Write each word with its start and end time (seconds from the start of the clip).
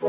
Hello, 0.00 0.08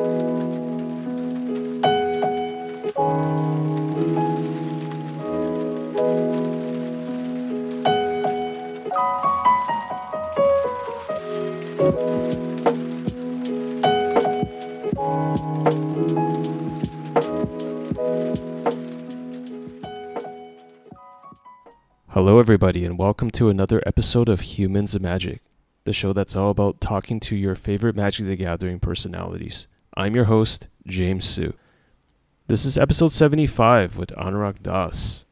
everybody, 22.40 22.86
and 22.86 22.98
welcome 22.98 23.30
to 23.32 23.50
another 23.50 23.84
episode 23.86 24.30
of 24.30 24.40
Humans 24.40 24.96
of 24.96 25.02
Magic, 25.02 25.42
the 25.84 25.92
show 25.92 26.14
that's 26.14 26.38
all 26.38 26.50
about 26.52 26.80
talking 26.80 27.20
to 27.20 27.36
your 27.36 27.56
favorite 27.56 27.98
Magic 27.98 28.26
the 28.26 28.38
Gathering 28.38 28.80
personalities. 28.80 29.68
I'm 29.98 30.16
your 30.16 30.26
host, 30.26 30.70
James 30.88 31.26
Hsu. 31.26 31.52
This 32.48 32.64
is 32.64 32.78
episode 32.78 33.12
75 33.12 33.98
with 33.98 34.12
Anurag 34.12 34.64
Das. 34.64 35.26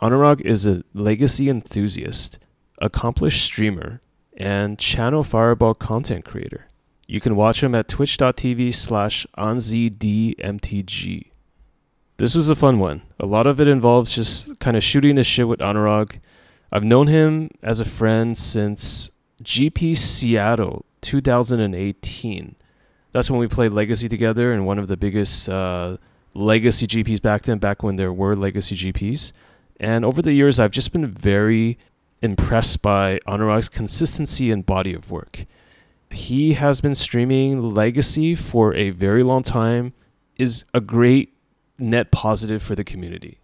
Anurag 0.00 0.40
is 0.40 0.64
a 0.64 0.82
legacy 0.94 1.50
enthusiast, 1.50 2.38
accomplished 2.80 3.44
streamer, 3.44 4.00
and 4.34 4.78
ChannelFireball 4.78 5.78
content 5.78 6.24
creator. 6.24 6.66
You 7.06 7.20
can 7.20 7.36
watch 7.36 7.62
him 7.62 7.74
at 7.74 7.88
twitch.tv 7.88 8.74
slash 8.74 9.26
anzdmtg. 9.36 11.30
This 12.16 12.34
was 12.34 12.48
a 12.48 12.54
fun 12.54 12.78
one. 12.78 13.02
A 13.20 13.26
lot 13.26 13.46
of 13.46 13.60
it 13.60 13.68
involves 13.68 14.14
just 14.14 14.58
kind 14.58 14.78
of 14.78 14.82
shooting 14.82 15.16
the 15.16 15.24
shit 15.24 15.46
with 15.46 15.60
Anurag. 15.60 16.20
I've 16.72 16.84
known 16.84 17.08
him 17.08 17.50
as 17.62 17.80
a 17.80 17.84
friend 17.84 18.34
since 18.36 19.10
GP 19.42 19.98
Seattle 19.98 20.86
2018. 21.02 22.56
That's 23.16 23.30
when 23.30 23.40
we 23.40 23.48
played 23.48 23.70
Legacy 23.72 24.10
together 24.10 24.52
and 24.52 24.66
one 24.66 24.78
of 24.78 24.88
the 24.88 24.96
biggest 24.98 25.48
uh, 25.48 25.96
Legacy 26.34 26.86
GPs 26.86 27.22
back 27.22 27.44
then, 27.44 27.56
back 27.56 27.82
when 27.82 27.96
there 27.96 28.12
were 28.12 28.36
Legacy 28.36 28.76
GPs. 28.76 29.32
And 29.80 30.04
over 30.04 30.20
the 30.20 30.34
years, 30.34 30.60
I've 30.60 30.70
just 30.70 30.92
been 30.92 31.06
very 31.06 31.78
impressed 32.20 32.82
by 32.82 33.18
Anurag's 33.26 33.70
consistency 33.70 34.50
and 34.50 34.66
body 34.66 34.92
of 34.92 35.10
work. 35.10 35.46
He 36.10 36.52
has 36.52 36.82
been 36.82 36.94
streaming 36.94 37.70
Legacy 37.70 38.34
for 38.34 38.74
a 38.74 38.90
very 38.90 39.22
long 39.22 39.42
time, 39.42 39.94
is 40.36 40.66
a 40.74 40.82
great 40.82 41.32
net 41.78 42.10
positive 42.10 42.62
for 42.62 42.74
the 42.74 42.84
community. 42.84 43.38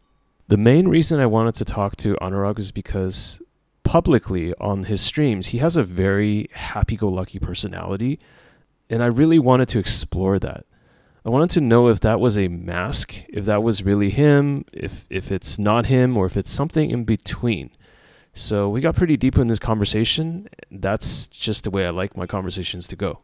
The 0.49 0.59
main 0.59 0.87
reason 0.87 1.19
I 1.19 1.25
wanted 1.25 1.55
to 1.55 1.65
talk 1.65 1.97
to 1.97 2.15
Anurag 2.17 2.59
is 2.59 2.73
because 2.73 3.41
publicly 3.85 4.53
on 4.61 4.83
his 4.83 5.01
streams, 5.01 5.47
he 5.47 5.59
has 5.59 5.77
a 5.77 5.83
very 5.83 6.51
happy 6.53 6.95
go 6.95 7.09
lucky 7.09 7.39
personality. 7.39 8.19
And 8.93 9.03
I 9.03 9.07
really 9.07 9.39
wanted 9.39 9.69
to 9.71 9.79
explore 9.79 10.39
that. 10.39 10.65
I 11.25 11.31
wanted 11.31 11.51
to 11.51 11.61
know 11.61 11.89
if 11.89 12.01
that 12.01 12.21
was 12.21 12.37
a 12.37 12.49
mask, 12.49 13.25
if 13.29 13.45
that 13.47 13.63
was 13.63 13.83
really 13.83 14.11
him, 14.11 14.65
if, 14.73 15.07
if 15.09 15.33
it's 15.33 15.59
not 15.59 15.87
him, 15.87 16.17
or 16.17 16.27
if 16.27 16.37
it's 16.37 16.51
something 16.51 16.91
in 16.91 17.05
between. 17.05 17.71
So 18.33 18.69
we 18.69 18.81
got 18.81 18.97
pretty 18.97 19.17
deep 19.17 19.37
in 19.39 19.49
this 19.49 19.59
conversation. 19.59 20.49
That's 20.71 21.27
just 21.27 21.65
the 21.65 21.71
way 21.71 21.87
I 21.87 21.91
like 21.91 22.17
my 22.17 22.27
conversations 22.27 22.87
to 22.89 22.97
go 22.97 23.21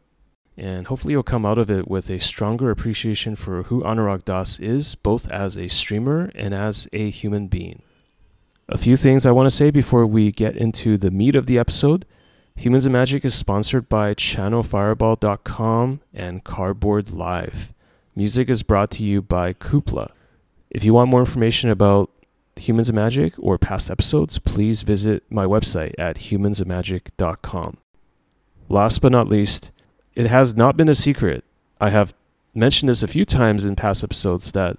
and 0.59 0.89
hopefully 0.89 1.13
you'll 1.13 1.23
come 1.23 1.47
out 1.47 1.57
of 1.57 1.71
it 1.71 1.87
with 1.87 2.11
a 2.11 2.19
stronger 2.19 2.71
appreciation 2.71 3.37
for 3.37 3.63
who 3.65 3.81
Anurag 3.85 4.25
Das 4.25 4.59
is, 4.59 4.97
both 4.97 5.31
as 5.31 5.57
a 5.57 5.69
streamer 5.69 6.33
and 6.35 6.53
as 6.53 6.89
a 6.93 7.11
human 7.11 7.47
being. 7.47 7.83
A 8.69 8.77
few 8.77 8.97
things 8.97 9.25
I 9.25 9.31
want 9.31 9.49
to 9.49 9.55
say 9.55 9.71
before 9.71 10.05
we 10.05 10.33
get 10.33 10.57
into 10.57 10.99
the 10.99 11.13
meat 11.13 11.37
of 11.37 11.47
the 11.47 11.59
episode. 11.59 12.05
Humans 12.59 12.87
of 12.87 12.93
Magic 12.93 13.25
is 13.25 13.37
sponsored 13.37 13.89
by 13.89 14.15
channelfireball.com 14.15 16.01
and 16.13 16.43
Cardboard 16.43 17.13
Live. 17.13 17.73
Music 18.17 18.49
is 18.51 18.65
brought 18.65 18.91
to 18.91 19.05
you 19.05 19.23
by 19.23 19.53
Kupla. 19.53 20.11
If 20.69 20.83
you 20.83 20.93
want 20.93 21.09
more 21.09 21.21
information 21.21 21.71
about 21.71 22.11
Humans 22.57 22.89
of 22.89 22.97
Magic 22.97 23.35
or 23.39 23.59
past 23.59 23.93
episodes, 23.93 24.41
please 24.41 24.83
visit 24.83 25.23
my 25.31 25.45
website 25.45 25.95
at 26.01 26.17
humansofmagic.com. 26.17 27.77
Last 28.69 29.03
but 29.03 29.13
not 29.13 29.29
least, 29.29 29.71
it 30.17 30.27
has 30.27 30.57
not 30.57 30.77
been 30.77 30.89
a 30.89 30.97
secret. 30.97 31.45
I 31.81 31.91
have 31.91 32.13
mentioned 32.57 32.89
this 32.89 33.05
a 33.05 33.09
few 33.09 33.25
times 33.25 33.65
in 33.65 33.77
past 33.77 34.03
episodes 34.03 34.51
that 34.51 34.79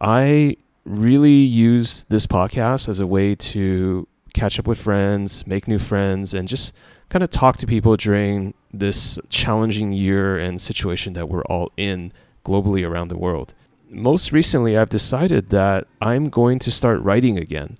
I 0.00 0.56
really 0.86 1.30
use 1.30 2.06
this 2.08 2.26
podcast 2.26 2.88
as 2.88 3.00
a 3.00 3.06
way 3.06 3.34
to 3.34 4.08
catch 4.34 4.58
up 4.58 4.66
with 4.66 4.80
friends, 4.80 5.46
make 5.46 5.68
new 5.68 5.78
friends, 5.78 6.34
and 6.34 6.48
just 6.48 6.74
kind 7.08 7.22
of 7.22 7.30
talk 7.30 7.56
to 7.58 7.66
people 7.66 7.96
during 7.96 8.54
this 8.72 9.18
challenging 9.28 9.92
year 9.92 10.38
and 10.38 10.60
situation 10.60 11.14
that 11.14 11.28
we're 11.28 11.44
all 11.44 11.72
in 11.76 12.12
globally 12.44 12.86
around 12.86 13.08
the 13.08 13.18
world. 13.18 13.54
Most 13.90 14.32
recently, 14.32 14.76
I've 14.76 14.90
decided 14.90 15.50
that 15.50 15.86
I'm 16.00 16.28
going 16.28 16.58
to 16.60 16.70
start 16.70 17.00
writing 17.00 17.38
again. 17.38 17.78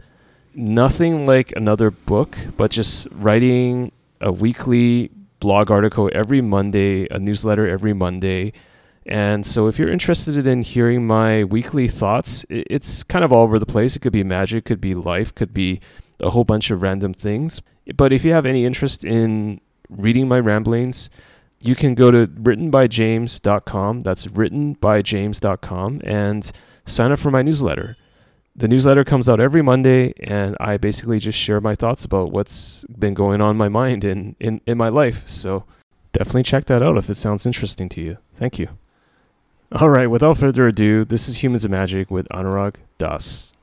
Nothing 0.54 1.26
like 1.26 1.52
another 1.54 1.90
book, 1.90 2.36
but 2.56 2.70
just 2.70 3.06
writing 3.12 3.92
a 4.20 4.32
weekly 4.32 5.10
blog 5.40 5.70
article 5.70 6.10
every 6.12 6.40
Monday, 6.40 7.06
a 7.10 7.18
newsletter 7.18 7.68
every 7.68 7.92
Monday. 7.92 8.52
And 9.06 9.46
so, 9.46 9.68
if 9.68 9.78
you're 9.78 9.90
interested 9.90 10.46
in 10.46 10.62
hearing 10.62 11.06
my 11.06 11.44
weekly 11.44 11.88
thoughts, 11.88 12.44
it's 12.50 13.02
kind 13.02 13.24
of 13.24 13.32
all 13.32 13.42
over 13.42 13.58
the 13.58 13.66
place. 13.66 13.96
It 13.96 14.00
could 14.00 14.12
be 14.12 14.24
magic, 14.24 14.64
could 14.64 14.80
be 14.80 14.94
life, 14.94 15.34
could 15.34 15.54
be 15.54 15.80
a 16.20 16.30
whole 16.30 16.44
bunch 16.44 16.70
of 16.70 16.82
random 16.82 17.14
things. 17.14 17.62
But 17.96 18.12
if 18.12 18.24
you 18.24 18.32
have 18.32 18.46
any 18.46 18.64
interest 18.64 19.04
in 19.04 19.60
reading 19.88 20.28
my 20.28 20.40
ramblings, 20.40 21.10
you 21.60 21.74
can 21.74 21.94
go 21.94 22.10
to 22.10 22.26
writtenbyjames.com. 22.26 24.00
That's 24.00 24.26
writtenbyjames.com 24.26 26.00
and 26.04 26.52
sign 26.86 27.12
up 27.12 27.18
for 27.18 27.30
my 27.30 27.42
newsletter 27.42 27.96
the 28.58 28.66
newsletter 28.66 29.04
comes 29.04 29.28
out 29.28 29.38
every 29.38 29.62
Monday, 29.62 30.12
and 30.20 30.56
I 30.58 30.78
basically 30.78 31.20
just 31.20 31.38
share 31.38 31.60
my 31.60 31.76
thoughts 31.76 32.04
about 32.04 32.32
what's 32.32 32.84
been 32.86 33.14
going 33.14 33.40
on 33.40 33.52
in 33.52 33.56
my 33.56 33.68
mind 33.68 34.04
and 34.04 34.34
in, 34.40 34.60
in 34.66 34.76
my 34.76 34.88
life. 34.88 35.28
So 35.28 35.64
definitely 36.12 36.42
check 36.42 36.64
that 36.64 36.82
out 36.82 36.98
if 36.98 37.08
it 37.08 37.14
sounds 37.14 37.46
interesting 37.46 37.88
to 37.90 38.00
you. 38.00 38.16
Thank 38.34 38.58
you. 38.58 38.70
All 39.70 39.90
right, 39.90 40.08
without 40.08 40.38
further 40.38 40.66
ado, 40.66 41.04
this 41.04 41.28
is 41.28 41.42
Humans 41.44 41.64
of 41.64 41.70
Magic 41.70 42.10
with 42.10 42.26
Anurag 42.30 42.76
Das. 42.98 43.54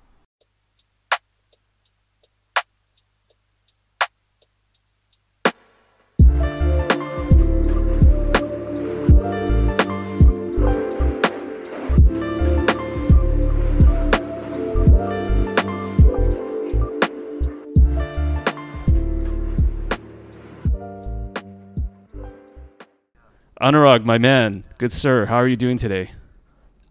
Anurag, 23.62 24.04
my 24.04 24.18
man, 24.18 24.66
good 24.78 24.92
sir, 24.92 25.28
how 25.28 25.38
are 25.38 25.48
you 25.48 25.56
doing 25.56 25.78
today? 25.78 26.12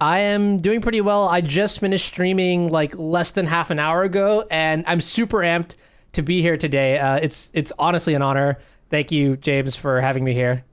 I 0.01 0.19
am 0.19 0.57
doing 0.57 0.81
pretty 0.81 0.99
well. 0.99 1.27
I 1.27 1.41
just 1.41 1.79
finished 1.79 2.07
streaming 2.07 2.69
like 2.69 2.97
less 2.97 3.29
than 3.31 3.45
half 3.45 3.69
an 3.69 3.77
hour 3.77 4.01
ago, 4.01 4.47
and 4.49 4.83
I'm 4.87 4.99
super 4.99 5.37
amped 5.37 5.75
to 6.13 6.23
be 6.23 6.41
here 6.41 6.57
today. 6.57 6.97
Uh, 6.97 7.17
it's 7.17 7.51
it's 7.53 7.71
honestly 7.77 8.15
an 8.15 8.23
honor. 8.23 8.57
Thank 8.89 9.11
you, 9.11 9.37
James, 9.37 9.75
for 9.75 10.01
having 10.01 10.23
me 10.23 10.33
here. 10.33 10.65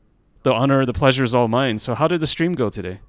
The 0.44 0.52
honor, 0.54 0.86
the 0.86 0.94
pleasure 0.94 1.24
is 1.24 1.34
all 1.34 1.46
mine. 1.46 1.78
So, 1.78 1.94
how 1.94 2.08
did 2.08 2.20
the 2.20 2.26
stream 2.26 2.54
go 2.54 2.70
today? 2.70 3.00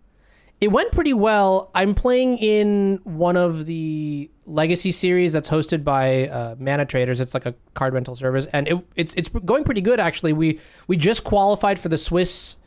It 0.59 0.67
went 0.71 0.91
pretty 0.91 1.13
well. 1.13 1.71
I'm 1.73 1.95
playing 1.95 2.37
in 2.39 2.99
one 3.05 3.37
of 3.37 3.65
the 3.65 4.29
legacy 4.45 4.91
series 4.91 5.31
that's 5.31 5.49
hosted 5.49 5.85
by 5.85 6.27
uh, 6.27 6.55
Mana 6.59 6.85
Traders. 6.85 7.21
It's 7.21 7.33
like 7.33 7.45
a 7.45 7.55
card 7.75 7.93
rental 7.93 8.15
service, 8.15 8.45
and 8.47 8.67
it, 8.67 8.85
it's 8.97 9.13
it's 9.15 9.29
going 9.29 9.63
pretty 9.63 9.81
good 9.81 10.01
actually. 10.01 10.33
We 10.33 10.59
we 10.87 10.97
just 10.97 11.23
qualified 11.23 11.79
for 11.79 11.87
the 11.87 11.97
Swiss 11.97 12.57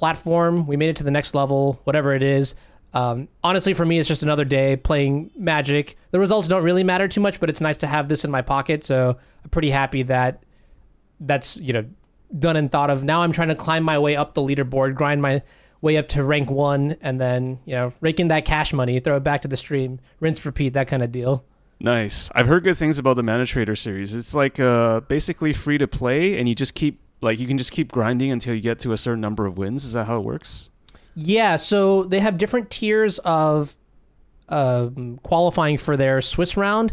platform. 0.00 0.66
We 0.66 0.76
made 0.78 0.88
it 0.88 0.96
to 0.96 1.04
the 1.04 1.10
next 1.10 1.34
level, 1.34 1.78
whatever 1.84 2.14
it 2.14 2.22
is. 2.22 2.54
Um, 2.94 3.28
honestly, 3.44 3.74
for 3.74 3.84
me, 3.84 3.98
it's 3.98 4.08
just 4.08 4.22
another 4.22 4.46
day 4.46 4.76
playing 4.76 5.30
Magic. 5.36 5.96
The 6.10 6.18
results 6.18 6.48
don't 6.48 6.64
really 6.64 6.82
matter 6.82 7.06
too 7.06 7.20
much, 7.20 7.38
but 7.38 7.50
it's 7.50 7.60
nice 7.60 7.76
to 7.78 7.86
have 7.86 8.08
this 8.08 8.24
in 8.24 8.30
my 8.30 8.40
pocket. 8.40 8.82
So 8.82 9.16
I'm 9.44 9.50
pretty 9.50 9.70
happy 9.70 10.02
that 10.04 10.42
that's 11.20 11.58
you 11.58 11.74
know 11.74 11.84
done 12.36 12.56
and 12.56 12.72
thought 12.72 12.88
of. 12.88 13.04
Now 13.04 13.22
I'm 13.22 13.32
trying 13.32 13.48
to 13.48 13.54
climb 13.54 13.84
my 13.84 13.98
way 13.98 14.16
up 14.16 14.32
the 14.32 14.40
leaderboard, 14.40 14.94
grind 14.94 15.20
my 15.20 15.42
way 15.82 15.98
up 15.98 16.08
to 16.08 16.24
rank 16.24 16.50
one, 16.50 16.96
and 17.02 17.20
then 17.20 17.60
you 17.66 17.74
know 17.74 17.92
rake 18.00 18.18
in 18.18 18.28
that 18.28 18.46
cash 18.46 18.72
money, 18.72 18.98
throw 19.00 19.18
it 19.18 19.20
back 19.20 19.42
to 19.42 19.48
the 19.48 19.56
stream, 19.56 20.00
rinse, 20.18 20.44
repeat, 20.46 20.72
that 20.72 20.88
kind 20.88 21.02
of 21.02 21.12
deal. 21.12 21.44
Nice. 21.78 22.30
I've 22.34 22.46
heard 22.46 22.64
good 22.64 22.76
things 22.76 22.98
about 22.98 23.16
the 23.16 23.22
Mana 23.22 23.46
Trader 23.46 23.76
series. 23.76 24.14
It's 24.14 24.34
like 24.34 24.58
uh, 24.58 25.00
basically 25.00 25.52
free 25.52 25.78
to 25.78 25.86
play, 25.86 26.38
and 26.38 26.48
you 26.48 26.54
just 26.54 26.74
keep 26.74 27.00
like 27.20 27.38
you 27.38 27.46
can 27.46 27.58
just 27.58 27.72
keep 27.72 27.92
grinding 27.92 28.30
until 28.30 28.54
you 28.54 28.60
get 28.60 28.78
to 28.80 28.92
a 28.92 28.96
certain 28.96 29.20
number 29.20 29.46
of 29.46 29.58
wins. 29.58 29.84
Is 29.84 29.92
that 29.92 30.06
how 30.06 30.18
it 30.18 30.24
works? 30.24 30.70
Yeah. 31.14 31.56
So 31.56 32.04
they 32.04 32.20
have 32.20 32.38
different 32.38 32.70
tiers 32.70 33.18
of 33.20 33.76
um, 34.48 35.18
qualifying 35.22 35.78
for 35.78 35.96
their 35.96 36.20
Swiss 36.20 36.56
round. 36.56 36.92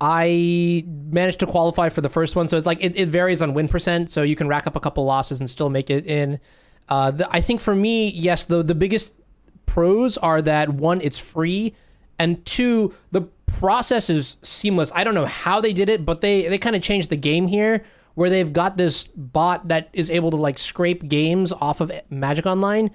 I 0.00 0.84
managed 0.86 1.40
to 1.40 1.46
qualify 1.46 1.88
for 1.88 2.00
the 2.00 2.08
first 2.08 2.36
one, 2.36 2.46
so 2.46 2.56
it's 2.56 2.66
like 2.66 2.78
it, 2.80 2.94
it 2.96 3.08
varies 3.08 3.42
on 3.42 3.52
win 3.52 3.66
percent. 3.68 4.10
So 4.10 4.22
you 4.22 4.36
can 4.36 4.46
rack 4.46 4.66
up 4.66 4.76
a 4.76 4.80
couple 4.80 5.04
losses 5.04 5.40
and 5.40 5.50
still 5.50 5.70
make 5.70 5.90
it 5.90 6.06
in. 6.06 6.38
Uh, 6.88 7.10
the, 7.10 7.28
I 7.30 7.40
think 7.40 7.60
for 7.60 7.74
me, 7.74 8.10
yes, 8.10 8.44
the 8.44 8.62
the 8.62 8.76
biggest 8.76 9.16
pros 9.66 10.16
are 10.16 10.40
that 10.42 10.68
one, 10.68 11.00
it's 11.00 11.18
free, 11.18 11.74
and 12.18 12.44
two, 12.46 12.94
the 13.10 13.22
process 13.46 14.08
is 14.08 14.36
seamless. 14.42 14.92
I 14.94 15.02
don't 15.02 15.14
know 15.14 15.26
how 15.26 15.60
they 15.60 15.72
did 15.72 15.90
it, 15.90 16.04
but 16.04 16.20
they 16.20 16.46
they 16.46 16.58
kind 16.58 16.76
of 16.76 16.82
changed 16.82 17.10
the 17.10 17.16
game 17.16 17.48
here, 17.48 17.84
where 18.18 18.30
they've 18.30 18.52
got 18.52 18.76
this 18.76 19.06
bot 19.06 19.68
that 19.68 19.88
is 19.92 20.10
able 20.10 20.32
to 20.32 20.36
like 20.36 20.58
scrape 20.58 21.08
games 21.08 21.52
off 21.52 21.80
of 21.80 21.92
Magic 22.10 22.46
Online, 22.46 22.90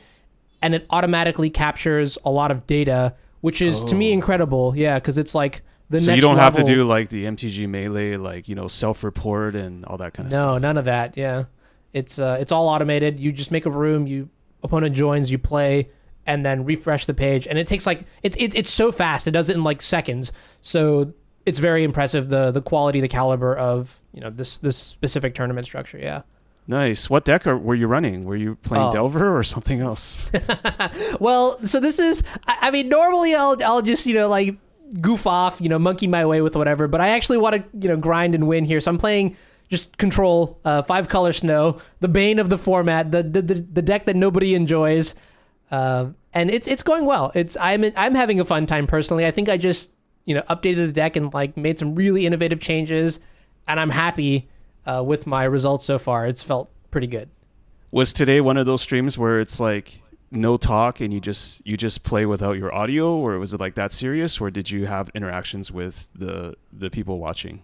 and 0.61 0.75
it 0.75 0.85
automatically 0.89 1.49
captures 1.49 2.17
a 2.25 2.29
lot 2.29 2.51
of 2.51 2.67
data, 2.67 3.15
which 3.39 3.61
is 3.61 3.81
to 3.83 3.95
me 3.95 4.09
Oh. 4.09 4.13
incredible. 4.15 4.73
Yeah, 4.75 4.95
because 4.95 5.17
it's 5.17 5.33
like 5.33 5.61
the 5.89 6.01
so 6.01 6.07
next 6.07 6.17
you 6.17 6.21
don't 6.27 6.37
have 6.39 6.53
to 6.55 6.63
do 6.65 6.83
like 6.83 7.07
the 7.07 7.23
MTG 7.23 7.69
melee, 7.69 8.17
like 8.17 8.49
you 8.49 8.55
know, 8.55 8.67
self-report 8.67 9.55
and 9.55 9.85
all 9.85 9.95
that 9.95 10.13
kind 10.13 10.27
of 10.27 10.33
no, 10.33 10.37
stuff. 10.37 10.47
No, 10.47 10.57
none 10.57 10.77
of 10.77 10.83
that. 10.85 11.15
Yeah, 11.15 11.45
it's 11.93 12.19
uh, 12.19 12.35
it's 12.41 12.51
all 12.51 12.67
automated. 12.67 13.17
You 13.17 13.31
just 13.31 13.49
make 13.49 13.65
a 13.65 13.71
room, 13.71 14.05
you 14.07 14.27
opponent 14.61 14.93
joins, 14.93 15.31
you 15.31 15.37
play, 15.37 15.89
and 16.25 16.45
then 16.45 16.65
refresh 16.65 17.05
the 17.05 17.13
page, 17.13 17.47
and 17.47 17.57
it 17.57 17.65
takes 17.67 17.87
like 17.87 18.05
it's 18.23 18.35
it's 18.37 18.55
it's 18.55 18.69
so 18.69 18.91
fast. 18.91 19.25
It 19.25 19.31
does 19.31 19.49
it 19.49 19.55
in 19.55 19.63
like 19.63 19.81
seconds. 19.81 20.33
So 20.59 21.13
it's 21.45 21.59
very 21.59 21.83
impressive 21.83 22.29
the 22.29 22.51
the 22.51 22.61
quality, 22.61 23.01
the 23.01 23.07
caliber 23.07 23.55
of 23.55 24.01
you 24.13 24.21
know 24.21 24.29
this 24.29 24.57
this 24.59 24.77
specific 24.77 25.35
tournament 25.35 25.65
structure. 25.65 25.97
Yeah. 25.97 26.21
Nice. 26.65 27.09
What 27.09 27.25
deck 27.25 27.45
are, 27.45 27.57
were 27.57 27.75
you 27.75 27.87
running? 27.87 28.23
Were 28.23 28.37
you 28.37 28.55
playing 28.55 28.85
Oh. 28.85 28.93
Delver 28.93 29.37
or 29.37 29.43
something 29.43 29.81
else? 29.81 30.31
Well, 31.19 31.59
so 31.65 31.79
this 31.79 31.99
is 31.99 32.23
I, 32.47 32.57
I 32.61 32.71
mean 32.71 32.87
normally 32.89 33.35
I'll 33.35 33.61
I'll 33.63 33.81
just 33.81 34.05
you 34.05 34.13
know 34.13 34.29
like 34.29 34.55
goof 35.01 35.25
off 35.27 35.59
you 35.59 35.69
know 35.69 35.79
monkey 35.79 36.07
my 36.07 36.25
way 36.25 36.41
with 36.41 36.55
whatever, 36.55 36.87
but 36.87 37.01
I 37.01 37.09
actually 37.09 37.37
want 37.39 37.55
to 37.55 37.63
you 37.79 37.89
know 37.89 37.97
grind 37.97 38.35
and 38.35 38.47
win 38.47 38.63
here. 38.65 38.79
So 38.79 38.91
I'm 38.91 38.97
playing 38.97 39.35
just 39.69 39.97
control 39.97 40.59
uh, 40.65 40.81
five 40.83 41.09
color 41.09 41.33
snow, 41.33 41.79
the 41.99 42.07
bane 42.07 42.39
of 42.39 42.49
the 42.49 42.57
format, 42.57 43.11
the 43.11 43.23
the 43.23 43.41
the, 43.41 43.55
the 43.55 43.81
deck 43.81 44.05
that 44.05 44.15
nobody 44.15 44.55
enjoys, 44.55 45.15
uh, 45.71 46.07
and 46.33 46.49
it's 46.51 46.67
it's 46.67 46.83
going 46.83 47.05
well. 47.05 47.31
It's 47.35 47.57
I'm 47.59 47.83
I'm 47.97 48.15
having 48.15 48.39
a 48.39 48.45
fun 48.45 48.65
time 48.67 48.87
personally. 48.87 49.25
I 49.25 49.31
think 49.31 49.49
I 49.49 49.57
just 49.57 49.91
you 50.25 50.35
know 50.35 50.41
updated 50.43 50.87
the 50.87 50.91
deck 50.91 51.15
and 51.15 51.33
like 51.33 51.57
made 51.57 51.79
some 51.79 51.95
really 51.95 52.25
innovative 52.25 52.59
changes, 52.59 53.19
and 53.67 53.79
I'm 53.79 53.89
happy 53.89 54.49
uh, 54.85 55.03
with 55.05 55.27
my 55.27 55.43
results 55.43 55.85
so 55.85 55.99
far. 55.99 56.27
It's 56.27 56.43
felt 56.43 56.69
pretty 56.91 57.07
good. 57.07 57.29
Was 57.91 58.13
today 58.13 58.41
one 58.41 58.57
of 58.57 58.65
those 58.65 58.81
streams 58.81 59.17
where 59.17 59.39
it's 59.39 59.59
like 59.59 60.01
no 60.31 60.57
talk 60.57 60.99
and 60.99 61.13
you 61.13 61.19
just 61.19 61.65
you 61.65 61.77
just 61.77 62.03
play 62.03 62.25
without 62.25 62.57
your 62.57 62.73
audio, 62.73 63.15
or 63.15 63.37
was 63.39 63.53
it 63.53 63.59
like 63.59 63.75
that 63.75 63.91
serious, 63.91 64.41
or 64.41 64.49
did 64.49 64.69
you 64.71 64.85
have 64.85 65.09
interactions 65.13 65.71
with 65.71 66.09
the 66.15 66.55
the 66.71 66.89
people 66.89 67.19
watching? 67.19 67.61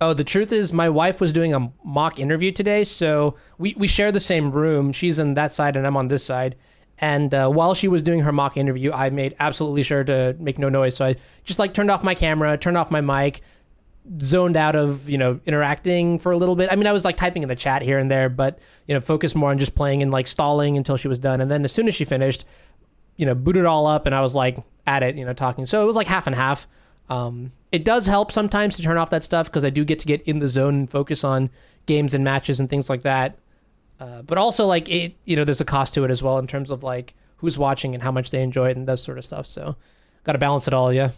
Oh, 0.00 0.12
the 0.14 0.24
truth 0.24 0.50
is, 0.50 0.72
my 0.72 0.88
wife 0.88 1.20
was 1.20 1.32
doing 1.32 1.54
a 1.54 1.70
mock 1.84 2.18
interview 2.18 2.50
today, 2.50 2.82
so 2.82 3.36
we, 3.56 3.72
we 3.78 3.86
share 3.86 4.10
the 4.10 4.18
same 4.18 4.50
room. 4.50 4.90
She's 4.90 5.20
on 5.20 5.34
that 5.34 5.52
side, 5.52 5.76
and 5.76 5.86
I'm 5.86 5.96
on 5.96 6.08
this 6.08 6.24
side. 6.24 6.56
And 7.02 7.34
uh, 7.34 7.48
while 7.48 7.74
she 7.74 7.88
was 7.88 8.00
doing 8.00 8.20
her 8.20 8.30
mock 8.30 8.56
interview, 8.56 8.92
I 8.92 9.10
made 9.10 9.34
absolutely 9.40 9.82
sure 9.82 10.04
to 10.04 10.36
make 10.38 10.56
no 10.56 10.68
noise. 10.68 10.94
So 10.94 11.04
I 11.04 11.16
just 11.42 11.58
like 11.58 11.74
turned 11.74 11.90
off 11.90 12.04
my 12.04 12.14
camera, 12.14 12.56
turned 12.56 12.76
off 12.76 12.92
my 12.92 13.00
mic, 13.00 13.40
zoned 14.20 14.56
out 14.56 14.76
of 14.76 15.10
you 15.10 15.18
know 15.18 15.40
interacting 15.44 16.20
for 16.20 16.30
a 16.30 16.36
little 16.36 16.54
bit. 16.54 16.70
I 16.70 16.76
mean, 16.76 16.86
I 16.86 16.92
was 16.92 17.04
like 17.04 17.16
typing 17.16 17.42
in 17.42 17.48
the 17.48 17.56
chat 17.56 17.82
here 17.82 17.98
and 17.98 18.08
there, 18.08 18.28
but 18.28 18.60
you 18.86 18.94
know, 18.94 19.00
focused 19.00 19.34
more 19.34 19.50
on 19.50 19.58
just 19.58 19.74
playing 19.74 20.00
and 20.00 20.12
like 20.12 20.28
stalling 20.28 20.76
until 20.76 20.96
she 20.96 21.08
was 21.08 21.18
done. 21.18 21.40
And 21.40 21.50
then 21.50 21.64
as 21.64 21.72
soon 21.72 21.88
as 21.88 21.94
she 21.96 22.04
finished, 22.04 22.44
you 23.16 23.26
know, 23.26 23.34
booted 23.34 23.64
all 23.64 23.88
up, 23.88 24.06
and 24.06 24.14
I 24.14 24.20
was 24.20 24.36
like 24.36 24.58
at 24.86 25.02
it, 25.02 25.16
you 25.16 25.24
know, 25.24 25.32
talking. 25.32 25.66
So 25.66 25.82
it 25.82 25.86
was 25.86 25.96
like 25.96 26.06
half 26.06 26.28
and 26.28 26.36
half. 26.36 26.68
Um, 27.08 27.50
it 27.72 27.84
does 27.84 28.06
help 28.06 28.30
sometimes 28.30 28.76
to 28.76 28.82
turn 28.82 28.96
off 28.96 29.10
that 29.10 29.24
stuff 29.24 29.46
because 29.46 29.64
I 29.64 29.70
do 29.70 29.84
get 29.84 29.98
to 29.98 30.06
get 30.06 30.22
in 30.22 30.38
the 30.38 30.48
zone 30.48 30.74
and 30.76 30.90
focus 30.90 31.24
on 31.24 31.50
games 31.86 32.14
and 32.14 32.22
matches 32.22 32.60
and 32.60 32.70
things 32.70 32.88
like 32.88 33.02
that. 33.02 33.38
Uh, 34.00 34.22
but 34.22 34.38
also, 34.38 34.66
like 34.66 34.88
it, 34.88 35.14
you 35.24 35.36
know, 35.36 35.44
there's 35.44 35.60
a 35.60 35.64
cost 35.64 35.94
to 35.94 36.04
it 36.04 36.10
as 36.10 36.22
well 36.22 36.38
in 36.38 36.46
terms 36.46 36.70
of 36.70 36.82
like 36.82 37.14
who's 37.36 37.58
watching 37.58 37.94
and 37.94 38.02
how 38.02 38.12
much 38.12 38.30
they 38.30 38.42
enjoy 38.42 38.70
it 38.70 38.76
and 38.76 38.86
that 38.88 38.98
sort 38.98 39.18
of 39.18 39.24
stuff. 39.24 39.46
So, 39.46 39.76
got 40.24 40.32
to 40.32 40.38
balance 40.38 40.66
it 40.66 40.74
all. 40.74 40.92
Yeah. 40.92 41.10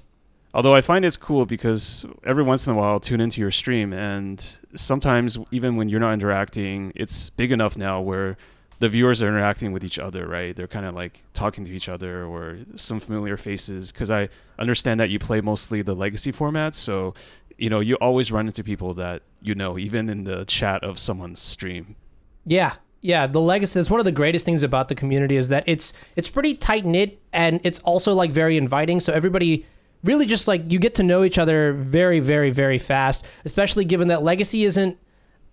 Although 0.52 0.74
I 0.74 0.82
find 0.82 1.04
it's 1.04 1.16
cool 1.16 1.46
because 1.46 2.06
every 2.24 2.44
once 2.44 2.66
in 2.66 2.74
a 2.74 2.76
while 2.76 2.90
I'll 2.90 3.00
tune 3.00 3.20
into 3.20 3.40
your 3.40 3.50
stream, 3.50 3.92
and 3.92 4.58
sometimes 4.76 5.36
even 5.50 5.76
when 5.76 5.88
you're 5.88 5.98
not 5.98 6.12
interacting, 6.12 6.92
it's 6.94 7.30
big 7.30 7.50
enough 7.50 7.76
now 7.76 8.00
where 8.00 8.36
the 8.78 8.88
viewers 8.88 9.22
are 9.22 9.28
interacting 9.28 9.72
with 9.72 9.82
each 9.82 9.98
other, 9.98 10.28
right? 10.28 10.54
They're 10.54 10.68
kind 10.68 10.86
of 10.86 10.94
like 10.94 11.24
talking 11.32 11.64
to 11.64 11.72
each 11.72 11.88
other 11.88 12.24
or 12.24 12.58
some 12.76 13.00
familiar 13.00 13.36
faces. 13.36 13.90
Because 13.90 14.10
I 14.10 14.28
understand 14.58 15.00
that 15.00 15.10
you 15.10 15.18
play 15.18 15.40
mostly 15.40 15.82
the 15.82 15.96
legacy 15.96 16.30
format, 16.30 16.76
so 16.76 17.14
you 17.58 17.68
know 17.70 17.80
you 17.80 17.96
always 17.96 18.30
run 18.30 18.46
into 18.46 18.62
people 18.62 18.94
that 18.94 19.22
you 19.44 19.54
know, 19.54 19.78
even 19.78 20.08
in 20.08 20.24
the 20.24 20.44
chat 20.46 20.82
of 20.82 20.98
someone's 20.98 21.40
stream. 21.40 21.96
Yeah. 22.44 22.74
Yeah, 23.00 23.26
the 23.26 23.40
legacy 23.40 23.78
that's 23.78 23.90
one 23.90 24.00
of 24.00 24.06
the 24.06 24.12
greatest 24.12 24.46
things 24.46 24.62
about 24.62 24.88
the 24.88 24.94
community 24.94 25.36
is 25.36 25.50
that 25.50 25.64
it's 25.66 25.92
it's 26.16 26.30
pretty 26.30 26.54
tight 26.54 26.86
knit 26.86 27.20
and 27.34 27.60
it's 27.62 27.78
also 27.80 28.14
like 28.14 28.30
very 28.30 28.56
inviting. 28.56 28.98
So 28.98 29.12
everybody 29.12 29.66
really 30.02 30.24
just 30.24 30.48
like 30.48 30.72
you 30.72 30.78
get 30.78 30.94
to 30.94 31.02
know 31.02 31.22
each 31.22 31.36
other 31.36 31.74
very 31.74 32.20
very 32.20 32.50
very 32.50 32.78
fast, 32.78 33.26
especially 33.44 33.84
given 33.84 34.08
that 34.08 34.22
legacy 34.22 34.64
isn't 34.64 34.96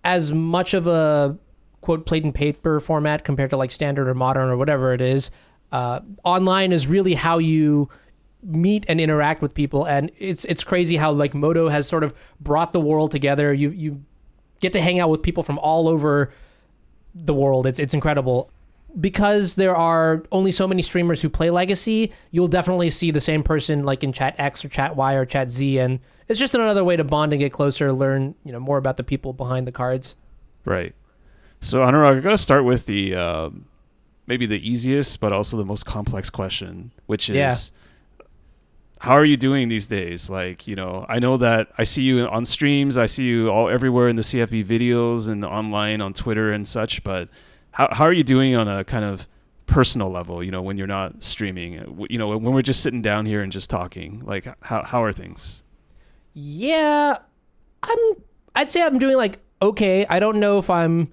as 0.02 0.32
much 0.32 0.72
of 0.72 0.86
a 0.86 1.36
quote 1.82 2.06
plate 2.06 2.24
and 2.24 2.34
paper 2.34 2.80
format 2.80 3.22
compared 3.22 3.50
to 3.50 3.58
like 3.58 3.70
standard 3.70 4.08
or 4.08 4.14
modern 4.14 4.48
or 4.48 4.56
whatever 4.56 4.94
it 4.94 5.02
is. 5.02 5.30
Uh, 5.72 6.00
online 6.24 6.72
is 6.72 6.86
really 6.86 7.12
how 7.14 7.36
you 7.36 7.88
meet 8.42 8.84
and 8.88 8.98
interact 8.98 9.42
with 9.42 9.52
people, 9.52 9.84
and 9.84 10.10
it's 10.18 10.46
it's 10.46 10.64
crazy 10.64 10.96
how 10.96 11.12
like 11.12 11.34
Modo 11.34 11.68
has 11.68 11.86
sort 11.86 12.02
of 12.02 12.14
brought 12.40 12.72
the 12.72 12.80
world 12.80 13.10
together. 13.10 13.52
You 13.52 13.70
you 13.70 14.02
get 14.60 14.72
to 14.72 14.80
hang 14.80 15.00
out 15.00 15.10
with 15.10 15.22
people 15.22 15.42
from 15.42 15.58
all 15.58 15.88
over 15.88 16.32
the 17.14 17.34
world. 17.34 17.66
It's 17.66 17.78
it's 17.78 17.94
incredible. 17.94 18.50
Because 19.00 19.54
there 19.54 19.74
are 19.74 20.22
only 20.30 20.52
so 20.52 20.68
many 20.68 20.82
streamers 20.82 21.22
who 21.22 21.30
play 21.30 21.48
Legacy, 21.48 22.12
you'll 22.30 22.46
definitely 22.46 22.90
see 22.90 23.10
the 23.10 23.20
same 23.20 23.42
person 23.42 23.84
like 23.84 24.04
in 24.04 24.12
Chat 24.12 24.34
X 24.36 24.64
or 24.66 24.68
Chat 24.68 24.96
Y 24.96 25.14
or 25.14 25.24
Chat 25.24 25.48
Z, 25.48 25.78
and 25.78 25.98
it's 26.28 26.38
just 26.38 26.54
another 26.54 26.84
way 26.84 26.96
to 26.96 27.04
bond 27.04 27.32
and 27.32 27.40
get 27.40 27.52
closer, 27.52 27.90
learn 27.90 28.34
you 28.44 28.52
know 28.52 28.60
more 28.60 28.76
about 28.76 28.98
the 28.98 29.02
people 29.02 29.32
behind 29.32 29.66
the 29.66 29.72
cards. 29.72 30.14
Right. 30.66 30.94
So 31.60 31.78
Anurag, 31.80 32.18
I 32.18 32.20
got 32.20 32.30
to 32.32 32.38
start 32.38 32.64
with 32.64 32.84
the 32.84 33.14
um 33.14 33.64
maybe 34.26 34.44
the 34.46 34.60
easiest, 34.68 35.20
but 35.20 35.32
also 35.32 35.56
the 35.56 35.64
most 35.64 35.86
complex 35.86 36.28
question, 36.30 36.92
which 37.06 37.30
is, 37.30 37.36
Yeah. 37.36 37.54
How 39.02 39.14
are 39.14 39.24
you 39.24 39.36
doing 39.36 39.66
these 39.66 39.88
days? 39.88 40.30
Like, 40.30 40.68
you 40.68 40.76
know, 40.76 41.04
I 41.08 41.18
know 41.18 41.36
that 41.36 41.72
I 41.76 41.82
see 41.82 42.02
you 42.02 42.24
on 42.28 42.44
streams, 42.44 42.96
I 42.96 43.06
see 43.06 43.24
you 43.24 43.50
all 43.50 43.68
everywhere 43.68 44.06
in 44.06 44.14
the 44.14 44.22
CFB 44.22 44.64
videos 44.64 45.28
and 45.28 45.44
online 45.44 46.00
on 46.00 46.12
Twitter 46.12 46.52
and 46.52 46.68
such, 46.68 47.02
but 47.02 47.28
how 47.72 47.88
how 47.90 48.04
are 48.04 48.12
you 48.12 48.22
doing 48.22 48.54
on 48.54 48.68
a 48.68 48.84
kind 48.84 49.04
of 49.04 49.26
personal 49.66 50.08
level? 50.08 50.40
You 50.40 50.52
know, 50.52 50.62
when 50.62 50.78
you're 50.78 50.86
not 50.86 51.20
streaming, 51.20 51.80
Uh, 51.80 52.06
you 52.08 52.16
know, 52.16 52.28
when 52.28 52.54
we're 52.54 52.62
just 52.62 52.80
sitting 52.80 53.02
down 53.02 53.26
here 53.26 53.42
and 53.42 53.50
just 53.50 53.68
talking, 53.68 54.22
like 54.24 54.46
how 54.60 54.84
how 54.84 55.02
are 55.02 55.12
things? 55.12 55.64
Yeah, 56.32 57.18
I'm. 57.82 57.98
I'd 58.54 58.70
say 58.70 58.82
I'm 58.82 59.00
doing 59.00 59.16
like 59.16 59.40
okay. 59.60 60.06
I 60.08 60.20
don't 60.20 60.38
know 60.38 60.58
if 60.58 60.70
I'm 60.70 61.12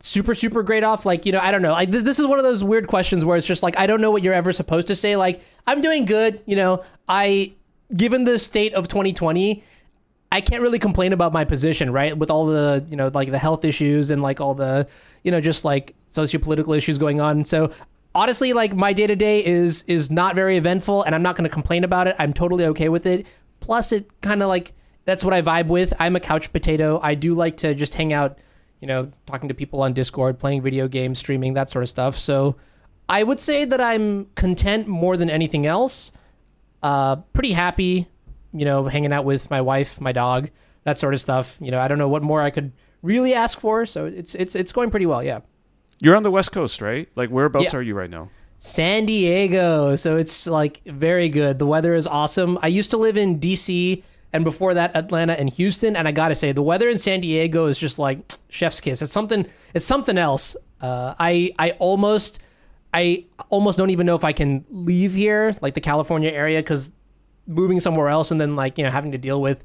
super 0.00 0.34
super 0.34 0.62
great 0.62 0.84
off. 0.84 1.06
Like 1.06 1.26
you 1.26 1.32
know, 1.32 1.40
I 1.40 1.50
don't 1.50 1.62
know. 1.62 1.72
Like 1.72 1.90
this, 1.90 2.02
this 2.02 2.18
is 2.18 2.26
one 2.26 2.38
of 2.38 2.44
those 2.44 2.62
weird 2.62 2.86
questions 2.86 3.24
where 3.24 3.36
it's 3.36 3.46
just 3.46 3.62
like 3.62 3.78
I 3.78 3.86
don't 3.86 4.00
know 4.00 4.10
what 4.10 4.22
you're 4.22 4.34
ever 4.34 4.52
supposed 4.52 4.86
to 4.88 4.96
say. 4.96 5.16
Like 5.16 5.42
I'm 5.66 5.80
doing 5.80 6.04
good. 6.04 6.42
You 6.46 6.56
know, 6.56 6.84
I 7.08 7.54
given 7.94 8.24
the 8.24 8.38
state 8.38 8.74
of 8.74 8.88
2020. 8.88 9.64
I 10.30 10.42
can't 10.42 10.60
really 10.60 10.78
complain 10.78 11.14
about 11.14 11.32
my 11.32 11.46
position, 11.46 11.90
right? 11.90 12.14
With 12.14 12.30
all 12.30 12.44
the, 12.44 12.84
you 12.90 12.96
know, 12.96 13.10
like 13.14 13.30
the 13.30 13.38
health 13.38 13.64
issues 13.64 14.10
and 14.10 14.20
like 14.20 14.42
all 14.42 14.52
the, 14.52 14.86
you 15.24 15.30
know, 15.30 15.40
just 15.40 15.64
like 15.64 15.94
sociopolitical 16.10 16.76
issues 16.76 16.98
going 16.98 17.18
on. 17.18 17.44
So 17.44 17.72
honestly, 18.14 18.52
like 18.52 18.74
my 18.74 18.92
day 18.92 19.06
to 19.06 19.16
day 19.16 19.44
is 19.44 19.84
is 19.84 20.10
not 20.10 20.34
very 20.34 20.56
eventful, 20.56 21.02
and 21.04 21.14
I'm 21.14 21.22
not 21.22 21.36
going 21.36 21.48
to 21.48 21.52
complain 21.52 21.84
about 21.84 22.08
it. 22.08 22.16
I'm 22.18 22.32
totally 22.32 22.66
okay 22.66 22.88
with 22.88 23.06
it. 23.06 23.26
Plus, 23.60 23.92
it 23.92 24.20
kind 24.20 24.42
of 24.42 24.48
like 24.48 24.72
that's 25.04 25.24
what 25.24 25.32
I 25.32 25.42
vibe 25.42 25.68
with. 25.68 25.94
I'm 25.98 26.16
a 26.16 26.20
couch 26.20 26.52
potato. 26.52 27.00
I 27.02 27.14
do 27.14 27.34
like 27.34 27.58
to 27.58 27.74
just 27.74 27.94
hang 27.94 28.12
out, 28.12 28.38
you 28.80 28.86
know, 28.88 29.10
talking 29.26 29.48
to 29.48 29.54
people 29.54 29.82
on 29.82 29.92
Discord, 29.92 30.38
playing 30.38 30.62
video 30.62 30.88
games, 30.88 31.18
streaming, 31.18 31.54
that 31.54 31.68
sort 31.70 31.82
of 31.82 31.88
stuff. 31.88 32.16
So 32.16 32.56
I 33.08 33.22
would 33.22 33.40
say 33.40 33.64
that 33.64 33.80
I'm 33.80 34.26
content 34.34 34.86
more 34.88 35.16
than 35.16 35.30
anything 35.30 35.66
else. 35.66 36.12
Uh, 36.82 37.16
pretty 37.32 37.52
happy, 37.52 38.06
you 38.52 38.64
know, 38.64 38.84
hanging 38.84 39.12
out 39.12 39.24
with 39.24 39.50
my 39.50 39.60
wife, 39.60 40.00
my 40.00 40.12
dog, 40.12 40.50
that 40.84 40.98
sort 40.98 41.14
of 41.14 41.20
stuff. 41.20 41.56
You 41.60 41.70
know, 41.70 41.80
I 41.80 41.88
don't 41.88 41.98
know 41.98 42.08
what 42.08 42.22
more 42.22 42.40
I 42.40 42.50
could 42.50 42.72
really 43.02 43.34
ask 43.34 43.58
for. 43.58 43.84
So 43.86 44.06
it's 44.06 44.34
it's 44.34 44.54
it's 44.54 44.72
going 44.72 44.90
pretty 44.90 45.06
well. 45.06 45.22
Yeah. 45.22 45.40
You're 46.00 46.16
on 46.16 46.22
the 46.22 46.30
West 46.30 46.52
Coast, 46.52 46.80
right? 46.80 47.08
Like 47.16 47.30
whereabouts 47.30 47.72
Yeah. 47.72 47.78
are 47.80 47.82
you 47.82 47.94
right 47.94 48.10
now? 48.10 48.30
San 48.60 49.06
Diego. 49.06 49.96
So 49.96 50.16
it's 50.16 50.46
like 50.46 50.82
very 50.84 51.28
good. 51.28 51.58
The 51.58 51.66
weather 51.66 51.94
is 51.94 52.06
awesome. 52.06 52.58
I 52.62 52.68
used 52.68 52.90
to 52.92 52.96
live 52.96 53.16
in 53.16 53.38
DC 53.40 54.02
and 54.32 54.44
before 54.44 54.74
that 54.74 54.94
Atlanta 54.96 55.32
and 55.32 55.48
Houston 55.50 55.96
and 55.96 56.06
I 56.06 56.12
got 56.12 56.28
to 56.28 56.34
say 56.34 56.52
the 56.52 56.62
weather 56.62 56.88
in 56.88 56.98
San 56.98 57.20
Diego 57.20 57.66
is 57.66 57.78
just 57.78 57.98
like 57.98 58.18
chef's 58.48 58.80
kiss. 58.80 59.02
It's 59.02 59.12
something 59.12 59.46
it's 59.74 59.84
something 59.86 60.18
else. 60.18 60.56
Uh, 60.80 61.14
I 61.18 61.52
I 61.58 61.70
almost 61.72 62.40
I 62.92 63.24
almost 63.50 63.78
don't 63.78 63.90
even 63.90 64.06
know 64.06 64.14
if 64.16 64.24
I 64.24 64.32
can 64.32 64.64
leave 64.70 65.14
here, 65.14 65.54
like 65.60 65.74
the 65.74 65.80
California 65.80 66.30
area 66.30 66.62
cuz 66.62 66.90
moving 67.46 67.80
somewhere 67.80 68.08
else 68.08 68.30
and 68.30 68.40
then 68.40 68.56
like, 68.56 68.76
you 68.78 68.84
know, 68.84 68.90
having 68.90 69.12
to 69.12 69.18
deal 69.18 69.40
with 69.40 69.64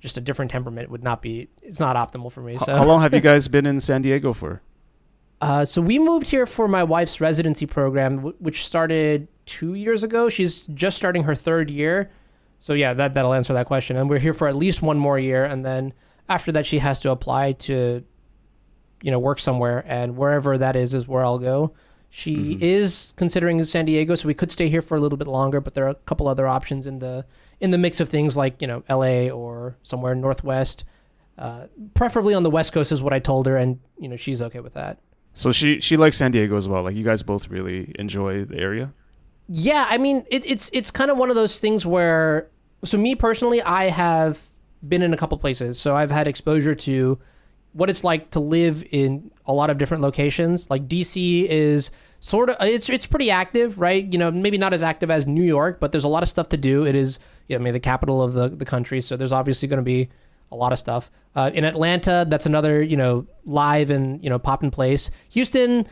just 0.00 0.16
a 0.16 0.20
different 0.20 0.50
temperament 0.50 0.90
would 0.90 1.02
not 1.02 1.22
be 1.22 1.48
it's 1.62 1.80
not 1.80 1.96
optimal 1.96 2.30
for 2.30 2.40
me. 2.42 2.58
So 2.58 2.76
How 2.76 2.84
long 2.84 3.00
have 3.00 3.14
you 3.14 3.20
guys 3.32 3.48
been 3.48 3.66
in 3.66 3.80
San 3.80 4.02
Diego 4.02 4.32
for? 4.32 4.60
Uh, 5.40 5.64
so 5.64 5.80
we 5.80 5.98
moved 5.98 6.26
here 6.28 6.46
for 6.46 6.66
my 6.66 6.82
wife's 6.82 7.20
residency 7.20 7.64
program, 7.64 8.18
wh- 8.18 8.42
which 8.42 8.66
started 8.66 9.28
two 9.46 9.74
years 9.74 10.02
ago. 10.02 10.28
She's 10.28 10.66
just 10.66 10.96
starting 10.96 11.22
her 11.24 11.34
third 11.34 11.70
year. 11.70 12.10
So 12.60 12.72
yeah, 12.72 12.92
that 12.94 13.14
that'll 13.14 13.34
answer 13.34 13.52
that 13.54 13.66
question. 13.66 13.96
And 13.96 14.10
we're 14.10 14.18
here 14.18 14.34
for 14.34 14.48
at 14.48 14.56
least 14.56 14.82
one 14.82 14.98
more 14.98 15.18
year, 15.18 15.44
and 15.44 15.64
then 15.64 15.92
after 16.28 16.52
that, 16.52 16.66
she 16.66 16.78
has 16.80 17.00
to 17.00 17.10
apply 17.10 17.52
to, 17.52 18.04
you 19.02 19.10
know, 19.10 19.18
work 19.18 19.38
somewhere, 19.38 19.84
and 19.86 20.16
wherever 20.16 20.58
that 20.58 20.76
is 20.76 20.94
is 20.94 21.06
where 21.08 21.24
I'll 21.24 21.38
go. 21.38 21.72
She 22.10 22.54
Mhm. 22.56 22.62
is 22.62 23.12
considering 23.16 23.62
San 23.64 23.84
Diego, 23.84 24.14
so 24.14 24.26
we 24.26 24.34
could 24.34 24.50
stay 24.50 24.68
here 24.68 24.80
for 24.82 24.96
a 24.96 25.00
little 25.00 25.18
bit 25.18 25.28
longer. 25.28 25.60
But 25.60 25.74
there 25.74 25.84
are 25.84 25.90
a 25.90 25.94
couple 25.94 26.26
other 26.26 26.46
options 26.46 26.86
in 26.86 26.98
the 27.00 27.24
in 27.60 27.70
the 27.70 27.78
mix 27.78 28.00
of 28.00 28.08
things 28.08 28.36
like 28.36 28.60
you 28.62 28.66
know 28.68 28.82
L.A. 28.88 29.30
or 29.30 29.76
somewhere 29.82 30.14
northwest, 30.14 30.84
uh, 31.38 31.66
preferably 31.94 32.34
on 32.34 32.42
the 32.44 32.50
West 32.50 32.72
Coast 32.72 32.92
is 32.92 33.02
what 33.02 33.12
I 33.12 33.18
told 33.18 33.46
her, 33.46 33.56
and 33.56 33.78
you 33.98 34.08
know 34.08 34.16
she's 34.16 34.40
okay 34.42 34.60
with 34.60 34.74
that. 34.74 34.98
So 35.34 35.52
she 35.52 35.80
she 35.80 35.96
likes 35.96 36.16
San 36.16 36.30
Diego 36.32 36.56
as 36.56 36.66
well. 36.66 36.82
Like 36.82 36.96
you 36.96 37.04
guys 37.04 37.22
both 37.22 37.48
really 37.48 37.94
enjoy 37.98 38.44
the 38.44 38.58
area. 38.58 38.92
Yeah, 39.48 39.86
I 39.88 39.98
mean, 39.98 40.24
it, 40.30 40.44
it's 40.44 40.70
it's 40.72 40.90
kind 40.90 41.10
of 41.10 41.16
one 41.16 41.30
of 41.30 41.36
those 41.36 41.58
things 41.58 41.86
where, 41.86 42.50
so 42.84 42.98
me 42.98 43.14
personally, 43.14 43.62
I 43.62 43.88
have 43.88 44.40
been 44.86 45.02
in 45.02 45.14
a 45.14 45.16
couple 45.16 45.38
places, 45.38 45.78
so 45.80 45.96
I've 45.96 46.10
had 46.10 46.28
exposure 46.28 46.74
to 46.74 47.18
what 47.72 47.88
it's 47.88 48.04
like 48.04 48.30
to 48.32 48.40
live 48.40 48.84
in 48.90 49.30
a 49.46 49.52
lot 49.52 49.70
of 49.70 49.78
different 49.78 50.02
locations. 50.02 50.68
Like 50.68 50.86
DC 50.86 51.46
is 51.46 51.90
sort 52.20 52.50
of 52.50 52.56
it's 52.60 52.88
it's 52.88 53.06
pretty 53.06 53.30
active, 53.30 53.78
right? 53.78 54.10
You 54.12 54.18
know, 54.18 54.30
maybe 54.30 54.58
not 54.58 54.74
as 54.74 54.82
active 54.82 55.10
as 55.10 55.26
New 55.26 55.44
York, 55.44 55.80
but 55.80 55.92
there's 55.92 56.04
a 56.04 56.08
lot 56.08 56.22
of 56.22 56.28
stuff 56.28 56.50
to 56.50 56.56
do. 56.56 56.84
It 56.84 56.94
is, 56.94 57.18
you 57.48 57.56
know, 57.56 57.62
I 57.62 57.64
mean, 57.64 57.72
the 57.72 57.80
capital 57.80 58.22
of 58.22 58.34
the 58.34 58.48
the 58.48 58.64
country, 58.64 59.00
so 59.00 59.16
there's 59.16 59.32
obviously 59.32 59.68
going 59.68 59.78
to 59.78 59.82
be 59.82 60.08
a 60.50 60.56
lot 60.56 60.72
of 60.72 60.78
stuff. 60.78 61.10
Uh, 61.34 61.50
in 61.54 61.64
Atlanta, 61.64 62.26
that's 62.28 62.46
another 62.46 62.82
you 62.82 62.96
know 62.96 63.26
live 63.44 63.90
and 63.90 64.22
you 64.22 64.30
know 64.30 64.38
poppin' 64.38 64.70
place. 64.70 65.10
Houston, 65.30 65.86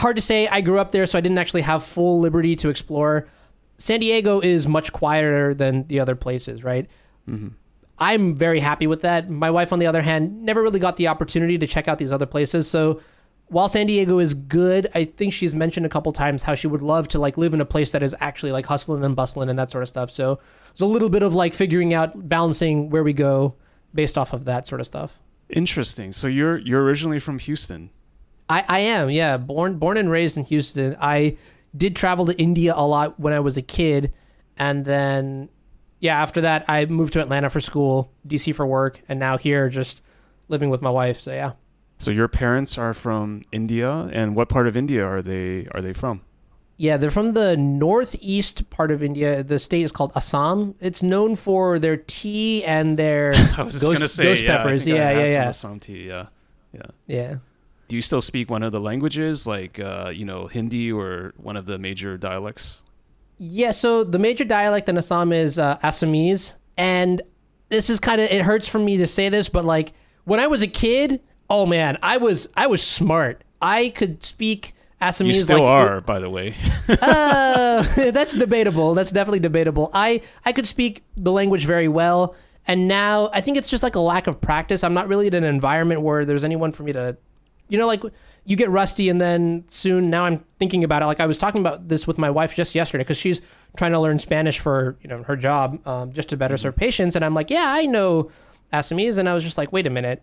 hard 0.00 0.16
to 0.16 0.22
say. 0.22 0.48
I 0.48 0.60
grew 0.60 0.78
up 0.78 0.90
there, 0.90 1.06
so 1.06 1.18
I 1.18 1.20
didn't 1.20 1.38
actually 1.38 1.62
have 1.62 1.84
full 1.84 2.20
liberty 2.20 2.56
to 2.56 2.68
explore. 2.68 3.28
San 3.78 4.00
Diego 4.00 4.40
is 4.40 4.66
much 4.66 4.92
quieter 4.92 5.54
than 5.54 5.86
the 5.86 6.00
other 6.00 6.14
places, 6.14 6.64
right? 6.64 6.88
hmm 7.26 7.48
I'm 8.02 8.34
very 8.34 8.60
happy 8.60 8.86
with 8.86 9.02
that. 9.02 9.28
My 9.28 9.50
wife, 9.50 9.74
on 9.74 9.78
the 9.78 9.86
other 9.86 10.00
hand, 10.00 10.42
never 10.42 10.62
really 10.62 10.80
got 10.80 10.96
the 10.96 11.08
opportunity 11.08 11.58
to 11.58 11.66
check 11.66 11.86
out 11.86 11.98
these 11.98 12.12
other 12.12 12.24
places. 12.24 12.68
So 12.68 13.02
while 13.48 13.68
San 13.68 13.86
Diego 13.86 14.18
is 14.20 14.32
good, 14.32 14.88
I 14.94 15.04
think 15.04 15.34
she's 15.34 15.54
mentioned 15.54 15.84
a 15.84 15.90
couple 15.90 16.10
times 16.12 16.42
how 16.42 16.54
she 16.54 16.66
would 16.66 16.80
love 16.80 17.08
to 17.08 17.18
like 17.18 17.36
live 17.36 17.52
in 17.52 17.60
a 17.60 17.66
place 17.66 17.92
that 17.92 18.02
is 18.02 18.16
actually 18.20 18.52
like 18.52 18.64
hustling 18.64 19.04
and 19.04 19.14
bustling 19.14 19.50
and 19.50 19.58
that 19.58 19.70
sort 19.70 19.82
of 19.82 19.88
stuff. 19.88 20.10
So 20.10 20.38
it's 20.70 20.80
a 20.80 20.86
little 20.86 21.10
bit 21.10 21.22
of 21.22 21.34
like 21.34 21.52
figuring 21.52 21.92
out 21.92 22.28
balancing 22.28 22.88
where 22.88 23.04
we 23.04 23.12
go 23.12 23.54
based 23.92 24.16
off 24.16 24.32
of 24.32 24.46
that 24.46 24.66
sort 24.66 24.80
of 24.80 24.86
stuff. 24.86 25.20
Interesting. 25.50 26.12
So 26.12 26.26
you're 26.26 26.58
you're 26.58 26.82
originally 26.82 27.18
from 27.18 27.38
Houston. 27.38 27.90
I, 28.50 28.64
I 28.68 28.78
am, 28.80 29.10
yeah. 29.10 29.36
Born 29.36 29.78
born 29.78 29.96
and 29.96 30.10
raised 30.10 30.36
in 30.36 30.44
Houston. 30.44 30.96
I 31.00 31.36
did 31.76 31.94
travel 31.94 32.26
to 32.26 32.36
India 32.38 32.74
a 32.76 32.84
lot 32.86 33.18
when 33.20 33.32
I 33.32 33.40
was 33.40 33.56
a 33.56 33.62
kid, 33.62 34.12
and 34.58 34.84
then 34.84 35.48
yeah, 36.00 36.20
after 36.20 36.40
that 36.42 36.64
I 36.68 36.84
moved 36.86 37.12
to 37.14 37.20
Atlanta 37.22 37.48
for 37.48 37.60
school, 37.60 38.12
DC 38.26 38.54
for 38.54 38.66
work, 38.66 39.00
and 39.08 39.20
now 39.20 39.38
here 39.38 39.68
just 39.68 40.02
living 40.48 40.68
with 40.68 40.82
my 40.82 40.90
wife. 40.90 41.20
So 41.20 41.32
yeah. 41.32 41.52
So 41.98 42.10
your 42.10 42.28
parents 42.28 42.76
are 42.76 42.92
from 42.94 43.42
India, 43.52 44.08
and 44.12 44.34
what 44.34 44.48
part 44.48 44.66
of 44.66 44.76
India 44.76 45.04
are 45.06 45.22
they 45.22 45.68
are 45.72 45.80
they 45.80 45.92
from? 45.92 46.22
Yeah, 46.76 46.96
they're 46.96 47.10
from 47.10 47.34
the 47.34 47.58
northeast 47.58 48.70
part 48.70 48.90
of 48.90 49.02
India. 49.02 49.42
The 49.42 49.58
state 49.58 49.82
is 49.82 49.92
called 49.92 50.12
Assam. 50.16 50.74
It's 50.80 51.02
known 51.02 51.36
for 51.36 51.78
their 51.78 51.98
tea 51.98 52.64
and 52.64 52.98
their 52.98 53.34
I 53.58 53.62
was 53.62 53.74
just 53.74 53.84
Ghost- 53.84 53.98
gonna 53.98 54.08
say 54.08 54.22
ghost 54.24 54.42
yeah, 54.42 54.56
peppers. 54.56 54.88
Yeah, 54.88 55.10
yeah, 55.10 55.26
yeah. 55.26 55.48
Assam 55.50 55.78
tea, 55.78 56.08
yeah, 56.08 56.26
yeah. 56.72 56.82
yeah. 57.06 57.34
Do 57.90 57.96
you 57.96 58.02
still 58.02 58.20
speak 58.20 58.48
one 58.48 58.62
of 58.62 58.70
the 58.70 58.78
languages, 58.78 59.48
like 59.48 59.80
uh, 59.80 60.12
you 60.14 60.24
know 60.24 60.46
Hindi 60.46 60.92
or 60.92 61.34
one 61.36 61.56
of 61.56 61.66
the 61.66 61.76
major 61.76 62.16
dialects? 62.16 62.84
Yeah, 63.36 63.72
so 63.72 64.04
the 64.04 64.20
major 64.20 64.44
dialect 64.44 64.88
in 64.88 64.96
Assam 64.96 65.32
is 65.32 65.58
uh, 65.58 65.76
Assamese, 65.78 66.54
and 66.76 67.20
this 67.68 67.90
is 67.90 67.98
kind 67.98 68.20
of 68.20 68.30
it 68.30 68.42
hurts 68.42 68.68
for 68.68 68.78
me 68.78 68.96
to 68.98 69.08
say 69.08 69.28
this, 69.28 69.48
but 69.48 69.64
like 69.64 69.92
when 70.22 70.38
I 70.38 70.46
was 70.46 70.62
a 70.62 70.68
kid, 70.68 71.20
oh 71.48 71.66
man, 71.66 71.98
I 72.00 72.18
was 72.18 72.48
I 72.56 72.68
was 72.68 72.80
smart. 72.80 73.42
I 73.60 73.88
could 73.88 74.22
speak 74.22 74.72
Assamese. 75.02 75.26
You 75.26 75.34
still 75.34 75.64
like, 75.64 75.88
are, 75.88 76.00
by 76.00 76.20
the 76.20 76.30
way. 76.30 76.54
uh, 76.88 77.82
that's 78.12 78.34
debatable. 78.34 78.94
That's 78.94 79.10
definitely 79.10 79.40
debatable. 79.40 79.90
I 79.92 80.22
I 80.44 80.52
could 80.52 80.64
speak 80.64 81.02
the 81.16 81.32
language 81.32 81.66
very 81.66 81.88
well, 81.88 82.36
and 82.68 82.86
now 82.86 83.30
I 83.32 83.40
think 83.40 83.56
it's 83.56 83.68
just 83.68 83.82
like 83.82 83.96
a 83.96 84.00
lack 84.00 84.28
of 84.28 84.40
practice. 84.40 84.84
I'm 84.84 84.94
not 84.94 85.08
really 85.08 85.26
in 85.26 85.34
an 85.34 85.42
environment 85.42 86.02
where 86.02 86.24
there's 86.24 86.44
anyone 86.44 86.70
for 86.70 86.84
me 86.84 86.92
to, 86.92 87.16
you 87.70 87.78
know, 87.78 87.86
like 87.86 88.02
you 88.44 88.56
get 88.56 88.70
rusty, 88.70 89.08
and 89.08 89.20
then 89.20 89.64
soon. 89.68 90.10
Now 90.10 90.24
I'm 90.24 90.44
thinking 90.58 90.84
about 90.84 91.02
it. 91.02 91.06
Like 91.06 91.20
I 91.20 91.26
was 91.26 91.38
talking 91.38 91.60
about 91.60 91.88
this 91.88 92.06
with 92.06 92.18
my 92.18 92.30
wife 92.30 92.54
just 92.54 92.74
yesterday 92.74 93.04
because 93.04 93.18
she's 93.18 93.40
trying 93.76 93.92
to 93.92 94.00
learn 94.00 94.18
Spanish 94.18 94.58
for 94.58 94.96
you 95.02 95.08
know 95.08 95.22
her 95.22 95.36
job, 95.36 95.86
um, 95.86 96.12
just 96.12 96.28
to 96.30 96.36
better 96.36 96.56
serve 96.56 96.76
patients, 96.76 97.16
and 97.16 97.24
I'm 97.24 97.34
like, 97.34 97.50
yeah, 97.50 97.66
I 97.68 97.86
know 97.86 98.30
Assamese, 98.72 99.18
and 99.18 99.28
I 99.28 99.34
was 99.34 99.44
just 99.44 99.58
like, 99.58 99.72
wait 99.72 99.86
a 99.86 99.90
minute. 99.90 100.22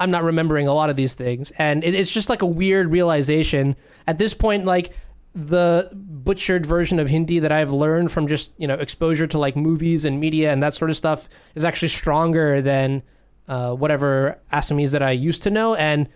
I'm 0.00 0.12
not 0.12 0.22
remembering 0.22 0.68
a 0.68 0.74
lot 0.74 0.90
of 0.90 0.96
these 0.96 1.14
things. 1.14 1.50
And 1.58 1.82
it, 1.82 1.92
it's 1.92 2.12
just 2.12 2.28
like 2.28 2.42
a 2.42 2.46
weird 2.46 2.92
realization 2.92 3.74
at 4.06 4.16
this 4.16 4.32
point, 4.32 4.64
like 4.64 4.92
the 5.34 5.90
butchered 5.92 6.64
version 6.66 6.98
of 6.98 7.08
Hindi 7.08 7.38
that 7.40 7.52
I've 7.52 7.70
learned 7.70 8.10
from 8.10 8.26
just, 8.26 8.54
you 8.58 8.66
know, 8.66 8.74
exposure 8.74 9.26
to 9.26 9.38
like 9.38 9.56
movies 9.56 10.04
and 10.04 10.20
media 10.20 10.52
and 10.52 10.62
that 10.62 10.74
sort 10.74 10.90
of 10.90 10.96
stuff 10.96 11.28
is 11.54 11.64
actually 11.64 11.88
stronger 11.88 12.62
than 12.62 13.02
uh, 13.46 13.72
whatever 13.74 14.40
Assamese 14.52 14.92
that 14.92 15.02
I 15.02 15.12
used 15.12 15.42
to 15.44 15.50
know. 15.50 15.74
And 15.74 16.08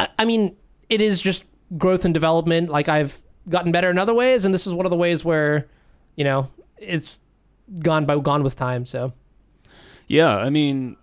I, 0.00 0.24
mean, 0.24 0.56
it 0.88 1.00
is 1.00 1.20
just 1.20 1.44
growth 1.76 2.04
and 2.04 2.14
development. 2.14 2.70
Like 2.70 2.88
I've 2.88 3.20
gotten 3.48 3.72
better 3.72 3.90
in 3.90 3.98
other 3.98 4.14
ways. 4.14 4.44
And 4.44 4.54
this 4.54 4.66
is 4.66 4.74
one 4.74 4.86
of 4.86 4.90
the 4.90 4.96
ways 4.96 5.24
where, 5.24 5.66
you 6.16 6.24
know, 6.24 6.50
it's 6.78 7.18
gone 7.80 8.06
by 8.06 8.18
gone 8.18 8.42
with 8.42 8.56
time. 8.56 8.86
So 8.86 9.12
Yeah, 10.06 10.36
I 10.36 10.50
mean, 10.50 10.96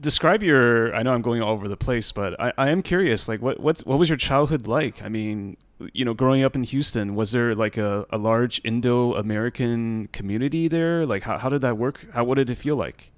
describe 0.00 0.42
your. 0.42 0.94
I 0.94 1.02
know 1.02 1.12
I'm 1.12 1.22
going 1.22 1.42
all 1.42 1.52
over 1.52 1.68
the 1.68 1.76
place, 1.76 2.12
but 2.12 2.38
I, 2.40 2.52
I 2.58 2.70
am 2.70 2.82
curious. 2.82 3.28
Like, 3.28 3.40
what 3.40 3.60
what 3.60 3.80
what 3.80 3.98
was 3.98 4.08
your 4.08 4.18
childhood 4.18 4.66
like? 4.66 5.02
I 5.02 5.08
mean, 5.08 5.56
you 5.92 6.04
know, 6.04 6.14
growing 6.14 6.42
up 6.42 6.54
in 6.54 6.64
Houston, 6.64 7.14
was 7.14 7.32
there 7.32 7.54
like 7.54 7.76
a, 7.76 8.06
a 8.10 8.18
large 8.18 8.60
Indo-American 8.64 10.08
community 10.08 10.68
there? 10.68 11.06
Like, 11.06 11.22
how 11.22 11.38
how 11.38 11.48
did 11.48 11.60
that 11.62 11.78
work? 11.78 12.06
How 12.12 12.24
what 12.24 12.36
did 12.36 12.50
it 12.50 12.56
feel 12.56 12.76
like? 12.76 13.12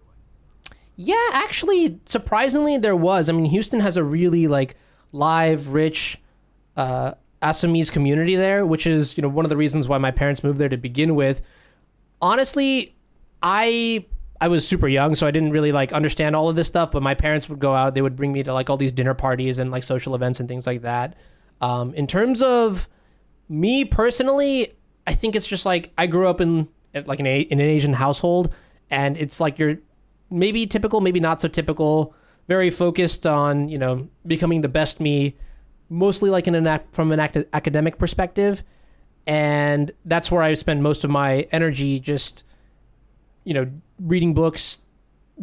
Yeah, 0.97 1.29
actually, 1.33 2.01
surprisingly, 2.05 2.77
there 2.77 2.97
was. 2.97 3.29
I 3.29 3.33
mean, 3.33 3.47
Houston 3.47 3.81
has 3.81 3.97
a 3.97 4.05
really 4.05 4.47
like 4.47 4.77
live, 5.12 5.69
rich 5.69 6.19
uh, 6.76 7.12
Assamese 7.42 7.90
community 7.90 8.37
there, 8.37 8.64
which 8.64 8.87
is 8.87 9.16
you 9.16 9.23
know 9.23 9.28
one 9.28 9.45
of 9.45 9.50
the 9.50 9.57
reasons 9.57 9.88
why 9.88 9.99
my 9.99 10.11
parents 10.11 10.42
moved 10.42 10.59
there 10.59 10.69
to 10.69 10.76
begin 10.76 11.14
with. 11.14 11.42
Honestly, 12.21 12.95
I 13.42 14.07
I 14.40 14.49
was 14.49 14.66
super 14.66 14.88
young, 14.88 15.14
so 15.14 15.26
I 15.26 15.31
didn't 15.31 15.50
really 15.50 15.73
like 15.73 15.92
understand 15.92 16.35
all 16.35 16.49
of 16.49 16.57
this 16.57 16.66
stuff. 16.66 16.92
But 16.92 17.02
my 17.02 17.14
parents 17.14 17.49
would 17.49 17.59
go 17.59 17.75
out; 17.75 17.95
they 17.95 18.02
would 18.02 18.16
bring 18.16 18.33
me 18.33 18.42
to 18.42 18.52
like 18.54 18.71
all 18.71 18.76
these 18.76 18.92
dinner 18.92 19.14
parties 19.14 19.59
and 19.59 19.71
like 19.71 19.85
social 19.85 20.14
events 20.14 20.40
and 20.40 20.49
things 20.49 20.66
like 20.66 20.83
that. 20.83 21.16
Um, 21.61 21.95
in 21.95 22.07
terms 22.07 22.42
of 22.42 22.88
me 23.49 23.85
personally, 23.85 24.75
I 25.07 25.14
think 25.14 25.37
it's 25.37 25.47
just 25.47 25.66
like 25.66 25.92
I 25.99 26.07
grew 26.07 26.28
up 26.28 26.40
in 26.40 26.69
like 27.07 27.21
in, 27.21 27.26
a, 27.26 27.40
in 27.40 27.61
an 27.61 27.66
Asian 27.66 27.92
household, 27.92 28.52
and 28.90 29.16
it's 29.16 29.40
like 29.40 29.59
you're 29.59 29.78
maybe 30.31 30.66
typical, 30.66 31.00
maybe 31.00 31.21
not 31.21 31.40
so 31.40 31.49
typical. 31.49 32.14
Very 32.53 32.71
focused 32.71 33.27
on 33.27 33.71
you 33.71 33.79
know 33.79 34.09
becoming 34.27 34.61
the 34.61 34.69
best 34.69 35.01
me, 35.01 35.37
mostly 35.89 36.29
like 36.29 36.47
in 36.47 36.55
an 36.55 36.81
from 36.93 37.11
an 37.11 37.21
academic 37.21 37.97
perspective, 37.97 38.63
and 39.27 39.91
that's 40.05 40.31
where 40.31 40.43
I 40.43 40.53
spend 40.53 40.83
most 40.83 41.03
of 41.03 41.11
my 41.11 41.31
energy. 41.51 41.99
Just 41.99 42.45
you 43.45 43.55
know 43.55 43.71
reading 43.99 44.35
books, 44.35 44.83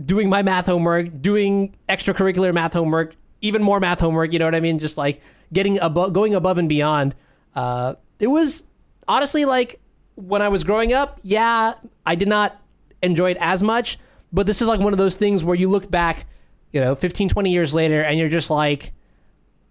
doing 0.06 0.30
my 0.30 0.44
math 0.44 0.68
homework, 0.68 1.20
doing 1.20 1.76
extracurricular 1.88 2.54
math 2.54 2.74
homework, 2.74 3.16
even 3.42 3.64
more 3.64 3.80
math 3.80 4.02
homework. 4.02 4.32
You 4.32 4.38
know 4.38 4.46
what 4.46 4.54
I 4.54 4.60
mean? 4.60 4.78
Just 4.78 4.96
like 4.96 5.20
getting 5.52 5.80
above, 5.80 6.14
going 6.14 6.36
above 6.36 6.60
and 6.60 6.70
beyond. 6.70 7.16
Uh, 7.56 7.96
it 8.20 8.28
was 8.28 8.68
honestly 9.08 9.46
like 9.46 9.80
when 10.14 10.44
I 10.44 10.50
was 10.50 10.64
growing 10.64 10.94
up. 10.94 11.20
Yeah, 11.24 11.74
I 12.06 12.14
did 12.14 12.28
not 12.28 12.62
enjoy 13.02 13.32
it 13.32 13.38
as 13.40 13.64
much, 13.64 13.98
but 14.32 14.46
this 14.46 14.62
is 14.62 14.68
like 14.68 14.80
one 14.80 14.94
of 14.94 15.00
those 15.00 15.16
things 15.16 15.44
where 15.44 15.56
you 15.56 15.70
look 15.70 15.90
back, 15.90 16.28
you 16.72 16.82
know, 16.82 16.96
15, 16.96 17.30
20 17.30 17.52
years 17.52 17.74
later, 17.74 18.02
and 18.02 18.18
you're 18.18 18.30
just 18.30 18.50
like, 18.50 18.94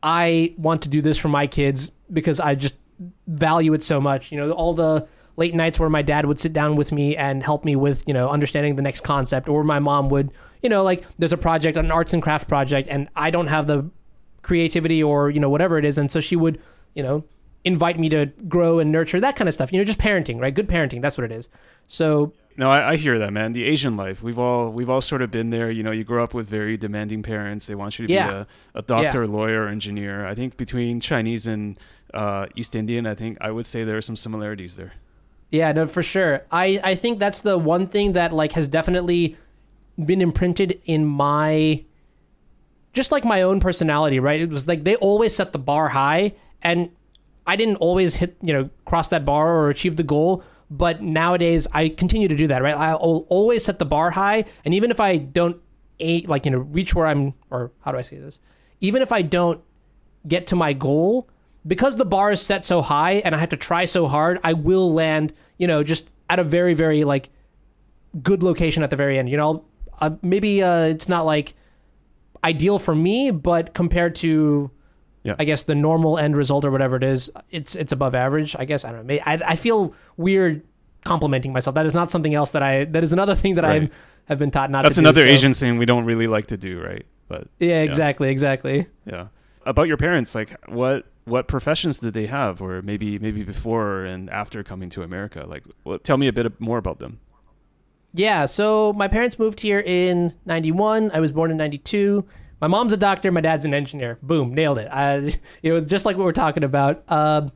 I 0.02 0.54
want 0.56 0.82
to 0.82 0.88
do 0.88 1.02
this 1.02 1.18
for 1.18 1.28
my 1.28 1.46
kids 1.46 1.92
because 2.12 2.40
I 2.40 2.54
just 2.54 2.74
value 3.26 3.74
it 3.74 3.82
so 3.82 4.00
much. 4.00 4.32
You 4.32 4.38
know, 4.38 4.52
all 4.52 4.74
the 4.74 5.06
late 5.36 5.54
nights 5.54 5.78
where 5.78 5.88
my 5.88 6.02
dad 6.02 6.26
would 6.26 6.40
sit 6.40 6.52
down 6.52 6.76
with 6.76 6.90
me 6.92 7.16
and 7.16 7.42
help 7.42 7.64
me 7.64 7.76
with, 7.76 8.02
you 8.06 8.14
know, 8.14 8.28
understanding 8.28 8.76
the 8.76 8.82
next 8.82 9.02
concept, 9.02 9.48
or 9.48 9.62
my 9.62 9.78
mom 9.78 10.08
would, 10.08 10.32
you 10.62 10.68
know, 10.68 10.82
like 10.82 11.04
there's 11.18 11.32
a 11.32 11.38
project, 11.38 11.76
an 11.76 11.90
arts 11.90 12.12
and 12.12 12.22
craft 12.22 12.48
project, 12.48 12.88
and 12.90 13.08
I 13.14 13.30
don't 13.30 13.46
have 13.46 13.66
the 13.66 13.88
creativity 14.42 15.02
or, 15.02 15.30
you 15.30 15.40
know, 15.40 15.50
whatever 15.50 15.78
it 15.78 15.84
is. 15.84 15.98
And 15.98 16.10
so 16.10 16.20
she 16.20 16.34
would, 16.34 16.60
you 16.94 17.02
know, 17.02 17.24
invite 17.64 17.98
me 17.98 18.08
to 18.08 18.26
grow 18.48 18.78
and 18.78 18.90
nurture 18.90 19.20
that 19.20 19.36
kind 19.36 19.48
of 19.48 19.54
stuff. 19.54 19.72
You 19.72 19.78
know, 19.78 19.84
just 19.84 19.98
parenting, 19.98 20.40
right? 20.40 20.54
Good 20.54 20.68
parenting. 20.68 21.02
That's 21.02 21.18
what 21.18 21.24
it 21.24 21.32
is. 21.32 21.48
So 21.86 22.32
No, 22.58 22.68
I, 22.70 22.90
I 22.90 22.96
hear 22.96 23.18
that, 23.20 23.32
man. 23.32 23.52
The 23.52 23.64
Asian 23.64 23.96
life, 23.96 24.20
we've 24.22 24.38
all 24.38 24.70
we've 24.70 24.90
all 24.90 25.00
sort 25.00 25.22
of 25.22 25.30
been 25.30 25.50
there. 25.50 25.70
You 25.70 25.82
know, 25.84 25.92
you 25.92 26.02
grow 26.04 26.24
up 26.24 26.34
with 26.34 26.48
very 26.48 26.76
demanding 26.76 27.22
parents. 27.22 27.66
They 27.66 27.76
want 27.76 27.98
you 27.98 28.06
to 28.08 28.12
Yeah. 28.12 28.28
be 28.28 28.34
a, 28.34 28.46
a 28.74 28.82
doctor, 28.82 29.24
Yeah. 29.24 29.30
lawyer, 29.30 29.68
engineer. 29.68 30.26
I 30.26 30.34
think 30.34 30.56
between 30.56 30.98
Chinese 31.00 31.46
and 31.46 31.78
uh, 32.12 32.46
East 32.56 32.74
Indian, 32.74 33.06
I 33.06 33.14
think 33.14 33.38
I 33.40 33.50
would 33.52 33.64
say 33.66 33.84
there 33.84 33.96
are 33.96 34.02
some 34.02 34.16
similarities 34.16 34.74
there. 34.76 34.94
Yeah, 35.50 35.70
no, 35.72 35.86
for 35.86 36.02
sure. 36.02 36.42
I 36.50 36.80
I 36.82 36.94
think 36.96 37.20
that's 37.20 37.40
the 37.42 37.56
one 37.56 37.86
thing 37.86 38.12
that 38.14 38.32
like 38.32 38.52
has 38.52 38.66
definitely 38.66 39.36
been 40.04 40.20
imprinted 40.20 40.80
in 40.84 41.06
my 41.06 41.84
just 42.92 43.12
like 43.12 43.24
my 43.24 43.42
own 43.42 43.60
personality, 43.60 44.18
right? 44.18 44.40
It 44.40 44.50
was 44.50 44.66
like 44.66 44.82
they 44.84 44.96
always 44.96 45.34
set 45.34 45.52
the 45.52 45.58
bar 45.58 45.90
high 45.90 46.34
and 46.62 46.90
I 47.46 47.56
didn't 47.56 47.76
always 47.76 48.16
hit, 48.16 48.36
you 48.42 48.52
know, 48.52 48.68
cross 48.84 49.08
that 49.10 49.24
bar 49.24 49.54
or 49.56 49.70
achieve 49.70 49.96
the 49.96 50.02
goal, 50.02 50.42
but 50.70 51.02
nowadays 51.02 51.66
I 51.72 51.88
continue 51.88 52.28
to 52.28 52.36
do 52.36 52.46
that, 52.48 52.62
right? 52.62 52.76
I'll 52.76 53.26
always 53.28 53.64
set 53.64 53.78
the 53.78 53.86
bar 53.86 54.10
high 54.10 54.44
and 54.64 54.74
even 54.74 54.90
if 54.90 55.00
I 55.00 55.16
don't 55.16 55.60
like, 56.00 56.44
you 56.44 56.52
know, 56.52 56.58
reach 56.58 56.94
where 56.94 57.06
I'm 57.06 57.34
or 57.50 57.72
how 57.80 57.92
do 57.92 57.98
I 57.98 58.02
say 58.02 58.18
this? 58.18 58.40
Even 58.80 59.02
if 59.02 59.12
I 59.12 59.22
don't 59.22 59.60
get 60.26 60.46
to 60.48 60.56
my 60.56 60.72
goal 60.72 61.28
because 61.66 61.96
the 61.96 62.04
bar 62.04 62.32
is 62.32 62.40
set 62.40 62.64
so 62.64 62.82
high 62.82 63.14
and 63.24 63.34
I 63.34 63.38
have 63.38 63.48
to 63.50 63.56
try 63.56 63.84
so 63.84 64.06
hard, 64.06 64.38
I 64.44 64.52
will 64.52 64.92
land, 64.92 65.32
you 65.58 65.66
know, 65.66 65.82
just 65.82 66.10
at 66.30 66.38
a 66.38 66.44
very, 66.44 66.74
very 66.74 67.04
like 67.04 67.30
good 68.22 68.42
location 68.42 68.82
at 68.82 68.90
the 68.90 68.96
very 68.96 69.18
end. 69.18 69.28
You 69.28 69.36
know, 69.36 69.64
uh, 70.00 70.10
maybe 70.22 70.62
uh, 70.62 70.84
it's 70.84 71.08
not 71.08 71.26
like 71.26 71.54
ideal 72.44 72.78
for 72.78 72.94
me, 72.94 73.30
but 73.30 73.74
compared 73.74 74.14
to, 74.16 74.70
Yeah. 75.28 75.36
I 75.38 75.44
guess 75.44 75.62
the 75.64 75.74
normal 75.74 76.18
end 76.18 76.36
result 76.36 76.64
or 76.64 76.70
whatever 76.70 76.96
it 76.96 77.02
is, 77.04 77.30
it's 77.50 77.74
it's 77.76 77.92
above 77.92 78.14
average. 78.14 78.56
I 78.58 78.64
guess 78.64 78.84
I 78.84 78.92
don't 78.92 79.06
know. 79.06 79.18
I 79.26 79.40
I 79.46 79.56
feel 79.56 79.94
weird 80.16 80.62
complimenting 81.04 81.52
myself. 81.52 81.74
That 81.74 81.86
is 81.86 81.94
not 81.94 82.10
something 82.10 82.34
else 82.34 82.50
that 82.52 82.62
I. 82.62 82.84
That 82.84 83.02
is 83.04 83.12
another 83.12 83.34
thing 83.34 83.54
that 83.56 83.64
Right. 83.64 83.82
I 83.84 83.90
have 84.28 84.38
been 84.38 84.50
taught 84.50 84.70
not. 84.70 84.82
That's 84.82 84.96
to 84.96 85.00
do, 85.00 85.04
That's 85.04 85.16
another 85.18 85.28
so- 85.28 85.34
Asian 85.34 85.52
thing 85.54 85.78
we 85.78 85.86
don't 85.86 86.04
really 86.04 86.26
like 86.26 86.46
to 86.48 86.56
do, 86.56 86.80
right? 86.82 87.06
But 87.28 87.48
Yeah, 87.58 87.82
exactly, 87.82 88.30
exactly. 88.30 88.86
yeah. 89.06 89.28
About 89.66 89.86
your 89.88 89.96
parents, 89.98 90.34
like 90.34 90.50
what 90.68 91.04
what 91.24 91.46
professions 91.46 91.98
did 91.98 92.14
they 92.14 92.26
have, 92.26 92.62
or 92.62 92.80
maybe 92.82 93.18
maybe 93.18 93.42
before 93.44 94.04
and 94.04 94.30
after 94.30 94.62
coming 94.62 94.88
to 94.90 95.02
America? 95.02 95.44
Like, 95.46 95.64
well, 95.84 95.98
tell 95.98 96.16
me 96.16 96.26
a 96.26 96.32
bit 96.32 96.58
more 96.60 96.78
about 96.78 96.98
them. 97.00 97.20
Yeah, 98.14 98.46
so 98.46 98.94
my 98.94 99.08
parents 99.08 99.38
moved 99.38 99.60
here 99.60 99.80
in 99.84 100.32
91. 100.46 101.10
I 101.12 101.20
was 101.20 101.30
born 101.30 101.50
in 101.50 101.58
92. 101.58 102.24
My 102.60 102.66
mom's 102.66 102.92
a 102.92 102.96
doctor, 102.96 103.30
my 103.30 103.40
dad's 103.40 103.64
an 103.64 103.72
engineer. 103.74 104.18
Boom, 104.22 104.54
nailed 104.54 104.78
it. 104.78 104.88
I, 104.90 105.16
you 105.62 105.74
know, 105.74 105.80
just 105.80 106.04
like 106.06 106.16
what 106.16 106.24
we're 106.24 106.32
talking 106.32 106.64
about. 106.64 107.04
Um, 107.10 107.52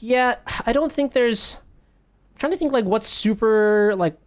yeah, 0.00 0.36
I 0.66 0.72
don't 0.72 0.92
think 0.92 1.12
there's 1.12 1.56
I'm 2.32 2.38
trying 2.38 2.52
to 2.52 2.58
think 2.58 2.72
like 2.72 2.84
what's 2.84 3.08
super 3.08 3.94
like 3.96 4.18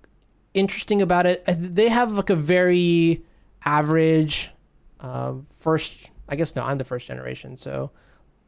interesting 0.53 1.01
about 1.01 1.25
it. 1.25 1.43
Uh, 1.47 1.55
They 1.57 1.89
have 1.89 2.11
like 2.11 2.29
a 2.29 2.35
very 2.35 3.23
average 3.65 4.51
uh, 4.99 5.33
first 5.57 6.11
I 6.29 6.35
guess 6.35 6.55
no, 6.55 6.63
I'm 6.63 6.77
the 6.77 6.83
first 6.85 7.07
generation, 7.07 7.57
so 7.57 7.91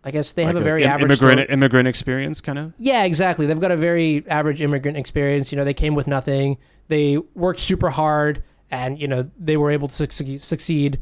I 0.04 0.12
guess 0.12 0.34
they 0.34 0.46
have 0.46 0.56
Like 0.56 0.62
a 0.62 0.64
very 0.64 0.84
im- 0.84 0.90
average 0.90 1.12
immigrant 1.20 1.40
story- 1.42 1.54
immigrant 1.54 1.88
experience, 1.88 2.40
kind 2.42 2.58
of. 2.60 2.74
yeah, 2.78 3.04
exactly. 3.04 3.46
They've 3.48 3.60
got 3.60 3.72
a 3.72 3.78
very 3.78 4.24
average 4.30 4.62
immigrant 4.62 4.98
experience. 4.98 5.52
You 5.52 5.58
know, 5.58 5.66
they 5.66 5.74
came 5.74 5.96
with 5.96 6.08
nothing. 6.08 6.58
They 6.88 7.18
worked 7.34 7.60
super 7.60 7.90
hard, 7.90 8.44
and 8.72 9.00
you 9.00 9.08
know 9.08 9.30
they 9.38 9.58
were 9.58 9.72
able 9.72 9.88
to 9.90 10.10
succeed. 10.40 11.02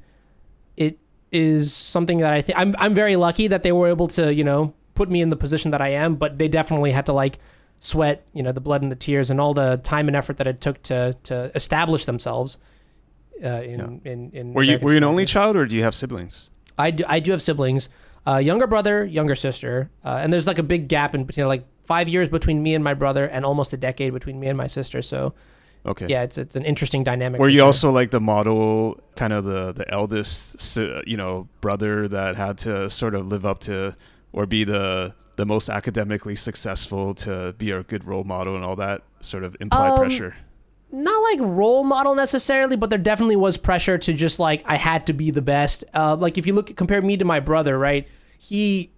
It 0.77 0.99
is 1.31 1.73
something 1.73 2.17
that 2.19 2.33
I 2.33 2.41
think 2.41 2.57
I'm. 2.57 2.75
I'm 2.77 2.93
very 2.93 3.15
lucky 3.15 3.47
that 3.47 3.63
they 3.63 3.71
were 3.71 3.87
able 3.87 4.07
to 4.09 4.33
you 4.33 4.43
know 4.43 4.73
put 4.95 5.09
me 5.09 5.21
in 5.21 5.29
the 5.29 5.35
position 5.35 5.71
that 5.71 5.81
I 5.81 5.89
am. 5.89 6.15
But 6.15 6.37
they 6.37 6.47
definitely 6.47 6.91
had 6.91 7.05
to 7.07 7.13
like 7.13 7.39
sweat, 7.79 8.25
you 8.33 8.41
know, 8.41 8.53
the 8.53 8.61
blood 8.61 8.81
and 8.81 8.91
the 8.91 8.95
tears 8.95 9.29
and 9.29 9.41
all 9.41 9.53
the 9.53 9.77
time 9.77 10.07
and 10.07 10.15
effort 10.15 10.37
that 10.37 10.47
it 10.47 10.61
took 10.61 10.81
to 10.83 11.15
to 11.23 11.51
establish 11.55 12.05
themselves. 12.05 12.57
Uh, 13.43 13.61
in, 13.61 14.01
in 14.05 14.31
in 14.31 14.53
Were 14.53 14.63
you 14.63 14.69
American 14.69 14.85
were 14.85 14.91
you 14.91 14.97
an 14.97 15.03
only 15.03 15.25
child, 15.25 15.55
or 15.55 15.65
do 15.65 15.75
you 15.75 15.83
have 15.83 15.93
siblings? 15.93 16.49
I 16.77 16.91
do, 16.91 17.03
I 17.07 17.19
do 17.19 17.31
have 17.31 17.41
siblings, 17.41 17.89
uh, 18.25 18.37
younger 18.37 18.67
brother, 18.67 19.05
younger 19.05 19.35
sister, 19.35 19.89
uh, 20.05 20.19
and 20.21 20.31
there's 20.31 20.47
like 20.47 20.59
a 20.59 20.63
big 20.63 20.87
gap 20.87 21.13
in 21.13 21.25
between, 21.25 21.47
like 21.47 21.65
five 21.83 22.07
years 22.07 22.29
between 22.29 22.63
me 22.63 22.73
and 22.73 22.83
my 22.83 22.93
brother, 22.93 23.25
and 23.25 23.43
almost 23.43 23.73
a 23.73 23.77
decade 23.77 24.13
between 24.13 24.39
me 24.39 24.47
and 24.47 24.57
my 24.57 24.67
sister. 24.67 25.01
So 25.01 25.33
Okay. 25.85 26.07
yeah, 26.07 26.23
it's 26.23 26.37
it's 26.37 26.55
an 26.55 26.63
interesting 26.63 27.03
dynamic. 27.03 27.41
Were 27.41 27.49
you 27.49 27.57
sure. 27.59 27.65
also 27.65 27.91
like 27.91 28.11
the 28.11 28.21
model, 28.21 28.99
kind 29.15 29.33
of 29.33 29.43
the 29.43 29.73
the 29.73 29.89
eldest, 29.91 30.77
you 31.05 31.17
know, 31.17 31.47
brother 31.61 32.07
that 32.07 32.35
had 32.35 32.57
to 32.59 32.89
sort 32.89 33.15
of 33.15 33.27
live 33.27 33.45
up 33.45 33.59
to 33.61 33.95
or 34.31 34.45
be 34.45 34.63
the 34.63 35.13
the 35.35 35.45
most 35.45 35.67
academically 35.69 36.35
successful 36.35 37.13
to 37.15 37.53
be 37.57 37.71
a 37.71 37.83
good 37.83 38.05
role 38.05 38.23
model 38.23 38.55
and 38.55 38.63
all 38.63 38.75
that 38.77 39.01
sort 39.19 39.43
of 39.43 39.57
implied 39.59 39.89
Um, 39.91 39.99
pressure? 39.99 40.35
not 40.91 41.23
like 41.23 41.39
role 41.41 41.83
model 41.83 42.13
necessarily, 42.13 42.75
but 42.75 42.89
there 42.91 42.99
definitely 42.99 43.35
was 43.35 43.57
pressure 43.57 43.97
to 43.97 44.13
just 44.13 44.39
like 44.39 44.63
I 44.65 44.75
had 44.77 45.07
to 45.07 45.13
be 45.13 45.31
the 45.31 45.41
best. 45.41 45.83
Uh, 45.93 46.15
like 46.15 46.37
if 46.37 46.45
you 46.45 46.53
look 46.53 46.75
compare 46.75 47.01
me 47.01 47.17
to 47.17 47.25
my 47.25 47.39
brother, 47.39 47.77
right? 47.77 48.07
He 48.37 48.91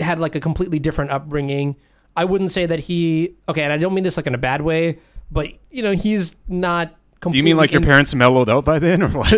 had 0.00 0.18
like 0.18 0.34
a 0.34 0.40
completely 0.40 0.78
different 0.78 1.10
upbringing. 1.10 1.76
I 2.16 2.24
wouldn't 2.24 2.50
say 2.50 2.66
that 2.66 2.80
he 2.80 3.34
okay, 3.48 3.62
and 3.62 3.72
I 3.72 3.76
don't 3.76 3.94
mean 3.94 4.04
this 4.04 4.16
like 4.16 4.26
in 4.26 4.34
a 4.34 4.38
bad 4.38 4.62
way, 4.62 4.98
but 5.32 5.48
you 5.70 5.82
know 5.82 5.92
he's 5.92 6.36
not. 6.48 6.94
Do 7.20 7.38
you 7.38 7.44
mean 7.44 7.56
like 7.56 7.70
your 7.70 7.80
parents 7.80 8.14
mellowed 8.16 8.48
out 8.48 8.64
by 8.64 8.80
then, 8.80 9.00
or 9.00 9.08
what? 9.08 9.32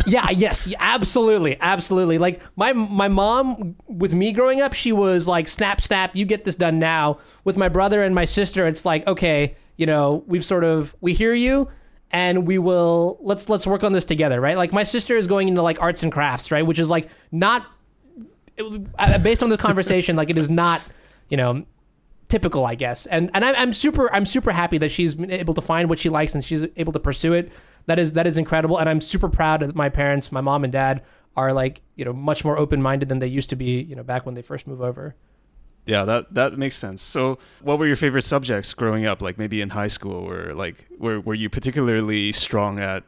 yeah, 0.06 0.30
yes, 0.30 0.72
absolutely, 0.80 1.56
absolutely. 1.60 2.18
Like 2.18 2.40
my 2.56 2.72
my 2.72 3.06
mom 3.06 3.76
with 3.86 4.12
me 4.12 4.32
growing 4.32 4.60
up, 4.60 4.72
she 4.72 4.92
was 4.92 5.28
like 5.28 5.46
snap 5.46 5.80
snap, 5.80 6.16
you 6.16 6.24
get 6.24 6.44
this 6.44 6.56
done 6.56 6.78
now. 6.80 7.18
With 7.44 7.56
my 7.56 7.68
brother 7.68 8.02
and 8.02 8.14
my 8.14 8.24
sister, 8.24 8.66
it's 8.66 8.84
like, 8.84 9.06
okay, 9.06 9.54
you 9.76 9.86
know, 9.86 10.24
we've 10.26 10.44
sort 10.44 10.64
of 10.64 10.94
we 11.00 11.14
hear 11.14 11.32
you 11.32 11.68
and 12.10 12.46
we 12.46 12.58
will 12.58 13.18
let's 13.20 13.48
let's 13.48 13.66
work 13.66 13.84
on 13.84 13.92
this 13.92 14.04
together, 14.04 14.40
right? 14.40 14.56
Like 14.56 14.72
my 14.72 14.82
sister 14.82 15.16
is 15.16 15.26
going 15.26 15.48
into 15.48 15.62
like 15.62 15.80
arts 15.80 16.02
and 16.02 16.10
crafts, 16.10 16.50
right, 16.50 16.66
which 16.66 16.78
is 16.78 16.90
like 16.90 17.08
not 17.30 17.66
uh, 18.98 19.18
based 19.18 19.42
on 19.42 19.50
the 19.50 19.56
conversation, 19.56 20.16
like 20.16 20.30
it 20.30 20.38
is 20.38 20.50
not, 20.50 20.82
you 21.28 21.36
know, 21.36 21.64
typical, 22.30 22.64
I 22.64 22.74
guess. 22.74 23.06
And 23.06 23.30
and 23.34 23.44
I'm, 23.44 23.54
I'm 23.56 23.72
super 23.72 24.12
I'm 24.14 24.24
super 24.24 24.52
happy 24.52 24.78
that 24.78 24.90
she's 24.90 25.14
been 25.14 25.30
able 25.30 25.54
to 25.54 25.60
find 25.60 25.88
what 25.88 25.98
she 25.98 26.08
likes 26.08 26.34
and 26.34 26.42
she's 26.42 26.64
able 26.76 26.92
to 26.92 27.00
pursue 27.00 27.32
it. 27.34 27.52
That 27.86 27.98
is 27.98 28.12
that 28.12 28.26
is 28.26 28.38
incredible, 28.38 28.78
and 28.78 28.88
I'm 28.88 29.00
super 29.00 29.28
proud 29.28 29.60
that 29.60 29.74
my 29.74 29.88
parents, 29.88 30.30
my 30.32 30.40
mom 30.40 30.64
and 30.64 30.72
dad, 30.72 31.02
are 31.36 31.52
like 31.52 31.82
you 31.96 32.04
know 32.04 32.12
much 32.12 32.44
more 32.44 32.56
open 32.58 32.80
minded 32.80 33.08
than 33.08 33.18
they 33.18 33.26
used 33.26 33.50
to 33.50 33.56
be. 33.56 33.82
You 33.82 33.96
know, 33.96 34.02
back 34.02 34.24
when 34.24 34.34
they 34.34 34.42
first 34.42 34.66
moved 34.66 34.82
over. 34.82 35.14
yeah, 35.86 36.04
that 36.04 36.32
that 36.34 36.56
makes 36.58 36.76
sense. 36.76 37.02
So, 37.02 37.38
what 37.62 37.78
were 37.78 37.86
your 37.86 37.96
favorite 37.96 38.22
subjects 38.22 38.74
growing 38.74 39.06
up? 39.06 39.22
Like 39.22 39.38
maybe 39.38 39.60
in 39.60 39.70
high 39.70 39.88
school, 39.88 40.30
or 40.30 40.54
like 40.54 40.86
were 40.98 41.20
were 41.20 41.34
you 41.34 41.48
particularly 41.50 42.32
strong 42.32 42.78
at 42.78 43.04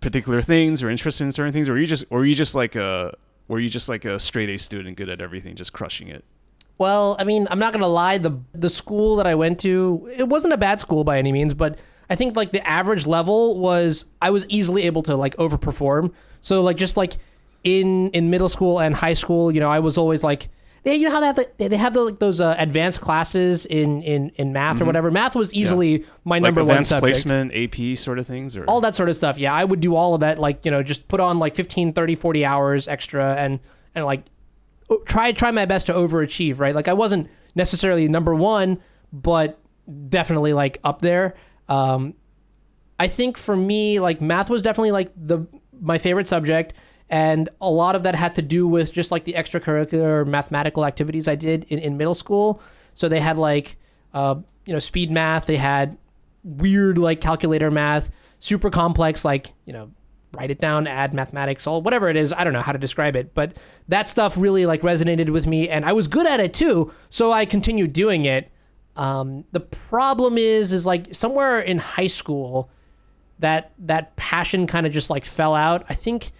particular 0.00 0.42
things 0.42 0.82
or 0.82 0.90
interested 0.90 1.24
in 1.24 1.32
certain 1.32 1.52
things, 1.52 1.68
or 1.68 1.72
were 1.72 1.78
you 1.78 1.86
just 1.86 2.04
or 2.10 2.18
were 2.18 2.26
you 2.26 2.34
just 2.34 2.54
like 2.54 2.76
a 2.76 3.16
were 3.48 3.60
you 3.60 3.68
just 3.68 3.88
like 3.88 4.04
a 4.04 4.18
straight 4.18 4.50
A 4.50 4.58
student, 4.58 4.96
good 4.96 5.08
at 5.08 5.20
everything, 5.20 5.54
just 5.54 5.72
crushing 5.72 6.08
it? 6.08 6.24
Well, 6.78 7.16
I 7.18 7.24
mean, 7.24 7.46
I'm 7.50 7.58
not 7.58 7.72
gonna 7.72 7.88
lie. 7.88 8.18
The 8.18 8.38
the 8.52 8.70
school 8.70 9.16
that 9.16 9.26
I 9.26 9.34
went 9.34 9.58
to, 9.60 10.08
it 10.16 10.28
wasn't 10.28 10.52
a 10.52 10.58
bad 10.58 10.80
school 10.80 11.04
by 11.04 11.18
any 11.18 11.32
means, 11.32 11.54
but 11.54 11.78
I 12.10 12.16
think 12.16 12.36
like 12.36 12.52
the 12.52 12.66
average 12.66 13.06
level 13.06 13.58
was 13.58 14.04
I 14.20 14.30
was 14.30 14.46
easily 14.48 14.82
able 14.84 15.02
to 15.04 15.16
like 15.16 15.36
overperform. 15.36 16.12
So 16.40 16.62
like 16.62 16.76
just 16.76 16.96
like 16.96 17.16
in 17.64 18.10
in 18.10 18.30
middle 18.30 18.48
school 18.48 18.78
and 18.78 18.94
high 18.94 19.14
school, 19.14 19.50
you 19.50 19.60
know, 19.60 19.70
I 19.70 19.78
was 19.80 19.96
always 19.96 20.22
like 20.22 20.48
they 20.82 20.94
you 20.96 21.08
know 21.08 21.14
how 21.14 21.20
they 21.20 21.26
have 21.26 21.36
the, 21.36 21.68
they 21.68 21.76
have 21.76 21.94
the, 21.94 22.02
like 22.02 22.18
those 22.20 22.40
uh, 22.40 22.54
advanced 22.58 23.00
classes 23.00 23.66
in 23.66 24.02
in 24.02 24.30
in 24.36 24.52
math 24.52 24.80
or 24.80 24.84
whatever. 24.84 25.10
Math 25.10 25.34
was 25.34 25.52
easily 25.54 26.04
my 26.24 26.36
Like 26.36 26.42
number 26.54 26.62
one 26.64 26.84
subject. 26.84 27.00
placement, 27.24 27.52
AP 27.56 27.96
sort 27.98 28.18
of 28.20 28.26
things, 28.26 28.56
or 28.56 28.64
all 28.66 28.80
that 28.82 28.94
sort 28.94 29.08
of 29.08 29.16
stuff 29.16 29.36
yeah 29.36 29.52
i 29.52 29.64
would 29.64 29.80
do 29.80 29.96
all 29.96 30.14
of 30.14 30.20
that 30.20 30.38
like 30.38 30.64
you 30.64 30.70
know 30.70 30.82
just 30.84 31.08
put 31.08 31.18
on 31.18 31.40
like 31.40 31.56
15 31.56 31.92
30 31.92 32.14
40 32.14 32.44
hours 32.44 32.86
extra 32.86 33.34
and 33.34 33.58
and 33.96 34.04
like 34.04 34.22
try 35.06 35.32
try 35.32 35.50
my 35.50 35.64
best 35.64 35.86
to 35.86 35.92
overachieve 35.92 36.58
right? 36.58 36.74
Like 36.74 36.88
i 36.88 36.92
wasn't 36.92 37.28
necessarily 37.54 38.08
number 38.08 38.34
one 38.34 38.78
but 39.12 39.58
definitely 40.08 40.52
like 40.52 40.78
up 40.84 41.02
there. 41.02 41.34
Um 41.68 42.14
i 42.98 43.08
think 43.08 43.36
for 43.36 43.56
me 43.56 44.00
like 44.00 44.20
math 44.20 44.48
was 44.48 44.62
definitely 44.62 44.92
like 44.92 45.12
the 45.16 45.46
my 45.80 45.98
favorite 45.98 46.26
subject 46.26 46.72
and 47.10 47.50
a 47.60 47.68
lot 47.68 47.94
of 47.94 48.04
that 48.04 48.14
had 48.14 48.34
to 48.34 48.42
do 48.42 48.66
with 48.66 48.90
just 48.90 49.10
like 49.10 49.24
the 49.24 49.34
extracurricular 49.34 50.26
mathematical 50.26 50.84
activities 50.84 51.28
i 51.28 51.34
did 51.34 51.64
in, 51.64 51.78
in 51.78 51.96
middle 51.96 52.14
school. 52.14 52.60
So 52.94 53.08
they 53.08 53.20
had 53.20 53.38
like 53.38 53.76
uh 54.14 54.36
you 54.64 54.72
know 54.72 54.78
speed 54.78 55.10
math 55.10 55.46
they 55.46 55.56
had 55.56 55.98
weird 56.46 56.96
like 56.96 57.20
calculator 57.20 57.70
math, 57.70 58.10
super 58.38 58.70
complex 58.70 59.24
like, 59.24 59.52
you 59.64 59.72
know, 59.72 59.90
write 60.36 60.50
it 60.50 60.60
down, 60.60 60.86
add 60.86 61.14
mathematics, 61.14 61.66
all 61.66 61.82
whatever 61.82 62.08
it 62.08 62.16
is, 62.16 62.32
I 62.32 62.44
don't 62.44 62.52
know 62.52 62.62
how 62.62 62.72
to 62.72 62.78
describe 62.78 63.16
it, 63.16 63.34
but 63.34 63.56
that 63.88 64.08
stuff 64.08 64.36
really 64.36 64.66
like 64.66 64.82
resonated 64.82 65.30
with 65.30 65.46
me 65.46 65.68
and 65.68 65.84
I 65.84 65.92
was 65.92 66.08
good 66.08 66.26
at 66.26 66.40
it 66.40 66.54
too, 66.54 66.92
so 67.08 67.32
I 67.32 67.44
continued 67.44 67.92
doing 67.92 68.24
it. 68.24 68.50
Um, 68.96 69.44
the 69.52 69.60
problem 69.60 70.38
is 70.38 70.72
is 70.72 70.86
like 70.86 71.14
somewhere 71.14 71.60
in 71.60 71.78
high 71.78 72.06
school 72.06 72.70
that 73.38 73.72
that 73.78 74.16
passion 74.16 74.66
kind 74.66 74.86
of 74.86 74.92
just 74.92 75.10
like 75.10 75.24
fell 75.24 75.54
out. 75.54 75.84
I 75.88 75.94
think 75.94 76.32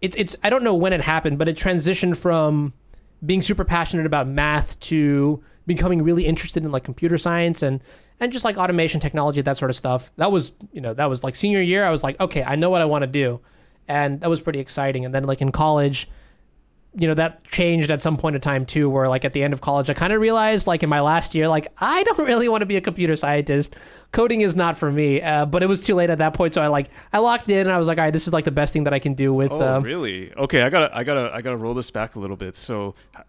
it's 0.00 0.16
it's 0.16 0.36
I 0.42 0.50
don't 0.50 0.62
know 0.62 0.74
when 0.74 0.92
it 0.92 1.00
happened, 1.00 1.38
but 1.38 1.48
it 1.48 1.56
transitioned 1.56 2.16
from 2.16 2.72
being 3.24 3.42
super 3.42 3.64
passionate 3.64 4.06
about 4.06 4.28
math 4.28 4.78
to 4.80 5.42
becoming 5.66 6.02
really 6.02 6.24
interested 6.24 6.64
in 6.64 6.72
like 6.72 6.84
computer 6.84 7.18
science 7.18 7.62
and 7.62 7.82
and 8.18 8.32
just 8.32 8.44
like 8.44 8.56
automation 8.56 9.00
technology, 9.00 9.42
that 9.42 9.56
sort 9.56 9.70
of 9.70 9.76
stuff. 9.76 10.10
That 10.16 10.32
was 10.32 10.52
you 10.72 10.80
know 10.80 10.94
that 10.94 11.06
was 11.06 11.24
like 11.24 11.34
senior 11.34 11.60
year. 11.60 11.84
I 11.84 11.90
was 11.90 12.02
like, 12.02 12.18
okay, 12.20 12.42
I 12.42 12.56
know 12.56 12.70
what 12.70 12.80
I 12.80 12.84
want 12.84 13.02
to 13.02 13.06
do, 13.06 13.40
and 13.88 14.20
that 14.20 14.30
was 14.30 14.40
pretty 14.40 14.60
exciting. 14.60 15.04
And 15.04 15.14
then 15.14 15.24
like 15.24 15.40
in 15.40 15.52
college 15.52 16.08
you 16.98 17.06
know 17.06 17.12
that 17.12 17.44
changed 17.44 17.90
at 17.90 18.00
some 18.00 18.16
point 18.16 18.34
in 18.34 18.40
time 18.40 18.64
too 18.64 18.88
where 18.88 19.06
like 19.06 19.24
at 19.24 19.34
the 19.34 19.42
end 19.42 19.52
of 19.52 19.60
college 19.60 19.90
i 19.90 19.92
kind 19.92 20.14
of 20.14 20.20
realized 20.20 20.66
like 20.66 20.82
in 20.82 20.88
my 20.88 21.00
last 21.00 21.34
year 21.34 21.46
like 21.46 21.68
i 21.78 22.02
don't 22.04 22.18
really 22.26 22.48
want 22.48 22.62
to 22.62 22.66
be 22.66 22.76
a 22.76 22.80
computer 22.80 23.14
scientist 23.14 23.76
coding 24.12 24.40
is 24.40 24.56
not 24.56 24.78
for 24.78 24.90
me 24.90 25.20
uh, 25.20 25.44
but 25.44 25.62
it 25.62 25.66
was 25.66 25.82
too 25.82 25.94
late 25.94 26.08
at 26.08 26.18
that 26.18 26.32
point 26.32 26.54
so 26.54 26.62
i 26.62 26.68
like 26.68 26.88
i 27.12 27.18
locked 27.18 27.50
in 27.50 27.58
and 27.58 27.70
i 27.70 27.76
was 27.76 27.86
like 27.86 27.98
all 27.98 28.04
right 28.04 28.14
this 28.14 28.26
is 28.26 28.32
like 28.32 28.46
the 28.46 28.50
best 28.50 28.72
thing 28.72 28.84
that 28.84 28.94
i 28.94 28.98
can 28.98 29.12
do 29.12 29.34
with 29.34 29.52
Oh, 29.56 29.76
um, 29.76 29.82
really? 29.82 30.32
Okay, 30.34 30.62
I 30.62 30.70
gotta, 30.70 30.94
I 30.94 31.04
gotta, 31.04 31.30
I 31.32 31.40
gotta 31.40 31.56
roll 31.56 31.74
this 31.74 31.90
back 31.90 32.16
a 32.16 32.20
little 32.20 32.36
bit. 32.36 32.56
So, 32.56 32.94
uh, 33.14 33.22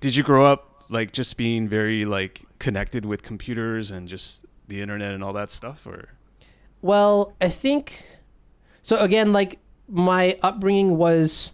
did 0.00 0.14
you 0.14 0.22
grow 0.22 0.44
up 0.44 0.71
like 0.92 1.12
just 1.12 1.36
being 1.36 1.68
very 1.68 2.04
like 2.04 2.42
connected 2.58 3.04
with 3.04 3.22
computers 3.22 3.90
and 3.90 4.08
just 4.08 4.44
the 4.68 4.80
internet 4.80 5.12
and 5.12 5.24
all 5.24 5.32
that 5.32 5.50
stuff, 5.50 5.86
or? 5.86 6.10
well 6.82 7.32
i 7.40 7.48
think 7.48 8.02
so 8.82 8.98
again 8.98 9.32
like 9.32 9.58
my 9.88 10.36
upbringing 10.42 10.96
was 10.96 11.52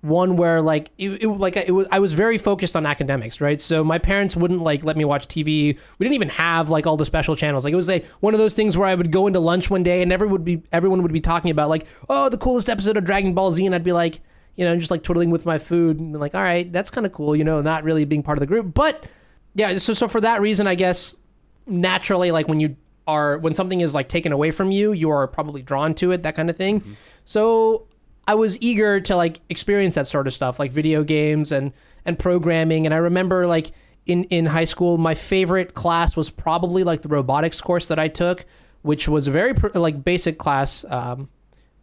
one 0.00 0.36
where 0.36 0.62
like 0.62 0.90
it, 0.96 1.22
it 1.22 1.28
like 1.28 1.56
it 1.56 1.72
was 1.72 1.86
I 1.90 1.98
was 1.98 2.12
very 2.12 2.38
focused 2.38 2.76
on 2.76 2.86
academics, 2.86 3.40
right? 3.40 3.60
So 3.60 3.82
my 3.82 3.98
parents 3.98 4.36
wouldn't 4.36 4.62
like 4.62 4.84
let 4.84 4.96
me 4.96 5.04
watch 5.04 5.26
TV. 5.26 5.76
We 5.98 6.04
didn't 6.04 6.14
even 6.14 6.28
have 6.28 6.70
like 6.70 6.86
all 6.86 6.96
the 6.96 7.04
special 7.04 7.34
channels. 7.34 7.64
Like 7.64 7.72
it 7.72 7.76
was 7.76 7.88
like 7.88 8.06
one 8.20 8.32
of 8.32 8.38
those 8.38 8.54
things 8.54 8.76
where 8.76 8.86
I 8.86 8.94
would 8.94 9.10
go 9.10 9.26
into 9.26 9.40
lunch 9.40 9.70
one 9.70 9.82
day 9.82 10.00
and 10.02 10.12
everyone 10.12 10.32
would 10.32 10.44
be 10.44 10.62
everyone 10.70 11.02
would 11.02 11.12
be 11.12 11.20
talking 11.20 11.50
about 11.50 11.68
like, 11.68 11.86
"Oh, 12.08 12.28
the 12.28 12.38
coolest 12.38 12.68
episode 12.68 12.96
of 12.96 13.04
Dragon 13.04 13.34
Ball 13.34 13.50
Z." 13.50 13.66
And 13.66 13.74
I'd 13.74 13.82
be 13.82 13.92
like, 13.92 14.20
you 14.58 14.64
know, 14.64 14.76
just 14.76 14.90
like 14.90 15.04
twiddling 15.04 15.30
with 15.30 15.46
my 15.46 15.56
food 15.56 16.00
and 16.00 16.18
like, 16.18 16.34
"All 16.34 16.42
right, 16.42 16.70
that's 16.72 16.90
kind 16.90 17.06
of 17.06 17.12
cool," 17.12 17.36
you 17.36 17.44
know, 17.44 17.62
not 17.62 17.84
really 17.84 18.04
being 18.04 18.24
part 18.24 18.36
of 18.38 18.40
the 18.40 18.46
group. 18.46 18.74
But 18.74 19.06
yeah, 19.54 19.78
so 19.78 19.94
so 19.94 20.08
for 20.08 20.20
that 20.20 20.40
reason, 20.40 20.66
I 20.66 20.74
guess 20.74 21.16
naturally 21.64 22.32
like 22.32 22.48
when 22.48 22.58
you 22.58 22.76
are 23.06 23.38
when 23.38 23.54
something 23.54 23.80
is 23.80 23.94
like 23.94 24.08
taken 24.08 24.32
away 24.32 24.50
from 24.50 24.72
you, 24.72 24.92
you 24.92 25.10
are 25.10 25.28
probably 25.28 25.62
drawn 25.62 25.94
to 25.94 26.10
it, 26.10 26.24
that 26.24 26.34
kind 26.34 26.50
of 26.50 26.56
thing. 26.56 26.96
So 27.24 27.86
I 28.26 28.34
was 28.34 28.60
eager 28.60 29.00
to 29.00 29.14
like 29.14 29.40
experience 29.48 29.94
that 29.94 30.08
sort 30.08 30.26
of 30.26 30.34
stuff, 30.34 30.58
like 30.58 30.72
video 30.72 31.04
games 31.04 31.52
and 31.52 31.72
and 32.04 32.18
programming. 32.18 32.84
And 32.84 32.92
I 32.92 32.98
remember 32.98 33.46
like 33.46 33.70
in 34.06 34.24
in 34.24 34.44
high 34.44 34.64
school, 34.64 34.98
my 34.98 35.14
favorite 35.14 35.74
class 35.74 36.16
was 36.16 36.30
probably 36.30 36.82
like 36.82 37.02
the 37.02 37.08
robotics 37.08 37.60
course 37.60 37.86
that 37.88 38.00
I 38.00 38.08
took, 38.08 38.44
which 38.82 39.06
was 39.08 39.28
a 39.28 39.30
very 39.30 39.52
like 39.74 40.02
basic 40.02 40.36
class, 40.36 40.84
um, 40.88 41.28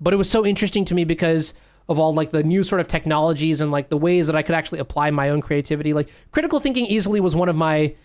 but 0.02 0.14
it 0.14 0.18
was 0.18 0.30
so 0.30 0.46
interesting 0.46 0.84
to 0.86 0.94
me 0.94 1.06
because 1.06 1.54
of 1.88 2.00
all 2.00 2.14
like 2.14 2.32
the 2.32 2.44
new 2.44 2.64
sort 2.64 2.82
of 2.82 2.88
technologies 2.88 3.62
and 3.62 3.72
like 3.72 3.90
the 3.90 3.98
ways 3.98 4.28
that 4.28 4.36
I 4.36 4.42
could 4.42 4.56
actually 4.56 4.80
apply 4.80 5.12
my 5.12 5.30
own 5.30 5.42
creativity. 5.42 5.94
Like 5.94 6.10
critical 6.32 6.60
thinking 6.60 6.86
easily 6.86 7.20
was 7.20 7.36
one 7.36 7.50
of 7.50 7.56
my 7.56 7.96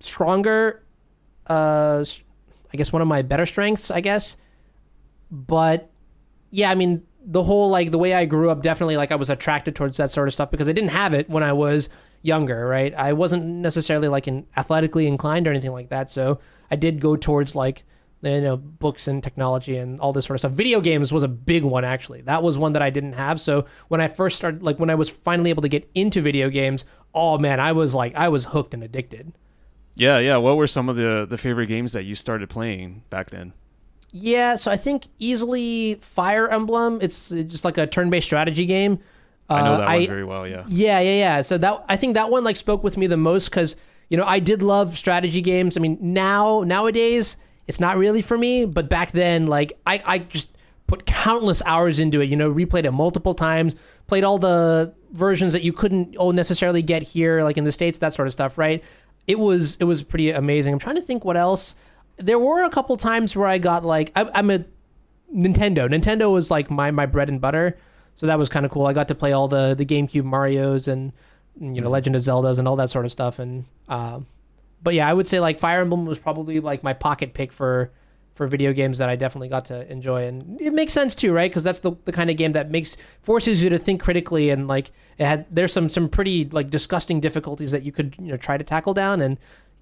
stronger, 0.00 0.82
uh, 1.46 2.04
I 2.72 2.76
guess 2.76 2.92
one 2.92 3.02
of 3.02 3.08
my 3.08 3.22
better 3.22 3.46
strengths, 3.46 3.90
I 3.90 4.00
guess. 4.00 4.36
But 5.30 5.90
yeah, 6.50 6.70
I 6.70 6.74
mean, 6.74 7.02
the 7.24 7.42
whole 7.42 7.70
like 7.70 7.90
the 7.90 7.98
way 7.98 8.14
I 8.14 8.24
grew 8.24 8.50
up 8.50 8.62
definitely 8.62 8.96
like 8.96 9.12
I 9.12 9.16
was 9.16 9.30
attracted 9.30 9.76
towards 9.76 9.96
that 9.98 10.10
sort 10.10 10.28
of 10.28 10.34
stuff 10.34 10.50
because 10.50 10.68
I 10.68 10.72
didn't 10.72 10.90
have 10.90 11.14
it 11.14 11.28
when 11.30 11.42
I 11.42 11.52
was 11.52 11.88
younger, 12.22 12.66
right? 12.66 12.94
I 12.94 13.12
wasn't 13.12 13.44
necessarily 13.46 14.08
like 14.08 14.26
an 14.26 14.46
athletically 14.56 15.06
inclined 15.06 15.46
or 15.46 15.50
anything 15.50 15.72
like 15.72 15.88
that, 15.90 16.10
so 16.10 16.40
I 16.70 16.76
did 16.76 17.00
go 17.00 17.16
towards 17.16 17.54
like 17.56 17.84
you 18.22 18.40
know 18.40 18.56
books 18.56 19.08
and 19.08 19.22
technology 19.22 19.76
and 19.76 19.98
all 20.00 20.12
this 20.12 20.26
sort 20.26 20.34
of 20.36 20.40
stuff. 20.40 20.52
Video 20.52 20.80
games 20.80 21.12
was 21.12 21.22
a 21.22 21.28
big 21.28 21.64
one 21.64 21.84
actually. 21.84 22.20
That 22.22 22.42
was 22.42 22.58
one 22.58 22.72
that 22.74 22.82
I 22.82 22.90
didn't 22.90 23.14
have. 23.14 23.40
So 23.40 23.64
when 23.88 24.00
I 24.00 24.08
first 24.08 24.36
started 24.36 24.62
like 24.62 24.78
when 24.78 24.90
I 24.90 24.94
was 24.94 25.08
finally 25.08 25.50
able 25.50 25.62
to 25.62 25.68
get 25.68 25.88
into 25.94 26.20
video 26.20 26.50
games, 26.50 26.84
oh 27.14 27.38
man, 27.38 27.60
I 27.60 27.72
was 27.72 27.94
like 27.94 28.14
I 28.16 28.28
was 28.28 28.46
hooked 28.46 28.74
and 28.74 28.82
addicted. 28.84 29.32
Yeah, 29.96 30.18
yeah. 30.18 30.36
What 30.36 30.56
were 30.56 30.66
some 30.66 30.88
of 30.88 30.96
the 30.96 31.26
the 31.28 31.38
favorite 31.38 31.66
games 31.66 31.92
that 31.92 32.04
you 32.04 32.14
started 32.14 32.48
playing 32.48 33.02
back 33.10 33.30
then? 33.30 33.52
Yeah, 34.12 34.56
so 34.56 34.72
I 34.72 34.76
think 34.76 35.06
easily 35.20 35.94
Fire 36.00 36.48
Emblem. 36.48 36.98
It's 37.00 37.30
just 37.30 37.64
like 37.64 37.78
a 37.78 37.86
turn-based 37.86 38.26
strategy 38.26 38.66
game. 38.66 38.98
I 39.48 39.62
know 39.62 39.74
Uh, 39.74 39.78
that 39.78 39.86
one 39.98 40.06
very 40.06 40.24
well. 40.24 40.46
Yeah. 40.48 40.64
Yeah, 40.68 41.00
yeah, 41.00 41.14
yeah. 41.18 41.42
So 41.42 41.58
that 41.58 41.84
I 41.88 41.96
think 41.96 42.14
that 42.14 42.30
one 42.30 42.44
like 42.44 42.56
spoke 42.56 42.82
with 42.84 42.96
me 42.96 43.06
the 43.06 43.16
most 43.16 43.50
because 43.50 43.76
you 44.08 44.16
know 44.16 44.24
I 44.24 44.38
did 44.40 44.62
love 44.62 44.96
strategy 44.98 45.40
games. 45.40 45.76
I 45.76 45.80
mean 45.80 45.96
now 46.00 46.62
nowadays 46.66 47.36
it's 47.66 47.80
not 47.80 47.96
really 47.96 48.22
for 48.22 48.36
me, 48.36 48.64
but 48.64 48.88
back 48.88 49.12
then 49.12 49.46
like 49.46 49.78
I 49.86 50.02
I 50.04 50.18
just 50.18 50.56
put 50.86 51.06
countless 51.06 51.62
hours 51.64 52.00
into 52.00 52.20
it. 52.20 52.28
You 52.28 52.36
know, 52.36 52.52
replayed 52.52 52.84
it 52.84 52.90
multiple 52.90 53.34
times, 53.34 53.76
played 54.06 54.24
all 54.24 54.38
the 54.38 54.92
versions 55.12 55.52
that 55.52 55.62
you 55.62 55.72
couldn't 55.72 56.16
oh 56.18 56.30
necessarily 56.32 56.82
get 56.82 57.02
here 57.02 57.44
like 57.44 57.56
in 57.56 57.64
the 57.64 57.72
states, 57.72 57.98
that 57.98 58.12
sort 58.12 58.26
of 58.26 58.32
stuff. 58.32 58.58
Right? 58.58 58.82
It 59.26 59.38
was 59.38 59.76
it 59.76 59.84
was 59.84 60.02
pretty 60.02 60.30
amazing. 60.30 60.72
I'm 60.72 60.78
trying 60.78 60.96
to 60.96 61.02
think 61.02 61.24
what 61.24 61.36
else. 61.36 61.74
There 62.16 62.38
were 62.38 62.64
a 62.64 62.70
couple 62.70 62.96
times 62.98 63.34
where 63.34 63.48
I 63.48 63.58
got 63.58 63.84
like 63.84 64.12
I, 64.16 64.28
I'm 64.34 64.50
a 64.50 64.64
Nintendo. 65.34 65.88
Nintendo 65.88 66.32
was 66.32 66.50
like 66.50 66.70
my 66.70 66.90
my 66.90 67.06
bread 67.06 67.28
and 67.28 67.40
butter. 67.40 67.78
So 68.16 68.26
that 68.26 68.38
was 68.38 68.48
kind 68.48 68.66
of 68.66 68.72
cool. 68.72 68.86
I 68.86 68.92
got 68.92 69.08
to 69.08 69.14
play 69.14 69.32
all 69.32 69.48
the 69.48 69.74
the 69.74 69.86
GameCube 69.86 70.24
Mario's 70.24 70.88
and 70.88 71.12
you 71.60 71.80
know 71.80 71.88
Legend 71.88 72.16
of 72.16 72.22
Zelda's 72.22 72.58
and 72.58 72.66
all 72.66 72.76
that 72.76 72.90
sort 72.90 73.04
of 73.04 73.12
stuff. 73.12 73.38
And 73.38 73.64
um, 73.88 74.26
but 74.82 74.94
yeah, 74.94 75.08
I 75.08 75.12
would 75.12 75.26
say 75.26 75.40
like 75.40 75.58
Fire 75.58 75.80
Emblem 75.80 76.06
was 76.06 76.18
probably 76.18 76.60
like 76.60 76.82
my 76.82 76.92
pocket 76.92 77.34
pick 77.34 77.52
for 77.52 77.92
for 78.34 78.46
video 78.46 78.72
games 78.72 78.98
that 78.98 79.08
I 79.08 79.16
definitely 79.16 79.48
got 79.48 79.66
to 79.66 79.90
enjoy. 79.92 80.26
And 80.26 80.58
it 80.60 80.72
makes 80.72 80.92
sense 80.92 81.14
too, 81.14 81.32
right? 81.32 81.50
Because 81.50 81.64
that's 81.64 81.80
the, 81.80 81.92
the 82.04 82.12
kind 82.12 82.30
of 82.30 82.36
game 82.36 82.52
that 82.52 82.70
makes 82.70 82.96
forces 83.22 83.62
you 83.62 83.68
to 83.70 83.78
think 83.78 84.00
critically 84.00 84.48
and 84.50 84.66
like 84.66 84.92
it 85.18 85.26
had 85.26 85.46
there's 85.50 85.72
some 85.72 85.88
some 85.88 86.08
pretty 86.08 86.46
like 86.46 86.70
disgusting 86.70 87.20
difficulties 87.20 87.72
that 87.72 87.82
you 87.82 87.92
could 87.92 88.14
you 88.18 88.28
know 88.28 88.36
try 88.36 88.56
to 88.56 88.64
tackle 88.64 88.94
down. 88.94 89.20
And 89.20 89.38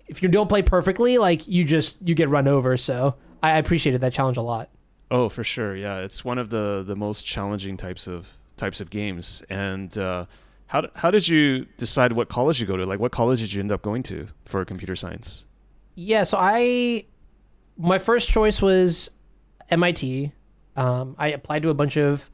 if 0.08 0.22
you 0.22 0.28
don't 0.28 0.48
play 0.48 0.62
perfectly, 0.62 1.18
like 1.18 1.46
you 1.46 1.64
just 1.64 1.98
you 2.06 2.14
get 2.14 2.28
run 2.28 2.48
over. 2.48 2.76
So 2.76 3.14
I 3.42 3.58
appreciated 3.58 4.00
that 4.00 4.12
challenge 4.12 4.36
a 4.36 4.42
lot. 4.42 4.70
Oh, 5.10 5.28
for 5.28 5.44
sure. 5.44 5.76
Yeah, 5.76 5.98
it's 5.98 6.24
one 6.24 6.38
of 6.38 6.50
the 6.50 6.82
the 6.86 6.96
most 6.96 7.24
challenging 7.24 7.76
types 7.76 8.06
of 8.06 8.36
types 8.56 8.80
of 8.80 8.90
games. 8.90 9.42
And 9.48 9.96
uh, 9.96 10.26
how 10.68 10.86
how 10.94 11.10
did 11.10 11.26
you 11.26 11.66
decide 11.76 12.12
what 12.12 12.28
college 12.28 12.60
you 12.60 12.66
go 12.66 12.76
to? 12.76 12.86
Like, 12.86 13.00
what 13.00 13.10
college 13.10 13.40
did 13.40 13.52
you 13.52 13.60
end 13.60 13.72
up 13.72 13.82
going 13.82 14.02
to 14.04 14.28
for 14.44 14.64
computer 14.64 14.94
science? 14.94 15.46
Yeah, 15.94 16.22
so 16.22 16.38
I 16.40 17.04
my 17.76 17.98
first 17.98 18.30
choice 18.30 18.62
was 18.62 19.10
MIT. 19.70 20.32
Um, 20.76 21.16
I 21.18 21.28
applied 21.28 21.62
to 21.62 21.70
a 21.70 21.74
bunch 21.74 21.96
of 21.96 22.30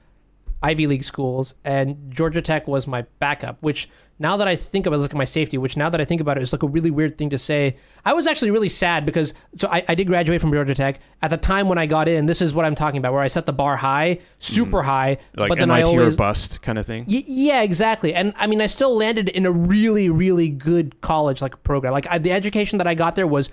Ivy 0.65 0.87
League 0.87 1.05
schools, 1.05 1.55
and 1.63 2.11
Georgia 2.11 2.41
Tech 2.41 2.67
was 2.67 2.87
my 2.87 3.03
backup. 3.19 3.59
Which 3.61 3.91
now 4.19 4.39
that 4.39 4.49
I 4.49 4.57
think 4.57 4.87
about 4.87 4.97
it, 4.97 5.05
it's 5.05 5.13
like 5.13 5.19
my 5.19 5.25
safety. 5.25 5.59
Which 5.59 5.77
now 5.77 5.91
that 5.91 6.01
I 6.01 6.07
think 6.07 6.23
about 6.23 6.39
it, 6.39 6.43
is 6.43 6.55
like 6.55 6.63
a 6.63 6.67
really 6.67 6.91
weird 6.91 7.19
thing 7.19 7.29
to 7.31 7.39
say. 7.39 7.77
I 8.03 8.15
was 8.15 8.27
actually 8.27 8.51
really 8.51 8.71
sad 8.71 9.05
because 9.05 9.35
so 9.55 9.69
I, 9.69 9.85
I 9.89 9.95
did 9.95 10.07
graduate 10.07 10.41
from 10.41 10.51
Georgia 10.53 10.75
Tech. 10.75 11.01
At 11.21 11.29
the 11.29 11.37
time 11.37 11.69
when 11.69 11.77
I 11.77 11.85
got 11.85 12.09
in, 12.09 12.25
this 12.25 12.41
is 12.41 12.55
what 12.55 12.65
I'm 12.65 12.75
talking 12.75 12.97
about, 12.97 13.13
where 13.13 13.21
I 13.21 13.27
set 13.27 13.45
the 13.45 13.53
bar 13.53 13.77
high, 13.77 14.21
super 14.39 14.81
mm. 14.81 14.87
high, 14.87 15.19
Like 15.37 15.51
but 15.51 15.59
then 15.59 15.71
MIT 15.71 15.83
I 15.83 15.87
always 15.87 16.15
or 16.15 16.17
bust 16.17 16.63
kind 16.63 16.79
of 16.79 16.87
thing. 16.87 17.05
Y- 17.09 17.25
yeah, 17.27 17.63
exactly. 17.63 18.15
And 18.15 18.33
I 18.39 18.47
mean, 18.47 18.63
I 18.63 18.67
still 18.67 18.97
landed 18.97 19.29
in 19.29 19.45
a 19.45 19.53
really, 19.53 20.09
really 20.09 20.49
good 20.49 20.99
college 21.03 21.43
like 21.43 21.63
program. 21.63 21.93
Like 21.93 22.07
I, 22.09 22.17
the 22.17 22.33
education 22.33 22.79
that 22.79 22.87
I 22.87 22.95
got 22.95 23.17
there 23.17 23.27
was, 23.27 23.51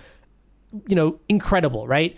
you 0.88 0.96
know, 0.96 1.20
incredible, 1.28 1.88
right? 1.88 2.18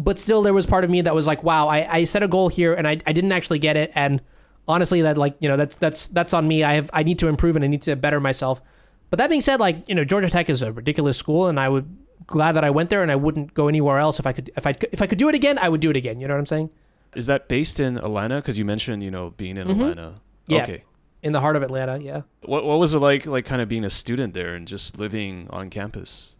But 0.00 0.18
still, 0.20 0.42
there 0.42 0.54
was 0.54 0.64
part 0.64 0.84
of 0.84 0.90
me 0.90 1.00
that 1.02 1.14
was 1.14 1.26
like, 1.26 1.42
wow, 1.42 1.66
I, 1.66 1.92
I 1.98 2.04
set 2.04 2.22
a 2.22 2.28
goal 2.28 2.48
here 2.48 2.72
and 2.72 2.86
I, 2.86 2.98
I 3.04 3.12
didn't 3.12 3.32
actually 3.32 3.58
get 3.58 3.76
it. 3.76 3.90
And 3.96 4.22
honestly, 4.68 5.02
that 5.02 5.18
like, 5.18 5.36
you 5.40 5.48
know, 5.48 5.56
that's 5.56 5.74
that's 5.74 6.06
that's 6.06 6.32
on 6.32 6.46
me. 6.46 6.62
I 6.62 6.74
have 6.74 6.88
I 6.92 7.02
need 7.02 7.18
to 7.18 7.26
improve 7.26 7.56
and 7.56 7.64
I 7.64 7.68
need 7.68 7.82
to 7.82 7.96
better 7.96 8.20
myself. 8.20 8.62
But 9.10 9.18
that 9.18 9.28
being 9.28 9.40
said, 9.40 9.58
like, 9.58 9.88
you 9.88 9.96
know, 9.96 10.04
Georgia 10.04 10.30
Tech 10.30 10.48
is 10.48 10.62
a 10.62 10.70
ridiculous 10.72 11.16
school, 11.18 11.48
and 11.48 11.58
I 11.58 11.68
would 11.68 11.88
glad 12.28 12.52
that 12.52 12.62
I 12.62 12.70
went 12.70 12.90
there, 12.90 13.02
and 13.02 13.10
I 13.10 13.16
wouldn't 13.16 13.54
go 13.54 13.66
anywhere 13.66 13.98
else 13.98 14.20
if 14.20 14.26
I 14.26 14.32
could 14.32 14.52
if 14.56 14.66
I 14.68 14.74
if 14.92 15.02
I 15.02 15.08
could 15.08 15.18
do 15.18 15.28
it 15.28 15.34
again, 15.34 15.58
I 15.58 15.68
would 15.68 15.80
do 15.80 15.90
it 15.90 15.96
again. 15.96 16.20
You 16.20 16.28
know 16.28 16.34
what 16.34 16.40
I'm 16.40 16.46
saying? 16.46 16.70
Is 17.16 17.26
that 17.26 17.48
based 17.48 17.80
in 17.80 17.96
Atlanta? 17.98 18.36
Because 18.36 18.56
you 18.56 18.64
mentioned 18.64 19.02
you 19.02 19.10
know 19.10 19.30
being 19.36 19.56
in 19.56 19.66
Mhm. 19.66 19.72
Atlanta. 19.72 20.14
Yeah. 20.46 20.62
Okay. 20.62 20.84
In 21.24 21.32
the 21.32 21.40
heart 21.40 21.56
of 21.56 21.64
Atlanta, 21.64 21.98
yeah. 21.98 22.22
What 22.44 22.64
what 22.64 22.78
was 22.78 22.94
it 22.94 23.00
like 23.00 23.26
like 23.26 23.44
kind 23.46 23.60
of 23.60 23.68
being 23.68 23.84
a 23.84 23.90
student 23.90 24.32
there 24.34 24.54
and 24.54 24.68
just 24.68 24.96
living 25.00 25.48
on 25.50 25.70
campus? 25.70 26.36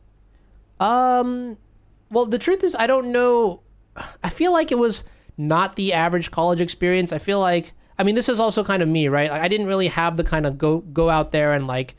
Um, 0.79 1.57
well, 2.11 2.27
the 2.27 2.39
truth 2.39 2.63
is, 2.65 2.75
I 2.75 2.87
don't 2.87 3.13
know. 3.13 3.61
I 4.23 4.29
feel 4.29 4.53
like 4.53 4.71
it 4.73 4.79
was 4.79 5.05
not 5.37 5.77
the 5.77 5.93
average 5.93 6.31
college 6.31 6.61
experience. 6.61 7.13
I 7.13 7.19
feel 7.19 7.41
like, 7.41 7.73
I 7.99 8.03
mean, 8.05 8.15
this 8.15 8.29
is 8.29 8.41
also 8.41 8.63
kind 8.65 8.83
of 8.83 8.89
me, 8.89 9.09
right? 9.09 9.31
Like, 9.31 9.43
I 9.43 9.49
didn't 9.49 9.67
really 9.67 9.89
have 9.89 10.17
the 10.17 10.25
kind 10.25 10.47
of 10.47 10.57
go 10.59 10.79
go 10.79 11.11
out 11.11 11.33
there 11.33 11.53
and 11.53 11.67
like 11.67 11.95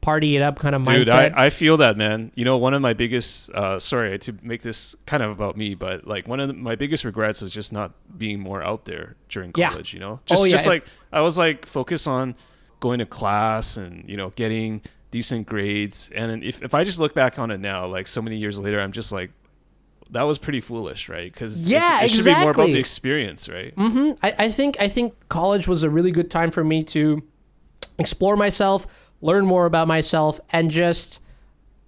party 0.00 0.36
it 0.36 0.42
up 0.42 0.58
kind 0.58 0.74
of 0.74 0.84
Dude, 0.84 1.08
mindset. 1.08 1.34
I, 1.36 1.46
I 1.46 1.50
feel 1.50 1.76
that 1.78 1.96
man. 1.96 2.30
You 2.36 2.44
know, 2.44 2.56
one 2.58 2.74
of 2.74 2.82
my 2.82 2.92
biggest 2.92 3.50
uh 3.50 3.80
sorry 3.80 4.18
to 4.20 4.34
make 4.42 4.62
this 4.62 4.94
kind 5.06 5.22
of 5.22 5.30
about 5.30 5.56
me, 5.56 5.74
but 5.74 6.06
like 6.06 6.28
one 6.28 6.38
of 6.40 6.48
the, 6.48 6.54
my 6.54 6.76
biggest 6.76 7.04
regrets 7.04 7.42
is 7.42 7.52
just 7.52 7.72
not 7.72 7.92
being 8.16 8.38
more 8.38 8.62
out 8.62 8.84
there 8.84 9.16
during 9.28 9.52
college, 9.52 9.92
Yeah. 9.92 9.96
you 9.96 10.00
know? 10.00 10.20
Just 10.26 10.42
Oh, 10.42 10.44
yeah. 10.44 10.52
just 10.52 10.66
like 10.66 10.84
I 11.12 11.20
was 11.22 11.36
like 11.38 11.66
focus 11.66 12.06
on 12.06 12.36
going 12.78 12.98
to 13.00 13.06
class 13.06 13.76
and, 13.76 14.08
you 14.08 14.16
know, 14.16 14.30
getting 14.36 14.82
decent 15.16 15.46
grades. 15.46 16.10
And 16.14 16.44
if 16.44 16.62
if 16.62 16.74
I 16.74 16.84
just 16.84 16.98
look 16.98 17.14
back 17.14 17.38
on 17.38 17.50
it 17.50 17.60
now, 17.60 17.86
like 17.86 18.06
so 18.06 18.20
many 18.20 18.36
years 18.36 18.58
later, 18.58 18.78
I'm 18.80 18.92
just 18.92 19.12
like 19.12 19.30
that 20.10 20.24
was 20.24 20.36
pretty 20.36 20.60
foolish, 20.60 21.08
right? 21.08 21.34
Cuz 21.34 21.66
Yeah, 21.66 22.02
it 22.02 22.10
should 22.10 22.26
be 22.26 22.34
more 22.34 22.50
about 22.50 22.66
the 22.66 22.78
experience, 22.78 23.48
right? 23.48 23.74
Mm-hmm. 23.74 24.08
I, 24.22 24.34
I 24.46 24.50
think 24.50 24.76
I 24.78 24.88
think 24.88 25.14
college 25.28 25.66
was 25.66 25.82
a 25.84 25.90
really 25.90 26.10
good 26.10 26.30
time 26.30 26.50
for 26.50 26.62
me 26.62 26.84
to 26.94 27.22
explore 27.98 28.36
myself, 28.36 29.10
learn 29.22 29.46
more 29.46 29.64
about 29.64 29.88
myself, 29.88 30.38
and 30.50 30.70
just 30.70 31.20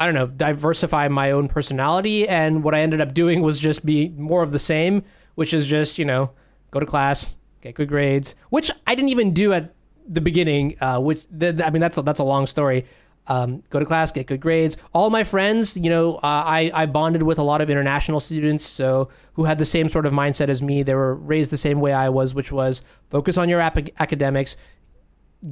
I 0.00 0.06
don't 0.06 0.14
know, 0.14 0.28
diversify 0.28 1.08
my 1.08 1.32
own 1.32 1.48
personality. 1.48 2.26
And 2.26 2.62
what 2.64 2.74
I 2.74 2.80
ended 2.80 3.00
up 3.02 3.12
doing 3.12 3.42
was 3.42 3.58
just 3.58 3.84
be 3.84 4.08
more 4.10 4.42
of 4.42 4.52
the 4.52 4.58
same, 4.58 5.02
which 5.34 5.52
is 5.52 5.66
just, 5.66 5.98
you 5.98 6.04
know, 6.06 6.30
go 6.70 6.80
to 6.80 6.86
class, 6.86 7.36
get 7.60 7.74
good 7.74 7.88
grades, 7.88 8.34
which 8.48 8.70
I 8.86 8.94
didn't 8.94 9.10
even 9.10 9.34
do 9.34 9.52
at 9.52 9.74
the 10.06 10.20
beginning, 10.20 10.76
uh, 10.80 10.98
which, 11.00 11.26
th- 11.38 11.60
I 11.60 11.70
mean, 11.70 11.80
that's 11.80 11.98
a, 11.98 12.02
that's 12.02 12.20
a 12.20 12.24
long 12.24 12.46
story. 12.46 12.86
Um, 13.30 13.62
go 13.68 13.78
to 13.78 13.84
class, 13.84 14.10
get 14.10 14.26
good 14.26 14.40
grades. 14.40 14.78
All 14.94 15.10
my 15.10 15.22
friends, 15.22 15.76
you 15.76 15.90
know, 15.90 16.16
uh, 16.16 16.20
I, 16.24 16.70
I 16.72 16.86
bonded 16.86 17.22
with 17.22 17.38
a 17.38 17.42
lot 17.42 17.60
of 17.60 17.68
international 17.68 18.20
students, 18.20 18.64
so 18.64 19.10
who 19.34 19.44
had 19.44 19.58
the 19.58 19.66
same 19.66 19.88
sort 19.90 20.06
of 20.06 20.14
mindset 20.14 20.48
as 20.48 20.62
me. 20.62 20.82
They 20.82 20.94
were 20.94 21.14
raised 21.14 21.50
the 21.50 21.58
same 21.58 21.80
way 21.80 21.92
I 21.92 22.08
was, 22.08 22.34
which 22.34 22.50
was 22.50 22.80
focus 23.10 23.36
on 23.36 23.50
your 23.50 23.60
ap- 23.60 23.90
academics, 24.00 24.56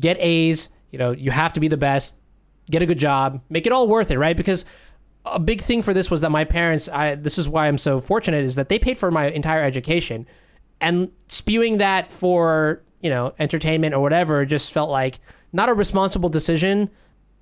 get 0.00 0.16
A's. 0.18 0.70
You 0.90 0.98
know, 0.98 1.10
you 1.10 1.30
have 1.30 1.52
to 1.52 1.60
be 1.60 1.68
the 1.68 1.76
best 1.76 2.16
get 2.70 2.82
a 2.82 2.86
good 2.86 2.98
job, 2.98 3.40
make 3.48 3.66
it 3.66 3.72
all 3.72 3.88
worth 3.88 4.10
it, 4.10 4.18
right? 4.18 4.36
Because 4.36 4.64
a 5.24 5.38
big 5.38 5.60
thing 5.60 5.82
for 5.82 5.94
this 5.94 6.10
was 6.10 6.20
that 6.20 6.30
my 6.30 6.44
parents, 6.44 6.88
I 6.88 7.14
this 7.14 7.38
is 7.38 7.48
why 7.48 7.66
I'm 7.68 7.78
so 7.78 8.00
fortunate 8.00 8.44
is 8.44 8.54
that 8.56 8.68
they 8.68 8.78
paid 8.78 8.98
for 8.98 9.10
my 9.10 9.28
entire 9.28 9.62
education. 9.62 10.26
And 10.80 11.10
spewing 11.28 11.78
that 11.78 12.12
for, 12.12 12.82
you 13.00 13.10
know, 13.10 13.34
entertainment 13.38 13.94
or 13.94 14.00
whatever 14.00 14.44
just 14.44 14.72
felt 14.72 14.90
like 14.90 15.20
not 15.52 15.68
a 15.68 15.74
responsible 15.74 16.28
decision. 16.28 16.90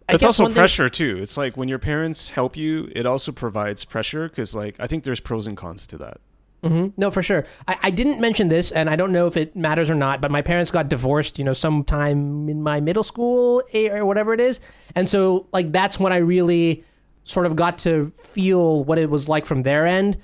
I 0.09 0.15
it's 0.15 0.25
also 0.25 0.49
pressure 0.51 0.89
thing, 0.89 1.17
too. 1.17 1.19
It's 1.23 1.37
like 1.37 1.57
when 1.57 1.69
your 1.69 1.79
parents 1.79 2.31
help 2.31 2.57
you, 2.57 2.91
it 2.95 3.07
also 3.07 3.33
provides 3.33 3.85
pressure 3.85 4.29
because, 4.29 4.55
like, 4.55 4.77
I 4.79 4.87
think 4.87 5.05
there's 5.05 5.21
pros 5.21 5.47
and 5.47 5.57
cons 5.57 5.87
to 5.89 5.99
that. 5.99 6.21
Mm-hmm. 6.63 6.89
No, 6.97 7.11
for 7.11 7.23
sure. 7.23 7.45
I, 7.69 7.79
I 7.85 7.91
didn't 7.91 8.21
mention 8.21 8.49
this, 8.49 8.71
and 8.73 8.89
I 8.89 8.97
don't 8.97 9.13
know 9.13 9.27
if 9.27 9.37
it 9.37 9.55
matters 9.55 9.91
or 9.91 9.95
not, 9.95 10.21
but 10.21 10.31
my 10.31 10.43
parents 10.43 10.71
got 10.71 10.89
divorced, 10.89 11.39
you 11.39 11.45
know, 11.45 11.53
sometime 11.53 12.49
in 12.49 12.63
my 12.63 12.81
middle 12.81 13.03
school 13.03 13.63
or 13.75 14.05
whatever 14.05 14.33
it 14.33 14.41
is. 14.41 14.61
And 14.95 15.09
so, 15.09 15.47
like, 15.53 15.73
that's 15.73 16.01
when 16.01 16.13
I 16.13 16.19
really 16.19 16.85
sort 17.25 17.47
of 17.47 17.57
got 17.57 17.79
to 17.79 18.13
feel 18.19 18.85
what 18.85 18.99
it 18.99 19.09
was 19.09 19.29
like 19.29 19.47
from 19.47 19.63
their 19.63 19.87
end 19.87 20.19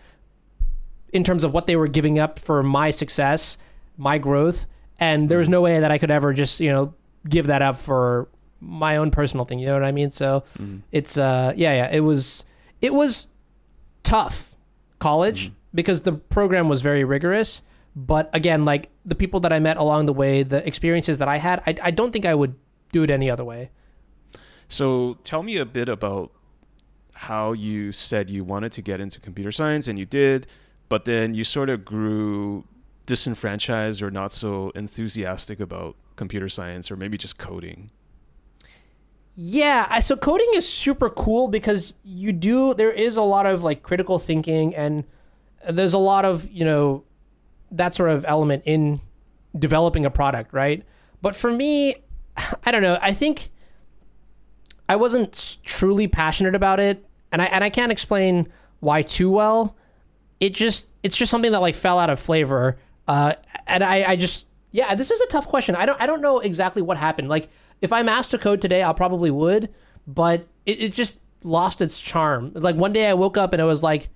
in 1.12 1.24
terms 1.24 1.44
of 1.44 1.52
what 1.52 1.66
they 1.66 1.76
were 1.76 1.88
giving 1.88 2.18
up 2.18 2.38
for 2.38 2.62
my 2.62 2.90
success, 2.90 3.58
my 3.96 4.18
growth. 4.18 4.66
And 4.98 5.30
there 5.30 5.38
was 5.38 5.48
no 5.48 5.62
way 5.62 5.80
that 5.80 5.90
I 5.90 5.98
could 5.98 6.10
ever 6.10 6.32
just, 6.34 6.60
you 6.60 6.70
know, 6.70 6.94
give 7.28 7.46
that 7.48 7.62
up 7.62 7.76
for 7.76 8.28
my 8.60 8.96
own 8.96 9.10
personal 9.10 9.44
thing. 9.44 9.58
You 9.58 9.66
know 9.66 9.74
what 9.74 9.84
I 9.84 9.92
mean? 9.92 10.10
So 10.10 10.44
mm-hmm. 10.58 10.78
it's, 10.92 11.16
uh, 11.16 11.52
yeah, 11.56 11.74
yeah, 11.74 11.90
it 11.90 12.00
was, 12.00 12.44
it 12.80 12.94
was 12.94 13.28
tough 14.02 14.54
college. 14.98 15.46
Mm-hmm 15.46 15.54
because 15.74 16.02
the 16.02 16.12
program 16.12 16.68
was 16.68 16.82
very 16.82 17.04
rigorous. 17.04 17.62
But 17.94 18.30
again, 18.32 18.64
like 18.64 18.90
the 19.04 19.14
people 19.14 19.40
that 19.40 19.52
I 19.52 19.58
met 19.58 19.76
along 19.76 20.06
the 20.06 20.12
way, 20.12 20.42
the 20.42 20.66
experiences 20.66 21.18
that 21.18 21.28
I 21.28 21.38
had, 21.38 21.62
I, 21.66 21.74
I 21.82 21.90
don't 21.90 22.12
think 22.12 22.24
I 22.24 22.34
would 22.34 22.54
do 22.92 23.02
it 23.02 23.10
any 23.10 23.30
other 23.30 23.44
way. 23.44 23.70
So 24.68 25.18
tell 25.24 25.42
me 25.42 25.56
a 25.56 25.64
bit 25.64 25.88
about 25.88 26.32
how 27.14 27.52
you 27.52 27.92
said 27.92 28.30
you 28.30 28.44
wanted 28.44 28.72
to 28.72 28.82
get 28.82 29.00
into 29.00 29.20
computer 29.20 29.52
science 29.52 29.88
and 29.88 29.98
you 29.98 30.06
did, 30.06 30.46
but 30.88 31.04
then 31.04 31.34
you 31.34 31.44
sort 31.44 31.68
of 31.68 31.84
grew 31.84 32.64
disenfranchised 33.06 34.00
or 34.00 34.10
not 34.10 34.32
so 34.32 34.70
enthusiastic 34.70 35.58
about 35.58 35.96
computer 36.14 36.48
science 36.48 36.90
or 36.90 36.96
maybe 36.96 37.18
just 37.18 37.38
coding. 37.38 37.90
Yeah, 39.34 40.00
so 40.00 40.16
coding 40.16 40.50
is 40.54 40.68
super 40.68 41.08
cool 41.08 41.48
because 41.48 41.94
you 42.04 42.32
do 42.32 42.74
there 42.74 42.90
is 42.90 43.16
a 43.16 43.22
lot 43.22 43.46
of 43.46 43.62
like 43.62 43.82
critical 43.82 44.18
thinking 44.18 44.74
and 44.74 45.04
there's 45.68 45.94
a 45.94 45.98
lot 45.98 46.24
of 46.24 46.50
you 46.50 46.64
know 46.64 47.04
that 47.70 47.94
sort 47.94 48.10
of 48.10 48.24
element 48.26 48.62
in 48.66 49.00
developing 49.58 50.04
a 50.04 50.10
product, 50.10 50.52
right? 50.52 50.84
But 51.22 51.34
for 51.34 51.50
me, 51.50 51.96
I 52.64 52.70
don't 52.70 52.82
know. 52.82 52.98
I 53.00 53.12
think 53.12 53.50
I 54.88 54.96
wasn't 54.96 55.58
truly 55.64 56.08
passionate 56.08 56.54
about 56.54 56.80
it, 56.80 57.04
and 57.32 57.40
I 57.40 57.46
and 57.46 57.62
I 57.62 57.70
can't 57.70 57.92
explain 57.92 58.48
why 58.80 59.02
too 59.02 59.30
well. 59.30 59.76
It 60.40 60.54
just 60.54 60.88
it's 61.02 61.16
just 61.16 61.30
something 61.30 61.52
that 61.52 61.60
like 61.60 61.74
fell 61.74 61.98
out 61.98 62.10
of 62.10 62.18
flavor, 62.18 62.78
uh, 63.06 63.34
and 63.66 63.84
I 63.84 64.10
I 64.12 64.16
just 64.16 64.46
yeah. 64.72 64.94
This 64.94 65.10
is 65.10 65.20
a 65.20 65.26
tough 65.26 65.46
question. 65.46 65.76
I 65.76 65.86
don't 65.86 66.00
I 66.00 66.06
don't 66.06 66.20
know 66.20 66.40
exactly 66.40 66.82
what 66.82 66.96
happened. 66.96 67.28
Like 67.28 67.48
if 67.80 67.92
I'm 67.92 68.08
asked 68.08 68.30
to 68.32 68.38
code 68.38 68.60
today, 68.60 68.82
I'll 68.82 68.94
probably 68.94 69.30
would, 69.30 69.70
but 70.06 70.46
it, 70.66 70.80
it 70.80 70.92
just 70.92 71.20
lost 71.42 71.80
its 71.80 71.98
charm. 71.98 72.52
Like 72.54 72.76
one 72.76 72.92
day 72.92 73.08
I 73.08 73.14
woke 73.14 73.36
up 73.36 73.52
and 73.52 73.60
it 73.60 73.64
was 73.64 73.82
like 73.82 74.08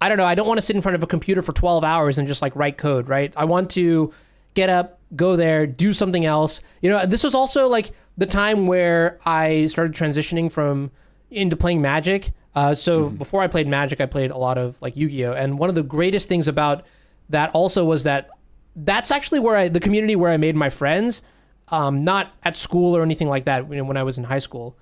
I 0.00 0.08
don't 0.08 0.18
know. 0.18 0.24
I 0.24 0.34
don't 0.34 0.46
want 0.46 0.58
to 0.58 0.62
sit 0.62 0.76
in 0.76 0.82
front 0.82 0.94
of 0.94 1.02
a 1.02 1.06
computer 1.06 1.42
for 1.42 1.52
12 1.52 1.82
hours 1.82 2.18
and 2.18 2.28
just 2.28 2.40
like 2.40 2.54
write 2.54 2.78
code, 2.78 3.08
right? 3.08 3.32
I 3.36 3.44
want 3.46 3.70
to 3.70 4.12
get 4.54 4.70
up, 4.70 5.00
go 5.16 5.36
there, 5.36 5.66
do 5.66 5.92
something 5.92 6.24
else. 6.24 6.60
You 6.82 6.90
know, 6.90 7.04
this 7.04 7.24
was 7.24 7.34
also 7.34 7.68
like 7.68 7.90
the 8.16 8.26
time 8.26 8.66
where 8.66 9.18
I 9.26 9.66
started 9.66 9.94
transitioning 9.94 10.50
from 10.50 10.90
into 11.30 11.56
playing 11.56 11.82
Magic. 11.82 12.30
Uh, 12.54 12.74
so 12.74 13.04
mm-hmm. 13.04 13.16
before 13.16 13.42
I 13.42 13.48
played 13.48 13.66
Magic, 13.66 14.00
I 14.00 14.06
played 14.06 14.30
a 14.30 14.38
lot 14.38 14.56
of 14.56 14.80
like 14.80 14.96
Yu-Gi-Oh, 14.96 15.32
and 15.32 15.58
one 15.58 15.68
of 15.68 15.74
the 15.74 15.82
greatest 15.82 16.28
things 16.28 16.48
about 16.48 16.84
that 17.28 17.50
also 17.50 17.84
was 17.84 18.04
that 18.04 18.30
that's 18.76 19.10
actually 19.10 19.40
where 19.40 19.56
I 19.56 19.68
the 19.68 19.80
community 19.80 20.16
where 20.16 20.30
I 20.30 20.36
made 20.36 20.56
my 20.56 20.70
friends. 20.70 21.22
Um, 21.70 22.04
not 22.04 22.32
at 22.42 22.56
school 22.56 22.96
or 22.96 23.02
anything 23.02 23.28
like 23.28 23.44
that. 23.44 23.70
You 23.70 23.76
know, 23.76 23.84
when 23.84 23.96
I 23.96 24.02
was 24.02 24.18
in 24.18 24.24
high 24.24 24.38
school 24.38 24.76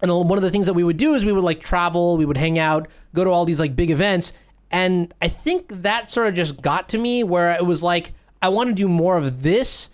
and 0.00 0.28
one 0.28 0.38
of 0.38 0.42
the 0.42 0.50
things 0.50 0.66
that 0.66 0.74
we 0.74 0.84
would 0.84 0.96
do 0.96 1.14
is 1.14 1.24
we 1.24 1.32
would 1.32 1.44
like 1.44 1.60
travel, 1.60 2.16
we 2.16 2.24
would 2.24 2.36
hang 2.36 2.58
out, 2.58 2.88
go 3.14 3.24
to 3.24 3.30
all 3.30 3.44
these 3.44 3.60
like 3.60 3.74
big 3.74 3.90
events, 3.90 4.32
and 4.70 5.14
I 5.22 5.28
think 5.28 5.82
that 5.82 6.10
sort 6.10 6.28
of 6.28 6.34
just 6.34 6.60
got 6.60 6.88
to 6.90 6.98
me 6.98 7.22
where 7.22 7.52
it 7.52 7.64
was 7.64 7.82
like 7.82 8.12
I 8.42 8.48
want 8.48 8.68
to 8.68 8.74
do 8.74 8.88
more 8.88 9.16
of 9.16 9.42
this, 9.42 9.90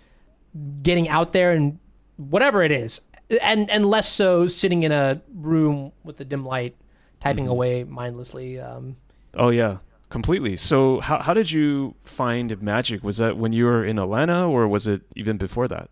getting 0.83 1.07
out 1.07 1.33
there 1.33 1.53
and 1.53 1.79
whatever 2.17 2.61
it 2.63 2.71
is, 2.71 2.99
and 3.41 3.69
and 3.69 3.85
less 3.85 4.09
so 4.09 4.47
sitting 4.47 4.83
in 4.83 4.91
a 4.91 5.21
room 5.33 5.91
with 6.03 6.17
the 6.17 6.25
dim 6.25 6.45
light, 6.45 6.75
typing 7.19 7.45
mm-hmm. 7.45 7.51
away 7.51 7.83
mindlessly. 7.83 8.59
Um, 8.59 8.97
oh 9.35 9.49
yeah, 9.49 9.77
completely. 10.11 10.55
So 10.57 10.99
how 10.99 11.19
how 11.19 11.33
did 11.33 11.51
you 11.51 11.95
find 12.01 12.61
magic? 12.61 13.03
Was 13.03 13.17
that 13.17 13.37
when 13.37 13.53
you 13.53 13.65
were 13.65 13.83
in 13.83 13.97
Atlanta, 13.97 14.47
or 14.47 14.67
was 14.67 14.85
it 14.85 15.01
even 15.15 15.37
before 15.37 15.67
that, 15.69 15.89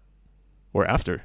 or 0.74 0.86
after? 0.86 1.24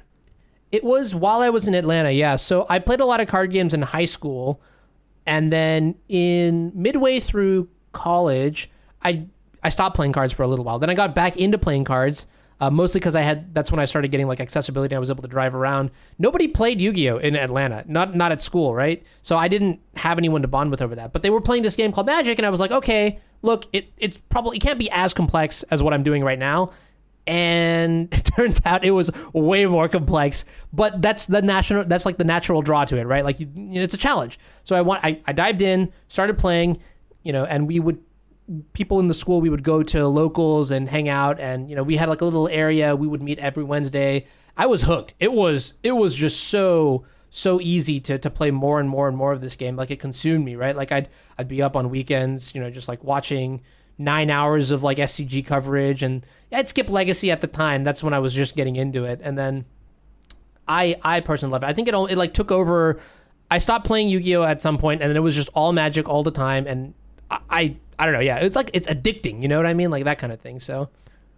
It 0.71 0.83
was 0.83 1.13
while 1.13 1.41
I 1.41 1.49
was 1.49 1.67
in 1.67 1.75
Atlanta, 1.75 2.09
yeah. 2.09 2.37
So 2.37 2.65
I 2.69 2.79
played 2.79 2.99
a 2.99 3.05
lot 3.05 3.21
of 3.21 3.27
card 3.27 3.51
games 3.51 3.73
in 3.73 3.83
high 3.83 4.05
school, 4.05 4.61
and 5.27 5.53
then 5.53 5.95
in 6.09 6.71
midway 6.73 7.19
through 7.19 7.69
college, 7.91 8.71
I 9.03 9.27
I 9.61 9.69
stopped 9.69 9.95
playing 9.95 10.13
cards 10.13 10.33
for 10.33 10.43
a 10.43 10.47
little 10.47 10.65
while. 10.65 10.79
Then 10.79 10.89
I 10.89 10.95
got 10.95 11.13
back 11.13 11.37
into 11.37 11.57
playing 11.57 11.83
cards, 11.83 12.25
uh, 12.61 12.69
mostly 12.69 12.99
because 12.99 13.15
I 13.15 13.21
had 13.21 13.53
that's 13.53 13.71
when 13.71 13.79
I 13.79 13.85
started 13.85 14.09
getting 14.09 14.27
like 14.27 14.39
accessibility. 14.39 14.95
I 14.95 14.99
was 14.99 15.09
able 15.09 15.21
to 15.21 15.27
drive 15.27 15.55
around. 15.55 15.91
Nobody 16.17 16.47
played 16.47 16.79
Yu-Gi-Oh 16.79 17.17
in 17.17 17.35
Atlanta, 17.35 17.83
not 17.87 18.15
not 18.15 18.31
at 18.31 18.41
school, 18.41 18.73
right? 18.73 19.03
So 19.21 19.37
I 19.37 19.47
didn't 19.47 19.79
have 19.95 20.17
anyone 20.17 20.41
to 20.41 20.47
bond 20.47 20.71
with 20.71 20.81
over 20.81 20.95
that. 20.95 21.11
But 21.11 21.21
they 21.21 21.29
were 21.29 21.41
playing 21.41 21.63
this 21.63 21.75
game 21.75 21.91
called 21.91 22.07
Magic, 22.07 22.39
and 22.39 22.45
I 22.45 22.49
was 22.49 22.59
like, 22.59 22.71
okay, 22.71 23.19
look, 23.41 23.65
it 23.73 23.91
it's 23.97 24.17
probably 24.17 24.57
it 24.57 24.61
can't 24.61 24.79
be 24.79 24.89
as 24.91 25.13
complex 25.13 25.63
as 25.63 25.83
what 25.83 25.93
I'm 25.93 26.03
doing 26.03 26.23
right 26.23 26.39
now 26.39 26.71
and 27.27 28.07
it 28.13 28.25
turns 28.25 28.61
out 28.65 28.83
it 28.83 28.91
was 28.91 29.09
way 29.33 29.65
more 29.65 29.89
complex 29.89 30.45
but 30.71 31.01
that's 31.01 31.25
the 31.25 31.41
national 31.41 31.83
that's 31.85 32.05
like 32.05 32.17
the 32.17 32.23
natural 32.23 32.61
draw 32.61 32.85
to 32.85 32.97
it 32.97 33.05
right 33.05 33.23
like 33.23 33.39
you, 33.39 33.49
you 33.55 33.79
know, 33.79 33.81
it's 33.81 33.93
a 33.93 33.97
challenge 33.97 34.39
so 34.63 34.75
i 34.75 34.81
want 34.81 35.03
I, 35.03 35.19
I 35.25 35.33
dived 35.33 35.61
in 35.61 35.91
started 36.07 36.37
playing 36.37 36.77
you 37.23 37.33
know 37.33 37.45
and 37.45 37.67
we 37.67 37.79
would 37.79 37.99
people 38.73 38.99
in 38.99 39.07
the 39.07 39.13
school 39.13 39.41
we 39.41 39.49
would 39.49 39.63
go 39.63 39.81
to 39.81 40.07
locals 40.07 40.71
and 40.71 40.89
hang 40.89 41.09
out 41.09 41.39
and 41.39 41.69
you 41.69 41.75
know 41.75 41.83
we 41.83 41.97
had 41.97 42.09
like 42.09 42.21
a 42.21 42.25
little 42.25 42.47
area 42.49 42.95
we 42.95 43.07
would 43.07 43.23
meet 43.23 43.39
every 43.39 43.63
wednesday 43.63 44.25
i 44.55 44.65
was 44.67 44.83
hooked 44.83 45.15
it 45.19 45.33
was 45.33 45.73
it 45.81 45.93
was 45.93 46.13
just 46.13 46.43
so 46.43 47.03
so 47.31 47.59
easy 47.59 47.99
to 47.99 48.19
to 48.19 48.29
play 48.29 48.51
more 48.51 48.79
and 48.79 48.87
more 48.87 49.07
and 49.07 49.17
more 49.17 49.31
of 49.31 49.41
this 49.41 49.55
game 49.55 49.75
like 49.75 49.89
it 49.89 49.99
consumed 49.99 50.45
me 50.45 50.55
right 50.55 50.75
like 50.75 50.91
i'd 50.91 51.09
i'd 51.39 51.47
be 51.47 51.61
up 51.61 51.75
on 51.75 51.89
weekends 51.89 52.53
you 52.53 52.61
know 52.61 52.69
just 52.69 52.87
like 52.87 53.03
watching 53.03 53.61
nine 53.97 54.29
hours 54.29 54.71
of 54.71 54.83
like 54.83 54.97
SCG 54.97 55.45
coverage, 55.45 56.03
and 56.03 56.25
I'd 56.51 56.69
skip 56.69 56.89
Legacy 56.89 57.31
at 57.31 57.41
the 57.41 57.47
time. 57.47 57.83
That's 57.83 58.03
when 58.03 58.13
I 58.13 58.19
was 58.19 58.33
just 58.33 58.55
getting 58.55 58.75
into 58.75 59.05
it, 59.05 59.19
and 59.23 59.37
then 59.37 59.65
I 60.67 60.95
I 61.03 61.19
personally 61.21 61.53
love 61.53 61.63
it. 61.63 61.67
I 61.67 61.73
think 61.73 61.87
it 61.87 61.93
all 61.93 62.05
it 62.07 62.15
like 62.15 62.33
took 62.33 62.51
over. 62.51 62.99
I 63.49 63.59
stopped 63.59 63.85
playing 63.85 64.09
Yu 64.09 64.19
Gi 64.19 64.35
Oh 64.37 64.43
at 64.43 64.61
some 64.61 64.77
point, 64.77 65.01
and 65.01 65.09
then 65.09 65.17
it 65.17 65.21
was 65.21 65.35
just 65.35 65.49
all 65.53 65.71
Magic 65.71 66.09
all 66.09 66.23
the 66.23 66.31
time, 66.31 66.67
and 66.67 66.93
I, 67.29 67.39
I 67.49 67.75
I 67.99 68.05
don't 68.05 68.13
know. 68.13 68.19
Yeah, 68.19 68.37
it's 68.37 68.55
like 68.55 68.71
it's 68.73 68.87
addicting. 68.87 69.41
You 69.41 69.47
know 69.47 69.57
what 69.57 69.65
I 69.65 69.73
mean? 69.73 69.91
Like 69.91 70.03
that 70.05 70.17
kind 70.17 70.33
of 70.33 70.39
thing. 70.39 70.59
So. 70.59 70.89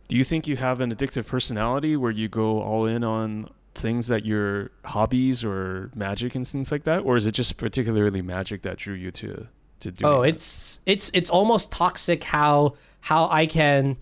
Do 0.08 0.15
you 0.15 0.23
think 0.23 0.47
you 0.47 0.56
have 0.56 0.80
an 0.80 0.95
addictive 0.95 1.28
personality 1.28 1.97
where 1.97 2.12
you 2.12 2.30
go 2.30 2.62
all 2.62 2.86
in 2.86 3.04
on 3.04 3.50
things 3.76 4.08
that 4.08 4.26
your 4.26 4.71
hobbies 4.86 5.43
or 5.43 5.91
magic 5.95 6.34
and 6.34 6.47
things 6.47 6.71
like 6.71 6.86
that, 6.86 7.04
or 7.04 7.17
is 7.17 7.26
it 7.26 7.34
just 7.34 7.58
particularly 7.58 8.21
magic 8.21 8.62
that 8.62 8.78
drew 8.78 8.95
you 8.95 9.12
to 9.12 9.47
to 9.82 9.91
do. 9.91 10.06
Oh, 10.06 10.21
it's 10.21 10.82
it's 10.86 11.12
it's 11.13 11.30
almost 11.30 11.71
toxic 11.71 12.23
how 12.23 12.76
how 13.02 13.30
I 13.30 13.45
can 13.45 13.97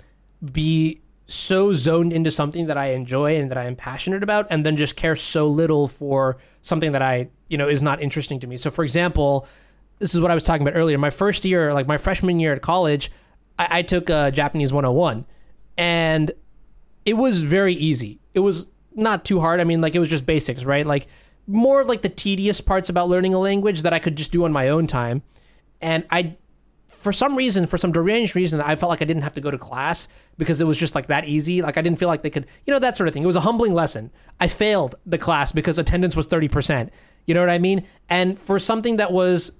be 0.51 1.01
so 1.27 1.73
zoned 1.73 2.13
into 2.13 2.29
something 2.29 2.67
that 2.67 2.77
I 2.77 2.91
enjoy 2.91 3.35
and 3.37 3.49
that 3.49 3.57
I 3.57 3.65
am 3.65 3.75
passionate 3.75 4.23
about, 4.23 4.47
and 4.49 4.65
then 4.65 4.77
just 4.77 4.95
care 4.95 5.15
so 5.15 5.47
little 5.47 5.87
for 5.87 6.37
something 6.61 6.91
that 6.93 7.01
I 7.01 7.29
you 7.49 7.57
know 7.57 7.67
is 7.67 7.81
not 7.81 8.01
interesting 8.01 8.39
to 8.41 8.47
me. 8.47 8.57
So, 8.57 8.71
for 8.71 8.83
example, 8.83 9.47
this 9.99 10.13
is 10.13 10.21
what 10.21 10.31
I 10.31 10.33
was 10.33 10.43
talking 10.43 10.67
about 10.67 10.77
earlier. 10.77 10.97
My 10.97 11.09
first 11.09 11.45
year, 11.45 11.73
like 11.73 11.87
my 11.87 11.97
freshman 11.97 12.39
year 12.39 12.53
at 12.53 12.61
college, 12.61 13.11
I, 13.57 13.79
I 13.79 13.81
took 13.81 14.09
uh, 14.09 14.31
Japanese 14.31 14.73
101, 14.73 15.25
and 15.77 16.31
it 17.05 17.13
was 17.13 17.39
very 17.39 17.73
easy. 17.73 18.19
It 18.33 18.39
was 18.39 18.67
not 18.93 19.25
too 19.25 19.39
hard. 19.39 19.59
I 19.59 19.63
mean, 19.63 19.81
like 19.81 19.95
it 19.95 19.99
was 19.99 20.09
just 20.09 20.25
basics, 20.25 20.63
right? 20.63 20.85
Like 20.85 21.07
more 21.47 21.83
like 21.83 22.01
the 22.01 22.09
tedious 22.09 22.61
parts 22.61 22.89
about 22.89 23.09
learning 23.09 23.33
a 23.33 23.39
language 23.39 23.83
that 23.83 23.93
I 23.93 23.99
could 23.99 24.15
just 24.15 24.31
do 24.31 24.45
on 24.45 24.51
my 24.51 24.69
own 24.69 24.87
time. 24.87 25.21
And 25.81 26.05
I, 26.09 26.37
for 26.89 27.13
some 27.13 27.35
reason, 27.35 27.67
for 27.67 27.77
some 27.77 27.91
deranged 27.91 28.35
reason, 28.35 28.61
I 28.61 28.75
felt 28.75 28.89
like 28.89 29.01
I 29.01 29.05
didn't 29.05 29.23
have 29.23 29.33
to 29.33 29.41
go 29.41 29.51
to 29.51 29.57
class 29.57 30.07
because 30.37 30.59
it 30.59 30.65
was 30.65 30.77
just 30.77 30.95
like 30.95 31.07
that 31.07 31.25
easy. 31.25 31.61
Like 31.61 31.77
I 31.77 31.81
didn't 31.81 31.99
feel 31.99 32.07
like 32.07 32.23
they 32.23 32.29
could, 32.29 32.47
you 32.65 32.73
know, 32.73 32.79
that 32.79 32.97
sort 32.97 33.07
of 33.07 33.13
thing. 33.13 33.23
It 33.23 33.27
was 33.27 33.35
a 33.35 33.41
humbling 33.41 33.73
lesson. 33.73 34.11
I 34.39 34.47
failed 34.47 34.95
the 35.05 35.17
class 35.17 35.51
because 35.51 35.77
attendance 35.77 36.15
was 36.15 36.27
30%. 36.27 36.89
You 37.27 37.33
know 37.33 37.41
what 37.41 37.49
I 37.49 37.59
mean? 37.59 37.85
And 38.09 38.37
for 38.39 38.57
something 38.57 38.97
that 38.97 39.11
was 39.11 39.51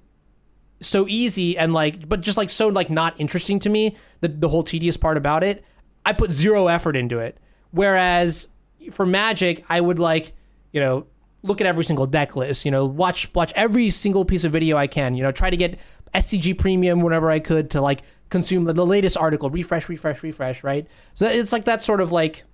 so 0.80 1.06
easy 1.08 1.56
and 1.56 1.72
like 1.72 2.08
but 2.08 2.20
just 2.20 2.36
like 2.36 2.50
so 2.50 2.68
like 2.68 2.90
not 2.90 3.18
interesting 3.18 3.58
to 3.58 3.70
me 3.70 3.96
the, 4.20 4.28
the 4.28 4.48
whole 4.48 4.62
tedious 4.62 4.96
part 4.96 5.16
about 5.16 5.42
it 5.42 5.64
i 6.04 6.12
put 6.12 6.30
zero 6.30 6.68
effort 6.68 6.96
into 6.96 7.18
it 7.18 7.38
whereas 7.70 8.50
for 8.90 9.06
magic 9.06 9.64
i 9.68 9.80
would 9.80 9.98
like 9.98 10.32
you 10.72 10.80
know 10.80 11.06
look 11.42 11.60
at 11.60 11.66
every 11.66 11.84
single 11.84 12.06
deck 12.06 12.36
list 12.36 12.64
you 12.64 12.70
know 12.70 12.84
watch 12.84 13.32
watch 13.34 13.52
every 13.56 13.88
single 13.88 14.24
piece 14.24 14.44
of 14.44 14.52
video 14.52 14.76
i 14.76 14.86
can 14.86 15.14
you 15.14 15.22
know 15.22 15.32
try 15.32 15.48
to 15.48 15.56
get 15.56 15.78
scg 16.14 16.58
premium 16.58 17.00
whenever 17.00 17.30
i 17.30 17.38
could 17.38 17.70
to 17.70 17.80
like 17.80 18.02
consume 18.28 18.64
the, 18.64 18.72
the 18.72 18.86
latest 18.86 19.16
article 19.16 19.48
refresh 19.48 19.88
refresh 19.88 20.22
refresh 20.22 20.62
right 20.62 20.86
so 21.14 21.26
it's 21.26 21.52
like 21.52 21.64
that 21.64 21.82
sort 21.82 22.00
of 22.00 22.12
like 22.12 22.44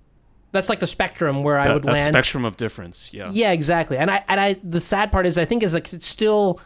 that's 0.53 0.69
like 0.69 0.79
the 0.79 0.87
spectrum 0.87 1.43
where 1.43 1.57
i 1.57 1.73
would 1.73 1.83
that 1.83 1.91
land 1.91 2.13
spectrum 2.13 2.45
of 2.45 2.55
difference. 2.57 3.11
Yeah. 3.11 3.29
yeah, 3.31 3.51
exactly. 3.51 3.97
And 3.97 4.09
I 4.09 4.23
and 4.27 4.39
I 4.39 4.57
the 4.63 4.79
sad 4.79 5.11
part 5.11 5.25
is 5.25 5.37
I 5.37 5.45
think 5.45 5.63
is 5.63 5.73
like 5.73 5.91
it's 5.91 6.05
still 6.05 6.61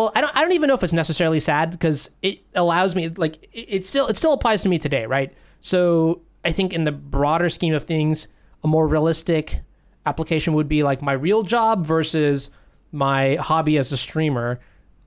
well, 0.00 0.12
I 0.14 0.22
don't 0.22 0.34
I 0.34 0.40
don't 0.40 0.52
even 0.52 0.68
know 0.68 0.74
if 0.74 0.82
it's 0.82 0.94
necessarily 0.94 1.40
sad 1.40 1.72
because 1.72 2.10
it 2.22 2.40
allows 2.54 2.96
me 2.96 3.10
like 3.10 3.36
it, 3.52 3.66
it 3.68 3.86
still 3.86 4.06
it 4.06 4.16
still 4.16 4.32
applies 4.32 4.62
to 4.62 4.70
me 4.70 4.78
today, 4.78 5.04
right? 5.04 5.30
So 5.60 6.22
I 6.42 6.52
think 6.52 6.72
in 6.72 6.84
the 6.84 6.92
broader 6.92 7.50
scheme 7.50 7.74
of 7.74 7.84
things, 7.84 8.26
a 8.64 8.66
more 8.66 8.88
realistic 8.88 9.60
application 10.06 10.54
would 10.54 10.68
be 10.68 10.82
like 10.82 11.02
my 11.02 11.12
real 11.12 11.42
job 11.42 11.84
versus 11.84 12.50
my 12.92 13.34
hobby 13.34 13.76
as 13.76 13.92
a 13.92 13.98
streamer. 13.98 14.58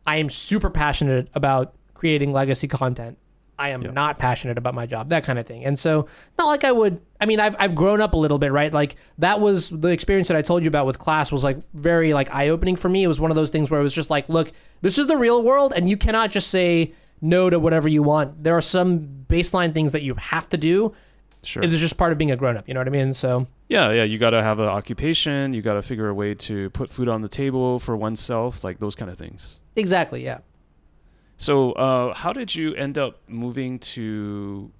I 0.05 0.17
am 0.17 0.29
super 0.29 0.69
passionate 0.69 1.27
about 1.33 1.73
creating 1.95 2.31
legacy 2.31 2.67
content. 2.67 3.17
I 3.57 3.69
am 3.69 3.81
not 3.93 4.17
passionate 4.17 4.57
about 4.57 4.73
my 4.73 4.85
job, 4.85 5.09
that 5.09 5.23
kind 5.23 5.37
of 5.37 5.45
thing. 5.45 5.63
And 5.63 5.77
so, 5.77 6.07
not 6.39 6.45
like 6.47 6.63
I 6.63 6.71
would. 6.71 7.01
I 7.21 7.25
mean, 7.25 7.39
I've 7.39 7.55
I've 7.59 7.75
grown 7.75 8.01
up 8.01 8.13
a 8.13 8.17
little 8.17 8.39
bit, 8.39 8.51
right? 8.51 8.73
Like 8.73 8.95
that 9.19 9.39
was 9.39 9.69
the 9.69 9.89
experience 9.89 10.27
that 10.27 10.37
I 10.37 10.41
told 10.41 10.63
you 10.63 10.67
about 10.67 10.85
with 10.85 10.99
class 10.99 11.31
was 11.31 11.43
like 11.43 11.57
very 11.73 12.13
like 12.13 12.33
eye 12.33 12.49
opening 12.49 12.75
for 12.75 12.89
me. 12.89 13.03
It 13.03 13.07
was 13.07 13.19
one 13.19 13.31
of 13.31 13.35
those 13.35 13.51
things 13.51 13.69
where 13.69 13.79
it 13.79 13.83
was 13.83 13.93
just 13.93 14.09
like, 14.09 14.27
look, 14.27 14.51
this 14.81 14.97
is 14.97 15.07
the 15.07 15.17
real 15.17 15.43
world, 15.43 15.73
and 15.75 15.89
you 15.89 15.97
cannot 15.97 16.31
just 16.31 16.49
say 16.49 16.93
no 17.21 17.49
to 17.49 17.59
whatever 17.59 17.87
you 17.87 18.03
want. 18.03 18.43
There 18.43 18.57
are 18.57 18.61
some 18.61 19.25
baseline 19.27 19.73
things 19.73 19.93
that 19.93 20.03
you 20.03 20.15
have 20.15 20.49
to 20.49 20.57
do. 20.57 20.93
Sure. 21.43 21.63
It's 21.63 21.77
just 21.77 21.97
part 21.97 22.11
of 22.11 22.17
being 22.17 22.31
a 22.31 22.35
grown 22.35 22.57
up. 22.57 22.67
You 22.67 22.73
know 22.73 22.79
what 22.79 22.87
I 22.87 22.91
mean? 22.91 23.13
So 23.13 23.47
Yeah, 23.67 23.91
yeah. 23.91 24.03
You 24.03 24.17
got 24.17 24.31
to 24.31 24.41
have 24.41 24.59
an 24.59 24.67
occupation. 24.67 25.53
You 25.53 25.61
got 25.61 25.73
to 25.73 25.81
figure 25.81 26.07
a 26.07 26.13
way 26.13 26.35
to 26.35 26.69
put 26.71 26.89
food 26.89 27.09
on 27.09 27.21
the 27.21 27.27
table 27.27 27.79
for 27.79 27.97
oneself, 27.97 28.63
like 28.63 28.79
those 28.79 28.95
kind 28.95 29.11
of 29.11 29.17
things. 29.17 29.59
exactly, 29.75 30.23
yeah. 30.23 30.39
So, 31.43 31.73
uh, 31.73 32.13
how 32.13 32.31
did 32.31 32.55
you 32.55 32.73
end 32.73 32.97
up 32.97 33.19
moving 33.27 33.77
to? 33.79 34.71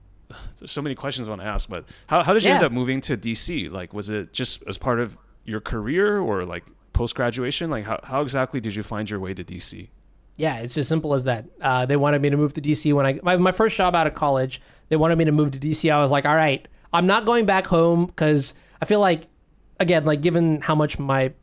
There's 0.57 0.71
so 0.71 0.81
many 0.81 0.95
questions 0.95 1.27
I 1.27 1.31
want 1.31 1.41
to 1.41 1.47
ask, 1.47 1.67
but 1.67 1.83
how, 2.07 2.23
how 2.23 2.33
did 2.33 2.43
you 2.43 2.51
end 2.51 2.63
up 2.63 2.71
moving 2.71 3.01
to 3.01 3.17
DC? 3.17 3.69
Like, 3.69 3.93
was 3.93 4.09
it 4.09 4.31
just 4.31 4.63
as 4.65 4.77
part 4.77 5.01
of 5.01 5.17
your 5.43 5.59
career 5.59 6.19
or 6.19 6.45
like 6.45 6.63
post 6.93 7.15
graduation? 7.15 7.69
Like, 7.69 7.83
how, 7.83 7.99
how 8.03 8.21
exactly 8.21 8.61
did 8.61 8.75
you 8.75 8.81
find 8.81 9.09
your 9.09 9.19
way 9.19 9.33
to 9.33 9.43
DC? 9.43 9.89
Yeah, 10.37 10.59
it's 10.59 10.77
as 10.77 10.87
simple 10.87 11.13
as 11.13 11.25
that. 11.25 11.45
Uh, 11.59 11.85
they 11.85 11.97
wanted 11.97 12.21
me 12.21 12.29
to 12.29 12.37
move 12.37 12.53
to 12.53 12.61
DC 12.61 12.93
when 12.93 13.05
I 13.05 13.19
my, 13.21 13.35
my 13.35 13.51
first 13.51 13.75
job 13.75 13.93
out 13.93 14.07
of 14.07 14.13
college. 14.13 14.61
They 14.87 14.95
wanted 14.95 15.17
me 15.17 15.25
to 15.25 15.33
move 15.33 15.51
to 15.51 15.59
DC. 15.59 15.91
I 15.91 15.99
was 15.99 16.11
like, 16.11 16.25
all 16.25 16.35
right, 16.35 16.65
I'm 16.93 17.05
not 17.05 17.25
going 17.25 17.45
back 17.45 17.67
home 17.67 18.05
because 18.05 18.53
I 18.81 18.85
feel 18.85 19.01
like, 19.01 19.27
again, 19.81 20.05
like 20.05 20.21
given 20.21 20.61
how 20.61 20.75
much 20.75 20.97
my 20.97 21.33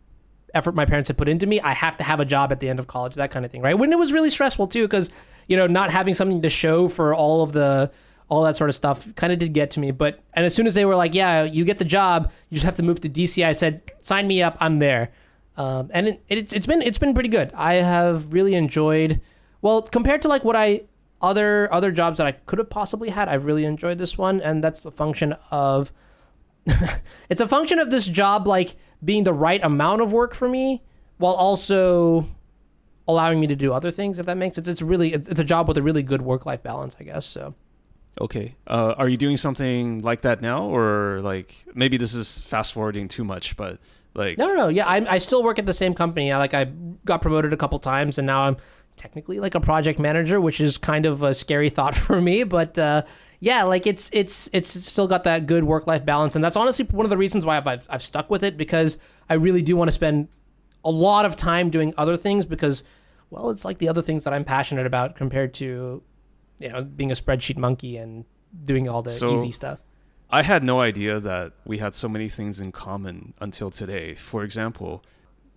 effort 0.55 0.75
my 0.75 0.85
parents 0.85 1.09
had 1.09 1.19
put 1.19 1.29
into 1.29 1.47
me, 1.47 1.61
I 1.61 1.73
have 1.73 1.97
to 1.99 2.05
have 2.05 2.21
a 2.21 2.25
job 2.25 2.53
at 2.53 2.61
the 2.61 2.69
end 2.69 2.79
of 2.79 2.87
college, 2.87 3.15
that 3.15 3.31
kind 3.31 3.45
of 3.45 3.51
thing, 3.51 3.63
right? 3.63 3.79
When 3.79 3.93
it 3.93 3.99
was 3.99 4.13
really 4.13 4.31
stressful 4.31 4.69
too, 4.69 4.87
because 4.87 5.11
you 5.47 5.57
know 5.57 5.67
not 5.67 5.91
having 5.91 6.15
something 6.15 6.43
to 6.43 6.51
show 6.51 6.89
for 6.89 7.15
all 7.15 7.43
of 7.43 7.53
the 7.53 7.91
all 8.29 8.45
that 8.45 8.57
sort 8.57 8.71
of 8.71 8.77
stuff 8.77 9.13
kind 9.17 9.33
of 9.33 9.39
did 9.39 9.53
get 9.53 9.73
to 9.73 9.81
me. 9.81 9.91
But 9.91 10.21
and 10.35 10.47
as 10.47 10.55
soon 10.55 10.67
as 10.67 10.75
they 10.75 10.85
were 10.85 10.97
like, 10.97 11.15
yeah, 11.15 11.43
you 11.43 11.65
get 11.65 11.79
the 11.79 11.85
job, 11.85 12.31
you 12.49 12.55
just 12.55 12.65
have 12.65 12.77
to 12.77 12.83
move 12.83 13.01
to 13.01 13.09
DC, 13.09 13.45
I 13.45 13.53
said, 13.53 13.83
sign 14.01 14.27
me 14.27 14.43
up, 14.43 14.57
I'm 14.61 14.79
there. 14.79 15.11
Um, 15.57 15.91
and 15.93 16.09
it, 16.09 16.23
it's 16.29 16.53
it's 16.53 16.67
been 16.67 16.81
it's 16.81 16.99
been 16.99 17.13
pretty 17.13 17.29
good. 17.29 17.51
I 17.55 17.75
have 17.75 18.33
really 18.33 18.55
enjoyed. 18.55 19.21
Well, 19.61 19.83
compared 19.83 20.23
to 20.23 20.29
like 20.29 20.45
what 20.45 20.57
I 20.57 20.83
other 21.21 21.73
other 21.73 21.91
jobs 21.91 22.19
that 22.19 22.27
I 22.27 22.33
could 22.33 22.59
have 22.59 22.71
possibly 22.71 23.11
had, 23.11 23.29
I've 23.29 23.45
really 23.45 23.65
enjoyed 23.65 23.99
this 23.99 24.17
one, 24.17 24.41
and 24.41 24.65
that's 24.65 24.85
a 24.85 24.91
function 24.91 25.35
of 25.51 25.93
it's 27.29 27.41
a 27.41 27.49
function 27.49 27.79
of 27.79 27.91
this 27.91 28.07
job 28.07 28.47
like 28.47 28.77
being 29.05 29.25
the 29.25 29.33
right 29.33 29.63
amount 29.63 30.03
of 30.03 30.13
work 30.13 30.35
for 30.35 30.49
me 30.49 30.83
while 31.19 31.35
also 31.35 32.27
allowing 33.09 33.41
me 33.41 33.47
to 33.47 33.57
do 33.57 33.73
other 33.73 33.91
things 33.91 34.19
if 34.19 34.27
that 34.27 34.37
makes 34.37 34.57
sense. 34.57 34.69
It's 34.69 34.83
really 34.83 35.13
it's, 35.13 35.41
a 35.41 35.45
job 35.45 35.69
with 35.69 35.77
a 35.77 35.83
really 35.83 36.03
good 36.03 36.23
work 36.23 36.47
life 36.47 36.63
balance 36.63 36.97
i 37.01 37.05
guess 37.05 37.27
so. 37.27 37.55
Okay. 38.21 38.57
Uh, 38.67 38.95
are 38.99 39.09
you 39.09 39.17
doing 39.17 39.37
something 39.37 40.01
like 40.01 40.23
that 40.23 40.43
now, 40.43 40.65
or 40.65 41.21
like 41.23 41.65
maybe 41.75 41.97
this 41.97 42.15
is 42.15 42.43
fast 42.43 42.73
forwarding 42.73 43.09
too 43.09 43.25
much, 43.25 43.57
but 43.57 43.79
like 44.15 44.37
no 44.37 44.49
no 44.49 44.55
no. 44.55 44.69
Yeah 44.69 44.87
I, 44.87 45.15
I 45.15 45.19
still 45.19 45.43
work 45.43 45.59
at 45.59 45.67
the 45.67 45.73
same 45.73 45.95
company. 45.95 46.33
I, 46.33 46.39
like 46.39 46.55
i 46.55 46.65
got 47.05 47.23
promoted 47.23 47.53
a 47.53 47.57
couple 47.57 47.79
times 47.79 48.19
and 48.19 48.27
now 48.27 48.43
i'm 48.43 48.57
technically 48.97 49.41
like 49.41 49.55
a 49.55 49.61
project 49.61 49.99
manager 49.99 50.41
which 50.41 50.61
is 50.61 50.77
kind 50.77 51.07
of 51.07 51.23
a 51.23 51.33
scary 51.33 51.71
thought 51.77 51.95
for 51.95 52.21
me 52.21 52.45
but 52.45 52.79
uh, 52.79 53.03
yeah 53.41 53.63
like 53.65 53.87
it's 53.87 54.11
it's 54.13 54.49
it's 54.53 54.69
still 54.69 55.09
got 55.09 55.25
that 55.25 55.47
good 55.47 55.65
work 55.65 55.87
life 55.87 56.05
balance 56.05 56.35
and 56.35 56.45
that's 56.45 56.57
honestly 56.57 56.85
one 56.91 57.05
of 57.07 57.11
the 57.11 57.17
reasons 57.17 57.45
why 57.45 57.57
I've, 57.57 57.67
I've, 57.67 57.87
I've 57.91 58.03
stuck 58.03 58.31
with 58.31 58.43
it 58.43 58.57
because 58.57 58.99
i 59.29 59.35
really 59.35 59.63
do 59.63 59.77
want 59.77 59.89
to 59.89 59.93
spend 59.93 60.29
a 60.85 60.91
lot 60.91 61.25
of 61.25 61.37
time 61.37 61.71
doing 61.71 61.93
other 61.97 62.17
things 62.17 62.45
because 62.45 62.85
well 63.31 63.51
it's 63.51 63.65
like 63.65 63.79
the 63.79 63.89
other 63.89 64.03
things 64.03 64.25
that 64.25 64.33
i'm 64.33 64.45
passionate 64.45 64.87
about 64.87 65.17
compared 65.17 65.55
to 65.55 66.03
you 66.59 66.69
know 66.69 66.83
being 66.85 67.11
a 67.11 67.15
spreadsheet 67.15 67.57
monkey 67.57 67.97
and 67.97 68.25
doing 68.65 68.89
all 68.89 69.03
the 69.03 69.11
So- 69.11 69.35
easy 69.35 69.51
stuff 69.53 69.81
I 70.33 70.43
had 70.43 70.63
no 70.63 70.81
idea 70.81 71.19
that 71.19 71.55
we 71.67 71.79
had 71.79 71.93
so 71.93 72.09
many 72.09 72.29
things 72.29 72.61
in 72.61 72.71
common 72.71 73.35
until 73.41 73.69
today. 73.69 74.15
For 74.15 74.45
example, 74.45 75.05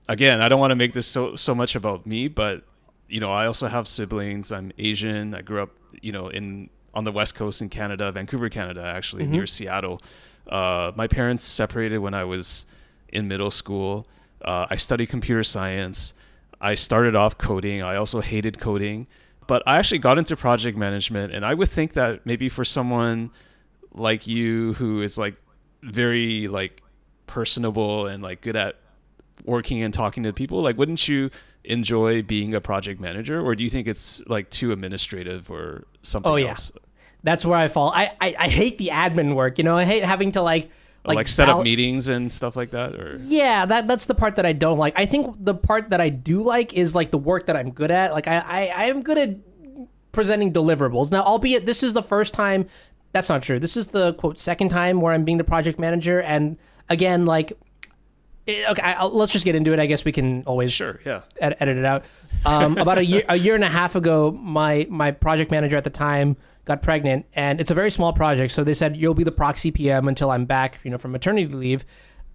again, 0.10 0.42
I 0.42 0.50
don't 0.50 0.60
want 0.60 0.72
to 0.72 0.76
make 0.76 0.94
this 0.94 1.06
so 1.06 1.36
so 1.36 1.54
much 1.54 1.76
about 1.76 2.08
me, 2.08 2.28
but 2.28 2.64
you 3.08 3.20
know, 3.20 3.32
I 3.32 3.46
also 3.46 3.68
have 3.68 3.88
siblings. 3.88 4.52
I'm 4.52 4.72
Asian. 4.80 5.36
I 5.36 5.42
grew 5.44 5.62
up, 5.62 5.70
you 6.02 6.12
know, 6.12 6.28
in 6.28 6.72
on 6.94 7.04
the 7.04 7.12
west 7.12 7.36
coast 7.36 7.62
in 7.62 7.70
Canada, 7.70 8.12
Vancouver, 8.12 8.50
Canada, 8.50 8.84
actually 8.84 9.26
near 9.26 9.48
Seattle. 9.48 10.00
Uh, 10.48 10.92
my 10.96 11.08
parents 11.08 11.44
separated 11.44 12.00
when 12.00 12.14
I 12.14 12.24
was 12.24 12.66
in 13.10 13.28
middle 13.28 13.52
school. 13.52 14.08
Uh, 14.44 14.68
I 14.70 14.76
studied 14.76 15.08
computer 15.08 15.44
science. 15.44 16.14
I 16.60 16.76
started 16.76 17.16
off 17.16 17.38
coding. 17.38 17.82
I 17.82 17.96
also 17.96 18.22
hated 18.22 18.60
coding, 18.60 19.08
but 19.48 19.64
I 19.66 19.78
actually 19.78 20.00
got 20.00 20.18
into 20.18 20.36
project 20.36 20.78
management, 20.78 21.34
and 21.34 21.46
I 21.46 21.54
would 21.54 21.70
think 21.70 21.94
that 21.94 22.26
maybe 22.26 22.50
for 22.50 22.64
someone 22.64 23.32
like 23.94 24.28
you 24.28 24.74
who 24.74 25.02
is 25.02 25.18
like 25.18 25.36
very 25.82 26.48
like 26.48 26.82
personable 27.28 28.08
and 28.08 28.24
like 28.24 28.42
good 28.42 28.56
at 28.56 28.76
working 29.46 29.82
and 29.84 29.94
talking 29.94 30.24
to 30.24 30.32
people 30.32 30.62
like 30.62 30.78
wouldn't 30.78 31.08
you 31.08 31.30
enjoy 31.66 32.22
being 32.22 32.54
a 32.54 32.62
project 32.62 33.00
manager 33.00 33.40
or 33.42 33.56
do 33.56 33.64
you 33.64 33.70
think 33.70 33.88
it's 33.88 34.22
like 34.28 34.50
too 34.50 34.72
administrative 34.72 35.50
or 35.50 35.86
something 36.02 36.32
Oh, 36.32 36.36
yeah. 36.36 36.50
else 36.50 36.72
that's 37.24 37.46
where 37.46 37.58
i 37.58 37.68
fall 37.70 37.90
I, 37.96 38.12
I 38.20 38.36
i 38.38 38.48
hate 38.50 38.78
the 38.78 38.90
admin 38.90 39.34
work 39.36 39.58
you 39.58 39.64
know 39.64 39.78
i 39.78 39.86
hate 39.86 40.04
having 40.04 40.34
to 40.34 40.42
like 40.42 40.70
like, 41.06 41.16
like 41.18 41.28
set 41.28 41.50
up 41.50 41.64
meetings 41.64 42.08
and 42.08 42.32
stuff 42.32 42.56
like 42.56 42.70
that 42.72 42.96
or 42.96 43.18
Yeah, 43.24 43.66
that 43.66 43.90
that's 43.90 44.06
the 44.06 44.16
part 44.16 44.38
that 44.38 44.46
I 44.46 44.54
don't 44.54 44.78
like. 44.78 44.98
I 44.98 45.06
think 45.06 45.36
the 45.38 45.54
part 45.54 45.90
that 45.90 46.00
I 46.00 46.08
do 46.08 46.42
like 46.42 46.72
is 46.74 46.96
like 46.96 47.12
the 47.12 47.18
work 47.18 47.48
that 47.48 47.58
I'm 47.58 47.72
good 47.72 47.92
at. 47.92 48.14
Like 48.14 48.26
I 48.26 48.38
I, 48.40 48.60
I 48.68 48.84
am 48.86 49.04
good 49.04 49.18
at 49.18 49.36
presenting 50.14 50.54
deliverables. 50.54 51.12
Now, 51.12 51.24
albeit 51.24 51.66
this 51.66 51.84
is 51.84 51.92
the 51.94 52.04
first 52.04 52.34
time 52.34 52.68
that's 53.12 53.28
not 53.28 53.44
true. 53.44 53.60
This 53.60 53.76
is 53.76 53.88
the 53.88 54.14
quote 54.14 54.40
second 54.40 54.70
time 54.70 55.02
where 55.02 55.12
I'm 55.14 55.26
being 55.26 55.38
the 55.40 55.44
project 55.44 55.78
manager 55.78 56.22
and 56.22 56.58
again 56.90 57.26
like 57.26 57.52
eh, 58.48 58.66
okay, 58.72 58.82
I, 58.82 58.94
I'll, 58.94 59.16
let's 59.16 59.32
just 59.32 59.46
get 59.46 59.56
into 59.56 59.74
it. 59.74 59.80
I 59.80 59.86
guess 59.86 60.06
we 60.06 60.12
can 60.12 60.44
always 60.44 60.72
sure 60.72 61.00
yeah 61.06 61.22
ed- 61.40 61.58
edit 61.60 61.78
it 61.78 61.86
out. 61.86 62.04
Um, 62.46 62.78
about 62.78 62.98
a 62.98 63.06
year, 63.06 63.24
a 63.30 63.38
year 63.38 63.56
and 63.56 63.64
a 63.64 63.70
half 63.70 63.96
ago, 63.96 64.32
my 64.32 64.88
my 64.90 65.12
project 65.12 65.52
manager 65.52 65.78
at 65.78 65.84
the 65.84 65.90
time 65.90 66.38
got 66.66 66.82
pregnant, 66.82 67.26
and 67.34 67.60
it's 67.60 67.72
a 67.72 67.74
very 67.74 67.92
small 67.92 68.14
project. 68.14 68.54
So 68.54 68.64
they 68.64 68.74
said 68.74 68.96
you'll 68.98 69.14
be 69.14 69.24
the 69.24 69.32
proxy 69.32 69.72
PM 69.72 70.08
until 70.08 70.32
I'm 70.32 70.46
back, 70.46 70.80
you 70.84 70.92
know, 70.92 70.98
from 70.98 71.12
maternity 71.12 71.48
leave. 71.48 71.86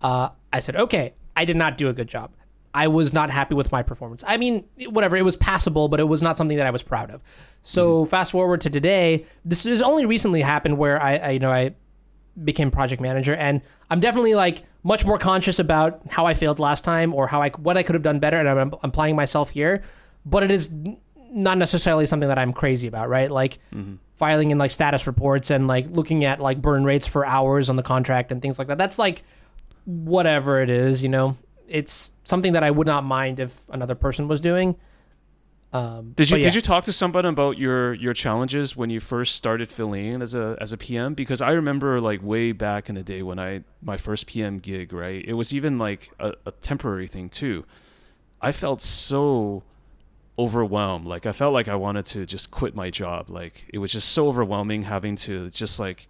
Uh, 0.00 0.30
I 0.52 0.60
said 0.60 0.76
okay. 0.76 1.14
I 1.36 1.44
did 1.44 1.56
not 1.56 1.78
do 1.78 1.88
a 1.88 1.92
good 1.92 2.08
job. 2.08 2.32
I 2.74 2.88
was 2.88 3.12
not 3.12 3.30
happy 3.30 3.54
with 3.54 3.72
my 3.72 3.82
performance. 3.82 4.22
I 4.26 4.36
mean, 4.36 4.64
whatever, 4.90 5.16
it 5.16 5.22
was 5.22 5.36
passable, 5.36 5.88
but 5.88 6.00
it 6.00 6.04
was 6.04 6.20
not 6.22 6.36
something 6.36 6.56
that 6.56 6.66
I 6.66 6.70
was 6.70 6.82
proud 6.82 7.10
of. 7.10 7.22
So 7.62 8.04
fast 8.06 8.32
forward 8.32 8.60
to 8.62 8.70
today, 8.70 9.24
this 9.44 9.64
has 9.64 9.80
only 9.80 10.04
recently 10.04 10.42
happened 10.42 10.78
where 10.78 11.00
I, 11.02 11.16
I 11.16 11.30
you 11.30 11.38
know, 11.38 11.50
I 11.50 11.74
became 12.44 12.70
project 12.70 13.00
manager. 13.00 13.34
And 13.34 13.62
i'm 13.90 14.00
definitely 14.00 14.34
like 14.34 14.64
much 14.82 15.04
more 15.04 15.18
conscious 15.18 15.58
about 15.58 16.00
how 16.10 16.26
i 16.26 16.34
failed 16.34 16.58
last 16.58 16.84
time 16.84 17.14
or 17.14 17.26
how 17.26 17.42
i 17.42 17.50
what 17.50 17.76
i 17.76 17.82
could 17.82 17.94
have 17.94 18.02
done 18.02 18.18
better 18.18 18.38
and 18.38 18.48
i'm 18.48 18.74
applying 18.82 19.16
myself 19.16 19.50
here. 19.50 19.82
But 20.24 20.42
it 20.42 20.50
is 20.50 20.72
not 21.30 21.58
necessarily 21.58 22.06
something 22.06 22.28
that 22.28 22.38
i'm 22.38 22.52
crazy 22.52 22.88
about 22.88 23.08
right? 23.08 23.30
Like 23.30 23.58
mm-hmm. 23.74 23.96
filing 24.16 24.50
in 24.50 24.58
like 24.58 24.70
status 24.70 25.06
reports 25.06 25.50
and 25.50 25.66
like 25.66 25.86
looking 25.90 26.24
at 26.24 26.40
like 26.40 26.60
burn 26.60 26.84
rates 26.84 27.06
for 27.06 27.26
hours 27.26 27.70
on 27.70 27.76
the 27.76 27.82
contract 27.82 28.32
and 28.32 28.40
things 28.42 28.58
like 28.58 28.68
that. 28.68 28.78
That's 28.78 28.98
like 28.98 29.22
whatever 29.84 30.60
it 30.60 30.70
is, 30.70 31.02
you 31.02 31.08
know, 31.08 31.36
it's 31.66 32.12
something 32.24 32.52
that 32.52 32.64
I 32.64 32.70
would 32.70 32.86
not 32.86 33.04
mind 33.04 33.40
if 33.40 33.58
another 33.70 33.94
person 33.94 34.28
was 34.28 34.40
doing. 34.40 34.76
Um, 35.70 36.12
Did 36.16 36.30
you 36.30 36.38
yeah. 36.38 36.44
did 36.44 36.54
you 36.54 36.62
talk 36.62 36.84
to 36.84 36.92
somebody 36.92 37.28
about 37.28 37.58
your 37.58 37.92
your 37.92 38.14
challenges 38.14 38.74
when 38.74 38.88
you 38.88 39.00
first 39.00 39.36
started 39.36 39.70
filling 39.70 40.06
in 40.06 40.22
as 40.22 40.34
a 40.34 40.56
as 40.60 40.72
a 40.72 40.78
PM? 40.78 41.12
Because 41.12 41.42
I 41.42 41.50
remember 41.52 42.00
like 42.00 42.22
way 42.22 42.52
back 42.52 42.88
in 42.88 42.94
the 42.94 43.02
day 43.02 43.22
when 43.22 43.38
I 43.38 43.64
my 43.82 43.98
first 43.98 44.26
PM 44.26 44.60
gig, 44.60 44.94
right? 44.94 45.22
It 45.22 45.34
was 45.34 45.52
even 45.52 45.78
like 45.78 46.10
a, 46.18 46.32
a 46.46 46.52
temporary 46.52 47.06
thing 47.06 47.28
too. 47.28 47.66
I 48.40 48.52
felt 48.52 48.80
so 48.80 49.62
overwhelmed. 50.38 51.04
Like 51.06 51.26
I 51.26 51.32
felt 51.32 51.52
like 51.52 51.68
I 51.68 51.74
wanted 51.74 52.06
to 52.06 52.24
just 52.24 52.50
quit 52.50 52.74
my 52.74 52.88
job. 52.88 53.28
Like 53.28 53.68
it 53.72 53.78
was 53.78 53.92
just 53.92 54.08
so 54.10 54.28
overwhelming 54.28 54.84
having 54.84 55.16
to 55.16 55.50
just 55.50 55.78
like 55.78 56.08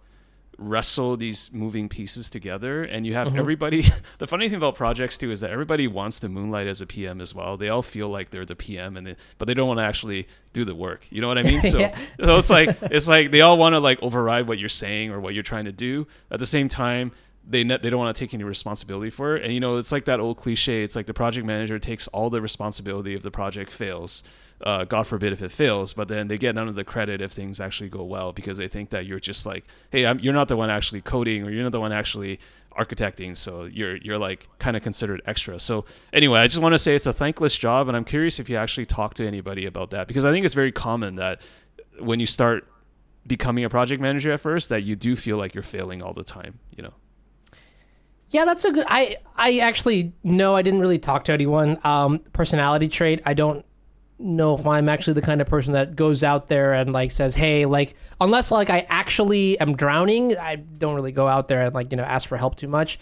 wrestle 0.59 1.15
these 1.17 1.49
moving 1.53 1.87
pieces 1.87 2.29
together 2.29 2.83
and 2.83 3.07
you 3.07 3.13
have 3.13 3.29
Mhm. 3.29 3.37
everybody 3.39 3.85
the 4.17 4.27
funny 4.27 4.49
thing 4.49 4.57
about 4.57 4.75
projects 4.75 5.17
too 5.17 5.31
is 5.31 5.39
that 5.39 5.49
everybody 5.51 5.87
wants 5.87 6.19
to 6.19 6.29
moonlight 6.29 6.67
as 6.67 6.81
a 6.81 6.85
PM 6.85 7.21
as 7.21 7.33
well. 7.33 7.55
They 7.57 7.69
all 7.69 7.81
feel 7.81 8.09
like 8.09 8.29
they're 8.29 8.45
the 8.45 8.55
PM 8.57 8.97
and 8.97 9.07
they, 9.07 9.15
but 9.37 9.47
they 9.47 9.53
don't 9.53 9.67
want 9.67 9.79
to 9.79 9.83
actually 9.85 10.27
do 10.53 10.65
the 10.65 10.75
work. 10.75 11.07
You 11.09 11.21
know 11.21 11.27
what 11.29 11.37
I 11.37 11.43
mean? 11.43 11.61
So 11.69 11.79
Yeah. 11.79 11.97
so 12.23 12.37
it's 12.37 12.49
like 12.49 12.77
it's 12.83 13.07
like 13.07 13.31
they 13.31 13.41
all 13.41 13.57
want 13.57 13.73
to 13.73 13.79
like 13.79 14.01
override 14.03 14.47
what 14.47 14.59
you're 14.59 14.69
saying 14.69 15.11
or 15.11 15.19
what 15.19 15.33
you're 15.33 15.43
trying 15.43 15.65
to 15.65 15.71
do. 15.71 16.07
At 16.29 16.39
the 16.39 16.45
same 16.47 16.67
time, 16.67 17.11
they 17.47 17.63
ne- 17.63 17.77
they 17.77 17.89
don't 17.89 17.99
want 17.99 18.15
to 18.15 18.19
take 18.19 18.33
any 18.33 18.43
responsibility 18.43 19.09
for 19.09 19.35
it. 19.37 19.43
And 19.43 19.53
you 19.53 19.59
know, 19.59 19.77
it's 19.77 19.91
like 19.91 20.05
that 20.05 20.19
old 20.19 20.37
cliche. 20.37 20.83
It's 20.83 20.95
like 20.95 21.05
the 21.07 21.13
project 21.13 21.45
manager 21.47 21.79
takes 21.79 22.07
all 22.09 22.29
the 22.29 22.41
responsibility 22.41 23.15
if 23.15 23.21
the 23.21 23.31
project 23.31 23.71
fails. 23.71 24.23
Uh, 24.61 24.83
God 24.83 25.07
forbid 25.07 25.31
if 25.31 25.41
it 25.41 25.51
fails, 25.51 25.93
but 25.93 26.09
then 26.09 26.27
they 26.27 26.37
get 26.37 26.53
none 26.53 26.67
of 26.67 26.75
the 26.75 26.83
credit 26.83 27.21
if 27.21 27.31
things 27.31 27.61
actually 27.61 27.89
go 27.89 28.03
well 28.03 28.33
because 28.33 28.57
they 28.57 28.67
think 28.67 28.89
that 28.89 29.05
you're 29.05 29.19
just 29.19 29.45
like, 29.45 29.65
hey, 29.89 30.05
I'm, 30.05 30.19
you're 30.19 30.33
not 30.33 30.49
the 30.49 30.57
one 30.57 30.69
actually 30.69 31.01
coding 31.01 31.43
or 31.43 31.49
you're 31.49 31.63
not 31.63 31.71
the 31.71 31.79
one 31.79 31.93
actually 31.93 32.39
architecting, 32.77 33.35
so 33.35 33.63
you're 33.63 33.97
you're 33.97 34.17
like 34.17 34.47
kind 34.59 34.75
of 34.75 34.83
considered 34.83 35.21
extra. 35.25 35.59
So 35.59 35.85
anyway, 36.11 36.39
I 36.39 36.47
just 36.47 36.59
want 36.59 36.73
to 36.73 36.77
say 36.77 36.93
it's 36.93 37.05
a 37.05 37.13
thankless 37.13 37.55
job, 37.57 37.87
and 37.87 37.95
I'm 37.95 38.05
curious 38.05 38.39
if 38.39 38.49
you 38.49 38.57
actually 38.57 38.85
talk 38.85 39.13
to 39.15 39.27
anybody 39.27 39.65
about 39.65 39.91
that 39.91 40.07
because 40.07 40.25
I 40.25 40.31
think 40.31 40.45
it's 40.45 40.53
very 40.53 40.71
common 40.71 41.15
that 41.15 41.41
when 41.99 42.19
you 42.19 42.25
start 42.25 42.67
becoming 43.25 43.63
a 43.63 43.69
project 43.69 44.01
manager 44.01 44.31
at 44.31 44.39
first, 44.39 44.69
that 44.69 44.83
you 44.83 44.95
do 44.95 45.15
feel 45.15 45.37
like 45.37 45.53
you're 45.53 45.63
failing 45.63 46.01
all 46.01 46.13
the 46.13 46.23
time. 46.23 46.59
You 46.75 46.83
know. 46.83 46.93
Yeah, 48.29 48.45
that's 48.45 48.65
a 48.65 48.71
good. 48.71 48.85
I 48.87 49.17
I 49.35 49.59
actually 49.59 50.13
no, 50.23 50.55
I 50.55 50.61
didn't 50.61 50.81
really 50.81 50.99
talk 50.99 51.25
to 51.25 51.31
anyone. 51.31 51.79
Um, 51.83 52.19
personality 52.33 52.87
trait. 52.87 53.21
I 53.25 53.33
don't 53.33 53.65
know 54.19 54.55
if 54.55 54.65
I'm 54.65 54.89
actually 54.89 55.13
the 55.13 55.21
kind 55.21 55.41
of 55.41 55.47
person 55.47 55.73
that 55.73 55.95
goes 55.95 56.23
out 56.23 56.47
there 56.47 56.73
and 56.73 56.93
like 56.93 57.11
says, 57.11 57.35
"Hey, 57.35 57.65
like," 57.65 57.95
unless 58.19 58.51
like 58.51 58.69
I 58.69 58.85
actually 58.89 59.59
am 59.59 59.75
drowning, 59.75 60.37
I 60.37 60.55
don't 60.55 60.95
really 60.95 61.11
go 61.11 61.27
out 61.27 61.47
there 61.47 61.61
and 61.61 61.73
like 61.73 61.91
you 61.91 61.97
know 61.97 62.03
ask 62.03 62.27
for 62.27 62.37
help 62.37 62.55
too 62.55 62.67
much. 62.67 62.99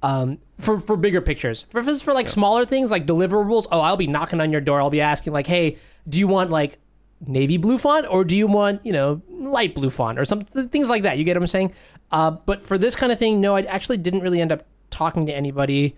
Um, 0.00 0.38
for 0.58 0.78
for 0.78 0.96
bigger 0.96 1.20
pictures, 1.20 1.62
for 1.62 1.82
for 1.82 2.12
like 2.12 2.28
smaller 2.28 2.64
things 2.64 2.90
like 2.90 3.06
deliverables, 3.06 3.66
oh, 3.72 3.80
I'll 3.80 3.96
be 3.96 4.06
knocking 4.06 4.40
on 4.40 4.52
your 4.52 4.60
door. 4.60 4.80
I'll 4.80 4.90
be 4.90 5.00
asking 5.00 5.32
like, 5.32 5.46
"Hey, 5.46 5.76
do 6.08 6.18
you 6.18 6.28
want 6.28 6.50
like 6.50 6.78
navy 7.26 7.56
blue 7.56 7.78
font 7.78 8.06
or 8.08 8.24
do 8.24 8.36
you 8.36 8.46
want 8.46 8.84
you 8.86 8.92
know 8.92 9.20
light 9.28 9.74
blue 9.74 9.90
font 9.90 10.18
or 10.18 10.24
some 10.24 10.40
things 10.42 10.88
like 10.88 11.02
that 11.02 11.18
you 11.18 11.24
get 11.24 11.36
what 11.36 11.42
i'm 11.42 11.46
saying 11.48 11.72
uh, 12.12 12.30
but 12.30 12.62
for 12.62 12.78
this 12.78 12.94
kind 12.94 13.10
of 13.10 13.18
thing 13.18 13.40
no 13.40 13.56
i 13.56 13.62
actually 13.62 13.96
didn't 13.96 14.20
really 14.20 14.40
end 14.40 14.52
up 14.52 14.64
talking 14.90 15.26
to 15.26 15.34
anybody 15.34 15.96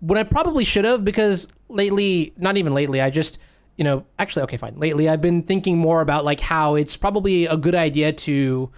when 0.00 0.16
i 0.18 0.22
probably 0.22 0.64
should 0.64 0.84
have 0.84 1.04
because 1.04 1.48
lately 1.68 2.32
not 2.38 2.56
even 2.56 2.72
lately 2.72 3.00
i 3.00 3.10
just 3.10 3.38
you 3.76 3.84
know 3.84 4.04
actually 4.18 4.42
okay 4.42 4.56
fine 4.56 4.74
lately 4.76 5.08
i've 5.08 5.20
been 5.20 5.42
thinking 5.42 5.78
more 5.78 6.00
about 6.00 6.24
like 6.24 6.40
how 6.40 6.74
it's 6.74 6.96
probably 6.96 7.46
a 7.46 7.56
good 7.56 7.74
idea 7.74 8.12
to 8.12 8.70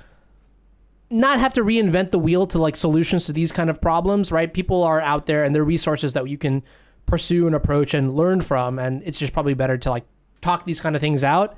not 1.08 1.38
have 1.38 1.52
to 1.52 1.62
reinvent 1.62 2.10
the 2.10 2.18
wheel 2.18 2.46
to 2.46 2.58
like 2.58 2.74
solutions 2.74 3.26
to 3.26 3.32
these 3.32 3.52
kind 3.52 3.70
of 3.70 3.80
problems 3.80 4.32
right 4.32 4.52
people 4.52 4.82
are 4.82 5.00
out 5.00 5.26
there 5.26 5.44
and 5.44 5.54
there 5.54 5.62
are 5.62 5.66
resources 5.66 6.14
that 6.14 6.28
you 6.28 6.38
can 6.38 6.62
pursue 7.04 7.46
and 7.46 7.54
approach 7.54 7.94
and 7.94 8.16
learn 8.16 8.40
from 8.40 8.78
and 8.78 9.02
it's 9.04 9.18
just 9.18 9.32
probably 9.32 9.54
better 9.54 9.78
to 9.78 9.90
like 9.90 10.04
talk 10.40 10.64
these 10.64 10.80
kind 10.80 10.96
of 10.96 11.00
things 11.00 11.22
out 11.22 11.56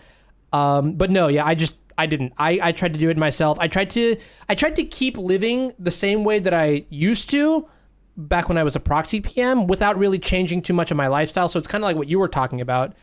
um, 0.53 0.93
but 0.93 1.11
no, 1.11 1.29
yeah, 1.29 1.45
I 1.45 1.55
just 1.55 1.77
I 1.97 2.07
didn't. 2.07 2.33
I, 2.39 2.59
I 2.63 2.73
tried 2.73 2.95
to 2.95 3.01
do 3.01 3.11
it 3.11 3.17
myself. 3.17 3.59
I 3.61 3.69
tried 3.69 3.91
to 3.91 4.17
I 4.49 4.55
tried 4.55 4.77
to 4.77 4.85
keep 4.85 5.17
living 5.17 5.73
the 5.79 5.91
same 5.91 6.25
way 6.25 6.39
that 6.39 6.55
I 6.55 6.85
used 6.89 7.31
to 7.31 7.69
back 8.17 8.49
when 8.49 8.59
I 8.59 8.65
was 8.65 8.75
a 8.75 8.81
proxy 8.81 9.21
PM 9.21 9.67
without 9.67 9.99
really 9.99 10.19
changing 10.19 10.63
too 10.63 10.73
much 10.73 10.91
of 10.91 10.97
my 10.97 11.07
lifestyle. 11.07 11.49
So 11.49 11.59
it's 11.59 11.69
kind 11.69 11.85
of 11.85 11.87
like 11.87 11.97
what 11.97 12.09
you 12.09 12.19
were 12.19 12.29
talking 12.29 12.61
about. 12.61 12.95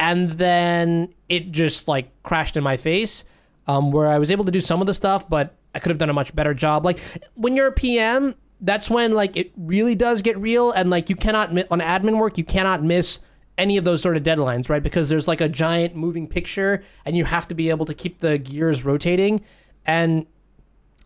And 0.00 0.32
then 0.32 1.14
it 1.28 1.52
just 1.52 1.86
like 1.86 2.10
crashed 2.22 2.56
in 2.56 2.64
my 2.64 2.76
face, 2.76 3.24
um, 3.68 3.92
where 3.92 4.08
I 4.08 4.18
was 4.18 4.32
able 4.32 4.44
to 4.46 4.50
do 4.50 4.60
some 4.60 4.80
of 4.80 4.88
the 4.88 4.94
stuff, 4.94 5.28
but 5.28 5.54
I 5.74 5.78
could 5.78 5.90
have 5.90 5.98
done 5.98 6.10
a 6.10 6.14
much 6.14 6.34
better 6.34 6.54
job. 6.54 6.84
Like 6.84 6.98
when 7.34 7.54
you're 7.54 7.68
a 7.68 7.72
PM, 7.72 8.34
that's 8.62 8.90
when 8.90 9.14
like 9.14 9.36
it 9.36 9.52
really 9.56 9.94
does 9.94 10.22
get 10.22 10.36
real, 10.38 10.72
and 10.72 10.90
like 10.90 11.08
you 11.08 11.16
cannot 11.16 11.52
mi- 11.52 11.64
on 11.70 11.80
admin 11.80 12.18
work, 12.18 12.36
you 12.38 12.44
cannot 12.44 12.82
miss 12.82 13.20
any 13.60 13.76
of 13.76 13.84
those 13.84 14.00
sort 14.00 14.16
of 14.16 14.22
deadlines, 14.22 14.70
right? 14.70 14.82
Because 14.82 15.10
there's 15.10 15.28
like 15.28 15.42
a 15.42 15.48
giant 15.48 15.94
moving 15.94 16.26
picture 16.26 16.82
and 17.04 17.14
you 17.14 17.26
have 17.26 17.46
to 17.48 17.54
be 17.54 17.68
able 17.68 17.84
to 17.84 17.92
keep 17.92 18.20
the 18.20 18.38
gears 18.38 18.86
rotating. 18.86 19.44
And 19.84 20.26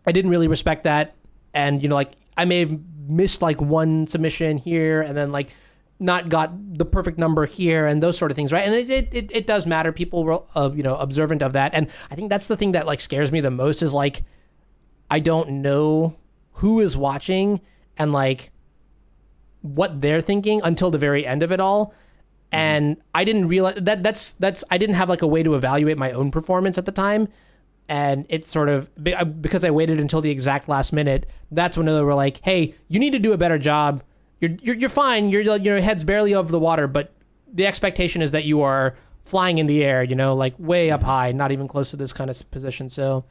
I 0.07 0.13
didn't 0.13 0.31
really 0.31 0.47
respect 0.47 0.83
that. 0.83 1.15
And, 1.53 1.83
you 1.83 1.89
know, 1.89 1.95
like 1.95 2.13
I 2.37 2.45
may 2.45 2.59
have 2.59 2.79
missed 3.07 3.41
like 3.41 3.59
one 3.59 4.07
submission 4.07 4.57
here 4.57 5.01
and 5.01 5.17
then 5.17 5.33
like 5.33 5.49
not 5.99 6.29
got 6.29 6.77
the 6.77 6.85
perfect 6.85 7.17
number 7.17 7.45
here 7.45 7.87
and 7.87 8.03
those 8.03 8.17
sort 8.17 8.31
of 8.31 8.35
things, 8.35 8.51
right? 8.51 8.65
And 8.65 8.75
it, 8.75 8.89
it, 8.89 9.09
it, 9.11 9.31
it 9.33 9.47
does 9.47 9.65
matter. 9.65 9.91
People 9.91 10.23
were, 10.23 10.41
uh, 10.55 10.69
you 10.73 10.83
know, 10.83 10.97
observant 10.97 11.41
of 11.41 11.53
that. 11.53 11.73
And 11.73 11.89
I 12.11 12.15
think 12.15 12.29
that's 12.29 12.47
the 12.47 12.57
thing 12.57 12.73
that 12.73 12.85
like 12.85 12.99
scares 12.99 13.31
me 13.31 13.39
the 13.39 13.51
most 13.51 13.81
is 13.81 13.93
like, 13.93 14.23
I 15.09 15.19
don't 15.19 15.61
know 15.61 16.17
who 16.53 16.79
is 16.79 16.97
watching 16.97 17.61
and 17.97 18.11
like 18.11 18.51
what 19.61 20.01
they're 20.01 20.21
thinking 20.21 20.61
until 20.63 20.91
the 20.91 20.97
very 20.97 21.25
end 21.25 21.43
of 21.43 21.51
it 21.51 21.59
all 21.59 21.93
and 22.51 22.97
I 23.13 23.23
didn't 23.23 23.47
realize 23.47 23.75
that 23.81 24.03
that's 24.03 24.31
that's 24.33 24.63
I 24.71 24.77
didn't 24.77 24.95
have 24.95 25.09
like 25.09 25.21
a 25.21 25.27
way 25.27 25.43
to 25.43 25.55
evaluate 25.55 25.97
my 25.97 26.11
own 26.11 26.31
performance 26.31 26.77
at 26.77 26.85
the 26.85 26.91
time, 26.91 27.27
and 27.89 28.25
it 28.29 28.45
sort 28.45 28.69
of 28.69 28.89
because 29.41 29.63
I 29.63 29.71
waited 29.71 29.99
until 29.99 30.21
the 30.21 30.29
exact 30.29 30.69
last 30.69 30.93
minute. 30.93 31.29
That's 31.51 31.77
when 31.77 31.85
they 31.85 32.01
were 32.01 32.15
like, 32.15 32.39
"Hey, 32.43 32.75
you 32.87 32.99
need 32.99 33.11
to 33.11 33.19
do 33.19 33.33
a 33.33 33.37
better 33.37 33.57
job. 33.57 34.03
You're 34.47 34.57
you're, 34.61 34.75
you're 34.75 34.89
fine. 34.89 35.29
Your 35.29 35.41
your 35.57 35.79
head's 35.81 36.03
barely 36.03 36.33
over 36.33 36.51
the 36.51 36.59
water, 36.59 36.87
but 36.87 37.11
the 37.51 37.65
expectation 37.67 38.21
is 38.21 38.31
that 38.31 38.45
you 38.45 38.61
are 38.61 38.95
flying 39.23 39.57
in 39.57 39.65
the 39.65 39.83
air. 39.83 40.03
You 40.03 40.15
know, 40.15 40.35
like 40.35 40.53
way 40.59 40.91
up 40.91 41.03
high, 41.03 41.31
not 41.31 41.51
even 41.51 41.67
close 41.67 41.91
to 41.91 41.97
this 41.97 42.13
kind 42.13 42.29
of 42.29 42.51
position." 42.51 42.89
So, 42.89 43.25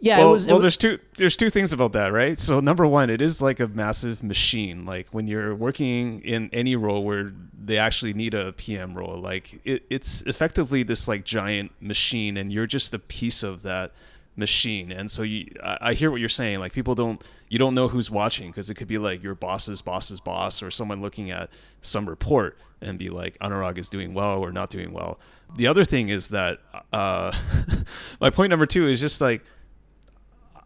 yeah, 0.00 0.18
well, 0.18 0.28
it 0.28 0.32
was. 0.32 0.46
it 0.46 0.50
well 0.50 0.56
was- 0.58 0.62
there's 0.62 0.76
two 0.76 0.98
there's 1.16 1.36
two 1.36 1.50
things 1.50 1.72
about 1.72 1.92
that, 1.92 2.12
right? 2.12 2.38
So 2.38 2.60
number 2.60 2.86
one, 2.86 3.10
it 3.10 3.20
is 3.20 3.42
like 3.42 3.60
a 3.60 3.66
massive 3.66 4.22
machine. 4.22 4.84
Like 4.84 5.08
when 5.12 5.26
you're 5.26 5.54
working 5.54 6.20
in 6.20 6.50
any 6.52 6.76
role 6.76 7.04
where 7.04 7.32
they 7.62 7.78
actually 7.78 8.14
need 8.14 8.34
a 8.34 8.52
PM 8.52 8.94
role, 8.94 9.20
like 9.20 9.60
it, 9.64 9.84
it's 9.90 10.22
effectively 10.22 10.82
this 10.82 11.06
like 11.08 11.24
giant 11.24 11.72
machine, 11.80 12.36
and 12.36 12.52
you're 12.52 12.66
just 12.66 12.94
a 12.94 12.98
piece 12.98 13.42
of 13.42 13.62
that 13.62 13.92
machine. 14.36 14.90
And 14.92 15.10
so 15.10 15.22
you, 15.22 15.52
I, 15.62 15.78
I 15.80 15.94
hear 15.94 16.10
what 16.10 16.20
you're 16.20 16.28
saying. 16.28 16.60
Like 16.60 16.72
people 16.72 16.94
don't, 16.94 17.22
you 17.50 17.58
don't 17.58 17.74
know 17.74 17.88
who's 17.88 18.10
watching 18.10 18.50
because 18.50 18.70
it 18.70 18.76
could 18.76 18.88
be 18.88 18.96
like 18.96 19.22
your 19.22 19.34
boss's 19.34 19.82
boss's 19.82 20.20
boss 20.20 20.62
or 20.62 20.70
someone 20.70 21.02
looking 21.02 21.30
at 21.30 21.50
some 21.82 22.08
report 22.08 22.56
and 22.80 22.98
be 22.98 23.10
like 23.10 23.36
Anurag 23.40 23.76
is 23.76 23.90
doing 23.90 24.14
well 24.14 24.38
or 24.38 24.52
not 24.52 24.70
doing 24.70 24.92
well. 24.92 25.18
The 25.56 25.66
other 25.66 25.84
thing 25.84 26.08
is 26.08 26.28
that 26.28 26.60
uh, 26.92 27.36
my 28.20 28.30
point 28.30 28.50
number 28.50 28.66
two 28.66 28.86
is 28.86 29.00
just 29.00 29.20
like 29.20 29.42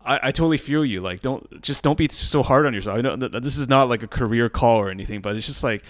I, 0.04 0.28
I 0.28 0.32
totally 0.32 0.58
feel 0.58 0.84
you. 0.84 1.00
Like, 1.00 1.22
don't 1.22 1.62
just 1.62 1.82
don't 1.82 1.96
be 1.96 2.08
so 2.10 2.42
hard 2.42 2.66
on 2.66 2.74
yourself. 2.74 2.98
I 2.98 3.00
know 3.00 3.16
that 3.16 3.42
this 3.42 3.56
is 3.56 3.68
not 3.68 3.88
like 3.88 4.02
a 4.02 4.06
career 4.06 4.50
call 4.50 4.78
or 4.78 4.90
anything, 4.90 5.22
but 5.22 5.34
it's 5.34 5.46
just 5.46 5.64
like 5.64 5.82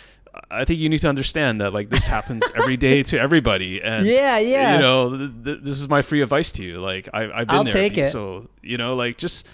I 0.51 0.65
think 0.65 0.81
you 0.81 0.89
need 0.89 0.99
to 0.99 1.09
understand 1.09 1.61
that 1.61 1.73
like 1.73 1.91
this 1.91 2.07
happens 2.07 2.45
every 2.55 2.77
day 2.77 3.03
to 3.05 3.19
everybody. 3.19 3.81
And 3.85 4.07
Yeah, 4.07 4.39
yeah. 4.39 4.75
You 4.75 4.81
know, 4.81 5.17
th- 5.17 5.31
th- 5.45 5.59
this 5.63 5.81
is 5.81 5.89
my 5.89 6.03
free 6.03 6.23
advice 6.23 6.53
to 6.53 6.65
you. 6.65 6.81
Like, 6.81 7.09
I, 7.13 7.25
I've 7.25 7.49
been 7.49 7.57
I'll 7.57 7.65
there. 7.65 7.73
take 7.73 7.99
it. 7.99 8.11
So 8.11 8.49
you 8.63 8.79
know, 8.79 8.95
like 8.95 9.19
just. 9.19 9.47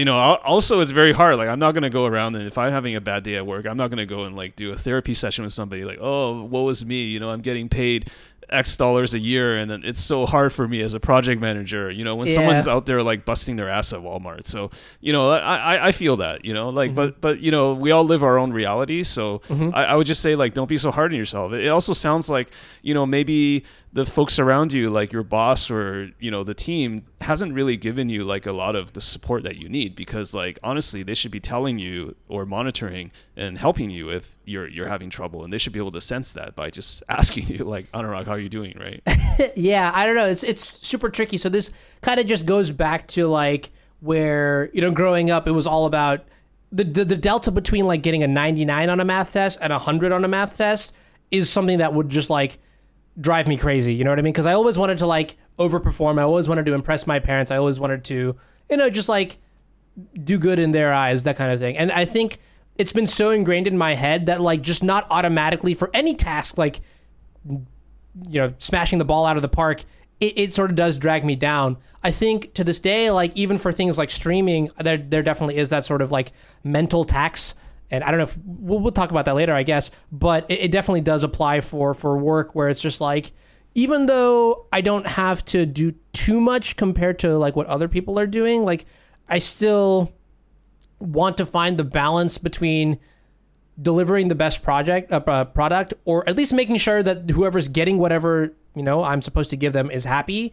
You 0.00 0.06
know, 0.06 0.14
also 0.16 0.80
it's 0.80 0.92
very 0.92 1.12
hard. 1.12 1.36
Like, 1.36 1.48
I'm 1.48 1.58
not 1.58 1.72
gonna 1.74 1.90
go 1.90 2.06
around 2.06 2.34
and 2.36 2.46
if 2.46 2.56
I'm 2.56 2.72
having 2.72 2.96
a 2.96 3.00
bad 3.02 3.22
day 3.22 3.36
at 3.36 3.46
work, 3.46 3.66
I'm 3.66 3.76
not 3.76 3.90
gonna 3.90 4.06
go 4.06 4.24
and 4.24 4.34
like 4.34 4.56
do 4.56 4.70
a 4.72 4.76
therapy 4.76 5.14
session 5.14 5.44
with 5.44 5.52
somebody. 5.52 5.84
Like, 5.84 5.98
oh, 6.00 6.42
woe 6.44 6.68
is 6.70 6.84
me. 6.84 7.04
You 7.04 7.20
know, 7.20 7.28
I'm 7.30 7.42
getting 7.42 7.68
paid 7.68 8.10
X 8.48 8.76
dollars 8.76 9.14
a 9.14 9.18
year, 9.18 9.56
and 9.58 9.70
it's 9.84 10.00
so 10.00 10.26
hard 10.26 10.52
for 10.52 10.66
me 10.66 10.80
as 10.80 10.94
a 10.94 11.00
project 11.00 11.40
manager. 11.40 11.88
You 11.90 12.02
know, 12.04 12.16
when 12.16 12.26
Yeah. 12.28 12.34
someone's 12.34 12.66
out 12.66 12.86
there 12.86 13.00
like 13.02 13.24
busting 13.24 13.54
their 13.56 13.68
ass 13.68 13.92
at 13.92 14.00
Walmart. 14.00 14.46
So 14.46 14.70
you 15.00 15.12
know, 15.12 15.30
I 15.30 15.56
I, 15.76 15.88
I 15.88 15.92
feel 15.92 16.16
that. 16.16 16.44
You 16.46 16.54
know, 16.54 16.70
like 16.70 16.90
Mm-hmm. 16.90 16.96
but 16.96 17.20
but 17.20 17.40
you 17.40 17.50
know, 17.52 17.74
we 17.74 17.90
all 17.92 18.04
live 18.04 18.22
our 18.24 18.38
own 18.38 18.52
reality. 18.52 19.02
So 19.04 19.40
Mhm. 19.50 19.72
I, 19.74 19.84
I 19.84 19.96
would 19.96 20.06
just 20.06 20.22
say 20.22 20.34
like, 20.34 20.54
don't 20.54 20.68
be 20.68 20.78
so 20.78 20.90
hard 20.90 21.12
on 21.12 21.18
yourself. 21.18 21.52
It 21.52 21.68
also 21.68 21.92
sounds 21.92 22.28
like 22.30 22.48
you 22.82 22.94
know 22.94 23.04
maybe 23.06 23.64
the 23.92 24.06
folks 24.06 24.38
around 24.38 24.72
you, 24.72 24.88
like 24.88 25.12
your 25.12 25.24
boss 25.24 25.70
or 25.70 26.10
you 26.20 26.30
know 26.30 26.44
the 26.44 26.54
team, 26.54 27.06
hasn't 27.20 27.52
really 27.52 27.76
given 27.76 28.08
you 28.08 28.22
like 28.22 28.46
a 28.46 28.52
lot 28.52 28.76
of 28.76 28.92
the 28.92 29.00
support 29.00 29.42
that 29.44 29.56
you 29.56 29.68
need 29.68 29.96
because 29.96 30.32
like 30.32 30.58
honestly, 30.62 31.02
they 31.02 31.14
should 31.14 31.32
be 31.32 31.40
telling 31.40 31.78
you 31.78 32.14
or 32.28 32.46
monitoring 32.46 33.10
and 33.36 33.58
helping 33.58 33.90
you 33.90 34.10
if 34.10 34.36
you're 34.44 34.68
you're 34.68 34.88
having 34.88 35.10
trouble, 35.10 35.42
and 35.42 35.52
they 35.52 35.58
should 35.58 35.72
be 35.72 35.80
able 35.80 35.92
to 35.92 36.00
sense 36.00 36.32
that 36.34 36.54
by 36.54 36.70
just 36.70 37.02
asking 37.08 37.48
you 37.48 37.64
like, 37.64 37.90
Anurag, 37.92 38.26
how 38.26 38.32
are 38.32 38.40
you 38.40 38.48
doing, 38.48 38.78
right? 38.78 39.02
yeah, 39.56 39.90
I 39.92 40.06
don't 40.06 40.14
know. 40.14 40.26
It's 40.26 40.44
it's 40.44 40.86
super 40.86 41.10
tricky. 41.10 41.36
So 41.36 41.48
this 41.48 41.72
kind 42.00 42.20
of 42.20 42.26
just 42.26 42.46
goes 42.46 42.70
back 42.70 43.08
to 43.08 43.26
like 43.26 43.70
where 44.00 44.70
you 44.72 44.80
know 44.80 44.92
growing 44.92 45.30
up, 45.30 45.48
it 45.48 45.52
was 45.52 45.66
all 45.66 45.86
about 45.86 46.24
the, 46.70 46.84
the 46.84 47.04
the 47.04 47.16
delta 47.16 47.50
between 47.50 47.86
like 47.86 48.02
getting 48.02 48.22
a 48.22 48.28
99 48.28 48.88
on 48.88 49.00
a 49.00 49.04
math 49.04 49.32
test 49.32 49.58
and 49.60 49.72
a 49.72 49.76
100 49.76 50.12
on 50.12 50.24
a 50.24 50.28
math 50.28 50.56
test 50.56 50.94
is 51.32 51.50
something 51.50 51.78
that 51.78 51.92
would 51.92 52.08
just 52.08 52.30
like 52.30 52.58
drive 53.18 53.46
me 53.48 53.56
crazy. 53.56 53.94
You 53.94 54.04
know 54.04 54.10
what 54.10 54.18
I 54.18 54.22
mean? 54.22 54.32
Because 54.32 54.46
I 54.46 54.52
always 54.52 54.76
wanted 54.76 54.98
to 54.98 55.06
like 55.06 55.36
overperform. 55.58 56.18
I 56.18 56.22
always 56.22 56.48
wanted 56.48 56.66
to 56.66 56.74
impress 56.74 57.06
my 57.06 57.18
parents. 57.18 57.50
I 57.50 57.56
always 57.56 57.80
wanted 57.80 58.04
to, 58.04 58.36
you 58.70 58.76
know, 58.76 58.90
just 58.90 59.08
like 59.08 59.38
do 60.22 60.38
good 60.38 60.58
in 60.58 60.72
their 60.72 60.92
eyes, 60.92 61.24
that 61.24 61.36
kind 61.36 61.52
of 61.52 61.58
thing. 61.58 61.76
And 61.76 61.90
I 61.90 62.04
think 62.04 62.38
it's 62.80 62.92
been 62.94 63.06
so 63.06 63.30
ingrained 63.30 63.66
in 63.66 63.76
my 63.76 63.94
head 63.94 64.26
that 64.26 64.40
like 64.40 64.62
just 64.62 64.82
not 64.82 65.06
automatically 65.10 65.74
for 65.74 65.90
any 65.92 66.14
task 66.14 66.56
like 66.56 66.80
you 67.46 68.40
know 68.40 68.54
smashing 68.58 68.98
the 68.98 69.04
ball 69.04 69.26
out 69.26 69.36
of 69.36 69.42
the 69.42 69.48
park 69.48 69.84
it, 70.18 70.38
it 70.38 70.52
sort 70.54 70.70
of 70.70 70.76
does 70.76 70.96
drag 70.96 71.22
me 71.22 71.36
down 71.36 71.76
i 72.02 72.10
think 72.10 72.52
to 72.54 72.64
this 72.64 72.80
day 72.80 73.10
like 73.10 73.36
even 73.36 73.58
for 73.58 73.70
things 73.70 73.98
like 73.98 74.10
streaming 74.10 74.70
there 74.78 74.96
there 74.96 75.22
definitely 75.22 75.58
is 75.58 75.68
that 75.68 75.84
sort 75.84 76.00
of 76.00 76.10
like 76.10 76.32
mental 76.64 77.04
tax 77.04 77.54
and 77.90 78.04
i 78.04 78.10
don't 78.10 78.18
know 78.18 78.24
if 78.24 78.38
we'll, 78.44 78.78
we'll 78.78 78.92
talk 78.92 79.10
about 79.10 79.24
that 79.24 79.34
later 79.34 79.54
i 79.54 79.62
guess 79.62 79.90
but 80.12 80.46
it, 80.50 80.60
it 80.60 80.72
definitely 80.72 81.00
does 81.00 81.22
apply 81.24 81.60
for 81.60 81.94
for 81.94 82.16
work 82.16 82.54
where 82.54 82.68
it's 82.68 82.80
just 82.80 83.00
like 83.00 83.32
even 83.74 84.06
though 84.06 84.66
i 84.72 84.80
don't 84.80 85.06
have 85.06 85.44
to 85.44 85.66
do 85.66 85.92
too 86.12 86.40
much 86.40 86.76
compared 86.76 87.18
to 87.18 87.36
like 87.36 87.56
what 87.56 87.66
other 87.66 87.88
people 87.88 88.18
are 88.18 88.26
doing 88.26 88.64
like 88.64 88.86
i 89.28 89.38
still 89.38 90.12
want 90.98 91.36
to 91.36 91.46
find 91.46 91.76
the 91.76 91.84
balance 91.84 92.38
between 92.38 92.98
delivering 93.80 94.28
the 94.28 94.34
best 94.34 94.62
project 94.62 95.10
uh, 95.12 95.44
product 95.44 95.94
or 96.04 96.28
at 96.28 96.36
least 96.36 96.52
making 96.52 96.76
sure 96.76 97.02
that 97.02 97.30
whoever's 97.30 97.68
getting 97.68 97.98
whatever 97.98 98.52
you 98.74 98.82
know 98.82 99.02
i'm 99.02 99.22
supposed 99.22 99.50
to 99.50 99.56
give 99.56 99.72
them 99.72 99.90
is 99.90 100.04
happy 100.04 100.52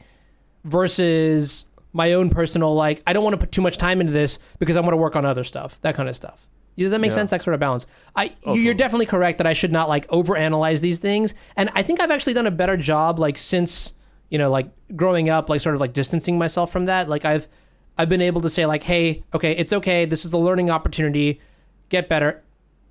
versus 0.63 1.65
my 1.93 2.13
own 2.13 2.29
personal 2.29 2.73
like 2.73 3.01
i 3.05 3.13
don't 3.13 3.23
want 3.23 3.33
to 3.33 3.39
put 3.39 3.51
too 3.51 3.61
much 3.61 3.77
time 3.77 3.99
into 3.99 4.13
this 4.13 4.39
because 4.59 4.77
i 4.77 4.79
want 4.79 4.93
to 4.93 4.97
work 4.97 5.15
on 5.15 5.25
other 5.25 5.43
stuff 5.43 5.81
that 5.81 5.95
kind 5.95 6.07
of 6.07 6.15
stuff 6.15 6.47
does 6.86 6.91
that 6.91 7.01
make 7.01 7.11
Yeah. 7.11 7.15
sense 7.15 7.32
that 7.32 7.41
sort 7.43 7.53
of 7.53 7.59
balance 7.59 7.88
i 8.15 8.28
Oh, 8.45 8.53
you're 8.53 8.55
totally. 8.55 8.73
definitely 8.75 9.05
correct 9.07 9.38
that 9.39 9.47
i 9.47 9.53
should 9.53 9.71
not 9.71 9.89
like 9.89 10.07
overanalyze 10.09 10.82
these 10.82 10.99
things 10.99 11.34
and 11.55 11.69
i 11.75 11.82
think 11.84 12.01
i've 12.01 12.11
actually 12.11 12.34
done 12.34 12.47
a 12.47 12.51
better 12.51 12.78
job 12.78 13.19
like 13.19 13.38
since 13.38 13.93
you 14.30 14.38
know 14.38 14.49
like 14.51 14.67
growing 14.95 15.30
up 15.30 15.49
like 15.49 15.61
sort 15.61 15.75
of 15.75 15.82
like 15.82 15.93
distancing 15.93 16.38
myself 16.38 16.71
from 16.71 16.86
that 16.86 17.09
like 17.09 17.25
i've 17.25 17.47
i've 17.97 18.09
been 18.09 18.21
able 18.21 18.41
to 18.41 18.49
say 18.49 18.65
like 18.65 18.84
hey 18.84 19.23
okay 19.34 19.51
it's 19.53 19.73
okay 19.73 20.05
this 20.05 20.23
is 20.25 20.34
a 20.34 20.38
learning 20.38 20.69
opportunity 20.69 21.39
get 21.89 22.07
better 22.09 22.43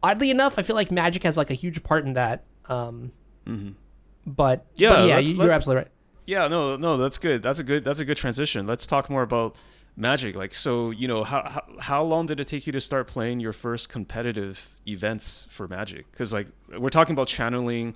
oddly 0.02 0.30
enough 0.30 0.58
i 0.58 0.62
feel 0.62 0.76
like 0.76 0.90
magic 0.90 1.22
has 1.22 1.36
like 1.36 1.50
a 1.50 1.54
huge 1.54 1.82
part 1.82 2.04
in 2.04 2.14
that 2.14 2.44
um 2.68 3.12
but 4.26 4.64
Mm-hmm. 4.74 4.82
Yeah, 4.82 4.88
but 4.90 5.06
yeah 5.08 5.16
let's- 5.16 5.28
you, 5.28 5.36
you're 5.36 5.44
let's- 5.46 5.56
absolutely 5.56 5.82
right 5.84 5.90
Yeah, 6.26 6.48
no, 6.48 6.74
no, 6.76 6.96
that's 6.96 7.18
good. 7.18 7.40
That's 7.40 7.60
a 7.60 7.62
good. 7.62 7.84
That's 7.84 8.00
a 8.00 8.04
good 8.04 8.16
transition. 8.16 8.66
Let's 8.66 8.84
talk 8.84 9.08
more 9.08 9.22
about 9.22 9.54
magic. 9.96 10.36
Like, 10.36 10.54
so 10.54 10.90
you 10.90 11.08
know, 11.08 11.24
how 11.24 11.42
how, 11.48 11.62
how 11.80 12.02
long 12.02 12.26
did 12.26 12.40
it 12.40 12.48
take 12.48 12.66
you 12.66 12.72
to 12.72 12.80
start 12.80 13.06
playing 13.06 13.40
your 13.40 13.52
first 13.52 13.88
competitive 13.88 14.76
events 14.86 15.46
for 15.50 15.66
magic? 15.66 16.10
Because 16.10 16.32
like 16.32 16.48
we're 16.78 16.90
talking 16.90 17.14
about 17.14 17.28
channeling 17.28 17.94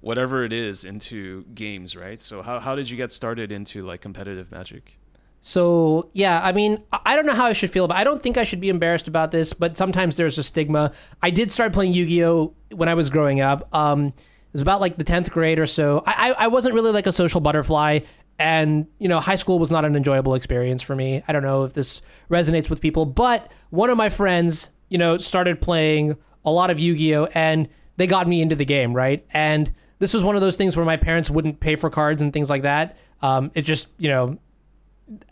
whatever 0.00 0.44
it 0.44 0.52
is 0.52 0.84
into 0.84 1.44
games, 1.54 1.96
right? 1.96 2.20
So 2.20 2.42
how 2.42 2.60
how 2.60 2.74
did 2.74 2.88
you 2.88 2.96
get 2.96 3.12
started 3.12 3.52
into 3.52 3.84
like 3.84 4.00
competitive 4.00 4.50
magic? 4.50 4.96
So 5.40 6.10
yeah, 6.12 6.40
I 6.42 6.52
mean, 6.52 6.82
I 6.92 7.16
don't 7.16 7.26
know 7.26 7.34
how 7.34 7.46
I 7.46 7.52
should 7.52 7.70
feel, 7.70 7.88
but 7.88 7.96
I 7.96 8.04
don't 8.04 8.22
think 8.22 8.36
I 8.36 8.44
should 8.44 8.60
be 8.60 8.68
embarrassed 8.68 9.08
about 9.08 9.30
this. 9.30 9.52
But 9.52 9.76
sometimes 9.76 10.16
there's 10.16 10.38
a 10.38 10.42
stigma. 10.42 10.92
I 11.22 11.30
did 11.30 11.50
start 11.50 11.72
playing 11.72 11.92
Yu-Gi-Oh 11.94 12.54
when 12.72 12.88
I 12.88 12.94
was 12.94 13.10
growing 13.10 13.40
up. 13.40 13.74
Um, 13.74 14.08
it 14.08 14.52
was 14.52 14.62
about 14.62 14.80
like 14.80 14.98
the 14.98 15.04
tenth 15.04 15.30
grade 15.30 15.58
or 15.58 15.66
so. 15.66 16.02
I, 16.06 16.30
I 16.30 16.44
I 16.44 16.46
wasn't 16.48 16.74
really 16.74 16.92
like 16.92 17.06
a 17.06 17.12
social 17.12 17.40
butterfly, 17.40 18.00
and 18.40 18.86
you 18.98 19.06
know, 19.06 19.20
high 19.20 19.34
school 19.34 19.58
was 19.58 19.70
not 19.70 19.84
an 19.84 19.94
enjoyable 19.94 20.34
experience 20.34 20.80
for 20.80 20.96
me. 20.96 21.22
I 21.28 21.32
don't 21.32 21.42
know 21.42 21.64
if 21.64 21.74
this 21.74 22.00
resonates 22.30 22.70
with 22.70 22.80
people, 22.80 23.04
but 23.04 23.52
one 23.68 23.90
of 23.90 23.98
my 23.98 24.08
friends, 24.08 24.70
you 24.88 24.96
know, 24.96 25.18
started 25.18 25.60
playing 25.60 26.16
a 26.44 26.50
lot 26.50 26.70
of 26.70 26.80
Yu-Gi-Oh, 26.80 27.26
and 27.34 27.68
they 27.98 28.06
got 28.06 28.26
me 28.26 28.40
into 28.40 28.56
the 28.56 28.64
game, 28.64 28.94
right? 28.94 29.26
And 29.34 29.70
this 29.98 30.14
was 30.14 30.24
one 30.24 30.36
of 30.36 30.40
those 30.40 30.56
things 30.56 30.74
where 30.74 30.86
my 30.86 30.96
parents 30.96 31.28
wouldn't 31.28 31.60
pay 31.60 31.76
for 31.76 31.90
cards 31.90 32.22
and 32.22 32.32
things 32.32 32.48
like 32.48 32.62
that. 32.62 32.96
Um, 33.20 33.50
it 33.54 33.62
just, 33.62 33.88
you 33.98 34.08
know, 34.08 34.38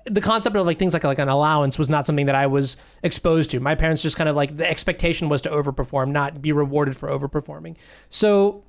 the 0.05 0.21
concept 0.21 0.55
of 0.55 0.67
like 0.67 0.79
things 0.79 0.93
like 0.93 1.05
like 1.05 1.19
an 1.19 1.31
allowance 1.31 1.79
was 1.79 1.89
not 1.89 2.05
something 2.05 2.27
that 2.27 2.35
I 2.35 2.47
was 2.47 2.77
exposed 3.03 3.51
to. 3.53 3.61
My 3.61 3.75
parents 3.75 4.03
just 4.03 4.19
kind 4.19 4.29
of 4.29 4.37
like 4.37 4.57
the 4.57 4.69
expectation 4.69 5.31
was 5.31 5.41
to 5.43 5.49
overperform, 5.49 6.11
not 6.11 6.43
be 6.43 6.53
rewarded 6.53 6.95
for 6.95 7.09
overperforming. 7.09 7.77
So 8.11 8.65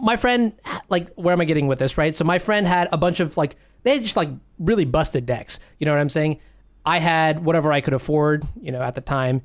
my 0.00 0.16
friend 0.16 0.52
like 0.88 1.12
where 1.14 1.32
am 1.32 1.40
I 1.40 1.44
getting 1.44 1.66
with 1.66 1.78
this, 1.78 1.98
right? 1.98 2.14
So 2.14 2.24
my 2.24 2.38
friend 2.38 2.66
had 2.66 2.88
a 2.92 2.98
bunch 2.98 3.20
of 3.20 3.36
like 3.36 3.56
they 3.82 3.94
had 3.94 4.02
just 4.02 4.16
like 4.16 4.30
really 4.58 4.84
busted 4.84 5.26
decks. 5.26 5.58
You 5.78 5.86
know 5.86 5.92
what 5.92 6.00
I'm 6.00 6.08
saying? 6.08 6.40
I 6.84 6.98
had 6.98 7.44
whatever 7.44 7.72
I 7.72 7.80
could 7.80 7.94
afford, 7.94 8.44
you 8.60 8.72
know, 8.72 8.82
at 8.82 8.94
the 8.94 9.00
time. 9.00 9.42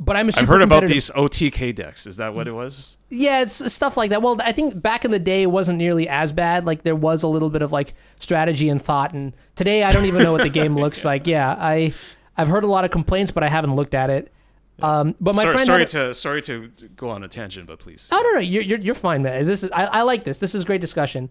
But 0.00 0.16
I'm 0.16 0.28
I've 0.28 0.46
heard 0.46 0.62
about 0.62 0.86
these 0.86 1.10
OTK 1.10 1.74
decks. 1.74 2.06
Is 2.06 2.18
that 2.18 2.32
what 2.32 2.46
it 2.46 2.54
was? 2.54 2.98
yeah, 3.10 3.42
it's 3.42 3.72
stuff 3.72 3.96
like 3.96 4.10
that. 4.10 4.22
Well, 4.22 4.36
I 4.40 4.52
think 4.52 4.80
back 4.80 5.04
in 5.04 5.10
the 5.10 5.18
day 5.18 5.42
it 5.42 5.50
wasn't 5.50 5.78
nearly 5.78 6.08
as 6.08 6.32
bad. 6.32 6.64
Like 6.64 6.82
there 6.82 6.94
was 6.94 7.24
a 7.24 7.28
little 7.28 7.50
bit 7.50 7.62
of 7.62 7.72
like 7.72 7.94
strategy 8.20 8.68
and 8.68 8.80
thought. 8.80 9.12
And 9.12 9.32
today 9.56 9.82
I 9.82 9.90
don't 9.90 10.04
even 10.04 10.22
know 10.22 10.30
what 10.30 10.42
the 10.42 10.50
game 10.50 10.76
looks 10.80 11.04
like. 11.04 11.26
Yeah, 11.26 11.52
I 11.58 11.92
I've 12.36 12.46
heard 12.46 12.62
a 12.62 12.68
lot 12.68 12.84
of 12.84 12.92
complaints, 12.92 13.32
but 13.32 13.42
I 13.42 13.48
haven't 13.48 13.74
looked 13.74 13.94
at 13.94 14.08
it. 14.08 14.32
Um, 14.80 15.14
but 15.20 15.34
my 15.34 15.42
sorry, 15.42 15.54
friend, 15.54 15.66
sorry 15.66 15.86
to 15.86 16.14
sorry 16.14 16.42
to 16.42 16.68
go 16.94 17.08
on 17.08 17.24
a 17.24 17.28
tangent, 17.28 17.66
but 17.66 17.78
please. 17.80 18.08
Oh 18.12 18.20
no, 18.22 18.32
no, 18.34 18.38
you're 18.38 18.62
you're, 18.62 18.78
you're 18.78 18.94
fine, 18.94 19.22
man. 19.22 19.46
This 19.46 19.64
is 19.64 19.70
I, 19.72 19.86
I 19.86 20.02
like 20.02 20.24
this. 20.24 20.38
This 20.38 20.54
is 20.54 20.64
great 20.64 20.80
discussion. 20.80 21.28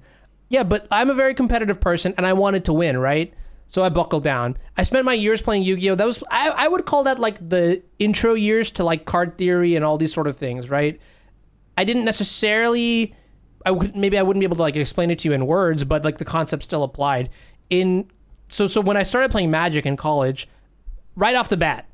Yeah, 0.50 0.64
but 0.64 0.88
I'm 0.91 1.10
a 1.10 1.14
very 1.14 1.34
competitive 1.34 1.80
person, 1.80 2.14
and 2.18 2.26
I 2.26 2.34
wanted 2.34 2.66
to 2.66 2.74
win, 2.74 2.98
right? 2.98 3.34
So 3.68 3.84
I 3.84 3.89
buckled 3.89 4.24
down. 4.24 4.58
I 4.78 4.84
spent 4.84 5.04
my 5.04 5.14
years 5.14 5.41
playing 5.41 5.64
Yu-Gi-Oh. 5.64 5.95
That 5.95 6.08
was 6.08 6.24
I, 6.32 6.50
I 6.50 6.68
would 6.70 6.86
call 6.86 7.04
that 7.04 7.20
like 7.20 7.38
the 7.50 7.84
intro 8.00 8.34
years 8.34 8.72
to 8.72 8.84
like 8.84 9.06
card 9.06 9.38
theory 9.38 9.76
and 9.76 9.84
all 9.84 9.98
these 9.98 10.14
sort 10.14 10.28
of 10.28 10.38
things, 10.38 10.70
right? 10.70 11.00
I 11.78 11.84
didn't 11.84 12.06
necessarily 12.06 13.14
I 13.66 13.72
would 13.72 13.95
maybe 13.95 14.18
I 14.18 14.24
wouldn't 14.24 14.39
be 14.39 14.45
able 14.45 14.56
to 14.56 14.62
like 14.62 14.78
explain 14.78 15.12
it 15.12 15.20
to 15.20 15.30
you 15.30 15.34
in 15.34 15.45
words, 15.45 15.84
but 15.84 16.06
like 16.06 16.18
the 16.18 16.26
concept 16.26 16.64
still 16.64 16.84
applied. 16.84 17.30
In 17.70 18.10
so 18.48 18.68
so 18.68 18.80
when 18.80 18.95
I 18.95 19.04
started 19.04 19.32
playing 19.32 19.52
Magic 19.52 19.86
in 19.86 19.98
college, 19.98 20.48
right 21.16 21.36
off 21.36 21.50
the 21.50 21.58
bat, 21.58 21.88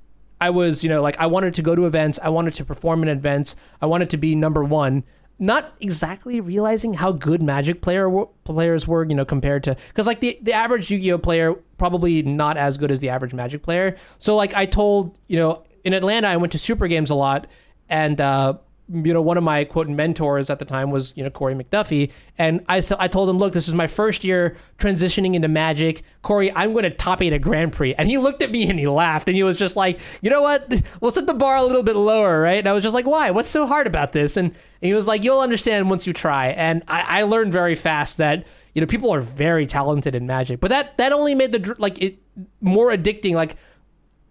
I 0.43 0.49
was, 0.49 0.83
you 0.83 0.89
know, 0.89 1.01
like 1.01 1.17
I 1.19 1.27
wanted 1.27 1.53
to 1.53 1.61
go 1.61 1.73
to 1.73 1.85
events, 1.85 2.19
I 2.21 2.27
wanted 2.27 2.53
to 2.55 2.65
perform 2.65 3.01
in 3.03 3.07
events, 3.07 3.55
I 3.81 3.85
wanted 3.85 4.09
to 4.09 4.17
be 4.17 4.35
number 4.35 4.61
1. 4.61 5.03
Not 5.39 5.73
exactly 5.79 6.41
realizing 6.41 6.93
how 6.95 7.13
good 7.13 7.41
Magic 7.41 7.81
player 7.81 8.05
w- 8.05 8.27
players 8.43 8.85
were, 8.85 9.05
you 9.05 9.15
know, 9.15 9.25
compared 9.25 9.63
to 9.63 9.75
cuz 9.93 10.05
like 10.05 10.19
the 10.19 10.37
the 10.41 10.51
average 10.53 10.91
Yu-Gi-Oh 10.91 11.17
player 11.17 11.53
probably 11.77 12.21
not 12.23 12.57
as 12.57 12.77
good 12.77 12.91
as 12.91 12.99
the 12.99 13.09
average 13.09 13.33
Magic 13.33 13.63
player. 13.63 13.95
So 14.17 14.35
like 14.35 14.53
I 14.53 14.65
told, 14.65 15.17
you 15.27 15.37
know, 15.37 15.63
in 15.85 15.93
Atlanta 15.93 16.27
I 16.27 16.37
went 16.37 16.51
to 16.51 16.59
Super 16.59 16.87
Games 16.87 17.09
a 17.09 17.15
lot 17.15 17.47
and 17.89 18.19
uh 18.19 18.55
you 18.91 19.13
know, 19.13 19.21
one 19.21 19.37
of 19.37 19.43
my 19.43 19.63
quote 19.63 19.87
mentors 19.87 20.49
at 20.49 20.59
the 20.59 20.65
time 20.65 20.91
was, 20.91 21.13
you 21.15 21.23
know, 21.23 21.29
Corey 21.29 21.55
McDuffie. 21.55 22.11
And 22.37 22.65
I, 22.67 22.81
so 22.81 22.97
I 22.99 23.07
told 23.07 23.29
him, 23.29 23.37
look, 23.37 23.53
this 23.53 23.69
is 23.69 23.73
my 23.73 23.87
first 23.87 24.25
year 24.25 24.57
transitioning 24.77 25.35
into 25.35 25.47
magic. 25.47 26.03
Corey, 26.21 26.51
I'm 26.53 26.73
going 26.73 26.83
to 26.83 26.89
top 26.89 27.21
eight 27.21 27.31
a 27.31 27.39
Grand 27.39 27.71
Prix. 27.71 27.93
And 27.95 28.09
he 28.09 28.17
looked 28.17 28.41
at 28.41 28.51
me 28.51 28.69
and 28.69 28.77
he 28.77 28.87
laughed. 28.87 29.29
And 29.29 29.37
he 29.37 29.43
was 29.43 29.55
just 29.55 29.77
like, 29.77 29.99
you 30.21 30.29
know 30.29 30.41
what? 30.41 30.69
We'll 30.99 31.11
set 31.11 31.27
the 31.27 31.33
bar 31.33 31.55
a 31.55 31.63
little 31.63 31.83
bit 31.83 31.95
lower, 31.95 32.41
right? 32.41 32.59
And 32.59 32.67
I 32.67 32.73
was 32.73 32.83
just 32.83 32.93
like, 32.93 33.05
why? 33.05 33.31
What's 33.31 33.49
so 33.49 33.65
hard 33.65 33.87
about 33.87 34.11
this? 34.11 34.35
And, 34.35 34.49
and 34.49 34.55
he 34.81 34.93
was 34.93 35.07
like, 35.07 35.23
you'll 35.23 35.39
understand 35.39 35.89
once 35.89 36.05
you 36.05 36.11
try. 36.11 36.47
And 36.47 36.83
I, 36.87 37.21
I 37.21 37.23
learned 37.23 37.53
very 37.53 37.75
fast 37.75 38.17
that, 38.17 38.45
you 38.73 38.81
know, 38.81 38.87
people 38.87 39.13
are 39.13 39.21
very 39.21 39.65
talented 39.65 40.13
in 40.13 40.27
magic. 40.27 40.59
But 40.59 40.71
that, 40.71 40.97
that 40.97 41.13
only 41.13 41.35
made 41.35 41.53
the, 41.53 41.75
like, 41.79 42.01
it 42.01 42.19
more 42.59 42.91
addicting. 42.91 43.33
Like, 43.33 43.55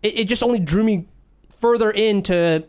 it, 0.03 0.18
it 0.20 0.24
just 0.28 0.42
only 0.42 0.59
drew 0.59 0.84
me 0.84 1.09
further 1.61 1.90
into 1.90 2.64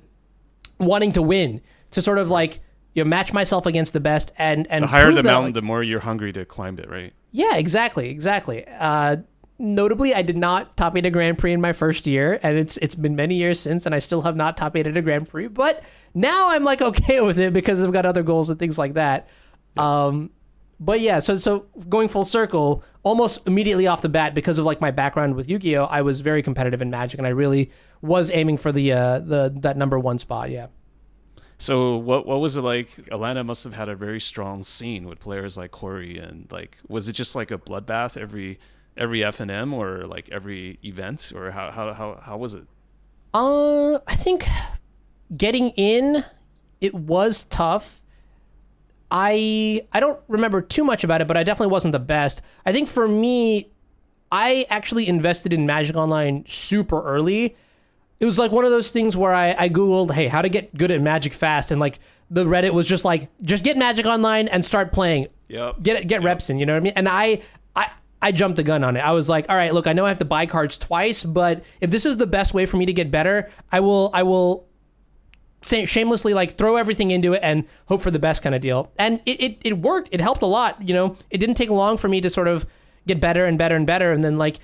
wanting 0.86 1.12
to 1.14 1.22
win 1.22 1.62
to 1.92 2.02
sort 2.02 2.18
of 2.18 2.30
like 2.30 2.60
you 2.94 3.04
know 3.04 3.10
match 3.10 3.34
myself 3.34 3.66
against 3.66 3.94
the 3.94 4.00
best 4.00 4.32
and 4.38 4.68
and 4.70 4.84
The 4.84 4.88
higher 4.88 5.12
the 5.12 5.24
mountain, 5.24 5.46
like- 5.46 5.54
the 5.56 5.62
more 5.62 5.82
you're 5.84 6.00
hungry 6.02 6.32
to 6.34 6.46
climb 6.46 6.78
it, 6.80 6.90
right? 6.90 7.14
yeah 7.32 7.56
exactly 7.56 8.10
exactly. 8.10 8.66
Uh 8.68 9.18
notably 9.60 10.14
i 10.16 10.22
did 10.24 10.36
not 10.36 10.76
top 10.76 10.98
eight 10.98 11.06
a 11.06 11.12
grand 11.12 11.38
prix 11.38 11.54
in 11.54 11.62
my 11.62 11.72
first 11.72 12.08
year 12.08 12.40
and 12.42 12.58
it's 12.58 12.76
it's 12.78 12.96
been 12.96 13.16
many 13.16 13.36
years 13.36 13.60
since 13.60 13.86
and 13.86 13.94
i 13.94 14.00
still 14.00 14.24
have 14.24 14.36
not 14.36 14.58
top 14.58 14.76
eight 14.76 14.88
at 14.88 14.98
a 14.98 15.02
grand 15.02 15.30
prix 15.30 15.48
but 15.48 15.84
now 16.16 16.50
i'm 16.50 16.64
like 16.64 16.82
okay 16.90 17.22
with 17.22 17.38
it 17.40 17.54
because 17.54 17.82
i've 17.82 17.92
got 17.94 18.04
other 18.06 18.24
goals 18.24 18.50
and 18.50 18.58
things 18.60 18.78
like 18.80 18.96
that. 18.96 19.28
Um 19.78 20.32
but 20.80 21.00
yeah 21.02 21.20
so 21.20 21.38
so 21.38 21.68
going 21.88 22.08
full 22.10 22.26
circle 22.26 22.84
almost 23.04 23.46
immediately 23.46 23.86
off 23.88 24.02
the 24.02 24.10
bat 24.10 24.34
because 24.34 24.58
of 24.58 24.66
like 24.66 24.82
my 24.82 24.92
background 24.92 25.36
with 25.36 25.48
yu-gi-oh 25.50 25.86
i 25.86 26.02
was 26.02 26.22
very 26.22 26.42
competitive 26.42 26.82
in 26.82 26.90
magic 26.90 27.18
and 27.18 27.28
i 27.28 27.30
really 27.30 27.70
was 28.02 28.32
aiming 28.32 28.58
for 28.58 28.72
the 28.72 28.92
uh 28.92 29.20
the 29.20 29.54
that 29.56 29.78
number 29.78 30.00
one 30.00 30.18
spot 30.18 30.50
yeah 30.50 30.68
So 31.60 31.96
what 31.96 32.26
what 32.26 32.40
was 32.42 32.58
it 32.58 32.62
like? 32.62 32.90
Atlanta 33.12 33.44
must 33.44 33.64
have 33.64 33.74
had 33.74 33.88
a 33.88 33.96
very 33.96 34.20
strong 34.20 34.64
scene 34.64 35.08
with 35.08 35.20
players 35.20 35.56
like 35.56 35.72
Corey 35.72 36.18
and 36.18 36.52
like 36.52 36.78
was 36.90 37.08
it 37.08 37.14
just 37.14 37.36
like 37.36 37.52
a 37.52 37.58
bloodbath 37.58 38.18
every 38.18 38.60
every 38.98 39.24
F 39.24 39.40
and 39.40 39.50
M 39.52 39.74
or 39.74 40.04
like 40.04 40.30
every 40.30 40.78
event 40.84 41.32
or 41.34 41.52
how 41.52 41.72
how 41.72 41.94
how 41.94 42.20
how 42.22 42.38
was 42.38 42.54
it? 42.54 42.66
Uh, 43.34 44.00
I 44.08 44.16
think 44.16 44.46
getting 45.36 45.70
in, 45.72 46.26
it 46.82 46.94
was 46.94 47.46
tough. 47.46 48.03
I 49.14 49.86
I 49.94 50.00
don't 50.00 50.20
remember 50.28 50.62
too 50.62 50.84
much 50.84 51.04
about 51.04 51.22
it, 51.22 51.28
but 51.28 51.38
I 51.38 51.44
definitely 51.44 51.72
wasn't 51.72 51.92
the 51.94 52.00
best. 52.00 52.42
I 52.66 52.72
think 52.74 52.88
for 52.90 53.08
me, 53.08 53.70
I 54.32 54.66
actually 54.70 55.08
invested 55.08 55.54
in 55.54 55.66
Magic 55.68 55.96
Online 55.96 56.44
super 56.48 57.02
early. 57.04 57.56
it 58.20 58.26
was 58.26 58.40
like 58.40 58.52
one 58.52 58.66
of 58.66 58.72
those 58.72 58.90
things 58.92 59.16
where 59.16 59.34
I, 59.34 59.54
I 59.58 59.70
googled, 59.70 60.12
hey, 60.14 60.28
how 60.28 60.42
to 60.42 60.50
get 60.50 60.76
good 60.76 60.92
at 60.92 61.02
Magic 61.02 61.34
fast, 61.34 61.72
and 61.72 61.80
like 61.80 62.00
the 62.32 62.46
Reddit 62.46 62.74
was 62.74 62.88
just 62.88 63.06
like, 63.06 63.30
just 63.44 63.64
get 63.64 63.78
Magic 63.78 64.06
online 64.06 64.48
and 64.48 64.66
start 64.66 64.92
playing. 64.92 65.28
Yep. 65.50 65.84
Get 65.84 66.08
get 66.08 66.24
reps 66.24 66.50
in. 66.50 66.58
You 66.58 66.66
know 66.66 66.74
what 66.74 66.82
I 66.82 66.84
mean? 66.84 66.94
And 66.96 67.08
I 67.08 67.42
I 67.76 67.92
I 68.22 68.32
jumped 68.32 68.56
the 68.58 68.64
gun 68.64 68.84
on 68.84 68.98
it. 68.98 69.02
I 69.02 69.12
was 69.12 69.30
like, 69.30 69.46
all 69.50 69.56
right, 69.56 69.74
look, 69.74 69.86
I 69.86 69.94
know 69.94 70.06
I 70.06 70.10
have 70.10 70.20
to 70.20 70.26
buy 70.26 70.48
cards 70.48 70.78
twice, 70.78 71.24
but 71.24 71.64
if 71.82 71.92
this 71.92 72.06
is 72.08 72.18
the 72.18 72.26
best 72.26 72.54
way 72.56 72.66
for 72.66 72.78
me 72.78 72.88
to 72.88 72.94
get 72.94 73.12
better, 73.12 73.52
I 73.72 73.82
will 73.82 74.10
I 74.14 74.24
will 74.24 74.66
shamelessly 75.64 76.34
like 76.34 76.58
throw 76.58 76.76
everything 76.78 77.12
into 77.12 77.34
it 77.34 77.40
and 77.44 77.66
hope 77.88 78.02
for 78.02 78.12
the 78.12 78.20
best 78.20 78.42
kind 78.44 78.54
of 78.56 78.62
deal. 78.62 78.92
And 78.98 79.22
it, 79.26 79.42
it, 79.42 79.58
it 79.64 79.78
worked. 79.80 80.10
It 80.12 80.22
helped 80.22 80.42
a 80.42 80.46
lot. 80.48 80.88
You 80.88 80.94
know, 80.94 81.16
it 81.30 81.38
didn't 81.40 81.56
take 81.56 81.70
long 81.70 81.98
for 81.98 82.08
me 82.08 82.22
to 82.22 82.30
sort 82.30 82.48
of 82.48 82.66
get 83.08 83.20
better 83.20 83.46
and 83.46 83.58
better 83.58 83.76
and 83.76 83.88
better. 83.88 84.12
And 84.12 84.24
then 84.24 84.38
like, 84.38 84.60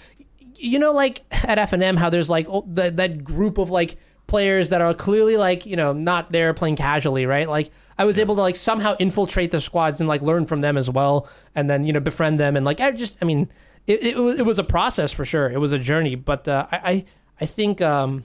you 0.55 0.77
know, 0.79 0.91
like 0.93 1.21
at 1.31 1.57
F 1.57 1.73
and 1.73 1.81
M, 1.83 1.97
how 1.97 2.09
there's 2.09 2.29
like 2.29 2.47
oh, 2.49 2.65
that 2.69 2.97
that 2.97 3.23
group 3.23 3.57
of 3.57 3.69
like 3.69 3.97
players 4.27 4.69
that 4.69 4.81
are 4.81 4.93
clearly 4.93 5.37
like 5.37 5.65
you 5.65 5.75
know 5.75 5.91
not 5.93 6.31
there 6.31 6.53
playing 6.53 6.75
casually, 6.75 7.25
right? 7.25 7.49
Like 7.49 7.71
I 7.97 8.05
was 8.05 8.19
able 8.19 8.35
to 8.35 8.41
like 8.41 8.55
somehow 8.55 8.95
infiltrate 8.99 9.51
the 9.51 9.59
squads 9.61 9.99
and 9.99 10.07
like 10.09 10.21
learn 10.21 10.45
from 10.45 10.61
them 10.61 10.77
as 10.77 10.89
well, 10.89 11.29
and 11.55 11.69
then 11.69 11.83
you 11.85 11.93
know 11.93 11.99
befriend 11.99 12.39
them 12.39 12.55
and 12.57 12.65
like 12.65 12.79
I 12.79 12.91
just 12.91 13.17
I 13.21 13.25
mean 13.25 13.49
it 13.87 14.03
it, 14.03 14.17
was- 14.17 14.37
it 14.37 14.45
was 14.45 14.59
a 14.59 14.63
process 14.63 15.11
for 15.11 15.25
sure. 15.25 15.49
It 15.49 15.59
was 15.59 15.71
a 15.71 15.79
journey, 15.79 16.15
but 16.15 16.47
uh, 16.47 16.67
I, 16.71 16.77
I 16.91 17.05
I 17.41 17.45
think 17.45 17.81
um 17.81 18.23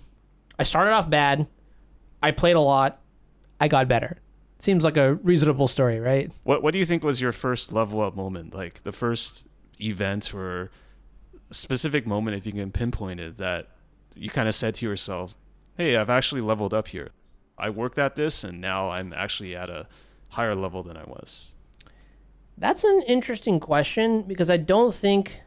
I 0.58 0.64
started 0.64 0.92
off 0.92 1.08
bad. 1.08 1.46
I 2.24 2.30
played 2.30 2.56
a 2.56 2.60
lot. 2.60 3.00
I 3.60 3.68
got 3.68 3.86
better. 3.86 4.18
Seems 4.58 4.82
like 4.82 4.96
a 4.96 5.16
reasonable 5.16 5.68
story, 5.68 6.00
right? 6.00 6.32
What 6.42 6.62
What 6.62 6.72
do 6.72 6.78
you 6.78 6.86
think 6.86 7.02
was 7.02 7.20
your 7.20 7.32
first 7.32 7.70
level 7.70 8.00
up 8.00 8.16
moment? 8.16 8.54
Like 8.54 8.82
the 8.82 8.92
first 8.92 9.46
event 9.78 10.32
or 10.32 10.70
specific 11.50 12.06
moment, 12.06 12.38
if 12.38 12.46
you 12.46 12.52
can 12.52 12.70
pinpoint 12.70 13.20
it, 13.20 13.36
that 13.36 13.68
you 14.14 14.30
kind 14.30 14.48
of 14.48 14.54
said 14.54 14.74
to 14.76 14.86
yourself, 14.86 15.34
"Hey, 15.76 15.96
I've 15.96 16.08
actually 16.08 16.40
leveled 16.40 16.72
up 16.72 16.88
here. 16.88 17.10
I 17.58 17.68
worked 17.68 17.98
at 17.98 18.16
this, 18.16 18.42
and 18.42 18.58
now 18.58 18.88
I'm 18.88 19.12
actually 19.12 19.54
at 19.54 19.68
a 19.68 19.86
higher 20.30 20.54
level 20.54 20.82
than 20.82 20.96
I 20.96 21.04
was." 21.04 21.54
That's 22.56 22.84
an 22.84 23.02
interesting 23.06 23.60
question 23.60 24.22
because 24.22 24.48
I 24.48 24.56
don't 24.56 24.94
think 24.94 25.42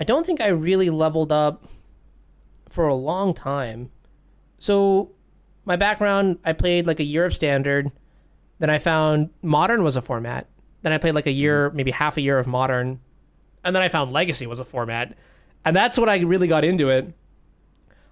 I 0.00 0.02
don't 0.02 0.26
think 0.26 0.40
I 0.40 0.48
really 0.48 0.90
leveled 0.90 1.30
up 1.30 1.68
for 2.68 2.88
a 2.88 2.94
long 2.96 3.32
time. 3.32 3.92
So 4.58 5.12
my 5.64 5.76
background, 5.76 6.38
I 6.44 6.52
played 6.52 6.86
like 6.86 7.00
a 7.00 7.04
year 7.04 7.24
of 7.24 7.34
standard, 7.34 7.90
then 8.58 8.70
I 8.70 8.78
found 8.78 9.30
modern 9.42 9.82
was 9.82 9.96
a 9.96 10.02
format. 10.02 10.46
Then 10.82 10.92
I 10.92 10.98
played 10.98 11.14
like 11.14 11.26
a 11.26 11.32
year, 11.32 11.68
mm-hmm. 11.68 11.76
maybe 11.76 11.90
half 11.90 12.16
a 12.16 12.20
year 12.20 12.38
of 12.38 12.46
modern, 12.46 13.00
and 13.64 13.74
then 13.74 13.82
I 13.82 13.88
found 13.88 14.12
legacy 14.12 14.46
was 14.46 14.60
a 14.60 14.64
format. 14.64 15.16
And 15.64 15.74
that's 15.74 15.98
when 15.98 16.08
I 16.08 16.18
really 16.18 16.46
got 16.46 16.64
into 16.64 16.90
it. 16.90 17.12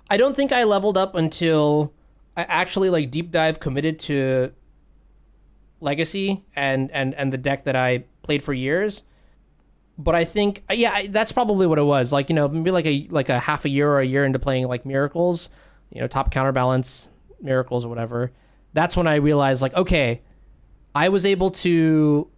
I 0.08 0.16
don't 0.16 0.34
think 0.34 0.52
I 0.52 0.64
leveled 0.64 0.96
up 0.96 1.14
until 1.14 1.92
I 2.36 2.42
actually 2.44 2.90
like 2.90 3.10
deep 3.10 3.30
dive 3.30 3.60
committed 3.60 3.98
to 4.00 4.52
legacy 5.80 6.44
and 6.56 6.90
and 6.92 7.14
and 7.14 7.32
the 7.32 7.38
deck 7.38 7.64
that 7.64 7.76
I 7.76 8.04
played 8.22 8.42
for 8.42 8.54
years. 8.54 9.02
But 9.98 10.14
I 10.14 10.24
think 10.24 10.62
yeah, 10.70 10.92
I- 10.92 11.06
that's 11.08 11.32
probably 11.32 11.66
what 11.66 11.78
it 11.78 11.84
was. 11.84 12.12
Like 12.12 12.30
you 12.30 12.34
know, 12.34 12.48
maybe 12.48 12.70
like 12.70 12.86
a 12.86 13.06
like 13.10 13.28
a 13.28 13.38
half 13.38 13.66
a 13.66 13.68
year 13.68 13.90
or 13.90 14.00
a 14.00 14.06
year 14.06 14.24
into 14.24 14.38
playing 14.38 14.66
like 14.66 14.86
miracles, 14.86 15.50
you 15.90 16.00
know, 16.00 16.06
top 16.06 16.30
counterbalance 16.30 17.10
miracles 17.42 17.84
or 17.84 17.88
whatever. 17.88 18.32
That's 18.72 18.96
when 18.96 19.06
I 19.06 19.16
realized 19.16 19.62
like 19.62 19.74
okay, 19.74 20.22
I 20.94 21.08
was 21.08 21.26
able 21.26 21.50
to 21.50 22.28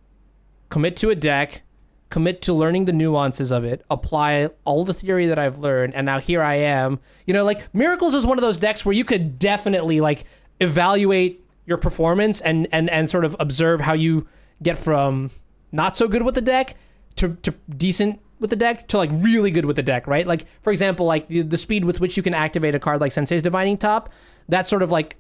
commit 0.69 0.97
to 0.97 1.11
a 1.11 1.15
deck, 1.15 1.63
commit 2.11 2.43
to 2.43 2.53
learning 2.53 2.87
the 2.87 2.93
nuances 2.93 3.51
of 3.51 3.65
it, 3.65 3.85
apply 3.91 4.51
all 4.65 4.85
the 4.85 4.95
theory 4.95 5.27
that 5.27 5.39
I've 5.39 5.59
learned, 5.59 5.95
and 5.95 6.07
now 6.07 6.19
here 6.19 6.43
I 6.43 6.55
am. 6.57 6.99
You 7.27 7.35
know, 7.35 7.45
like 7.45 7.73
Miracles 7.75 8.15
is 8.15 8.27
one 8.27 8.39
of 8.39 8.43
those 8.43 8.59
decks 8.59 8.85
where 8.85 8.95
you 8.95 9.05
could 9.05 9.39
definitely 9.39 10.01
like 10.01 10.25
evaluate 10.61 11.45
your 11.67 11.79
performance 11.79 12.41
and 12.41 12.69
and 12.73 12.91
and 12.91 13.09
sort 13.09 13.25
of 13.25 13.37
observe 13.39 13.81
how 13.81 13.93
you 13.93 14.27
get 14.63 14.77
from 14.77 15.31
not 15.73 15.97
so 15.97 16.09
good 16.09 16.23
with 16.23 16.35
the 16.35 16.41
deck 16.41 16.77
to 17.17 17.37
to 17.43 17.55
decent 17.69 18.21
with 18.41 18.51
the 18.51 18.57
deck 18.57 18.89
to 18.89 18.99
like 18.99 19.11
really 19.13 19.51
good 19.51 19.65
with 19.65 19.77
the 19.77 19.83
deck, 19.83 20.07
right? 20.07 20.27
Like 20.27 20.45
for 20.63 20.71
example, 20.71 21.07
like 21.07 21.29
the, 21.29 21.43
the 21.43 21.57
speed 21.57 21.85
with 21.85 22.01
which 22.01 22.17
you 22.17 22.23
can 22.23 22.35
activate 22.35 22.75
a 22.75 22.79
card 22.79 23.01
like 23.01 23.13
Sensei's 23.13 23.43
Divining 23.43 23.79
Top, 23.79 24.13
that's 24.49 24.71
sort 24.71 24.83
of 24.83 24.91
like 24.91 25.17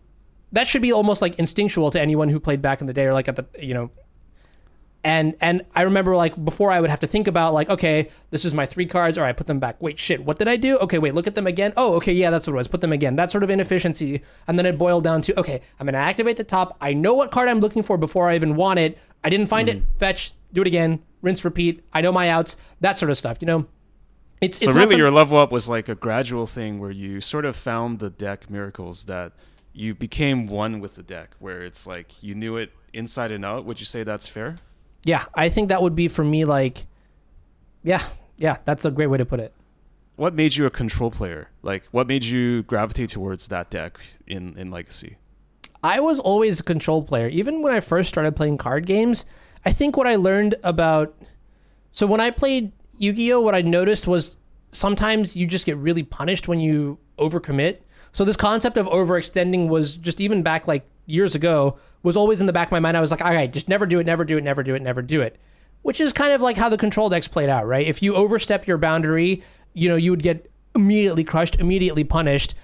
that 0.53 0.69
should 0.69 0.83
be 0.83 0.93
almost 0.93 1.21
like 1.21 1.35
instinctual 1.37 1.91
to 1.91 2.01
anyone 2.01 2.29
who 2.29 2.39
played 2.39 2.63
back 2.63 2.81
in 2.81 2.87
the 2.87 2.93
day 2.93 3.05
or 3.05 3.13
like 3.13 3.29
at 3.29 3.37
the 3.37 3.47
you 3.59 3.75
know 3.75 3.91
and 5.05 5.37
and 5.41 5.63
I 5.75 5.83
remember 5.83 6.17
like 6.17 6.43
before 6.43 6.73
I 6.73 6.81
would 6.81 6.91
have 6.91 7.01
to 7.01 7.07
think 7.07 7.29
about 7.29 7.53
like 7.53 7.69
okay 7.69 8.09
this 8.31 8.45
is 8.45 8.55
my 8.55 8.65
three 8.65 8.87
cards 8.87 9.19
all 9.19 9.25
right 9.25 9.37
put 9.37 9.47
them 9.47 9.61
back. 9.61 9.81
Wait 9.81 9.99
shit 9.99 10.25
what 10.25 10.39
did 10.39 10.49
I 10.49 10.57
do? 10.57 10.79
Okay 10.79 10.99
wait 10.99 11.15
look 11.15 11.27
at 11.27 11.35
them 11.35 11.47
again. 11.47 11.73
Oh 11.77 11.95
okay 11.95 12.13
yeah 12.13 12.31
that's 12.31 12.47
what 12.47 12.55
it 12.55 12.57
was. 12.57 12.69
Put 12.69 12.81
them 12.81 12.93
again. 12.93 13.17
That 13.17 13.31
sort 13.31 13.45
of 13.45 13.51
inefficiency 13.51 14.23
and 14.47 14.59
then 14.59 14.65
it 14.65 14.79
boiled 14.79 15.05
down 15.05 15.21
to 15.23 15.39
okay 15.39 15.61
I'm 15.79 15.87
gonna 15.87 15.99
activate 15.99 16.39
the 16.39 16.45
top. 16.45 16.77
I 16.81 16.95
know 16.95 17.15
what 17.15 17.31
card 17.31 17.49
I'm 17.49 17.61
looking 17.61 17.83
for 17.83 17.99
before 17.99 18.31
I 18.31 18.35
even 18.35 18.57
want 18.57 18.79
it. 18.79 18.99
I 19.23 19.29
didn't 19.29 19.47
find 19.47 19.69
it. 19.69 19.79
Mm-hmm. 19.79 19.99
Fetch. 19.99 20.33
Do 20.53 20.63
it 20.63 20.67
again. 20.67 21.03
Rinse 21.21 21.45
repeat. 21.45 21.85
I 21.93 22.01
know 22.01 22.13
my 22.13 22.31
outs. 22.31 22.57
That 22.81 22.97
sort 22.97 23.11
of 23.11 23.19
stuff 23.19 23.39
you 23.41 23.47
know 23.47 23.67
it's 24.45 24.59
So 24.59 24.67
it's 24.67 24.75
really, 24.75 24.91
some- 24.91 24.99
your 25.01 25.11
level 25.11 25.37
up 25.39 25.51
was 25.53 25.69
like 25.69 25.89
a 25.89 25.95
gradual 25.95 26.47
thing 26.47 26.79
where 26.79 26.91
you 26.91 27.21
sort 27.21 27.45
of 27.45 27.57
found 27.57 27.99
the 27.99 28.11
deck 28.11 28.49
miracles 28.51 29.05
that 29.05 29.33
you 29.73 29.95
became 29.95 30.47
one 30.47 30.81
with 30.81 30.95
the 30.95 31.03
deck, 31.03 31.35
where 31.39 31.63
it's 31.63 31.87
like 31.87 32.23
you 32.23 32.35
knew 32.35 32.57
it 32.57 32.71
inside 32.93 33.33
and 33.33 33.45
out. 33.45 33.65
Would 33.65 33.81
you 33.81 33.87
say 33.87 34.03
that's 34.05 34.27
fair? 34.29 34.57
yeah 35.07 35.25
I 35.35 35.51
think 35.51 35.69
that 35.69 35.83
would 35.83 35.95
be 35.95 36.09
for 36.09 36.25
me 36.25 36.47
like 36.47 36.87
yeah 37.83 38.03
yeah 38.39 38.57
that's 38.65 38.87
a 38.87 38.91
great 38.91 39.09
way 39.09 39.19
to 39.19 39.27
put 39.27 39.39
it 39.39 39.53
What 40.17 40.33
made 40.33 40.57
you 40.57 40.65
a 40.65 40.71
control 40.71 41.11
player? 41.11 41.49
Like, 41.63 41.83
what 41.91 42.07
made 42.07 42.25
you 42.25 42.63
gravitate 42.63 43.11
towards 43.11 43.49
that 43.49 43.69
deck 43.69 43.99
in 44.27 44.57
in 44.57 44.71
Legacy? 44.71 45.19
I 45.83 46.01
was 46.01 46.21
always 46.21 46.61
a 46.61 46.63
control 46.63 47.03
player. 47.03 47.29
Even 47.29 47.61
when 47.63 47.73
I 47.75 47.81
first 47.81 48.09
started 48.09 48.33
playing 48.35 48.57
card 48.57 48.87
games, 48.87 49.27
I 49.69 49.73
think 49.73 49.97
what 49.99 50.07
I 50.07 50.17
learned 50.17 50.55
about. 50.63 51.09
So 51.91 52.07
when 52.07 52.21
I 52.21 52.31
played 52.31 52.73
Yu 52.99 53.13
Gi 53.13 53.33
Oh!, 53.33 53.41
what 53.41 53.55
I 53.55 53.63
noticed 53.63 54.07
was 54.07 54.37
sometimes 54.71 55.37
you 55.37 55.47
just 55.47 55.67
get 55.67 55.77
really 55.77 56.03
punished 56.03 56.49
when 56.49 56.61
you 56.61 56.99
overcommit. 57.19 57.79
So 58.13 58.25
this 58.25 58.37
concept 58.37 58.77
of 58.77 58.87
overextending 58.87 59.69
was 59.69 59.97
just 59.97 60.21
even 60.21 60.43
back 60.43 60.69
like 60.69 60.87
years 61.07 61.35
ago 61.35 61.79
was 62.03 62.17
always 62.17 62.41
in 62.41 62.47
the 62.47 62.53
back 62.53 62.69
of 62.69 62.73
my 62.73 62.81
mind. 62.81 62.97
I 62.97 63.01
was 63.01 63.11
like, 63.11 63.23
all 63.23 63.33
right, 63.33 63.53
just 63.53 63.69
never 63.69 63.87
do 63.87 63.99
it, 63.99 64.07
never 64.07 64.25
do 64.25 64.37
it, 64.37 64.45
never 64.45 64.63
do 64.63 64.75
it, 64.75 64.83
never 64.83 65.03
do 65.03 65.21
it. 65.21 65.39
Which 65.83 66.01
is 66.01 66.13
kind 66.13 66.33
of 66.33 66.41
like 66.41 66.57
how 66.57 66.69
the 66.69 66.77
control 66.77 67.09
decks 67.09 67.29
played 67.29 67.49
out, 67.49 67.67
right? 67.67 67.87
If 67.87 68.03
you 68.03 68.15
overstep 68.15 68.67
your 68.67 68.79
boundary, 68.79 69.43
you 69.73 69.89
know, 69.89 69.97
you 69.97 70.11
would 70.11 70.23
get 70.23 70.51
immediately 70.75 71.25
crushed, 71.25 71.57
immediately 71.57 72.05
punished. 72.05 72.55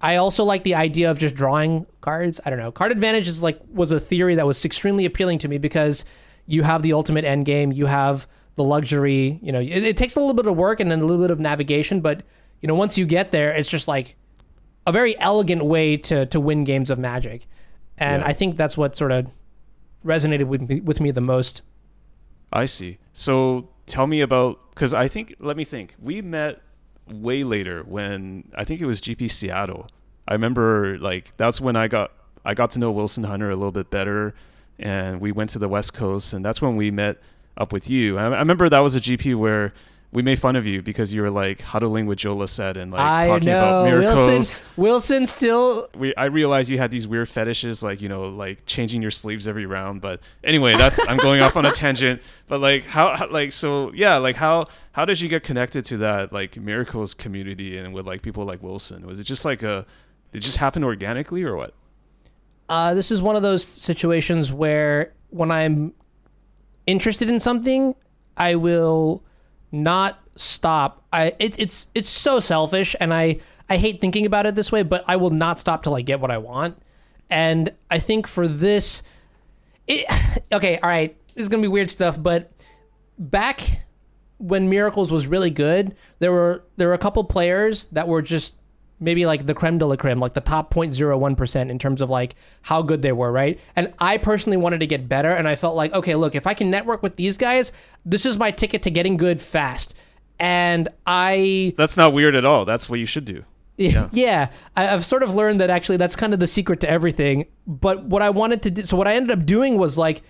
I 0.00 0.16
also 0.16 0.44
like 0.44 0.64
the 0.64 0.74
idea 0.74 1.10
of 1.10 1.18
just 1.18 1.34
drawing 1.34 1.86
cards. 2.00 2.40
I 2.44 2.50
don't 2.50 2.58
know. 2.58 2.72
Card 2.72 2.92
advantage 2.92 3.28
is 3.28 3.42
like 3.42 3.58
was 3.72 3.92
a 3.92 4.00
theory 4.00 4.34
that 4.36 4.46
was 4.46 4.64
extremely 4.64 5.04
appealing 5.04 5.38
to 5.38 5.48
me 5.48 5.58
because 5.58 6.04
you 6.46 6.62
have 6.62 6.82
the 6.82 6.92
ultimate 6.92 7.24
end 7.24 7.46
game, 7.46 7.72
you 7.72 7.86
have 7.86 8.26
the 8.54 8.64
luxury. 8.64 9.38
You 9.42 9.52
know, 9.52 9.60
it, 9.60 9.68
it 9.84 9.96
takes 9.96 10.16
a 10.16 10.20
little 10.20 10.34
bit 10.34 10.46
of 10.46 10.56
work 10.56 10.80
and 10.80 10.90
then 10.90 11.00
a 11.00 11.04
little 11.04 11.22
bit 11.22 11.30
of 11.30 11.40
navigation, 11.40 12.00
but 12.00 12.22
you 12.60 12.68
know, 12.68 12.74
once 12.74 12.96
you 12.96 13.04
get 13.06 13.30
there, 13.30 13.52
it's 13.52 13.68
just 13.68 13.88
like 13.88 14.16
a 14.86 14.92
very 14.92 15.18
elegant 15.18 15.64
way 15.64 15.96
to 15.96 16.26
to 16.26 16.40
win 16.40 16.64
games 16.64 16.90
of 16.90 16.98
Magic, 16.98 17.46
and 17.98 18.22
Yeah. 18.22 18.28
I 18.28 18.32
think 18.32 18.56
that's 18.56 18.76
what 18.76 18.96
sort 18.96 19.12
of 19.12 19.26
resonated 20.04 20.44
with 20.44 20.68
me, 20.68 20.80
with 20.80 21.00
me 21.00 21.10
the 21.10 21.20
most. 21.20 21.62
I 22.52 22.66
see. 22.66 22.98
So 23.12 23.68
tell 23.86 24.06
me 24.06 24.20
about 24.20 24.70
because 24.70 24.94
I 24.94 25.08
think 25.08 25.34
let 25.40 25.56
me 25.56 25.64
think. 25.64 25.94
We 26.00 26.22
met 26.22 26.60
way 27.06 27.44
later 27.44 27.82
when 27.82 28.44
I 28.56 28.64
think 28.64 28.80
it 28.80 28.86
was 28.86 29.00
GP 29.00 29.30
Seattle. 29.30 29.88
I 30.26 30.32
remember 30.32 30.98
like 30.98 31.36
that's 31.36 31.60
when 31.60 31.76
I 31.76 31.88
got 31.88 32.12
I 32.44 32.54
got 32.54 32.70
to 32.72 32.78
know 32.78 32.90
Wilson 32.90 33.24
Hunter 33.24 33.50
a 33.50 33.56
little 33.56 33.72
bit 33.72 33.90
better, 33.90 34.34
and 34.78 35.20
we 35.20 35.32
went 35.32 35.50
to 35.50 35.58
the 35.58 35.68
West 35.68 35.92
Coast, 35.94 36.32
and 36.32 36.44
that's 36.44 36.62
when 36.62 36.76
we 36.76 36.90
met 36.90 37.18
up 37.56 37.72
with 37.72 37.88
you. 37.90 38.18
I, 38.18 38.24
I 38.24 38.38
remember 38.38 38.68
that 38.68 38.80
was 38.80 38.94
a 38.94 39.00
GP 39.00 39.36
where 39.36 39.72
we 40.12 40.22
made 40.22 40.38
fun 40.38 40.54
of 40.54 40.64
you 40.64 40.80
because 40.80 41.12
you 41.12 41.22
were 41.22 41.30
like 41.30 41.60
huddling 41.60 42.06
with 42.06 42.18
Joe 42.18 42.36
Lossett 42.36 42.76
and 42.76 42.92
like 42.92 43.00
I 43.00 43.26
talking 43.26 43.46
know 43.46 43.58
about 43.58 43.84
miracles. 43.84 44.26
Wilson. 44.26 44.64
Wilson 44.76 45.26
still 45.26 45.88
we 45.96 46.14
I 46.14 46.26
realized 46.26 46.70
you 46.70 46.78
had 46.78 46.92
these 46.92 47.08
weird 47.08 47.28
fetishes, 47.28 47.82
like 47.82 48.00
you 48.00 48.08
know, 48.08 48.28
like 48.28 48.64
changing 48.64 49.02
your 49.02 49.10
sleeves 49.10 49.48
every 49.48 49.66
round. 49.66 50.00
But 50.00 50.20
anyway, 50.44 50.76
that's 50.76 51.00
I'm 51.08 51.16
going 51.16 51.40
off 51.40 51.56
on 51.56 51.66
a 51.66 51.72
tangent. 51.72 52.22
But 52.46 52.60
like 52.60 52.84
how, 52.84 53.16
how 53.16 53.28
like 53.28 53.50
so 53.50 53.92
yeah, 53.92 54.18
like 54.18 54.36
how 54.36 54.68
how 54.92 55.04
did 55.04 55.20
you 55.20 55.28
get 55.28 55.42
connected 55.42 55.84
to 55.86 55.96
that 55.98 56.32
like 56.32 56.56
miracles 56.56 57.14
community 57.14 57.76
and 57.76 57.92
with 57.92 58.06
like 58.06 58.22
people 58.22 58.44
like 58.44 58.62
Wilson? 58.62 59.06
Was 59.06 59.18
it 59.18 59.24
just 59.24 59.44
like 59.44 59.62
a 59.64 59.84
did 60.30 60.38
it 60.38 60.44
just 60.44 60.58
happen 60.58 60.84
organically 60.84 61.42
or 61.42 61.56
what? 61.56 61.74
uh, 62.68 62.94
this 62.94 63.10
is 63.10 63.20
one 63.20 63.36
of 63.36 63.42
those 63.42 63.64
situations 63.64 64.52
where 64.52 65.12
when 65.30 65.50
I'm 65.50 65.92
interested 66.86 67.28
in 67.28 67.40
something, 67.40 67.94
I 68.36 68.54
will 68.56 69.22
not 69.72 70.18
stop. 70.36 71.04
I 71.12 71.34
it, 71.38 71.58
it's 71.58 71.88
it's 71.94 72.10
so 72.10 72.40
selfish, 72.40 72.94
and 73.00 73.12
I 73.12 73.40
I 73.68 73.76
hate 73.76 74.00
thinking 74.00 74.26
about 74.26 74.46
it 74.46 74.54
this 74.54 74.70
way, 74.70 74.82
but 74.82 75.04
I 75.06 75.16
will 75.16 75.30
not 75.30 75.58
stop 75.58 75.82
till 75.82 75.94
I 75.94 76.02
get 76.02 76.20
what 76.20 76.30
I 76.30 76.38
want. 76.38 76.78
And 77.30 77.72
I 77.90 77.98
think 77.98 78.26
for 78.26 78.46
this, 78.46 79.02
it 79.86 80.06
okay. 80.52 80.78
All 80.78 80.88
right, 80.88 81.16
this 81.34 81.42
is 81.42 81.48
gonna 81.48 81.62
be 81.62 81.68
weird 81.68 81.90
stuff, 81.90 82.20
but 82.20 82.50
back 83.18 83.84
when 84.38 84.68
Miracles 84.68 85.10
was 85.10 85.26
really 85.26 85.50
good, 85.50 85.94
there 86.18 86.32
were 86.32 86.64
there 86.76 86.88
were 86.88 86.94
a 86.94 86.98
couple 86.98 87.24
players 87.24 87.86
that 87.88 88.08
were 88.08 88.22
just 88.22 88.56
maybe 89.04 89.26
like 89.26 89.46
the 89.46 89.54
creme 89.54 89.78
de 89.78 89.86
la 89.86 89.96
creme, 89.96 90.18
like 90.18 90.32
the 90.32 90.40
top 90.40 90.72
0.01% 90.72 91.70
in 91.70 91.78
terms 91.78 92.00
of 92.00 92.10
like 92.10 92.34
how 92.62 92.82
good 92.82 93.02
they 93.02 93.12
were, 93.12 93.30
right? 93.30 93.60
And 93.76 93.92
I 93.98 94.16
personally 94.18 94.56
wanted 94.56 94.80
to 94.80 94.86
get 94.86 95.08
better 95.08 95.30
and 95.30 95.46
I 95.46 95.56
felt 95.56 95.76
like, 95.76 95.92
okay, 95.92 96.14
look, 96.14 96.34
if 96.34 96.46
I 96.46 96.54
can 96.54 96.70
network 96.70 97.02
with 97.02 97.16
these 97.16 97.36
guys, 97.36 97.72
this 98.04 98.26
is 98.26 98.38
my 98.38 98.50
ticket 98.50 98.82
to 98.82 98.90
getting 98.90 99.16
good 99.16 99.40
fast. 99.40 99.94
And 100.40 100.88
I 101.06 101.74
That's 101.76 101.96
not 101.96 102.12
weird 102.12 102.34
at 102.34 102.44
all. 102.44 102.64
That's 102.64 102.88
what 102.90 102.98
you 102.98 103.06
should 103.06 103.24
do. 103.24 103.44
yeah, 103.76 104.08
yeah 104.12 104.50
I've 104.76 105.04
sort 105.04 105.22
of 105.22 105.34
learned 105.34 105.60
that 105.60 105.68
actually 105.70 105.96
that's 105.96 106.16
kind 106.16 106.32
of 106.32 106.40
the 106.40 106.46
secret 106.46 106.80
to 106.80 106.90
everything. 106.90 107.46
But 107.66 108.04
what 108.04 108.22
I 108.22 108.30
wanted 108.30 108.62
to 108.62 108.70
do, 108.70 108.84
so 108.84 108.96
what 108.96 109.06
I 109.06 109.14
ended 109.14 109.38
up 109.38 109.44
doing 109.46 109.76
was 109.76 109.98
like, 109.98 110.22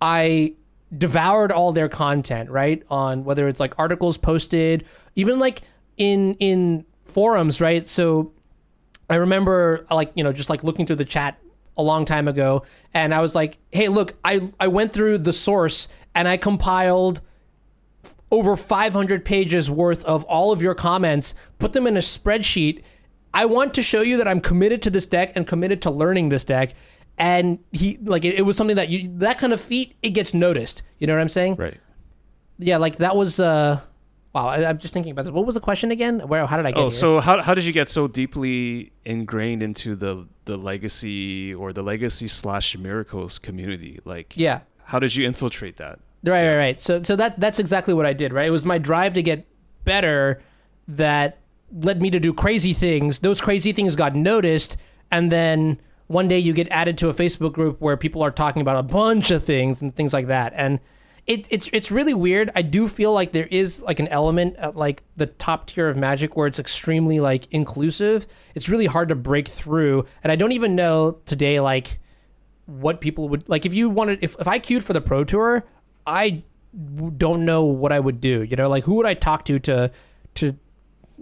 I 0.00 0.54
devoured 0.96 1.50
all 1.50 1.72
their 1.72 1.88
content, 1.88 2.50
right? 2.50 2.82
On 2.88 3.24
whether 3.24 3.48
it's 3.48 3.60
like 3.60 3.74
articles 3.78 4.16
posted, 4.16 4.84
even 5.16 5.38
like 5.38 5.62
in 5.96 6.34
in 6.34 6.84
forums, 7.14 7.60
right? 7.60 7.86
So 7.86 8.32
I 9.08 9.16
remember 9.16 9.86
like, 9.90 10.12
you 10.14 10.24
know, 10.24 10.32
just 10.32 10.50
like 10.50 10.64
looking 10.64 10.86
through 10.86 10.96
the 10.96 11.04
chat 11.04 11.38
a 11.76 11.82
long 11.82 12.04
time 12.04 12.28
ago 12.28 12.64
and 12.92 13.14
I 13.14 13.20
was 13.20 13.34
like, 13.34 13.58
"Hey, 13.72 13.88
look, 13.88 14.14
I 14.24 14.50
I 14.60 14.68
went 14.68 14.92
through 14.92 15.18
the 15.18 15.32
source 15.32 15.88
and 16.14 16.28
I 16.28 16.36
compiled 16.36 17.20
over 18.30 18.56
500 18.56 19.24
pages 19.24 19.70
worth 19.70 20.04
of 20.04 20.24
all 20.24 20.50
of 20.50 20.60
your 20.60 20.74
comments, 20.74 21.34
put 21.58 21.72
them 21.72 21.86
in 21.86 21.96
a 21.96 22.00
spreadsheet. 22.00 22.82
I 23.32 23.44
want 23.46 23.74
to 23.74 23.82
show 23.82 24.00
you 24.00 24.16
that 24.16 24.26
I'm 24.26 24.40
committed 24.40 24.82
to 24.82 24.90
this 24.90 25.06
deck 25.06 25.32
and 25.36 25.46
committed 25.46 25.82
to 25.82 25.90
learning 25.90 26.30
this 26.30 26.44
deck. 26.44 26.74
And 27.16 27.60
he 27.70 27.96
like 28.02 28.24
it, 28.24 28.34
it 28.34 28.42
was 28.42 28.56
something 28.56 28.76
that 28.76 28.88
you 28.88 29.08
that 29.18 29.38
kind 29.38 29.52
of 29.52 29.60
feat 29.60 29.94
it 30.02 30.10
gets 30.10 30.34
noticed. 30.34 30.82
You 30.98 31.06
know 31.06 31.14
what 31.14 31.20
I'm 31.20 31.28
saying? 31.28 31.56
Right. 31.56 31.80
Yeah, 32.58 32.78
like 32.78 32.96
that 32.96 33.14
was 33.14 33.38
uh 33.38 33.80
wow, 34.34 34.48
I, 34.48 34.68
I'm 34.68 34.78
just 34.78 34.92
thinking 34.92 35.12
about 35.12 35.24
this. 35.24 35.32
What 35.32 35.46
was 35.46 35.54
the 35.54 35.60
question 35.60 35.90
again? 35.90 36.20
Where 36.28 36.44
how 36.46 36.56
did 36.56 36.66
I 36.66 36.72
get 36.72 36.78
Oh, 36.78 36.82
here? 36.84 36.90
so 36.90 37.20
how 37.20 37.40
how 37.40 37.54
did 37.54 37.64
you 37.64 37.72
get 37.72 37.88
so 37.88 38.08
deeply 38.08 38.92
ingrained 39.04 39.62
into 39.62 39.94
the 39.94 40.26
the 40.44 40.56
legacy 40.56 41.54
or 41.54 41.72
the 41.72 41.82
legacy 41.82 42.28
slash 42.28 42.76
miracles 42.76 43.38
community? 43.38 44.00
Like, 44.04 44.36
yeah. 44.36 44.60
how 44.84 44.98
did 44.98 45.14
you 45.14 45.26
infiltrate 45.26 45.76
that? 45.76 45.98
Right, 46.24 46.46
right, 46.48 46.56
right. 46.56 46.80
So, 46.80 47.02
so 47.02 47.16
that 47.16 47.38
that's 47.38 47.58
exactly 47.58 47.94
what 47.94 48.06
I 48.06 48.12
did. 48.12 48.32
Right, 48.32 48.46
it 48.46 48.50
was 48.50 48.64
my 48.64 48.78
drive 48.78 49.14
to 49.14 49.22
get 49.22 49.46
better 49.84 50.42
that 50.88 51.38
led 51.72 52.00
me 52.00 52.10
to 52.10 52.20
do 52.20 52.32
crazy 52.32 52.72
things. 52.72 53.20
Those 53.20 53.40
crazy 53.40 53.72
things 53.72 53.94
got 53.96 54.14
noticed, 54.14 54.76
and 55.10 55.30
then 55.30 55.80
one 56.06 56.28
day 56.28 56.38
you 56.38 56.52
get 56.52 56.68
added 56.70 56.98
to 56.98 57.08
a 57.08 57.14
Facebook 57.14 57.52
group 57.52 57.80
where 57.80 57.96
people 57.96 58.22
are 58.22 58.30
talking 58.30 58.62
about 58.62 58.76
a 58.76 58.82
bunch 58.82 59.30
of 59.30 59.42
things 59.42 59.80
and 59.82 59.94
things 59.94 60.12
like 60.12 60.26
that. 60.26 60.52
And 60.54 60.80
it, 61.26 61.46
it's 61.50 61.70
it's 61.72 61.90
really 61.90 62.12
weird. 62.12 62.50
I 62.54 62.62
do 62.62 62.88
feel 62.88 63.14
like 63.14 63.32
there 63.32 63.46
is 63.50 63.80
like 63.80 63.98
an 63.98 64.08
element 64.08 64.56
at 64.56 64.76
like 64.76 65.02
the 65.16 65.26
top 65.26 65.66
tier 65.66 65.88
of 65.88 65.96
Magic 65.96 66.36
where 66.36 66.46
it's 66.46 66.58
extremely 66.58 67.18
like 67.18 67.46
inclusive. 67.50 68.26
It's 68.54 68.68
really 68.68 68.86
hard 68.86 69.08
to 69.08 69.14
break 69.14 69.48
through, 69.48 70.04
and 70.22 70.30
I 70.30 70.36
don't 70.36 70.52
even 70.52 70.74
know 70.74 71.18
today 71.24 71.60
like 71.60 71.98
what 72.66 73.00
people 73.00 73.28
would 73.30 73.48
like 73.48 73.64
if 73.64 73.72
you 73.72 73.88
wanted 73.88 74.18
if, 74.22 74.38
if 74.38 74.46
I 74.46 74.58
queued 74.58 74.84
for 74.84 74.92
the 74.92 75.00
pro 75.00 75.24
tour, 75.24 75.64
I 76.06 76.42
don't 77.16 77.44
know 77.46 77.64
what 77.64 77.92
I 77.92 78.00
would 78.00 78.20
do. 78.20 78.42
You 78.42 78.56
know, 78.56 78.68
like 78.68 78.84
who 78.84 78.96
would 78.96 79.06
I 79.06 79.14
talk 79.14 79.46
to 79.46 79.58
to 79.60 79.90
to 80.34 80.56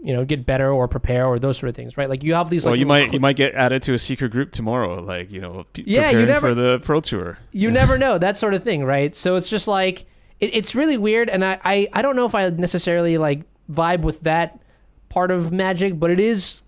you 0.01 0.13
know 0.13 0.25
get 0.25 0.47
better 0.47 0.71
or 0.71 0.89
prepare 0.89 1.27
or 1.27 1.39
those 1.39 1.59
sort 1.59 1.69
of 1.71 1.77
things, 1.77 1.97
right? 1.97 2.09
Like 2.09 2.23
you 2.25 2.35
have 2.35 2.51
these 2.51 2.65
well, 2.65 2.73
like 2.73 2.81
you 2.81 2.87
might 2.87 3.13
you 3.13 3.21
might 3.21 3.37
get 3.37 3.55
added 3.55 3.83
to 3.83 3.95
a 3.95 3.99
secret 3.99 4.31
group 4.33 4.51
tomorrow, 4.53 5.03
like 5.03 5.31
you 5.31 5.41
know, 5.41 5.65
p- 5.73 5.85
Yeah, 5.87 6.11
you 6.11 6.25
preparing 6.25 6.27
never- 6.29 6.49
for 6.49 6.55
the 6.55 6.79
pro 6.81 7.01
tour. 7.01 7.39
you 7.53 7.71
never 7.71 7.99
know 7.99 8.19
that 8.19 8.37
sort 8.39 8.55
of 8.55 8.63
thing 8.63 8.85
right 8.85 9.15
so 9.15 9.37
it's 9.37 9.49
just 9.49 9.69
like 9.69 10.07
it, 10.41 10.55
it's 10.55 10.75
really 10.75 10.97
weird 10.97 11.29
and 11.31 11.45
I, 11.45 11.61
I 11.65 11.89
i 11.93 12.03
don't 12.03 12.17
know 12.17 12.27
if 12.27 12.35
i 12.35 12.49
necessarily 12.51 13.17
like 13.19 13.43
vibe 13.71 14.01
with 14.01 14.21
that 14.23 14.61
part 15.09 15.31
of 15.31 15.53
magic 15.53 15.99
but 16.01 16.11
it 16.11 16.19
is 16.19 16.63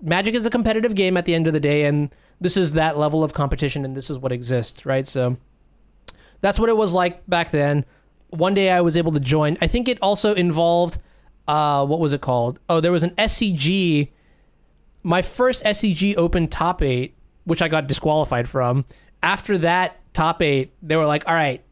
magic 0.00 0.34
is 0.34 0.46
a 0.46 0.50
competitive 0.50 0.94
game 0.94 1.16
at 1.16 1.24
the 1.24 1.34
end 1.34 1.46
of 1.46 1.52
the 1.52 1.60
day 1.60 1.84
and 1.84 2.10
this 2.40 2.56
is 2.56 2.72
that 2.72 2.96
level 2.98 3.22
of 3.22 3.32
competition 3.34 3.84
and 3.84 3.96
this 3.96 4.08
is 4.10 4.18
what 4.18 4.32
exists 4.32 4.86
right 4.86 5.06
so 5.06 5.36
that's 6.40 6.58
what 6.58 6.68
it 6.68 6.76
was 6.76 6.94
like 6.94 7.24
back 7.28 7.50
then 7.50 7.84
one 8.30 8.54
day 8.54 8.70
i 8.70 8.80
was 8.80 8.96
able 8.96 9.12
to 9.12 9.20
join 9.20 9.56
i 9.60 9.66
think 9.66 9.86
it 9.88 9.98
also 10.00 10.34
involved 10.34 10.98
uh 11.48 11.84
what 11.84 11.98
was 11.98 12.12
it 12.12 12.20
called 12.20 12.60
oh 12.68 12.80
there 12.80 12.92
was 12.92 13.02
an 13.02 13.10
scg 13.10 14.08
my 15.02 15.22
first 15.22 15.64
SCG 15.64 16.16
Open 16.16 16.48
top 16.48 16.82
eight, 16.82 17.16
which 17.44 17.62
I 17.62 17.68
got 17.68 17.86
disqualified 17.86 18.48
from. 18.48 18.84
After 19.22 19.58
that 19.58 20.00
top 20.12 20.42
eight, 20.42 20.72
they 20.82 20.96
were 20.96 21.06
like, 21.06 21.26
"All 21.26 21.34
right, 21.34 21.62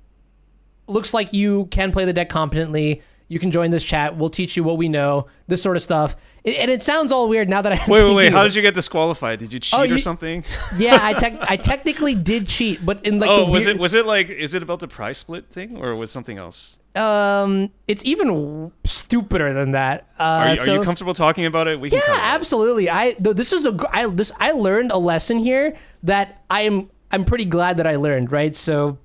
looks 0.87 1.15
like 1.15 1.33
you 1.33 1.67
can 1.67 1.93
play 1.93 2.05
the 2.05 2.13
deck 2.13 2.29
competently. 2.29 3.03
You 3.31 3.39
can 3.39 3.51
join 3.51 3.71
this 3.71 3.83
chat. 3.85 4.17
We'll 4.19 4.29
teach 4.29 4.57
you 4.59 4.63
what 4.65 4.77
we 4.77 4.89
know. 4.91 5.27
This 5.47 5.63
sort 5.63 5.77
of 5.77 5.83
stuff." 5.83 6.17
It, 6.43 6.57
and 6.57 6.71
it 6.71 6.83
sounds 6.83 7.13
all 7.13 7.29
weird 7.29 7.49
now 7.49 7.63
that 7.63 7.71
I 7.73 7.77
have 7.77 7.87
to 7.87 7.91
do 7.93 7.99
that. 7.99 8.05
Wait, 8.05 8.11
wait, 8.11 8.25
wait! 8.25 8.33
How 8.33 8.43
did 8.45 8.55
you 8.55 8.63
get 8.63 8.75
disqualified? 8.75 9.39
Did 9.39 9.53
you 9.53 9.61
cheat 9.61 9.79
Oh, 9.79 9.95
or 9.95 9.99
something? 9.99 10.45
yeah, 10.77 10.99
I 11.01 11.13
tec- 11.15 11.41
I 11.49 11.57
technically 11.73 12.15
did 12.15 12.49
cheat, 12.49 12.85
but 12.85 13.05
in 13.07 13.19
like 13.21 13.31
oh, 13.31 13.47
was 13.49 13.67
weird, 13.67 13.77
it 13.77 13.81
was 13.81 13.95
it 13.95 14.05
like 14.05 14.29
is 14.31 14.55
it 14.55 14.63
about 14.63 14.81
the 14.81 14.89
prize 14.89 15.19
split 15.19 15.47
thing 15.49 15.77
or 15.79 15.95
was 15.97 16.11
something 16.11 16.37
else? 16.37 16.77
um 16.97 17.71
it's 17.87 18.05
even 18.05 18.73
stupider 18.83 19.55
than 19.55 19.71
that. 19.71 20.09
Uh, 20.19 20.23
Are 20.25 20.47
you, 20.47 20.53
are 20.55 20.57
so- 20.65 20.75
you 20.75 20.83
comfortable 20.83 21.15
talking 21.15 21.45
about 21.45 21.69
it? 21.69 21.79
We 21.79 21.89
can 21.89 22.01
Yeah, 22.05 22.19
absolutely. 22.21 22.91
I 22.91 23.15
though 23.21 23.33
this 23.33 23.53
is 23.53 23.65
a 23.65 23.77
I 23.93 24.07
this 24.09 24.33
I 24.41 24.51
learned 24.51 24.91
a 24.91 24.99
lesson 24.99 25.39
here 25.39 25.77
that 26.03 26.43
I 26.51 26.63
am 26.63 26.91
I'm 27.13 27.25
pretty 27.25 27.45
glad 27.45 27.77
that 27.77 27.87
I 27.87 27.95
learned. 27.95 28.33
Right, 28.33 28.57
so 28.57 28.99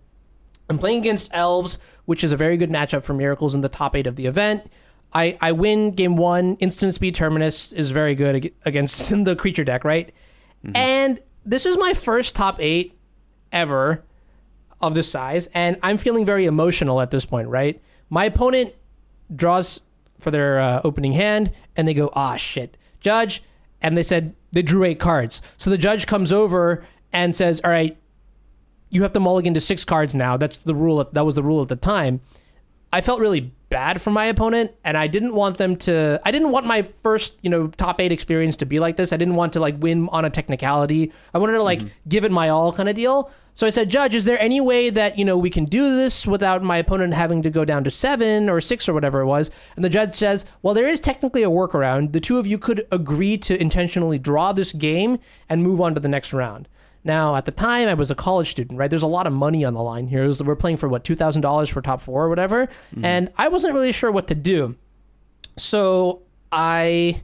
I'm 0.69 0.77
playing 0.77 0.99
against 0.99 1.29
elves, 1.31 1.77
which 2.05 2.23
is 2.23 2.31
a 2.31 2.37
very 2.37 2.57
good 2.57 2.69
matchup 2.69 3.03
for 3.03 3.13
miracles 3.13 3.55
in 3.55 3.61
the 3.61 3.69
top 3.69 3.95
eight 3.95 4.07
of 4.07 4.15
the 4.15 4.25
event. 4.25 4.69
I 5.13 5.37
I 5.41 5.51
win 5.51 5.91
game 5.91 6.15
one. 6.15 6.55
Instant 6.57 6.93
speed 6.93 7.15
terminus 7.15 7.71
is 7.71 7.91
very 7.91 8.15
good 8.15 8.51
against 8.65 9.09
the 9.25 9.35
creature 9.35 9.63
deck, 9.63 9.83
right? 9.83 10.13
And 10.73 11.19
this 11.45 11.67
is 11.67 11.77
my 11.77 11.93
first 11.93 12.35
top 12.35 12.59
eight 12.59 12.97
ever 13.51 14.03
of 14.81 14.95
this 14.95 15.09
size, 15.09 15.47
and 15.53 15.77
I'm 15.83 15.97
feeling 15.97 16.25
very 16.25 16.47
emotional 16.47 17.01
at 17.01 17.11
this 17.11 17.23
point, 17.23 17.49
right? 17.49 17.79
My 18.09 18.25
opponent 18.25 18.73
draws 19.33 19.81
for 20.19 20.31
their 20.31 20.59
uh, 20.59 20.81
opening 20.83 21.13
hand, 21.13 21.51
and 21.75 21.87
they 21.87 21.93
go, 21.93 22.09
ah, 22.13 22.35
shit, 22.35 22.77
judge. 22.99 23.43
And 23.81 23.95
they 23.95 24.03
said 24.03 24.35
they 24.51 24.63
drew 24.63 24.83
eight 24.83 24.99
cards. 24.99 25.41
So 25.57 25.69
the 25.69 25.77
judge 25.77 26.07
comes 26.07 26.31
over 26.31 26.83
and 27.13 27.35
says, 27.35 27.61
all 27.63 27.69
right, 27.69 27.95
you 28.89 29.01
have 29.03 29.13
to 29.13 29.19
mulligan 29.19 29.53
to 29.53 29.59
six 29.59 29.83
cards 29.83 30.15
now. 30.15 30.37
That's 30.37 30.57
the 30.59 30.75
rule. 30.75 31.01
At, 31.01 31.13
that 31.13 31.25
was 31.25 31.35
the 31.35 31.43
rule 31.43 31.61
at 31.61 31.69
the 31.69 31.75
time. 31.75 32.21
I 32.93 33.01
felt 33.01 33.19
really 33.19 33.51
bad 33.69 34.01
for 34.01 34.11
my 34.11 34.25
opponent, 34.25 34.71
and 34.85 34.95
I 34.95 35.07
didn't 35.07 35.33
want 35.33 35.57
them 35.57 35.75
to. 35.77 36.21
I 36.23 36.31
didn't 36.31 36.51
want 36.51 36.65
my 36.65 36.83
first, 37.03 37.37
you 37.41 37.49
know, 37.49 37.67
top 37.67 37.99
eight 37.99 38.11
experience 38.11 38.55
to 38.57 38.65
be 38.65 38.79
like 38.79 38.95
this. 38.95 39.11
I 39.11 39.17
didn't 39.17 39.35
want 39.35 39.53
to 39.53 39.59
like 39.59 39.75
win 39.79 40.07
on 40.13 40.23
a 40.23 40.29
technicality. 40.29 41.11
I 41.33 41.39
wanted 41.39 41.53
to 41.53 41.63
like 41.63 41.79
mm-hmm. 41.79 41.89
give 42.07 42.23
it 42.23 42.31
my 42.31 42.49
all, 42.49 42.71
kind 42.71 42.87
of 42.87 42.95
deal. 42.95 43.31
So 43.53 43.65
I 43.65 43.69
said, 43.69 43.89
Judge, 43.89 44.15
is 44.15 44.25
there 44.25 44.39
any 44.39 44.59
way 44.59 44.89
that 44.89 45.17
you 45.17 45.25
know 45.25 45.37
we 45.37 45.49
can 45.49 45.65
do 45.65 45.95
this 45.95 46.27
without 46.27 46.63
my 46.63 46.77
opponent 46.77 47.13
having 47.13 47.41
to 47.43 47.49
go 47.49 47.65
down 47.65 47.83
to 47.85 47.91
seven 47.91 48.49
or 48.49 48.61
six 48.61 48.87
or 48.87 48.93
whatever 48.93 49.21
it 49.21 49.25
was? 49.25 49.51
And 49.75 49.83
the 49.83 49.89
judge 49.89 50.13
says, 50.13 50.45
Well, 50.61 50.73
there 50.73 50.87
is 50.87 50.99
technically 50.99 51.43
a 51.43 51.49
workaround. 51.49 52.13
The 52.13 52.19
two 52.19 52.37
of 52.37 52.47
you 52.47 52.57
could 52.57 52.87
agree 52.91 53.37
to 53.39 53.59
intentionally 53.59 54.19
draw 54.19 54.53
this 54.53 54.71
game 54.71 55.19
and 55.49 55.63
move 55.63 55.81
on 55.81 55.95
to 55.95 55.99
the 55.99 56.07
next 56.07 56.33
round. 56.33 56.67
Now, 57.05 57.35
at 57.35 57.45
the 57.45 57.51
time, 57.51 57.87
I 57.87 57.93
was 57.93 58.11
a 58.11 58.15
college 58.15 58.49
student, 58.49 58.77
right? 58.77 58.89
There's 58.89 59.03
a 59.03 59.07
lot 59.07 59.27
of 59.27 59.33
money 59.33 59.63
on 59.63 59.75
the 59.75 59.83
line 59.83 60.07
here. 60.07 60.27
Was, 60.27 60.43
we're 60.43 60.55
playing 60.55 60.77
for 60.77 60.89
what 60.89 61.03
two 61.03 61.15
thousand 61.15 61.43
dollars 61.43 61.69
for 61.69 61.81
top 61.81 62.01
four 62.01 62.25
or 62.25 62.29
whatever, 62.29 62.65
mm-hmm. 62.65 63.05
and 63.05 63.31
I 63.37 63.47
wasn't 63.47 63.75
really 63.75 63.91
sure 63.91 64.11
what 64.11 64.27
to 64.27 64.35
do. 64.35 64.75
So 65.57 66.23
I 66.51 67.21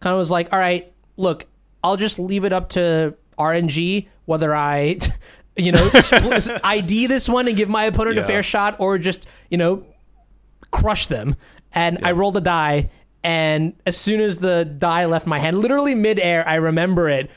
kind 0.00 0.12
of 0.12 0.18
was 0.18 0.30
like, 0.30 0.52
all 0.52 0.58
right, 0.58 0.92
look, 1.16 1.46
I'll 1.82 1.96
just 1.96 2.18
leave 2.18 2.44
it 2.44 2.52
up 2.52 2.68
to 2.70 3.14
RNG 3.38 4.06
whether 4.24 4.54
I, 4.54 4.98
you 5.56 5.72
know, 5.72 5.88
split, 5.90 6.48
ID 6.64 7.06
this 7.06 7.28
one 7.28 7.48
and 7.48 7.56
give 7.56 7.68
my 7.68 7.84
opponent 7.84 8.18
a 8.18 8.24
fair 8.24 8.42
shot 8.42 8.76
or 8.78 8.98
just, 8.98 9.26
you 9.50 9.58
know, 9.58 9.84
crush 10.70 11.06
them. 11.06 11.36
And 11.72 11.98
I 12.02 12.12
rolled 12.12 12.36
a 12.36 12.40
die. 12.40 12.90
And 13.24 13.74
as 13.86 13.96
soon 13.96 14.20
as 14.20 14.38
the 14.38 14.64
die 14.64 15.06
left 15.06 15.26
my 15.26 15.38
hand, 15.38 15.58
literally 15.58 15.94
midair, 15.94 16.46
I 16.46 16.56
remember 16.56 17.08
it. 17.08 17.30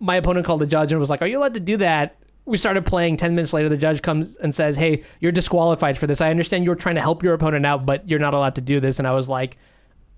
My 0.00 0.16
opponent 0.16 0.46
called 0.46 0.60
the 0.60 0.66
judge 0.66 0.92
and 0.92 1.00
was 1.00 1.10
like, 1.10 1.22
Are 1.22 1.26
you 1.26 1.38
allowed 1.38 1.54
to 1.54 1.60
do 1.60 1.76
that? 1.78 2.16
We 2.44 2.56
started 2.58 2.86
playing. 2.86 3.16
10 3.16 3.34
minutes 3.34 3.52
later, 3.52 3.68
the 3.68 3.76
judge 3.76 4.02
comes 4.02 4.36
and 4.36 4.54
says, 4.54 4.76
Hey, 4.76 5.02
you're 5.20 5.32
disqualified 5.32 5.98
for 5.98 6.06
this. 6.06 6.20
I 6.20 6.30
understand 6.30 6.64
you're 6.64 6.74
trying 6.74 6.94
to 6.94 7.00
help 7.00 7.22
your 7.22 7.34
opponent 7.34 7.66
out, 7.66 7.84
but 7.86 8.08
you're 8.08 8.20
not 8.20 8.34
allowed 8.34 8.54
to 8.56 8.60
do 8.60 8.78
this. 8.80 8.98
And 8.98 9.08
I 9.08 9.12
was 9.12 9.28
like, 9.28 9.58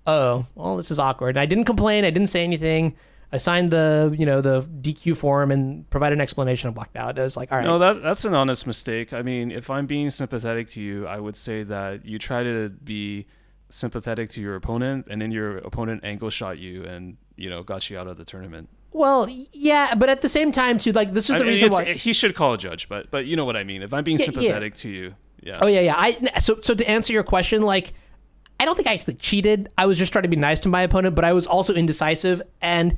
oh 0.07 0.45
well 0.55 0.77
this 0.77 0.89
is 0.89 0.97
awkward 0.97 1.31
and 1.35 1.39
i 1.39 1.45
didn't 1.45 1.65
complain 1.65 2.05
i 2.05 2.09
didn't 2.09 2.29
say 2.29 2.41
anything 2.43 2.95
i 3.33 3.37
signed 3.37 3.69
the 3.69 4.15
you 4.17 4.25
know 4.25 4.39
the 4.39 4.61
dq 4.81 5.15
form 5.15 5.51
and 5.51 5.87
provided 5.89 6.17
an 6.17 6.21
explanation 6.21 6.69
and 6.69 6.77
walked 6.77 6.95
out 6.95 7.19
i 7.19 7.21
was 7.21 7.35
like 7.35 7.51
all 7.51 7.57
right 7.59 7.67
No, 7.67 7.77
that 7.77 8.01
that's 8.01 8.23
an 8.23 8.33
honest 8.33 8.65
mistake. 8.65 9.13
I 9.13 9.21
mean, 9.21 9.51
if 9.51 9.69
I'm 9.69 9.85
being 9.85 10.09
sympathetic 10.09 10.69
to 10.69 10.81
you, 10.81 11.05
I 11.05 11.19
would 11.19 11.35
say 11.35 11.63
that 11.63 12.05
you 12.05 12.17
try 12.17 12.43
to 12.43 12.69
be 12.69 13.27
sympathetic 13.69 14.29
to 14.31 14.41
your 14.41 14.55
opponent, 14.55 15.07
and 15.11 15.21
then 15.21 15.31
your 15.31 15.57
opponent 15.57 16.03
angle 16.03 16.29
shot 16.31 16.57
you, 16.57 16.85
and 16.85 17.17
you 17.35 17.49
know 17.49 17.61
got 17.61 17.89
you 17.89 17.99
out 17.99 18.07
of 18.07 18.17
the 18.17 18.25
tournament. 18.25 18.69
Well 18.91 19.27
yeah 19.53 19.93
but 19.95 20.09
at 20.09 20.21
the 20.21 20.29
same 20.29 20.51
time 20.51 20.77
too 20.77 20.91
like 20.91 21.13
this 21.13 21.29
is 21.29 21.35
I 21.35 21.39
the 21.39 21.45
mean, 21.45 21.53
reason 21.53 21.71
why 21.71 21.93
he 21.93 22.13
should 22.13 22.35
call 22.35 22.53
a 22.53 22.57
judge, 22.57 22.89
but 22.89 23.11
but 23.11 23.25
you 23.25 23.35
know 23.35 23.45
what 23.45 23.55
I 23.55 23.63
mean. 23.63 23.81
If 23.83 23.93
I'm 23.93 24.03
being 24.03 24.17
Yeah, 24.17 24.25
yeah. 24.25 24.31
sympathetic 24.31 24.75
to 24.75 24.89
you, 24.89 25.15
yeah, 25.41 25.59
oh 25.61 25.67
yeah 25.67 25.79
yeah 25.81 25.95
i 25.97 26.39
so 26.39 26.59
so 26.61 26.73
to 26.73 26.89
answer 26.89 27.13
your 27.13 27.23
question 27.23 27.61
like 27.61 27.93
I 28.61 28.65
don't 28.65 28.75
think 28.75 28.89
I 28.89 28.93
actually 28.93 29.13
cheated. 29.13 29.69
I 29.77 29.85
was 29.85 29.97
just 29.97 30.11
trying 30.11 30.23
to 30.23 30.27
be 30.29 30.35
nice 30.35 30.59
to 30.61 30.69
my 30.69 30.81
opponent, 30.81 31.15
but 31.15 31.23
I 31.23 31.31
was 31.31 31.47
also 31.47 31.73
indecisive 31.73 32.41
and 32.61 32.97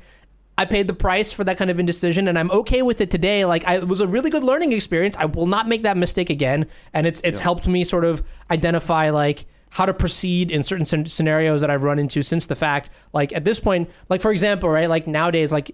I 0.58 0.66
paid 0.66 0.88
the 0.88 0.96
price 0.96 1.32
for 1.32 1.44
that 1.44 1.58
kind 1.60 1.70
of 1.70 1.80
indecision 1.80 2.28
and 2.28 2.40
I'm 2.40 2.50
okay 2.50 2.82
with 2.82 3.00
it 3.00 3.12
today. 3.12 3.46
Like 3.46 3.68
I, 3.68 3.76
it 3.76 3.88
was 3.88 4.02
a 4.02 4.08
really 4.08 4.32
good 4.32 4.44
learning 4.44 4.72
experience. 4.74 5.16
I 5.18 5.26
will 5.26 5.46
not 5.46 5.68
make 5.68 5.84
that 5.84 5.98
mistake 5.98 6.32
again 6.32 6.66
and 6.94 7.06
it's 7.06 7.22
it's 7.24 7.40
helped 7.40 7.68
me 7.68 7.84
sort 7.84 8.06
of 8.06 8.24
identify 8.50 9.12
like 9.12 9.46
how 9.70 9.86
to 9.86 9.94
proceed 9.94 10.50
in 10.50 10.64
certain 10.64 10.86
scen- 10.86 11.06
scenarios 11.08 11.62
that 11.62 11.70
I've 11.70 11.84
run 11.84 12.00
into 12.00 12.24
since 12.24 12.48
the 12.48 12.56
fact. 12.56 12.90
Like 13.14 13.32
at 13.32 13.46
this 13.46 13.60
point, 13.60 13.88
like 14.10 14.20
for 14.20 14.32
example, 14.32 14.68
right? 14.68 14.90
Like 14.90 15.06
nowadays 15.06 15.52
like 15.52 15.72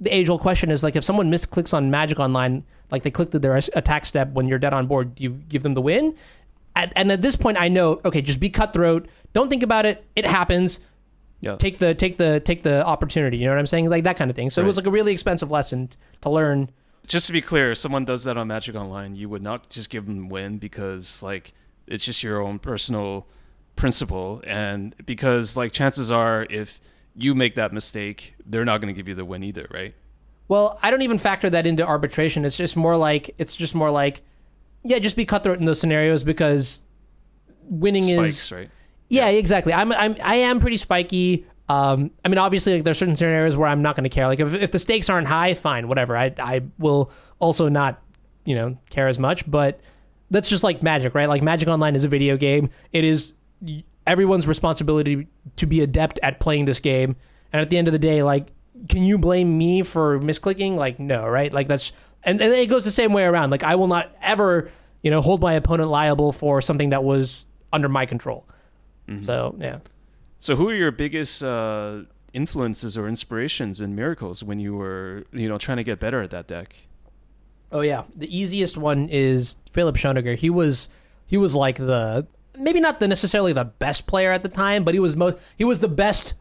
the 0.00 0.14
age 0.14 0.28
old 0.28 0.40
question 0.40 0.70
is 0.70 0.82
like 0.82 0.96
if 0.96 1.04
someone 1.04 1.30
misclicks 1.30 1.72
on 1.72 1.90
Magic 1.90 2.18
Online, 2.18 2.64
like 2.90 3.02
they 3.02 3.10
clicked 3.10 3.32
their 3.32 3.56
attack 3.56 4.06
step 4.06 4.32
when 4.32 4.48
you're 4.48 4.58
dead 4.58 4.74
on 4.74 4.86
board, 4.86 5.14
do 5.14 5.22
you 5.22 5.30
give 5.48 5.62
them 5.62 5.74
the 5.74 5.82
win? 5.82 6.14
At, 6.74 6.92
and 6.94 7.10
at 7.10 7.22
this 7.22 7.36
point, 7.36 7.56
I 7.58 7.68
know 7.68 8.00
okay, 8.04 8.20
just 8.20 8.38
be 8.38 8.50
cutthroat. 8.50 9.08
Don't 9.32 9.48
think 9.48 9.62
about 9.62 9.86
it. 9.86 10.04
It 10.14 10.26
happens. 10.26 10.80
Yeah. 11.40 11.56
Take 11.56 11.78
the 11.78 11.94
take 11.94 12.16
the 12.16 12.40
take 12.40 12.62
the 12.62 12.84
opportunity. 12.84 13.38
You 13.38 13.46
know 13.46 13.52
what 13.52 13.58
I'm 13.58 13.66
saying? 13.66 13.88
Like 13.88 14.04
that 14.04 14.16
kind 14.16 14.30
of 14.30 14.36
thing. 14.36 14.50
So 14.50 14.62
it 14.62 14.66
was 14.66 14.76
like 14.76 14.86
a 14.86 14.90
really 14.90 15.12
expensive 15.12 15.50
lesson 15.50 15.90
to 16.22 16.30
learn. 16.30 16.70
just 17.06 17.26
to 17.26 17.32
be 17.32 17.40
clear, 17.40 17.72
if 17.72 17.78
someone 17.78 18.04
does 18.04 18.24
that 18.24 18.36
on 18.36 18.48
Magic 18.48 18.74
Online, 18.74 19.14
you 19.14 19.28
would 19.28 19.42
not 19.42 19.70
just 19.70 19.90
give 19.90 20.06
them 20.06 20.28
win 20.28 20.58
because 20.58 21.22
like 21.22 21.52
it's 21.86 22.04
just 22.04 22.22
your 22.22 22.40
own 22.40 22.58
personal 22.58 23.26
principle, 23.76 24.42
and 24.46 24.94
because 25.04 25.56
like 25.56 25.72
chances 25.72 26.10
are 26.10 26.46
if 26.50 26.80
you 27.16 27.34
make 27.34 27.54
that 27.54 27.72
mistake, 27.72 28.34
they're 28.44 28.64
not 28.64 28.80
going 28.80 28.94
to 28.94 28.98
give 28.98 29.08
you 29.08 29.14
the 29.14 29.24
win 29.24 29.42
either, 29.42 29.66
right? 29.70 29.94
Well, 30.48 30.78
I 30.82 30.90
don't 30.90 31.02
even 31.02 31.18
factor 31.18 31.50
that 31.50 31.66
into 31.66 31.84
arbitration. 31.84 32.44
It's 32.44 32.56
just 32.56 32.76
more 32.76 32.96
like 32.96 33.34
it's 33.38 33.56
just 33.56 33.74
more 33.74 33.90
like 33.90 34.22
yeah, 34.84 35.00
just 35.00 35.16
be 35.16 35.24
cutthroat 35.24 35.58
in 35.58 35.64
those 35.64 35.80
scenarios 35.80 36.22
because 36.22 36.84
winning 37.62 38.08
is 38.08 38.38
Spikes, 38.38 38.52
right? 38.52 38.70
Yeah, 39.08 39.28
exactly. 39.28 39.72
I'm 39.72 39.92
I'm 39.92 40.16
I 40.22 40.36
am 40.36 40.60
pretty 40.60 40.76
spiky. 40.76 41.46
Um, 41.68 42.12
I 42.24 42.28
mean, 42.28 42.38
obviously, 42.38 42.74
like 42.74 42.84
there's 42.84 42.98
certain 42.98 43.16
scenarios 43.16 43.56
where 43.56 43.68
I'm 43.68 43.82
not 43.82 43.96
going 43.96 44.04
to 44.04 44.10
care. 44.10 44.26
Like 44.28 44.40
if 44.40 44.54
if 44.54 44.70
the 44.70 44.78
stakes 44.78 45.10
aren't 45.10 45.26
high, 45.26 45.54
fine, 45.54 45.88
whatever. 45.88 46.16
I 46.16 46.32
I 46.38 46.62
will 46.78 47.10
also 47.40 47.68
not, 47.68 48.00
you 48.44 48.54
know, 48.54 48.78
care 48.90 49.08
as 49.08 49.18
much. 49.18 49.48
But 49.50 49.80
that's 50.30 50.48
just 50.48 50.62
like 50.62 50.82
Magic, 50.82 51.14
right? 51.14 51.28
Like 51.28 51.42
Magic 51.42 51.68
Online 51.68 51.96
is 51.96 52.04
a 52.04 52.08
video 52.08 52.36
game. 52.36 52.70
It 52.92 53.04
is 53.04 53.34
everyone's 54.06 54.46
responsibility 54.46 55.26
to 55.56 55.66
be 55.66 55.80
adept 55.80 56.18
at 56.22 56.40
playing 56.40 56.64
this 56.64 56.80
game. 56.80 57.16
And 57.52 57.60
at 57.60 57.70
the 57.70 57.78
end 57.78 57.88
of 57.88 57.92
the 57.92 57.98
day, 57.98 58.22
like, 58.22 58.48
can 58.88 59.02
you 59.02 59.18
blame 59.18 59.56
me 59.56 59.82
for 59.82 60.18
misclicking? 60.20 60.76
Like, 60.76 60.98
no, 60.98 61.26
right? 61.26 61.52
Like 61.52 61.68
that's 61.68 61.92
and, 62.22 62.40
and 62.40 62.52
it 62.52 62.68
goes 62.68 62.84
the 62.84 62.90
same 62.90 63.12
way 63.12 63.24
around. 63.24 63.50
Like 63.50 63.62
I 63.62 63.76
will 63.76 63.86
not 63.86 64.14
ever, 64.20 64.70
you 65.02 65.10
know, 65.10 65.20
hold 65.20 65.40
my 65.40 65.54
opponent 65.54 65.90
liable 65.90 66.32
for 66.32 66.60
something 66.60 66.90
that 66.90 67.04
was 67.04 67.46
under 67.72 67.88
my 67.88 68.06
control. 68.06 68.46
So 69.24 69.56
yeah. 69.58 69.78
So, 70.40 70.56
who 70.56 70.68
are 70.68 70.74
your 70.74 70.90
biggest 70.90 71.42
uh, 71.42 72.02
influences 72.32 72.98
or 72.98 73.08
inspirations 73.08 73.80
in 73.80 73.94
Miracles 73.94 74.42
when 74.42 74.58
you 74.58 74.74
were, 74.74 75.24
you 75.32 75.48
know, 75.48 75.58
trying 75.58 75.78
to 75.78 75.84
get 75.84 75.98
better 76.00 76.22
at 76.22 76.30
that 76.30 76.46
deck? 76.46 76.76
Oh 77.72 77.80
yeah, 77.80 78.04
the 78.14 78.36
easiest 78.36 78.76
one 78.76 79.08
is 79.08 79.56
Philip 79.70 79.96
Schoenegger. 79.96 80.36
He 80.36 80.50
was 80.50 80.88
he 81.26 81.36
was 81.36 81.54
like 81.54 81.76
the 81.76 82.26
maybe 82.58 82.80
not 82.80 83.00
the 83.00 83.08
necessarily 83.08 83.52
the 83.52 83.64
best 83.64 84.06
player 84.06 84.32
at 84.32 84.42
the 84.42 84.48
time, 84.48 84.84
but 84.84 84.94
he 84.94 85.00
was 85.00 85.16
most 85.16 85.36
he 85.56 85.64
was 85.64 85.78
the 85.80 85.88
best 85.88 86.34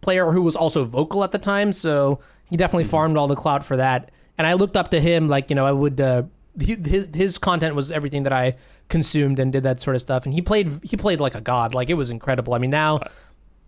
player 0.00 0.30
who 0.32 0.42
was 0.42 0.56
also 0.56 0.84
vocal 0.84 1.24
at 1.24 1.32
the 1.32 1.38
time. 1.38 1.72
So 1.72 2.20
he 2.50 2.56
definitely 2.56 2.84
farmed 2.84 3.16
all 3.16 3.26
the 3.28 3.36
clout 3.36 3.64
for 3.64 3.76
that. 3.76 4.10
And 4.36 4.46
I 4.46 4.54
looked 4.54 4.76
up 4.76 4.90
to 4.92 5.00
him 5.00 5.28
like 5.28 5.50
you 5.50 5.56
know 5.56 5.66
I 5.66 5.72
would. 5.72 6.00
Uh, 6.00 6.22
he, 6.60 6.74
his 6.74 7.08
his 7.14 7.38
content 7.38 7.74
was 7.76 7.92
everything 7.92 8.24
that 8.24 8.32
I 8.32 8.56
consumed 8.88 9.38
and 9.38 9.52
did 9.52 9.62
that 9.62 9.80
sort 9.80 9.94
of 9.94 10.02
stuff. 10.02 10.24
And 10.24 10.34
he 10.34 10.42
played 10.42 10.80
he 10.82 10.96
played 10.96 11.20
like 11.20 11.34
a 11.34 11.40
god. 11.40 11.74
Like 11.74 11.88
it 11.90 11.94
was 11.94 12.10
incredible. 12.10 12.52
I 12.54 12.58
mean 12.58 12.70
now 12.70 13.00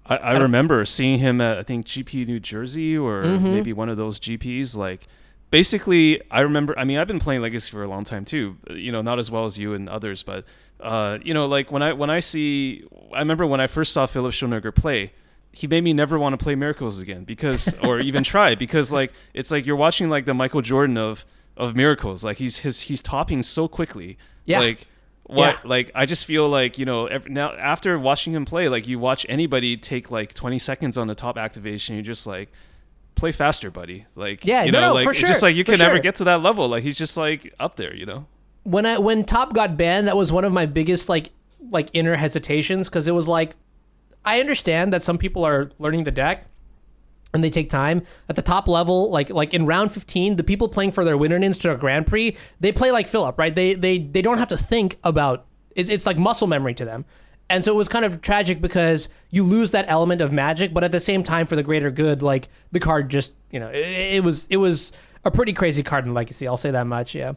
I, 0.07 0.16
I 0.16 0.38
remember 0.38 0.84
seeing 0.84 1.18
him 1.20 1.40
at 1.40 1.57
I 1.59 1.62
think 1.62 1.86
GP 1.86 2.26
New 2.26 2.40
Jersey 2.40 2.96
or 2.96 3.22
Mm-hmm. 3.22 3.44
maybe 3.55 3.72
one 3.72 3.88
of 3.88 3.96
those 3.96 4.18
GPs. 4.18 4.74
Like, 4.76 5.07
basically, 5.51 6.20
I 6.30 6.40
remember. 6.40 6.78
I 6.78 6.84
mean, 6.84 6.98
I've 6.98 7.09
been 7.09 7.18
playing 7.20 7.42
Legacy 7.42 7.70
for 7.70 7.82
a 7.82 7.88
long 7.88 8.05
time 8.05 8.24
too. 8.24 8.57
You 8.70 8.92
know, 8.92 9.03
not 9.03 9.18
as 9.18 9.30
well 9.30 9.46
as 9.46 9.59
you 9.59 9.74
and 9.74 9.88
others, 9.88 10.22
but 10.22 10.44
uh, 10.80 11.18
you 11.22 11.34
know, 11.34 11.46
like 11.46 11.70
when 11.72 11.82
I 11.82 11.92
when 11.92 12.11
I 12.11 12.20
see, 12.20 12.84
I 13.12 13.18
remember 13.18 13.46
when 13.46 13.61
I 13.61 13.66
first 13.66 13.92
saw 13.92 14.07
Philip 14.07 14.32
Schoenegger 14.32 14.74
play. 14.74 15.12
He 15.53 15.66
made 15.66 15.82
me 15.82 15.92
never 15.92 16.16
want 16.16 16.38
to 16.38 16.42
play 16.42 16.55
Miracles 16.55 17.01
again 17.01 17.24
because, 17.24 17.74
or 17.82 17.98
even 17.98 18.22
try 18.22 18.55
because, 18.55 18.92
like, 18.92 19.12
it's 19.34 19.51
like 19.51 19.66
you're 19.66 19.74
watching 19.74 20.09
like 20.09 20.24
the 20.24 20.32
Michael 20.34 20.62
Jordan 20.62 20.96
of 20.96 21.24
of 21.57 21.74
Miracles. 21.74 22.22
Like 22.22 22.36
he's 22.36 22.59
his 22.59 22.82
he's 22.82 23.03
topping 23.03 23.42
so 23.42 23.66
quickly. 23.66 24.16
Yeah. 24.44 24.61
Like 24.61 24.86
what 25.24 25.55
Yeah. 25.55 25.68
like 25.68 25.90
I 25.94 26.07
just 26.07 26.24
feel 26.24 26.48
like 26.48 26.78
you 26.78 26.84
know 26.84 27.07
ev 27.07 27.28
now 27.28 27.53
after 27.55 27.98
watching 27.98 28.32
him 28.32 28.44
play, 28.44 28.68
like 28.68 28.86
you 28.86 29.01
watch 29.01 29.26
anybody 29.28 29.76
take 29.76 30.11
like 30.12 30.34
20 30.34 30.59
seconds 30.61 30.96
on 30.96 31.09
the 31.09 31.14
top 31.16 31.36
activation, 31.36 31.96
you're 31.96 32.05
just 32.05 32.26
like 32.28 32.51
play 33.15 33.33
faster, 33.33 33.71
buddy. 33.71 34.07
Like 34.15 34.45
Yeah, 34.45 34.65
you 34.65 34.73
no, 34.73 34.81
know, 34.81 34.89
no, 34.89 34.95
like 34.95 35.05
for 35.05 35.11
it's 35.11 35.21
just 35.21 35.43
like 35.43 35.55
you 35.57 35.65
for 35.65 35.73
can 35.73 35.79
never 35.79 35.95
sure. 35.97 36.01
get 36.03 36.17
to 36.17 36.25
that 36.25 36.43
level. 36.43 36.69
Like 36.69 36.83
he's 36.83 36.99
just 36.99 37.17
like 37.17 37.53
up 37.61 37.77
there, 37.77 37.95
you 37.95 38.07
know. 38.07 38.27
when 38.63 38.87
I 38.87 38.99
when 38.99 39.25
Top 39.25 39.55
got 39.55 39.77
banned, 39.77 40.09
that 40.09 40.17
was 40.17 40.33
one 40.33 40.45
of 40.45 40.53
my 40.53 40.67
biggest 40.67 41.09
like 41.09 41.31
like 41.71 41.89
inner 41.93 42.17
hesitations 42.17 42.89
because 42.89 43.07
it 43.07 43.13
was 43.13 43.29
like 43.29 43.55
I 44.25 44.41
understand 44.41 44.93
that 44.93 45.03
some 45.03 45.19
people 45.19 45.45
are 45.45 45.71
learning 45.79 46.05
the 46.05 46.11
deck 46.11 46.47
and 47.33 47.45
they 47.45 47.51
take 47.51 47.71
time 47.71 48.03
at 48.29 48.35
the 48.37 48.43
top 48.43 48.67
level 48.67 49.09
like 49.11 49.31
like 49.31 49.55
in 49.55 49.65
round 49.67 49.93
15 49.93 50.37
the 50.37 50.43
people 50.43 50.69
playing 50.69 50.91
for 50.91 51.05
their 51.05 51.17
winner 51.17 51.37
ins 51.37 51.59
to 51.59 51.73
a 51.73 51.77
grand 51.77 52.07
prix 52.07 52.37
they 52.59 52.73
play 52.73 52.91
like 52.91 53.07
philip 53.07 53.39
right 53.39 53.55
they 53.55 53.75
they 53.75 53.99
they 53.99 54.21
don't 54.21 54.39
have 54.39 54.49
to 54.49 54.57
think 54.57 54.99
about 55.05 55.47
it's, 55.77 55.89
it's 55.89 56.07
like 56.07 56.19
muscle 56.19 56.49
memory 56.49 56.75
to 56.75 56.85
them 56.85 57.05
and 57.51 57.64
so 57.64 57.72
it 57.72 57.76
was 57.76 57.88
kind 57.88 58.05
of 58.05 58.22
tragic 58.22 58.61
because 58.61 59.09
you 59.30 59.42
lose 59.44 59.72
that 59.72 59.84
element 59.88 60.20
of 60.22 60.32
magic 60.32 60.72
but 60.72 60.82
at 60.84 60.92
the 60.92 61.01
same 61.01 61.22
time 61.22 61.46
for 61.46 61.57
the 61.57 61.62
greater 61.62 61.90
good 61.90 62.22
like 62.22 62.48
the 62.72 62.80
card 62.80 63.09
just 63.11 63.34
you 63.51 63.61
know 63.61 63.68
it, 63.68 64.16
it 64.16 64.24
was 64.24 64.46
it 64.48 64.57
was 64.57 64.92
a 65.24 65.30
pretty 65.30 65.53
crazy 65.53 65.82
card 65.82 66.07
in 66.07 66.14
legacy 66.14 66.46
i'll 66.48 66.57
say 66.57 66.70
that 66.70 66.86
much 66.86 67.14
yeah 67.14 67.32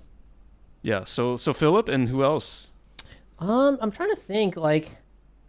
Yeah. 0.83 1.03
So 1.05 1.35
so 1.37 1.53
Philip 1.53 1.87
and 1.89 2.09
who 2.09 2.23
else? 2.23 2.71
Um, 3.39 3.77
I'm 3.81 3.91
trying 3.91 4.09
to 4.09 4.15
think. 4.17 4.55
Like, 4.57 4.91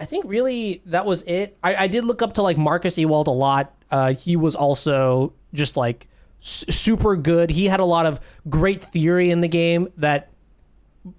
I 0.00 0.04
think 0.04 0.24
really 0.28 0.80
that 0.86 1.04
was 1.06 1.22
it. 1.22 1.56
I, 1.62 1.74
I 1.84 1.86
did 1.88 2.04
look 2.04 2.22
up 2.22 2.34
to 2.34 2.42
like 2.42 2.56
Marcus 2.56 2.96
Ewald 2.98 3.26
a 3.28 3.32
lot. 3.32 3.72
Uh, 3.90 4.14
he 4.14 4.36
was 4.36 4.54
also 4.56 5.32
just 5.52 5.76
like 5.76 6.08
s- 6.40 6.64
super 6.70 7.16
good. 7.16 7.50
He 7.50 7.66
had 7.66 7.80
a 7.80 7.84
lot 7.84 8.06
of 8.06 8.20
great 8.48 8.82
theory 8.82 9.30
in 9.30 9.40
the 9.40 9.48
game 9.48 9.88
that 9.98 10.30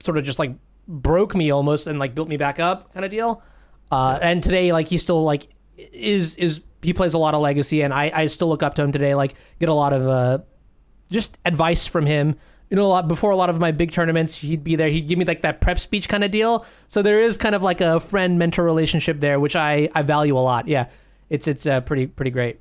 sort 0.01 0.17
of 0.17 0.23
just 0.23 0.39
like 0.39 0.53
broke 0.87 1.35
me 1.35 1.51
almost 1.51 1.87
and 1.87 1.99
like 1.99 2.15
built 2.15 2.27
me 2.27 2.37
back 2.37 2.59
up 2.59 2.93
kind 2.93 3.05
of 3.05 3.11
deal. 3.11 3.41
Uh, 3.91 4.19
and 4.21 4.43
today 4.43 4.71
like 4.71 4.87
he 4.87 4.97
still 4.97 5.23
like 5.23 5.47
is 5.77 6.35
is 6.37 6.61
he 6.81 6.93
plays 6.93 7.13
a 7.13 7.17
lot 7.17 7.33
of 7.33 7.41
legacy 7.41 7.81
and 7.81 7.93
I 7.93 8.11
I 8.13 8.25
still 8.27 8.47
look 8.47 8.63
up 8.63 8.75
to 8.75 8.83
him 8.83 8.91
today. 8.91 9.15
Like 9.15 9.35
get 9.59 9.69
a 9.69 9.73
lot 9.73 9.93
of 9.93 10.07
uh 10.07 10.39
just 11.11 11.37
advice 11.45 11.87
from 11.87 12.05
him. 12.05 12.35
You 12.69 12.77
know, 12.77 12.85
a 12.85 12.87
lot 12.87 13.07
before 13.07 13.31
a 13.31 13.35
lot 13.35 13.49
of 13.49 13.59
my 13.59 13.71
big 13.71 13.91
tournaments, 13.91 14.35
he'd 14.35 14.63
be 14.63 14.75
there. 14.75 14.89
He'd 14.89 15.07
give 15.07 15.19
me 15.19 15.25
like 15.25 15.41
that 15.43 15.61
prep 15.61 15.79
speech 15.79 16.09
kind 16.09 16.23
of 16.23 16.31
deal. 16.31 16.65
So 16.87 17.01
there 17.01 17.19
is 17.19 17.37
kind 17.37 17.53
of 17.53 17.61
like 17.61 17.79
a 17.79 17.99
friend 17.99 18.39
mentor 18.39 18.63
relationship 18.63 19.19
there, 19.19 19.39
which 19.39 19.55
I 19.55 19.89
I 19.93 20.01
value 20.01 20.37
a 20.37 20.41
lot. 20.41 20.67
Yeah, 20.67 20.87
it's 21.29 21.47
it's 21.47 21.65
uh, 21.65 21.81
pretty 21.81 22.07
pretty 22.07 22.31
great. 22.31 22.59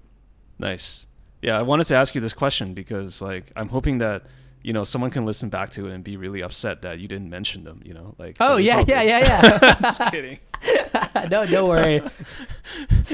Nice. 0.59 1.07
Yeah, 1.43 1.59
I 1.59 1.63
wanted 1.63 1.85
to 1.85 1.95
ask 1.95 2.15
you 2.15 2.21
this 2.21 2.33
question 2.33 2.75
because 2.75 3.21
like 3.21 3.51
I'm 3.57 3.69
hoping 3.69 3.99
that 3.99 4.25
you 4.65 4.73
know 4.73 4.83
someone 4.83 5.11
can 5.11 5.25
listen 5.25 5.49
back 5.51 5.71
to 5.71 5.87
it 5.87 5.93
and 5.93 6.03
be 6.03 6.17
really 6.17 6.43
upset 6.43 6.83
that 6.83 6.99
you 6.99 7.07
didn't 7.07 7.31
mention 7.31 7.63
them. 7.65 7.81
You 7.85 7.95
know, 7.95 8.15
like 8.19 8.39
Oh 8.41 8.57
yeah 8.57 8.79
yeah 8.79 8.85
good. 8.85 9.07
yeah 9.09 9.19
yeah. 9.63 9.75
Just 9.81 10.01
kidding. 10.11 10.39
no, 11.31 11.45
don't 11.47 11.69
worry. 11.69 12.03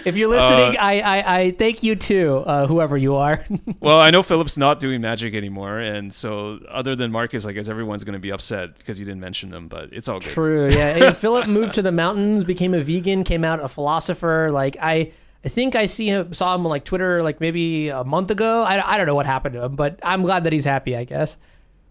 If 0.06 0.16
you're 0.16 0.28
listening, 0.28 0.76
Uh, 0.76 0.80
I, 0.80 1.00
I 1.00 1.38
I 1.40 1.50
thank 1.50 1.82
you 1.82 1.96
too, 1.96 2.38
uh, 2.46 2.66
whoever 2.66 2.96
you 2.96 3.16
are. 3.16 3.44
Well, 3.80 3.98
I 3.98 4.10
know 4.10 4.22
Philip's 4.22 4.56
not 4.58 4.78
doing 4.78 5.00
magic 5.00 5.34
anymore, 5.34 5.78
and 5.78 6.12
so 6.14 6.58
other 6.68 6.94
than 6.94 7.10
Marcus, 7.10 7.46
I 7.46 7.52
guess 7.52 7.68
everyone's 7.68 8.04
going 8.04 8.12
to 8.12 8.18
be 8.20 8.30
upset 8.30 8.76
because 8.78 9.00
you 9.00 9.06
didn't 9.06 9.20
mention 9.22 9.50
them. 9.50 9.68
But 9.68 9.88
it's 9.92 10.06
all 10.06 10.20
good. 10.20 10.28
True. 10.32 10.68
Yeah. 10.68 11.12
Philip 11.14 11.46
moved 11.48 11.74
to 11.74 11.82
the 11.82 11.90
mountains, 11.92 12.44
became 12.44 12.74
a 12.74 12.82
vegan, 12.82 13.24
came 13.24 13.42
out 13.42 13.58
a 13.60 13.68
philosopher. 13.68 14.50
Like 14.52 14.76
I, 14.80 15.12
I 15.44 15.48
think 15.48 15.74
I 15.74 15.86
see 15.86 16.08
him, 16.08 16.34
saw 16.34 16.54
him 16.54 16.66
on 16.66 16.70
like 16.70 16.84
Twitter, 16.84 17.22
like 17.22 17.40
maybe 17.40 17.88
a 17.88 18.04
month 18.04 18.30
ago. 18.30 18.62
I, 18.62 18.94
I 18.94 18.96
don't 18.96 19.06
know 19.06 19.14
what 19.14 19.26
happened 19.26 19.54
to 19.54 19.64
him, 19.64 19.76
but 19.76 19.98
I'm 20.02 20.22
glad 20.22 20.44
that 20.44 20.52
he's 20.52 20.64
happy. 20.64 20.96
I 20.96 21.04
guess. 21.04 21.38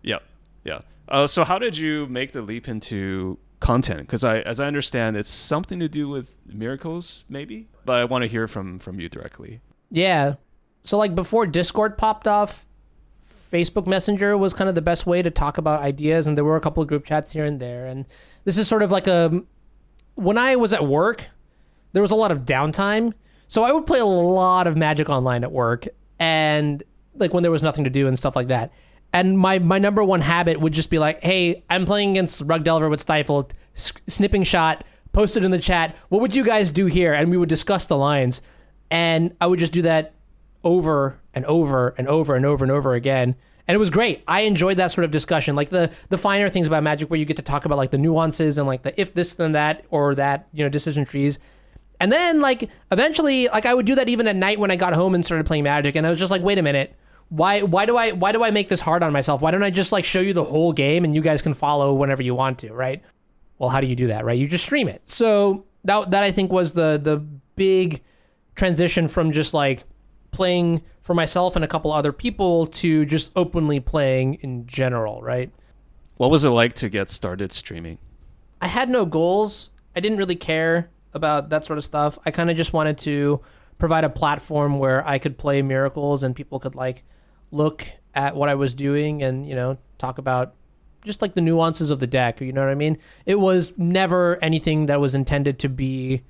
Yeah, 0.04 0.20
yeah. 0.64 0.82
Uh, 1.08 1.26
so 1.26 1.44
how 1.44 1.58
did 1.58 1.78
you 1.78 2.06
make 2.08 2.32
the 2.32 2.42
leap 2.42 2.68
into 2.68 3.40
content? 3.60 4.02
Because 4.02 4.24
I, 4.24 4.40
as 4.42 4.60
I 4.60 4.68
understand, 4.68 5.18
it's 5.18 5.30
something 5.30 5.80
to 5.80 5.90
do 5.90 6.08
with 6.08 6.30
miracles, 6.46 7.26
maybe. 7.28 7.68
But 7.86 7.98
I 7.98 8.06
want 8.06 8.22
to 8.24 8.28
hear 8.28 8.48
from 8.48 8.78
from 8.80 9.00
you 9.00 9.10
directly. 9.10 9.62
Yeah. 9.90 10.36
So 10.84 10.98
like 10.98 11.16
before 11.16 11.48
Discord 11.48 11.98
popped 11.98 12.28
off, 12.28 12.68
Facebook 13.52 13.88
Messenger 13.88 14.38
was 14.38 14.54
kind 14.54 14.70
of 14.70 14.76
the 14.76 14.82
best 14.82 15.08
way 15.08 15.22
to 15.22 15.32
talk 15.32 15.58
about 15.58 15.82
ideas, 15.82 16.28
and 16.28 16.38
there 16.38 16.46
were 16.46 16.56
a 16.56 16.62
couple 16.62 16.84
of 16.84 16.88
group 16.88 17.06
chats 17.06 17.32
here 17.32 17.46
and 17.46 17.60
there. 17.60 17.88
And 17.88 18.06
this 18.44 18.58
is 18.58 18.68
sort 18.68 18.84
of 18.84 18.92
like 18.92 19.08
a 19.08 19.44
when 20.16 20.38
I 20.38 20.56
was 20.56 20.74
at 20.74 20.86
work, 20.86 21.28
there 21.94 22.02
was 22.02 22.12
a 22.12 22.16
lot 22.16 22.32
of 22.32 22.46
downtime, 22.46 23.14
so 23.50 23.64
I 23.64 23.74
would 23.74 23.86
play 23.86 24.00
a 24.00 24.06
lot 24.06 24.66
of 24.66 24.78
Magic 24.78 25.10
Online 25.10 25.44
at 25.44 25.52
work, 25.52 25.88
and 26.20 26.82
like 27.16 27.34
when 27.34 27.44
there 27.44 27.52
was 27.52 27.62
nothing 27.62 27.84
to 27.84 27.90
do 27.90 28.08
and 28.08 28.18
stuff 28.18 28.36
like 28.38 28.48
that. 28.48 28.72
And 29.12 29.38
my 29.38 29.60
my 29.60 29.80
number 29.80 30.04
one 30.04 30.22
habit 30.22 30.62
would 30.62 30.72
just 30.72 30.90
be 30.90 31.00
like, 31.00 31.22
hey, 31.22 31.64
I'm 31.70 31.86
playing 31.86 32.12
against 32.12 32.44
Rug 32.46 32.64
Delver 32.64 32.88
with 32.88 33.02
Stifle, 33.02 33.50
s- 33.76 33.92
snipping 34.08 34.44
shot, 34.44 34.84
posted 35.12 35.44
in 35.44 35.52
the 35.52 35.58
chat, 35.60 35.98
"What 36.10 36.22
would 36.22 36.36
you 36.36 36.46
guys 36.46 36.72
do 36.72 36.86
here?" 36.86 37.14
and 37.14 37.30
we 37.30 37.36
would 37.38 37.50
discuss 37.50 37.86
the 37.88 37.98
lines, 37.98 38.42
and 38.92 39.36
I 39.42 39.48
would 39.48 39.60
just 39.60 39.74
do 39.74 39.82
that 39.82 40.14
over 40.64 41.20
and 41.34 41.44
over 41.46 41.96
and 41.98 42.08
over 42.08 42.36
and 42.36 42.46
over 42.46 42.64
and 42.64 42.72
over 42.72 42.94
again. 42.94 43.36
And 43.68 43.76
it 43.76 43.80
was 43.80 43.90
great. 43.90 44.24
I 44.28 44.42
enjoyed 44.42 44.78
that 44.78 44.92
sort 44.92 45.06
of 45.06 45.12
discussion, 45.12 45.56
like 45.56 45.70
the 45.70 45.92
the 46.10 46.18
finer 46.18 46.50
things 46.50 46.68
about 46.68 46.84
Magic, 46.84 47.10
where 47.10 47.20
you 47.20 47.26
get 47.26 47.38
to 47.38 47.44
talk 47.44 47.66
about 47.66 47.78
like 47.78 47.92
the 47.92 47.98
nuances 47.98 48.58
and 48.58 48.68
like 48.68 48.84
the 48.84 49.00
if 49.00 49.14
this 49.14 49.34
then 49.34 49.52
that 49.54 49.86
or 49.90 50.16
that 50.16 50.48
you 50.54 50.64
know 50.64 50.70
decision 50.70 51.06
trees. 51.06 51.40
And 52.00 52.12
then 52.12 52.42
like 52.42 52.70
eventually, 52.92 53.48
like 53.48 53.66
I 53.66 53.74
would 53.74 53.86
do 53.86 53.96
that 53.96 54.10
even 54.10 54.28
at 54.28 54.36
night 54.36 54.60
when 54.60 54.72
I 54.72 54.76
got 54.76 54.94
home 54.94 55.16
and 55.16 55.26
started 55.26 55.46
playing 55.46 55.64
Magic, 55.64 55.96
and 55.96 56.08
I 56.08 56.10
was 56.10 56.20
just 56.20 56.32
like, 56.32 56.42
wait 56.42 56.58
a 56.58 56.62
minute, 56.62 56.96
why 57.30 57.62
why 57.62 57.86
do 57.86 57.98
I 57.98 58.12
why 58.12 58.32
do 58.32 58.44
I 58.44 58.52
make 58.52 58.70
this 58.70 58.82
hard 58.82 59.04
on 59.04 59.14
myself? 59.14 59.42
Why 59.42 59.52
don't 59.52 59.64
I 59.64 59.70
just 59.70 59.92
like 59.92 60.06
show 60.06 60.22
you 60.22 60.34
the 60.34 60.44
whole 60.44 60.74
game 60.74 61.04
and 61.04 61.14
you 61.14 61.22
guys 61.22 61.42
can 61.42 61.54
follow 61.54 61.94
whenever 61.94 62.24
you 62.24 62.36
want 62.36 62.60
to, 62.60 62.74
right? 62.74 63.02
Well, 63.58 63.70
how 63.70 63.82
do 63.82 63.88
you 63.88 63.96
do 63.96 64.08
that, 64.08 64.26
right? 64.26 64.38
You 64.38 64.48
just 64.48 64.64
stream 64.64 64.88
it. 64.88 65.02
So 65.10 65.66
that 65.84 66.12
that 66.12 66.24
I 66.24 66.32
think 66.32 66.52
was 66.52 66.74
the 66.74 67.00
the 67.02 67.18
big 67.56 68.02
transition 68.56 69.08
from 69.08 69.32
just 69.32 69.54
like 69.54 69.84
playing 70.32 70.82
for 71.02 71.14
myself 71.14 71.56
and 71.56 71.66
a 71.66 71.68
couple 71.68 71.92
other 71.92 72.12
people 72.14 72.68
to 72.68 73.06
just 73.06 73.32
openly 73.36 73.80
playing 73.80 74.36
in 74.36 74.66
general, 74.68 75.22
right? 75.22 75.52
What 76.18 76.32
was 76.32 76.46
it 76.46 76.50
like 76.50 76.74
to 76.74 76.90
get 76.90 77.10
started 77.10 77.52
streaming? 77.52 77.98
I 78.62 78.68
had 78.68 78.90
no 78.90 79.06
goals. 79.06 79.72
I 79.96 80.02
didn't 80.02 80.18
really 80.18 80.36
care 80.36 80.90
about 81.14 81.50
that 81.50 81.66
sort 81.66 81.78
of 81.78 81.86
stuff. 81.86 82.18
I 82.26 82.32
kind 82.32 82.50
of 82.50 82.58
just 82.58 82.74
wanted 82.74 82.98
to 83.00 83.42
provide 83.78 84.04
a 84.04 84.10
platform 84.10 84.78
where 84.78 85.08
I 85.08 85.20
could 85.20 85.38
play 85.38 85.62
miracles 85.62 86.24
and 86.24 86.36
people 86.36 86.60
could 86.60 86.76
like 86.76 87.04
look 87.52 87.88
at 88.14 88.36
what 88.36 88.50
I 88.50 88.56
was 88.56 88.74
doing 88.74 89.24
and, 89.24 89.46
you 89.46 89.56
know, 89.56 89.78
talk 89.98 90.18
about 90.18 90.56
just 91.06 91.22
like 91.22 91.34
the 91.34 91.42
nuances 91.42 91.92
of 91.92 92.00
the 92.00 92.08
deck, 92.08 92.42
you 92.42 92.52
know 92.52 92.62
what 92.62 92.70
I 92.70 92.76
mean? 92.76 92.98
It 93.26 93.40
was 93.40 93.78
never 93.78 94.38
anything 94.42 94.88
that 94.88 95.00
was 95.00 95.16
intended 95.16 95.60
to 95.60 95.70
be 95.70 96.24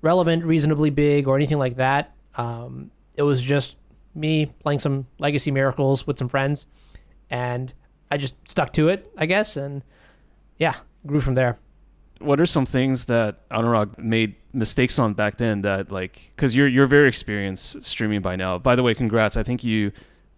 relevant, 0.00 0.44
reasonably 0.44 0.90
big 0.90 1.28
or 1.28 1.36
anything 1.36 1.58
like 1.58 1.76
that. 1.76 2.14
Um, 2.36 2.90
it 3.16 3.22
was 3.22 3.42
just 3.42 3.76
me 4.14 4.46
playing 4.46 4.78
some 4.78 5.06
legacy 5.18 5.50
miracles 5.50 6.06
with 6.06 6.18
some 6.18 6.28
friends 6.28 6.66
and 7.28 7.72
I 8.10 8.16
just 8.16 8.34
stuck 8.48 8.72
to 8.72 8.88
it, 8.88 9.12
I 9.18 9.26
guess, 9.26 9.58
and 9.58 9.82
yeah, 10.56 10.74
grew 11.06 11.20
from 11.20 11.34
there 11.34 11.58
what 12.18 12.40
are 12.40 12.46
some 12.46 12.66
things 12.66 13.06
that 13.06 13.48
Anurag 13.50 13.98
made 13.98 14.34
mistakes 14.52 14.98
on 14.98 15.14
back 15.14 15.36
then 15.36 15.62
that 15.62 15.92
like 15.92 16.32
because 16.34 16.56
you're 16.56 16.68
you're 16.68 16.86
very 16.86 17.08
experienced 17.08 17.84
streaming 17.84 18.20
by 18.20 18.36
now. 18.36 18.58
By 18.58 18.74
the 18.74 18.82
way, 18.82 18.94
congrats! 18.94 19.36
I 19.36 19.42
think 19.42 19.62
you, 19.64 19.92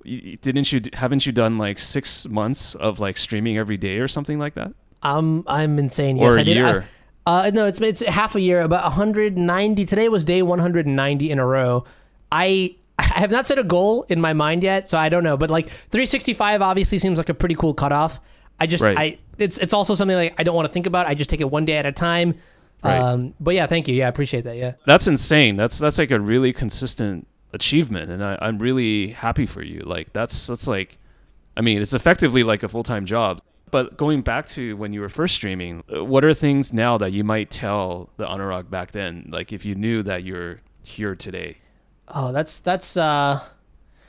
you 0.05 0.37
didn't 0.37 0.73
you 0.73 0.81
haven't 0.93 1.27
you 1.27 1.33
done 1.33 1.59
like 1.59 1.79
six 1.79 2.27
months 2.27 2.75
of 2.75 3.01
like 3.01 3.17
streaming 3.17 3.59
every 3.59 3.77
day 3.77 3.99
or 3.99 4.09
something 4.09 4.39
like 4.39 4.55
that? 4.55 4.73
Um, 5.03 5.45
I'm 5.47 5.79
insane. 5.79 6.17
Yes, 6.17 6.35
or 6.35 6.39
a 6.39 6.41
I 6.41 6.45
did. 6.45 6.57
year. 6.57 6.85
I, 7.27 7.49
uh, 7.49 7.51
no, 7.53 7.67
it's 7.67 7.81
it's 7.81 8.01
half 8.01 8.35
a 8.35 8.41
year, 8.41 8.61
about 8.63 8.85
190. 8.85 9.85
Today 9.87 10.09
was 10.09 10.25
day 10.25 10.43
190 10.43 11.31
in 11.31 11.39
a 11.39 11.47
row. 11.47 11.85
I 12.33 12.77
I 12.99 13.05
have 13.05 13.31
not 13.31 13.47
set 13.47 13.59
a 13.59 13.65
goal 13.65 14.05
in 14.09 14.21
my 14.21 14.33
mind 14.33 14.63
yet, 14.63 14.89
so 14.89 14.99
I 14.99 15.09
don't 15.09 15.25
know. 15.25 15.37
But 15.37 15.51
like 15.51 15.69
365 15.69 16.61
obviously 16.63 16.99
seems 16.99 17.19
like 17.19 17.29
a 17.29 17.35
pretty 17.35 17.55
cool 17.55 17.73
cutoff. 17.75 18.21
I 18.61 18.67
just 18.67 18.85
Right. 18.85 18.97
I 18.97 19.19
it's 19.39 19.59
it's 19.59 19.73
also 19.73 19.95
something 19.95 20.17
like 20.17 20.35
I 20.39 20.43
don't 20.43 20.55
want 20.55 20.69
to 20.69 20.73
think 20.73 20.87
about. 20.87 21.07
I 21.07 21.15
just 21.15 21.31
take 21.31 21.41
it 21.41 21.51
one 21.51 21.65
day 21.65 21.77
at 21.77 21.87
a 21.87 21.93
time. 21.93 22.35
Right. 22.85 22.99
Um, 22.99 23.35
but 23.41 23.55
yeah, 23.55 23.67
thank 23.67 23.89
you. 23.89 23.95
Yeah, 23.95 24.07
I 24.07 24.09
appreciate 24.09 24.45
that. 24.45 24.57
Yeah. 24.57 24.75
That's 24.87 25.07
insane. 25.07 25.57
That's 25.57 25.79
that's 25.79 25.99
like 25.99 26.11
a 26.11 26.21
really 26.21 26.53
consistent 26.53 27.27
achievement, 27.53 28.11
and 28.11 28.23
I, 28.23 28.39
I'm 28.41 28.59
really 28.59 29.09
happy 29.09 29.47
for 29.47 29.63
you. 29.63 29.81
Like 29.81 30.13
that's 30.13 30.47
that's 30.47 30.67
like, 30.67 30.99
I 31.57 31.61
mean, 31.63 31.81
it's 31.81 31.95
effectively 31.95 32.43
like 32.43 32.63
a 32.63 32.69
full 32.69 32.83
time 32.83 33.07
job. 33.07 33.43
But 33.71 33.97
going 33.97 34.23
back 34.23 34.49
to 34.49 34.77
when 34.77 34.93
you 34.93 35.01
were 35.01 35.09
first 35.09 35.37
streaming, 35.37 35.85
uh, 35.95 36.05
what 36.05 36.25
are 36.25 36.35
things 36.35 36.73
now 36.73 36.99
that 36.99 37.13
you 37.13 37.23
might 37.23 37.51
tell 37.51 38.11
the 38.17 38.27
Anurag 38.27 38.69
back 38.69 38.93
then? 38.93 39.29
Like 39.31 39.53
if 39.53 39.65
you 39.65 39.75
knew 39.75 40.03
that 40.03 40.25
you're 40.25 40.61
here 40.83 41.15
today. 41.15 41.59
Oh, 42.09 42.33
that's 42.33 42.61
that's 42.61 42.97
uh, 42.97 43.41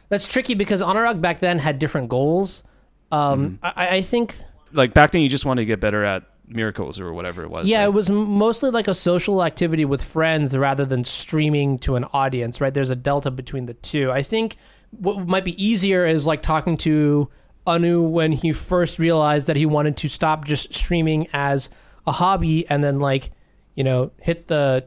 that's 0.09 0.27
tricky 0.27 0.55
because 0.55 0.81
Anurag 0.81 1.21
back 1.21 1.39
then 1.39 1.59
had 1.59 1.77
different 1.77 2.09
goals. 2.09 2.63
Um, 3.11 3.59
I, 3.61 3.97
I 3.97 4.01
think 4.01 4.35
Like 4.71 4.93
back 4.93 5.11
then, 5.11 5.21
you 5.21 5.29
just 5.29 5.45
wanted 5.45 5.61
to 5.61 5.65
get 5.65 5.79
better 5.79 6.03
at 6.03 6.23
miracles 6.47 6.99
or 6.99 7.13
whatever 7.13 7.43
it 7.43 7.49
was. 7.49 7.67
Yeah, 7.67 7.79
right? 7.79 7.85
it 7.85 7.93
was 7.93 8.09
mostly 8.09 8.71
like 8.71 8.87
a 8.87 8.93
social 8.93 9.43
activity 9.43 9.85
with 9.85 10.03
friends 10.03 10.55
rather 10.55 10.85
than 10.85 11.03
streaming 11.03 11.79
to 11.79 11.95
an 11.95 12.05
audience, 12.05 12.61
right? 12.61 12.73
There's 12.73 12.89
a 12.89 12.95
delta 12.95 13.31
between 13.31 13.65
the 13.65 13.73
two. 13.73 14.11
I 14.11 14.21
think 14.21 14.57
what 14.91 15.27
might 15.27 15.45
be 15.45 15.63
easier 15.63 16.05
is 16.05 16.27
like 16.27 16.41
talking 16.41 16.77
to 16.77 17.29
Anu 17.65 18.01
when 18.01 18.31
he 18.31 18.51
first 18.51 18.99
realized 18.99 19.47
that 19.47 19.55
he 19.55 19.65
wanted 19.65 19.97
to 19.97 20.09
stop 20.09 20.45
just 20.45 20.73
streaming 20.73 21.27
as 21.31 21.69
a 22.05 22.11
hobby 22.11 22.67
and 22.67 22.83
then 22.83 22.99
like, 22.99 23.31
you 23.75 23.83
know, 23.83 24.11
hit 24.19 24.47
the 24.47 24.85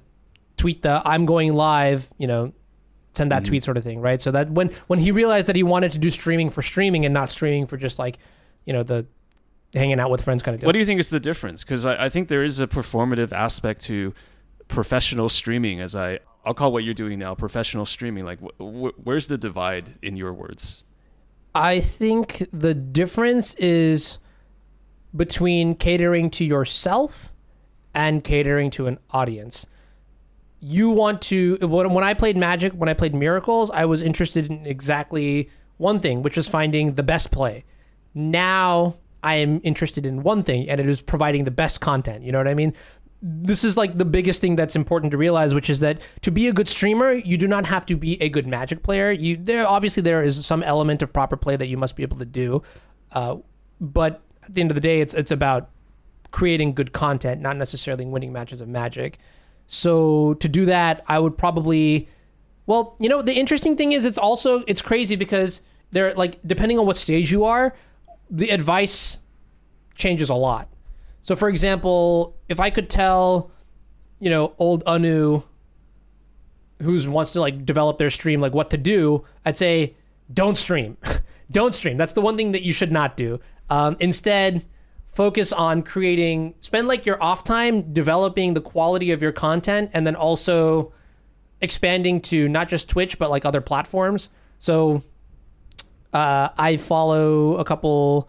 tweet 0.56 0.82
the 0.82 1.00
I'm 1.04 1.24
going 1.24 1.54
live, 1.54 2.10
you 2.18 2.26
know, 2.26 2.52
send 3.14 3.30
that 3.30 3.42
mm-hmm. 3.42 3.50
tweet 3.50 3.64
sort 3.64 3.76
of 3.76 3.84
thing, 3.84 4.00
right? 4.00 4.20
So 4.20 4.30
that 4.32 4.50
when 4.50 4.70
when 4.86 4.98
he 4.98 5.10
realized 5.10 5.46
that 5.48 5.56
he 5.56 5.62
wanted 5.62 5.92
to 5.92 5.98
do 5.98 6.10
streaming 6.10 6.50
for 6.50 6.62
streaming 6.62 7.04
and 7.04 7.14
not 7.14 7.30
streaming 7.30 7.66
for 7.66 7.76
just 7.76 7.98
like, 7.98 8.18
you 8.64 8.72
know, 8.72 8.82
the 8.82 9.06
hanging 9.72 9.98
out 10.00 10.10
with 10.10 10.22
friends 10.22 10.42
kind 10.42 10.54
of 10.54 10.60
deal. 10.60 10.68
What 10.68 10.72
do 10.72 10.78
you 10.78 10.84
think 10.84 11.00
is 11.00 11.10
the 11.10 11.20
difference? 11.20 11.64
Because 11.64 11.84
I, 11.84 12.04
I 12.04 12.08
think 12.08 12.28
there 12.28 12.44
is 12.44 12.60
a 12.60 12.66
performative 12.66 13.32
aspect 13.32 13.82
to 13.82 14.14
professional 14.68 15.28
streaming, 15.28 15.80
as 15.80 15.96
I 15.96 16.20
I'll 16.44 16.54
call 16.54 16.72
what 16.72 16.84
you're 16.84 16.94
doing 16.94 17.18
now 17.18 17.34
professional 17.34 17.86
streaming. 17.86 18.24
Like, 18.24 18.40
wh- 18.40 18.58
wh- 18.58 19.06
where's 19.06 19.28
the 19.28 19.38
divide 19.38 19.94
in 20.02 20.16
your 20.16 20.32
words? 20.32 20.84
I 21.54 21.80
think 21.80 22.46
the 22.52 22.74
difference 22.74 23.54
is 23.54 24.18
between 25.14 25.76
catering 25.76 26.28
to 26.30 26.44
yourself 26.44 27.32
and 27.94 28.24
catering 28.24 28.70
to 28.70 28.88
an 28.88 28.98
audience. 29.10 29.66
You 30.66 30.90
want 30.90 31.20
to 31.22 31.58
when 31.66 32.04
I 32.04 32.14
played 32.14 32.36
Magic, 32.36 32.72
when 32.72 32.88
I 32.88 32.94
played 32.94 33.14
Miracles, 33.14 33.70
I 33.70 33.84
was 33.84 34.00
interested 34.00 34.50
in 34.50 34.66
exactly 34.66 35.50
one 35.76 36.00
thing, 36.00 36.22
which 36.22 36.36
was 36.36 36.48
finding 36.48 36.94
the 36.94 37.02
best 37.02 37.30
play. 37.30 37.64
Now 38.14 38.96
I 39.22 39.34
am 39.36 39.60
interested 39.62 40.06
in 40.06 40.22
one 40.22 40.42
thing, 40.42 40.68
and 40.68 40.80
it 40.80 40.88
is 40.88 41.02
providing 41.02 41.44
the 41.44 41.50
best 41.50 41.80
content. 41.80 42.24
You 42.24 42.32
know 42.32 42.38
what 42.38 42.48
I 42.48 42.54
mean? 42.54 42.74
this 43.26 43.64
is 43.64 43.74
like 43.74 43.96
the 43.96 44.04
biggest 44.04 44.42
thing 44.42 44.54
that's 44.54 44.76
important 44.76 45.10
to 45.10 45.16
realize, 45.16 45.54
which 45.54 45.70
is 45.70 45.80
that 45.80 45.98
to 46.20 46.30
be 46.30 46.46
a 46.46 46.52
good 46.52 46.68
streamer, 46.68 47.12
you 47.12 47.38
do 47.38 47.48
not 47.48 47.64
have 47.64 47.86
to 47.86 47.96
be 47.96 48.20
a 48.20 48.28
good 48.28 48.46
Magic 48.46 48.82
player. 48.82 49.10
You 49.10 49.38
there 49.38 49.66
obviously 49.66 50.02
there 50.02 50.22
is 50.22 50.44
some 50.44 50.62
element 50.62 51.00
of 51.02 51.10
proper 51.10 51.34
play 51.36 51.56
that 51.56 51.66
you 51.66 51.78
must 51.78 51.96
be 51.96 52.02
able 52.02 52.18
to 52.18 52.26
do, 52.26 52.62
uh, 53.12 53.36
but 53.80 54.20
at 54.42 54.54
the 54.54 54.60
end 54.60 54.70
of 54.70 54.74
the 54.74 54.80
day, 54.82 55.00
it's 55.00 55.14
it's 55.14 55.30
about 55.30 55.70
creating 56.32 56.74
good 56.74 56.92
content, 56.92 57.40
not 57.40 57.56
necessarily 57.56 58.04
winning 58.04 58.32
matches 58.32 58.60
of 58.60 58.68
Magic. 58.68 59.18
So 59.66 60.34
to 60.34 60.48
do 60.48 60.66
that, 60.66 61.02
I 61.08 61.18
would 61.18 61.36
probably, 61.38 62.08
well, 62.66 62.96
you 62.98 63.08
know, 63.08 63.22
the 63.22 63.34
interesting 63.34 63.76
thing 63.76 63.92
is 63.92 64.04
it's 64.04 64.18
also 64.18 64.62
it's 64.66 64.82
crazy 64.82 65.16
because 65.16 65.62
they're 65.90 66.14
like 66.14 66.38
depending 66.46 66.78
on 66.78 66.86
what 66.86 66.96
stage 66.96 67.32
you 67.32 67.44
are, 67.44 67.74
the 68.30 68.50
advice 68.50 69.18
changes 69.94 70.28
a 70.28 70.34
lot. 70.34 70.68
So, 71.22 71.36
for 71.36 71.48
example, 71.48 72.36
if 72.48 72.60
I 72.60 72.70
could 72.70 72.90
tell, 72.90 73.50
you 74.20 74.28
know, 74.28 74.54
old 74.58 74.82
Anu, 74.86 75.42
who 76.82 77.10
wants 77.10 77.32
to 77.32 77.40
like 77.40 77.64
develop 77.64 77.98
their 77.98 78.10
stream, 78.10 78.40
like 78.40 78.52
what 78.52 78.70
to 78.70 78.76
do, 78.76 79.24
I'd 79.44 79.56
say, 79.56 79.94
don't 80.32 80.56
stream, 80.56 80.98
don't 81.50 81.74
stream. 81.74 81.96
That's 81.96 82.12
the 82.12 82.20
one 82.20 82.36
thing 82.36 82.52
that 82.52 82.62
you 82.62 82.72
should 82.72 82.92
not 82.92 83.16
do. 83.16 83.40
Um, 83.70 83.96
instead, 84.00 84.66
focus 85.14 85.52
on 85.52 85.82
creating. 85.82 86.54
Spend 86.60 86.88
like 86.88 87.06
your 87.06 87.22
off 87.22 87.44
time 87.44 87.92
developing 87.92 88.54
the 88.54 88.60
quality 88.60 89.10
of 89.12 89.22
your 89.22 89.32
content, 89.32 89.90
and 89.94 90.06
then 90.06 90.16
also 90.16 90.92
expanding 91.60 92.20
to 92.20 92.48
not 92.48 92.68
just 92.68 92.88
Twitch 92.88 93.18
but 93.18 93.30
like 93.30 93.44
other 93.44 93.60
platforms. 93.60 94.28
So, 94.58 95.02
uh, 96.12 96.48
I 96.58 96.76
follow 96.76 97.56
a 97.56 97.64
couple 97.64 98.28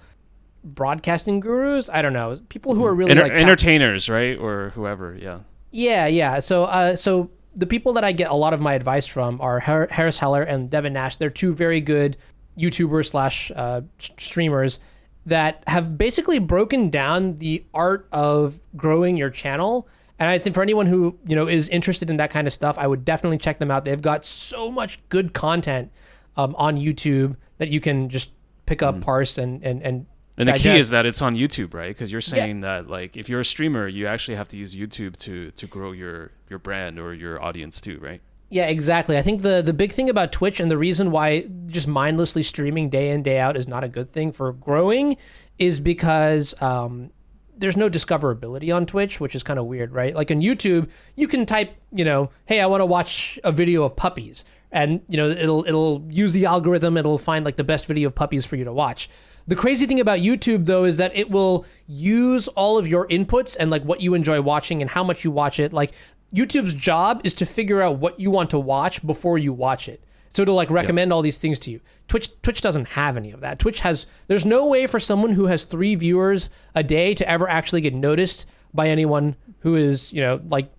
broadcasting 0.63 1.39
gurus. 1.39 1.89
I 1.89 2.01
don't 2.01 2.13
know 2.13 2.39
people 2.49 2.73
who 2.75 2.85
are 2.85 2.93
really 2.93 3.11
Enter- 3.11 3.23
like 3.23 3.33
entertainers, 3.33 4.09
right, 4.09 4.37
or 4.37 4.71
whoever. 4.75 5.15
Yeah. 5.15 5.39
yeah, 5.71 6.07
yeah. 6.07 6.39
So, 6.39 6.63
uh, 6.65 6.95
so 6.95 7.29
the 7.55 7.67
people 7.67 7.93
that 7.93 8.03
I 8.03 8.11
get 8.11 8.31
a 8.31 8.35
lot 8.35 8.53
of 8.53 8.59
my 8.61 8.73
advice 8.73 9.05
from 9.05 9.39
are 9.41 9.59
Har- 9.59 9.87
Harris 9.91 10.17
Heller 10.17 10.43
and 10.43 10.69
Devin 10.69 10.93
Nash. 10.93 11.17
They're 11.17 11.29
two 11.29 11.53
very 11.53 11.81
good 11.81 12.17
YouTubers 12.59 13.09
slash 13.09 13.51
uh, 13.55 13.81
streamers 13.99 14.79
that 15.25 15.63
have 15.67 15.97
basically 15.97 16.39
broken 16.39 16.89
down 16.89 17.37
the 17.39 17.65
art 17.73 18.07
of 18.11 18.59
growing 18.75 19.17
your 19.17 19.29
channel. 19.29 19.87
And 20.19 20.29
I 20.29 20.37
think 20.37 20.53
for 20.53 20.61
anyone 20.61 20.85
who 20.85 21.17
you 21.25 21.35
know 21.35 21.47
is 21.47 21.67
interested 21.69 22.09
in 22.09 22.17
that 22.17 22.31
kind 22.31 22.47
of 22.47 22.53
stuff, 22.53 22.77
I 22.77 22.87
would 22.87 23.03
definitely 23.03 23.37
check 23.37 23.59
them 23.59 23.71
out. 23.71 23.85
They've 23.85 24.01
got 24.01 24.25
so 24.25 24.71
much 24.71 24.99
good 25.09 25.33
content 25.33 25.91
um, 26.37 26.55
on 26.57 26.77
YouTube 26.77 27.35
that 27.57 27.69
you 27.69 27.81
can 27.81 28.09
just 28.09 28.31
pick 28.65 28.81
up, 28.81 29.01
parse, 29.01 29.37
and 29.37 29.63
and 29.63 29.81
and. 29.81 30.05
And 30.37 30.49
the 30.49 30.53
key 30.53 30.71
is 30.71 30.89
that 30.89 31.05
it's 31.05 31.21
on 31.21 31.35
YouTube, 31.37 31.73
right? 31.73 31.87
Because 31.87 32.11
you're 32.11 32.19
saying 32.19 32.59
that 32.61 32.89
like 32.89 33.15
if 33.15 33.29
you're 33.29 33.39
a 33.39 33.45
streamer, 33.45 33.87
you 33.87 34.05
actually 34.05 34.35
have 34.35 34.49
to 34.49 34.57
use 34.57 34.75
YouTube 34.75 35.15
to 35.17 35.51
to 35.51 35.65
grow 35.65 35.93
your 35.93 36.31
your 36.49 36.59
brand 36.59 36.99
or 36.99 37.13
your 37.13 37.41
audience 37.41 37.79
too, 37.79 37.99
right? 37.99 38.21
Yeah, 38.49 38.67
exactly. 38.67 39.17
I 39.17 39.21
think 39.21 39.41
the 39.41 39.61
the 39.61 39.73
big 39.73 39.91
thing 39.91 40.09
about 40.09 40.31
Twitch 40.31 40.59
and 40.59 40.69
the 40.69 40.77
reason 40.77 41.11
why 41.11 41.47
just 41.67 41.87
mindlessly 41.87 42.43
streaming 42.43 42.89
day 42.89 43.09
in 43.09 43.23
day 43.23 43.39
out 43.39 43.57
is 43.57 43.67
not 43.67 43.83
a 43.83 43.87
good 43.87 44.11
thing 44.13 44.31
for 44.31 44.53
growing 44.53 45.17
is 45.57 45.79
because 45.79 46.53
um, 46.61 47.09
there's 47.57 47.77
no 47.77 47.89
discoverability 47.89 48.75
on 48.75 48.85
Twitch, 48.85 49.19
which 49.19 49.35
is 49.35 49.43
kind 49.43 49.57
of 49.57 49.65
weird, 49.65 49.93
right? 49.93 50.13
Like 50.13 50.29
on 50.29 50.41
YouTube, 50.41 50.89
you 51.15 51.27
can 51.27 51.45
type, 51.45 51.75
you 51.91 52.05
know, 52.05 52.29
hey, 52.45 52.61
I 52.61 52.67
want 52.67 52.81
to 52.81 52.85
watch 52.85 53.39
a 53.43 53.51
video 53.51 53.83
of 53.83 53.95
puppies, 53.95 54.45
and 54.71 55.01
you 55.07 55.17
know, 55.17 55.29
it'll 55.29 55.65
it'll 55.65 56.05
use 56.09 56.33
the 56.33 56.45
algorithm, 56.45 56.97
it'll 56.97 57.17
find 57.17 57.45
like 57.45 57.55
the 57.55 57.63
best 57.63 57.87
video 57.87 58.07
of 58.07 58.15
puppies 58.15 58.45
for 58.45 58.57
you 58.57 58.65
to 58.65 58.73
watch. 58.73 59.09
The 59.47 59.55
crazy 59.55 59.85
thing 59.85 59.99
about 59.99 60.19
YouTube 60.19 60.65
though 60.65 60.85
is 60.85 60.97
that 60.97 61.15
it 61.15 61.29
will 61.29 61.65
use 61.87 62.47
all 62.49 62.77
of 62.79 62.87
your 62.87 63.07
inputs 63.07 63.55
and 63.59 63.69
like 63.69 63.83
what 63.83 64.01
you 64.01 64.15
enjoy 64.15 64.41
watching 64.41 64.81
and 64.81 64.89
how 64.89 65.03
much 65.03 65.23
you 65.23 65.29
watch 65.29 65.59
it. 65.59 65.71
Like 65.71 65.91
YouTube's 66.35 66.73
job 66.73 67.21
is 67.23 67.33
to 67.35 67.45
figure 67.45 67.81
out 67.81 67.97
what 67.97 68.19
you 68.19 68.29
want 68.29 68.49
to 68.49 68.59
watch 68.59 69.05
before 69.05 69.37
you 69.37 69.53
watch 69.53 69.87
it. 69.87 70.03
So 70.29 70.43
to 70.43 70.51
like 70.51 70.69
recommend 70.69 71.13
all 71.13 71.21
these 71.21 71.37
things 71.37 71.59
to 71.59 71.71
you. 71.71 71.79
Twitch 72.09 72.29
Twitch 72.41 72.59
doesn't 72.59 72.89
have 72.89 73.15
any 73.15 73.31
of 73.31 73.39
that. 73.39 73.57
Twitch 73.57 73.79
has 73.79 74.05
there's 74.27 74.45
no 74.45 74.67
way 74.67 74.85
for 74.85 74.99
someone 74.99 75.31
who 75.31 75.45
has 75.45 75.63
3 75.63 75.95
viewers 75.95 76.49
a 76.75 76.83
day 76.83 77.13
to 77.13 77.27
ever 77.27 77.47
actually 77.47 77.79
get 77.79 77.93
noticed 77.93 78.45
by 78.73 78.89
anyone 78.89 79.37
who 79.59 79.77
is, 79.77 80.11
you 80.11 80.19
know, 80.19 80.41
like 80.49 80.69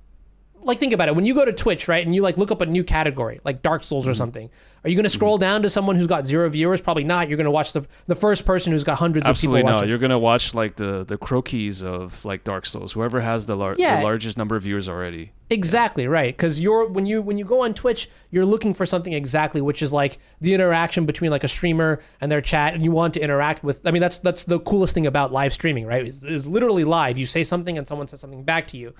like 0.66 0.78
think 0.78 0.92
about 0.92 1.08
it. 1.08 1.16
When 1.16 1.24
you 1.24 1.34
go 1.34 1.44
to 1.44 1.52
Twitch, 1.52 1.88
right, 1.88 2.04
and 2.04 2.14
you 2.14 2.20
like 2.22 2.36
look 2.36 2.50
up 2.50 2.60
a 2.60 2.66
new 2.66 2.84
category, 2.84 3.40
like 3.44 3.62
Dark 3.62 3.82
Souls 3.82 4.06
or 4.06 4.10
Mm-hmm. 4.10 4.16
something, 4.18 4.50
are 4.84 4.90
you 4.90 4.96
going 4.96 5.04
to 5.04 5.08
scroll 5.08 5.38
down 5.38 5.62
to 5.62 5.70
someone 5.70 5.96
who's 5.96 6.06
got 6.06 6.26
zero 6.26 6.48
viewers? 6.50 6.80
Probably 6.80 7.04
not. 7.04 7.28
You're 7.28 7.36
going 7.38 7.44
to 7.46 7.50
watch 7.50 7.72
the 7.72 7.86
the 8.06 8.14
first 8.14 8.44
person 8.44 8.72
who's 8.72 8.84
got 8.84 8.98
hundreds 8.98 9.26
Absolutely 9.28 9.60
of 9.60 9.64
people 9.64 9.70
no. 9.70 9.76
watching. 9.76 9.88
You're 9.88 9.98
gonna 9.98 10.18
watch 10.18 10.54
like 10.54 10.76
the 10.76 11.04
the 11.04 11.16
croquis 11.16 11.82
of 11.82 12.24
like 12.24 12.44
Dark 12.44 12.66
Souls. 12.66 12.92
Whoever 12.92 13.20
has 13.20 13.46
the, 13.46 13.56
lar- 13.56 13.74
Yeah. 13.78 13.96
the 13.98 14.02
largest 14.04 14.36
number 14.36 14.56
of 14.56 14.62
viewers 14.64 14.88
already. 14.88 15.32
Exactly 15.48 16.08
right, 16.08 16.36
because 16.36 16.58
you're 16.58 16.86
when 16.88 17.06
you 17.06 17.22
when 17.22 17.38
you 17.38 17.44
go 17.44 17.62
on 17.62 17.72
Twitch, 17.72 18.10
you're 18.32 18.44
looking 18.44 18.74
for 18.74 18.84
something 18.84 19.12
exactly, 19.12 19.60
which 19.60 19.80
is 19.80 19.92
like 19.92 20.18
the 20.40 20.52
interaction 20.54 21.06
between 21.06 21.30
like 21.30 21.44
a 21.44 21.48
streamer 21.48 22.00
and 22.20 22.32
their 22.32 22.40
chat, 22.40 22.74
and 22.74 22.82
you 22.82 22.90
want 22.90 23.14
to 23.14 23.20
interact 23.20 23.62
with. 23.62 23.86
I 23.86 23.92
mean, 23.92 24.00
that's 24.02 24.18
that's 24.18 24.42
the 24.42 24.58
coolest 24.58 24.94
thing 24.94 25.06
about 25.06 25.30
live 25.32 25.52
streaming, 25.52 25.86
right? 25.86 26.04
It's 26.04 26.46
literally 26.46 26.82
live. 26.82 27.16
You 27.16 27.26
say 27.26 27.44
something 27.44 27.78
and 27.78 27.86
someone 27.86 28.08
says 28.08 28.20
something 28.20 28.42
back 28.42 28.66
to 28.68 28.76
you. 28.76 28.92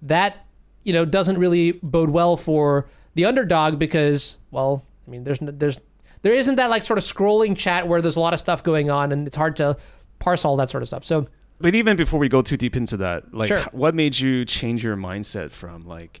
That 0.00 0.46
you 0.84 0.92
know 0.92 1.04
doesn't 1.04 1.38
really 1.38 1.72
bode 1.82 2.10
well 2.10 2.36
for 2.36 2.88
the 3.14 3.24
underdog 3.24 3.78
because, 3.78 4.38
well, 4.50 4.84
I 5.06 5.10
mean, 5.10 5.24
there's 5.24 5.38
there's 5.40 5.78
there 6.22 6.34
isn't 6.34 6.56
that 6.56 6.70
like 6.70 6.82
sort 6.82 6.98
of 6.98 7.04
scrolling 7.04 7.56
chat 7.56 7.86
where 7.88 8.00
there's 8.00 8.16
a 8.16 8.20
lot 8.20 8.34
of 8.34 8.40
stuff 8.40 8.62
going 8.62 8.90
on, 8.90 9.12
and 9.12 9.26
it's 9.26 9.36
hard 9.36 9.56
to 9.56 9.76
parse 10.18 10.44
all 10.44 10.56
that 10.56 10.70
sort 10.70 10.82
of 10.82 10.88
stuff. 10.88 11.04
So 11.04 11.26
But 11.60 11.74
even 11.74 11.96
before 11.96 12.20
we 12.20 12.28
go 12.28 12.42
too 12.42 12.56
deep 12.56 12.76
into 12.76 12.96
that, 12.98 13.34
like 13.34 13.48
Sure. 13.48 13.62
what 13.72 13.94
made 13.94 14.18
you 14.18 14.44
change 14.44 14.84
your 14.84 14.96
mindset 14.96 15.50
from 15.50 15.86
like 15.86 16.20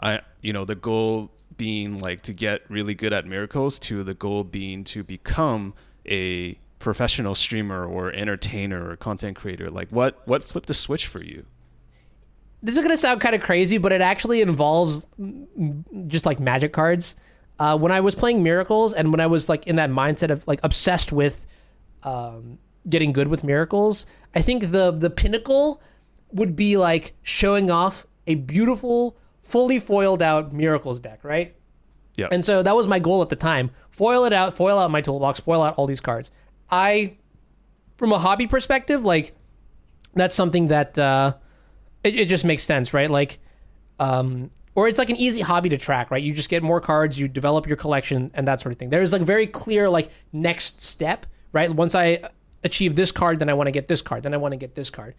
I 0.00 0.20
you 0.42 0.52
know, 0.52 0.64
the 0.64 0.74
goal 0.74 1.30
being 1.56 1.98
like 1.98 2.22
to 2.22 2.32
get 2.32 2.60
really 2.68 2.94
good 2.94 3.12
at 3.12 3.26
miracles 3.26 3.78
to 3.80 4.04
the 4.04 4.14
goal 4.14 4.44
being 4.44 4.84
to 4.84 5.02
become 5.02 5.74
a 6.06 6.56
professional 6.78 7.34
streamer 7.34 7.84
or 7.84 8.12
entertainer 8.12 8.88
or 8.90 8.96
content 8.96 9.36
creator? 9.36 9.70
Like 9.70 9.88
what 9.88 10.22
what 10.26 10.44
flipped 10.44 10.68
the 10.68 10.74
switch 10.74 11.06
for 11.06 11.22
you? 11.22 11.46
This 12.62 12.74
is 12.74 12.78
going 12.78 12.90
to 12.90 12.96
sound 12.96 13.20
kind 13.20 13.34
of 13.34 13.40
crazy, 13.40 13.78
but 13.78 13.92
it 13.92 14.00
actually 14.00 14.40
involves 14.40 15.06
just 16.06 16.26
like 16.26 16.40
magic 16.40 16.72
cards. 16.72 17.14
Uh, 17.58 17.76
when 17.76 17.90
I 17.90 18.00
was 18.00 18.14
playing 18.14 18.42
Miracles 18.42 18.92
and 18.92 19.10
when 19.12 19.20
I 19.20 19.26
was 19.26 19.48
like 19.48 19.66
in 19.66 19.76
that 19.76 19.90
mindset 19.90 20.30
of 20.30 20.46
like 20.46 20.60
obsessed 20.62 21.12
with 21.12 21.46
um, 22.02 22.58
getting 22.88 23.12
good 23.12 23.28
with 23.28 23.42
Miracles, 23.42 24.06
I 24.34 24.42
think 24.42 24.70
the 24.70 24.92
the 24.92 25.10
pinnacle 25.10 25.82
would 26.32 26.54
be 26.54 26.76
like 26.76 27.14
showing 27.22 27.70
off 27.70 28.06
a 28.26 28.34
beautiful, 28.36 29.16
fully 29.42 29.80
foiled 29.80 30.22
out 30.22 30.52
Miracles 30.52 31.00
deck, 31.00 31.20
right? 31.22 31.54
Yeah. 32.16 32.28
And 32.30 32.44
so 32.44 32.62
that 32.62 32.74
was 32.74 32.86
my 32.86 32.98
goal 32.98 33.22
at 33.22 33.28
the 33.28 33.36
time. 33.36 33.70
Foil 33.90 34.24
it 34.24 34.32
out, 34.32 34.54
foil 34.54 34.78
out 34.78 34.90
my 34.90 35.00
toolbox, 35.00 35.40
foil 35.40 35.62
out 35.62 35.74
all 35.76 35.86
these 35.86 36.00
cards. 36.00 36.30
I, 36.70 37.16
from 37.96 38.12
a 38.12 38.18
hobby 38.18 38.46
perspective, 38.46 39.04
like 39.04 39.34
that's 40.14 40.34
something 40.34 40.68
that 40.68 40.98
uh, 40.98 41.34
it, 42.04 42.16
it 42.16 42.28
just 42.28 42.44
makes 42.44 42.62
sense, 42.62 42.94
right? 42.94 43.10
Like, 43.10 43.38
um, 43.98 44.50
or 44.74 44.86
it's 44.86 44.98
like 44.98 45.10
an 45.10 45.16
easy 45.16 45.40
hobby 45.40 45.68
to 45.70 45.76
track, 45.76 46.10
right? 46.10 46.22
You 46.22 46.32
just 46.32 46.48
get 46.48 46.62
more 46.62 46.80
cards, 46.80 47.18
you 47.18 47.26
develop 47.26 47.66
your 47.66 47.76
collection, 47.76 48.30
and 48.34 48.46
that 48.46 48.60
sort 48.60 48.72
of 48.72 48.78
thing. 48.78 48.90
There's 48.90 49.12
like 49.12 49.22
very 49.22 49.46
clear 49.46 49.90
like 49.90 50.10
next 50.32 50.80
step, 50.80 51.26
right? 51.52 51.70
Once 51.70 51.94
I 51.94 52.30
achieve 52.64 52.96
this 52.96 53.12
card, 53.12 53.38
then 53.38 53.48
I 53.48 53.54
want 53.54 53.66
to 53.66 53.72
get 53.72 53.88
this 53.88 54.02
card, 54.02 54.22
then 54.22 54.34
I 54.34 54.36
want 54.36 54.52
to 54.52 54.56
get 54.56 54.74
this 54.74 54.90
card. 54.90 55.14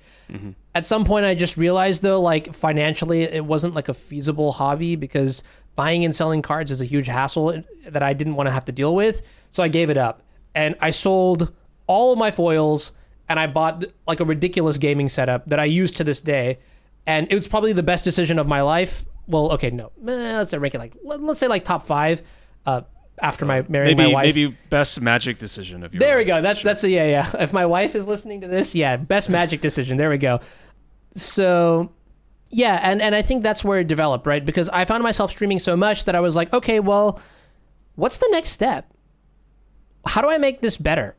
At 0.75 0.85
some 0.85 1.03
point, 1.05 1.25
I 1.25 1.35
just 1.35 1.57
realized 1.57 2.03
though, 2.03 2.21
like 2.21 2.53
financially, 2.53 3.23
it 3.23 3.43
wasn't 3.43 3.75
like 3.75 3.89
a 3.89 3.93
feasible 3.93 4.51
hobby 4.51 4.95
because 4.95 5.43
buying 5.75 6.05
and 6.05 6.15
selling 6.15 6.41
cards 6.41 6.71
is 6.71 6.81
a 6.81 6.85
huge 6.85 7.07
hassle 7.07 7.63
that 7.87 8.03
I 8.03 8.13
didn't 8.13 8.35
want 8.35 8.47
to 8.47 8.51
have 8.51 8.65
to 8.65 8.71
deal 8.71 8.95
with. 8.95 9.21
So 9.51 9.63
I 9.63 9.67
gave 9.67 9.89
it 9.89 9.97
up, 9.97 10.23
and 10.55 10.75
I 10.79 10.91
sold 10.91 11.51
all 11.87 12.13
of 12.13 12.19
my 12.19 12.31
foils 12.31 12.91
and 13.29 13.39
I 13.39 13.47
bought 13.47 13.85
like 14.07 14.19
a 14.19 14.25
ridiculous 14.25 14.77
gaming 14.77 15.07
setup 15.07 15.45
that 15.45 15.59
I 15.59 15.65
use 15.65 15.91
to 15.93 16.03
this 16.03 16.19
day, 16.19 16.57
and 17.05 17.27
it 17.29 17.35
was 17.35 17.47
probably 17.47 17.71
the 17.71 17.83
best 17.83 18.03
decision 18.03 18.39
of 18.39 18.47
my 18.47 18.61
life. 18.61 19.05
Well, 19.27 19.51
okay, 19.53 19.69
no, 19.69 19.91
eh, 20.07 20.37
let's 20.37 20.53
rank 20.53 20.73
it 20.73 20.79
like 20.79 20.97
let, 21.03 21.21
us 21.21 21.39
say 21.39 21.47
like 21.47 21.63
top 21.63 21.83
five. 21.83 22.23
Uh, 22.65 22.81
after 23.21 23.45
my 23.45 23.63
marrying 23.67 23.97
maybe 23.97 24.09
my 24.09 24.13
wife, 24.13 24.35
maybe 24.35 24.57
best 24.69 25.01
magic 25.01 25.39
decision 25.39 25.83
of 25.83 25.93
your 25.93 25.99
there 25.99 26.17
we 26.17 26.23
go. 26.23 26.41
That's 26.41 26.63
that's 26.63 26.83
a 26.83 26.89
yeah 26.89 27.05
yeah. 27.05 27.31
If 27.39 27.53
my 27.53 27.65
wife 27.65 27.95
is 27.95 28.07
listening 28.07 28.41
to 28.41 28.47
this, 28.47 28.73
yeah, 28.73 28.97
best 28.97 29.29
magic 29.29 29.61
decision. 29.61 29.97
There 29.97 30.09
we 30.09 30.17
go. 30.17 30.39
So 31.15 31.91
yeah, 32.49 32.79
and 32.81 33.01
and 33.01 33.13
I 33.13 33.21
think 33.21 33.43
that's 33.43 33.63
where 33.63 33.79
it 33.79 33.87
developed, 33.87 34.25
right? 34.25 34.43
Because 34.43 34.69
I 34.69 34.85
found 34.85 35.03
myself 35.03 35.31
streaming 35.31 35.59
so 35.59 35.75
much 35.75 36.05
that 36.05 36.15
I 36.15 36.19
was 36.19 36.35
like, 36.35 36.51
okay, 36.53 36.79
well, 36.79 37.19
what's 37.95 38.17
the 38.17 38.29
next 38.31 38.49
step? 38.49 38.91
How 40.05 40.21
do 40.21 40.29
I 40.29 40.37
make 40.37 40.61
this 40.61 40.77
better? 40.77 41.15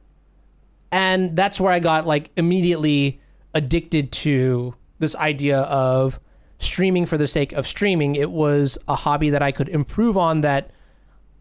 And 0.93 1.37
that's 1.37 1.61
where 1.61 1.73
I 1.73 1.79
got 1.79 2.07
like 2.07 2.31
immediately 2.37 3.21
addicted 3.55 4.13
to 4.13 4.75
this 4.99 5.15
idea 5.17 5.61
of 5.61 6.21
streaming 6.59 7.07
for 7.07 7.17
the 7.19 7.27
sake 7.27 7.53
of 7.53 7.67
streaming. 7.67 8.17
It 8.17 8.31
was 8.31 8.79
a 8.87 8.95
hobby 8.95 9.31
that 9.31 9.43
I 9.43 9.53
could 9.53 9.69
improve 9.69 10.17
on 10.17 10.43
that 10.43 10.71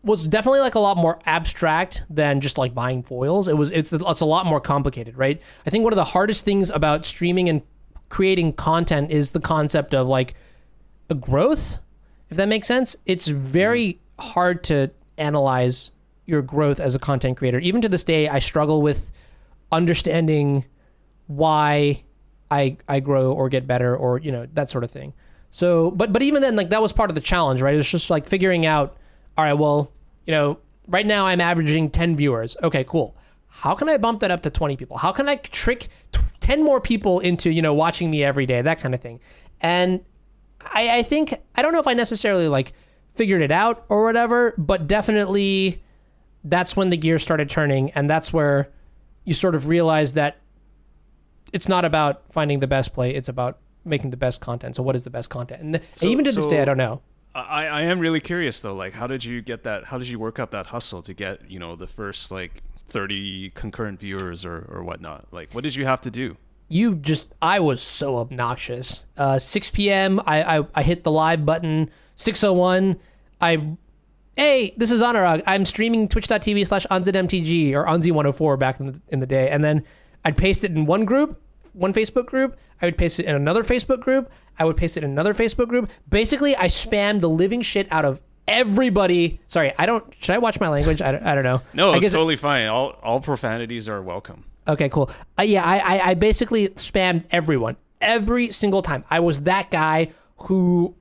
was 0.01 0.27
definitely 0.27 0.61
like 0.61 0.75
a 0.75 0.79
lot 0.79 0.97
more 0.97 1.19
abstract 1.25 2.03
than 2.09 2.39
just 2.39 2.57
like 2.57 2.73
buying 2.73 3.03
foils. 3.03 3.47
It 3.47 3.57
was 3.57 3.71
it's 3.71 3.91
it's 3.91 4.21
a 4.21 4.25
lot 4.25 4.45
more 4.45 4.61
complicated, 4.61 5.17
right? 5.17 5.41
I 5.65 5.69
think 5.69 5.83
one 5.83 5.93
of 5.93 5.97
the 5.97 6.05
hardest 6.05 6.45
things 6.45 6.69
about 6.69 7.05
streaming 7.05 7.49
and 7.49 7.61
creating 8.07 8.53
content 8.53 9.11
is 9.11 9.31
the 9.31 9.39
concept 9.39 9.93
of 9.93 10.07
like 10.07 10.35
a 11.09 11.15
growth, 11.15 11.79
if 12.29 12.37
that 12.37 12.47
makes 12.47 12.67
sense. 12.67 12.95
It's 13.05 13.27
very 13.27 13.93
mm-hmm. 13.93 14.29
hard 14.29 14.63
to 14.65 14.91
analyze 15.17 15.91
your 16.25 16.41
growth 16.41 16.79
as 16.79 16.95
a 16.95 16.99
content 16.99 17.37
creator. 17.37 17.59
Even 17.59 17.81
to 17.81 17.89
this 17.89 18.03
day, 18.03 18.29
I 18.29 18.39
struggle 18.39 18.81
with 18.81 19.11
understanding 19.71 20.65
why 21.27 22.03
I 22.51 22.77
I 22.87 22.99
grow 22.99 23.31
or 23.31 23.49
get 23.49 23.67
better 23.67 23.95
or 23.95 24.19
you 24.19 24.31
know 24.31 24.47
that 24.53 24.69
sort 24.69 24.83
of 24.83 24.91
thing. 24.91 25.13
So, 25.51 25.91
but 25.91 26.13
but 26.13 26.21
even 26.21 26.41
then, 26.41 26.55
like 26.55 26.69
that 26.69 26.81
was 26.81 26.93
part 26.93 27.09
of 27.11 27.15
the 27.15 27.21
challenge, 27.21 27.61
right? 27.61 27.75
It's 27.75 27.89
just 27.89 28.09
like 28.09 28.27
figuring 28.27 28.65
out. 28.65 28.97
All 29.37 29.45
right, 29.45 29.53
well, 29.53 29.91
you 30.25 30.33
know, 30.33 30.59
right 30.87 31.05
now 31.05 31.25
I'm 31.27 31.41
averaging 31.41 31.89
ten 31.91 32.15
viewers. 32.15 32.57
Okay, 32.61 32.83
cool. 32.83 33.15
How 33.47 33.73
can 33.73 33.89
I 33.89 33.97
bump 33.97 34.19
that 34.21 34.31
up 34.31 34.41
to 34.41 34.49
twenty 34.49 34.75
people? 34.75 34.97
How 34.97 35.11
can 35.11 35.27
I 35.27 35.37
trick 35.37 35.87
t- 36.11 36.21
ten 36.39 36.63
more 36.63 36.81
people 36.81 37.19
into 37.19 37.51
you 37.51 37.61
know 37.61 37.73
watching 37.73 38.09
me 38.11 38.23
every 38.23 38.45
day? 38.45 38.61
That 38.61 38.79
kind 38.79 38.93
of 38.93 39.01
thing. 39.01 39.19
And 39.61 40.03
I, 40.61 40.99
I 40.99 41.03
think 41.03 41.33
I 41.55 41.61
don't 41.61 41.73
know 41.73 41.79
if 41.79 41.87
I 41.87 41.93
necessarily 41.93 42.47
like 42.47 42.73
figured 43.15 43.41
it 43.41 43.51
out 43.51 43.85
or 43.89 44.03
whatever, 44.03 44.53
but 44.57 44.87
definitely 44.87 45.83
that's 46.43 46.75
when 46.75 46.89
the 46.89 46.97
gears 46.97 47.23
started 47.23 47.49
turning, 47.49 47.91
and 47.91 48.09
that's 48.09 48.31
where 48.31 48.71
you 49.25 49.33
sort 49.33 49.55
of 49.55 49.67
realize 49.67 50.13
that 50.13 50.37
it's 51.53 51.67
not 51.67 51.85
about 51.85 52.23
finding 52.31 52.59
the 52.59 52.67
best 52.67 52.93
play; 52.93 53.13
it's 53.15 53.29
about 53.29 53.57
making 53.85 54.09
the 54.11 54.17
best 54.17 54.41
content. 54.41 54.75
So, 54.75 54.83
what 54.83 54.95
is 54.95 55.03
the 55.03 55.09
best 55.09 55.29
content? 55.29 55.61
And, 55.61 55.81
So- 55.93 56.07
even 56.07 56.25
to 56.25 56.31
this 56.31 56.47
day, 56.47 56.61
I 56.61 56.65
don't 56.65 56.77
know. 56.77 57.01
I, 57.35 57.67
I 57.67 57.81
am 57.83 57.99
really 57.99 58.19
curious 58.19 58.61
though. 58.61 58.73
Like, 58.73 58.93
how 58.93 59.05
did 59.05 59.23
you 59.23 59.41
get 59.41 59.63
that? 59.63 59.85
How 59.85 59.97
did 59.99 60.07
you 60.07 60.17
work 60.19 60.39
up 60.39 60.51
that 60.51 60.67
hustle 60.67 61.01
to 61.03 61.13
get 61.13 61.49
you 61.49 61.59
know 61.59 61.75
the 61.75 61.87
first 61.87 62.31
like 62.31 62.63
thirty 62.85 63.51
concurrent 63.51 63.99
viewers 63.99 64.45
or 64.45 64.65
or 64.69 64.83
whatnot? 64.83 65.27
Like, 65.31 65.51
what 65.53 65.63
did 65.63 65.75
you 65.75 65.85
have 65.85 66.01
to 66.01 66.11
do? 66.11 66.37
you 66.71 66.93
just 66.93 67.33
I 67.41 67.59
was 67.59 67.81
so 67.81 68.17
obnoxious. 68.17 69.03
Uh, 69.17 69.39
6 69.39 69.71
p.m. 69.71 70.21
I, 70.27 70.59
I 70.59 70.65
I 70.75 70.83
hit 70.83 71.03
the 71.03 71.11
live 71.11 71.43
button. 71.45 71.89
6:01. 72.15 72.97
I 73.41 73.75
hey, 74.39 74.73
this 74.77 74.89
is 74.89 75.01
Anurag. 75.01 75.43
I'm 75.45 75.65
streaming 75.65 76.07
twitch.tv 76.07 76.65
slash 76.65 76.87
onzmtg 76.89 77.73
or 77.73 77.85
onz104 77.85 78.57
back 78.57 78.79
in 78.79 78.85
the, 78.85 79.01
in 79.09 79.19
the 79.19 79.25
day, 79.25 79.49
and 79.49 79.61
then 79.61 79.83
I'd 80.23 80.37
paste 80.37 80.63
it 80.63 80.71
in 80.71 80.85
one 80.85 81.03
group, 81.03 81.41
one 81.73 81.93
Facebook 81.93 82.25
group. 82.25 82.57
I 82.81 82.85
would 82.85 82.97
paste 82.97 83.19
it 83.19 83.25
in 83.25 83.35
another 83.35 83.65
Facebook 83.65 83.99
group. 83.99 84.31
I 84.57 84.63
would 84.63 84.77
paste 84.77 84.95
it 84.95 85.03
in 85.03 85.11
another 85.11 85.33
Facebook 85.33 85.67
group. 85.67 85.91
Basically, 86.07 86.55
I 86.55 86.67
spammed 86.67 87.19
the 87.19 87.27
living 87.27 87.61
shit 87.61 87.91
out 87.91 88.05
of 88.05 88.21
everybody. 88.47 89.41
Sorry, 89.47 89.73
I 89.77 89.85
don't. 89.85 90.05
Should 90.21 90.35
I 90.35 90.37
watch 90.37 90.57
my 90.61 90.69
language? 90.69 91.01
I 91.01 91.11
don't, 91.11 91.23
I 91.25 91.35
don't 91.35 91.43
know. 91.43 91.61
No, 91.73 91.93
it's 91.93 92.09
totally 92.09 92.37
fine. 92.37 92.67
All 92.67 92.97
all 93.03 93.19
profanities 93.19 93.89
are 93.89 94.01
welcome. 94.01 94.45
Okay, 94.69 94.87
cool. 94.87 95.11
Uh, 95.37 95.43
yeah, 95.43 95.65
I, 95.65 95.79
I 95.79 96.09
I 96.11 96.13
basically 96.13 96.69
spammed 96.69 97.25
everyone 97.29 97.75
every 97.99 98.51
single 98.51 98.81
time. 98.81 99.03
I 99.09 99.19
was 99.19 99.41
that 99.41 99.69
guy 99.69 100.11
who 100.37 100.95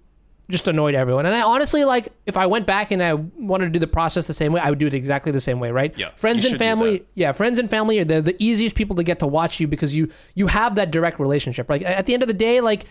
just 0.50 0.66
annoyed 0.66 0.94
everyone. 0.94 1.26
And 1.26 1.34
I 1.34 1.42
honestly 1.42 1.84
like 1.84 2.08
if 2.26 2.36
I 2.36 2.46
went 2.46 2.66
back 2.66 2.90
and 2.90 3.02
I 3.02 3.14
wanted 3.14 3.66
to 3.66 3.70
do 3.70 3.78
the 3.78 3.86
process 3.86 4.24
the 4.24 4.34
same 4.34 4.52
way, 4.52 4.60
I 4.60 4.70
would 4.70 4.78
do 4.78 4.86
it 4.86 4.94
exactly 4.94 5.30
the 5.30 5.40
same 5.40 5.60
way, 5.60 5.70
right? 5.70 5.96
Yeah, 5.96 6.10
Friends 6.16 6.44
and 6.44 6.58
family, 6.58 7.06
yeah, 7.14 7.32
friends 7.32 7.58
and 7.58 7.68
family 7.68 7.98
are 7.98 8.04
the, 8.04 8.22
the 8.22 8.36
easiest 8.38 8.74
people 8.74 8.96
to 8.96 9.02
get 9.02 9.18
to 9.18 9.26
watch 9.26 9.60
you 9.60 9.66
because 9.66 9.94
you 9.94 10.10
you 10.34 10.46
have 10.46 10.76
that 10.76 10.90
direct 10.90 11.20
relationship. 11.20 11.68
Like 11.68 11.82
at 11.82 12.06
the 12.06 12.14
end 12.14 12.22
of 12.22 12.28
the 12.28 12.34
day, 12.34 12.60
like 12.60 12.86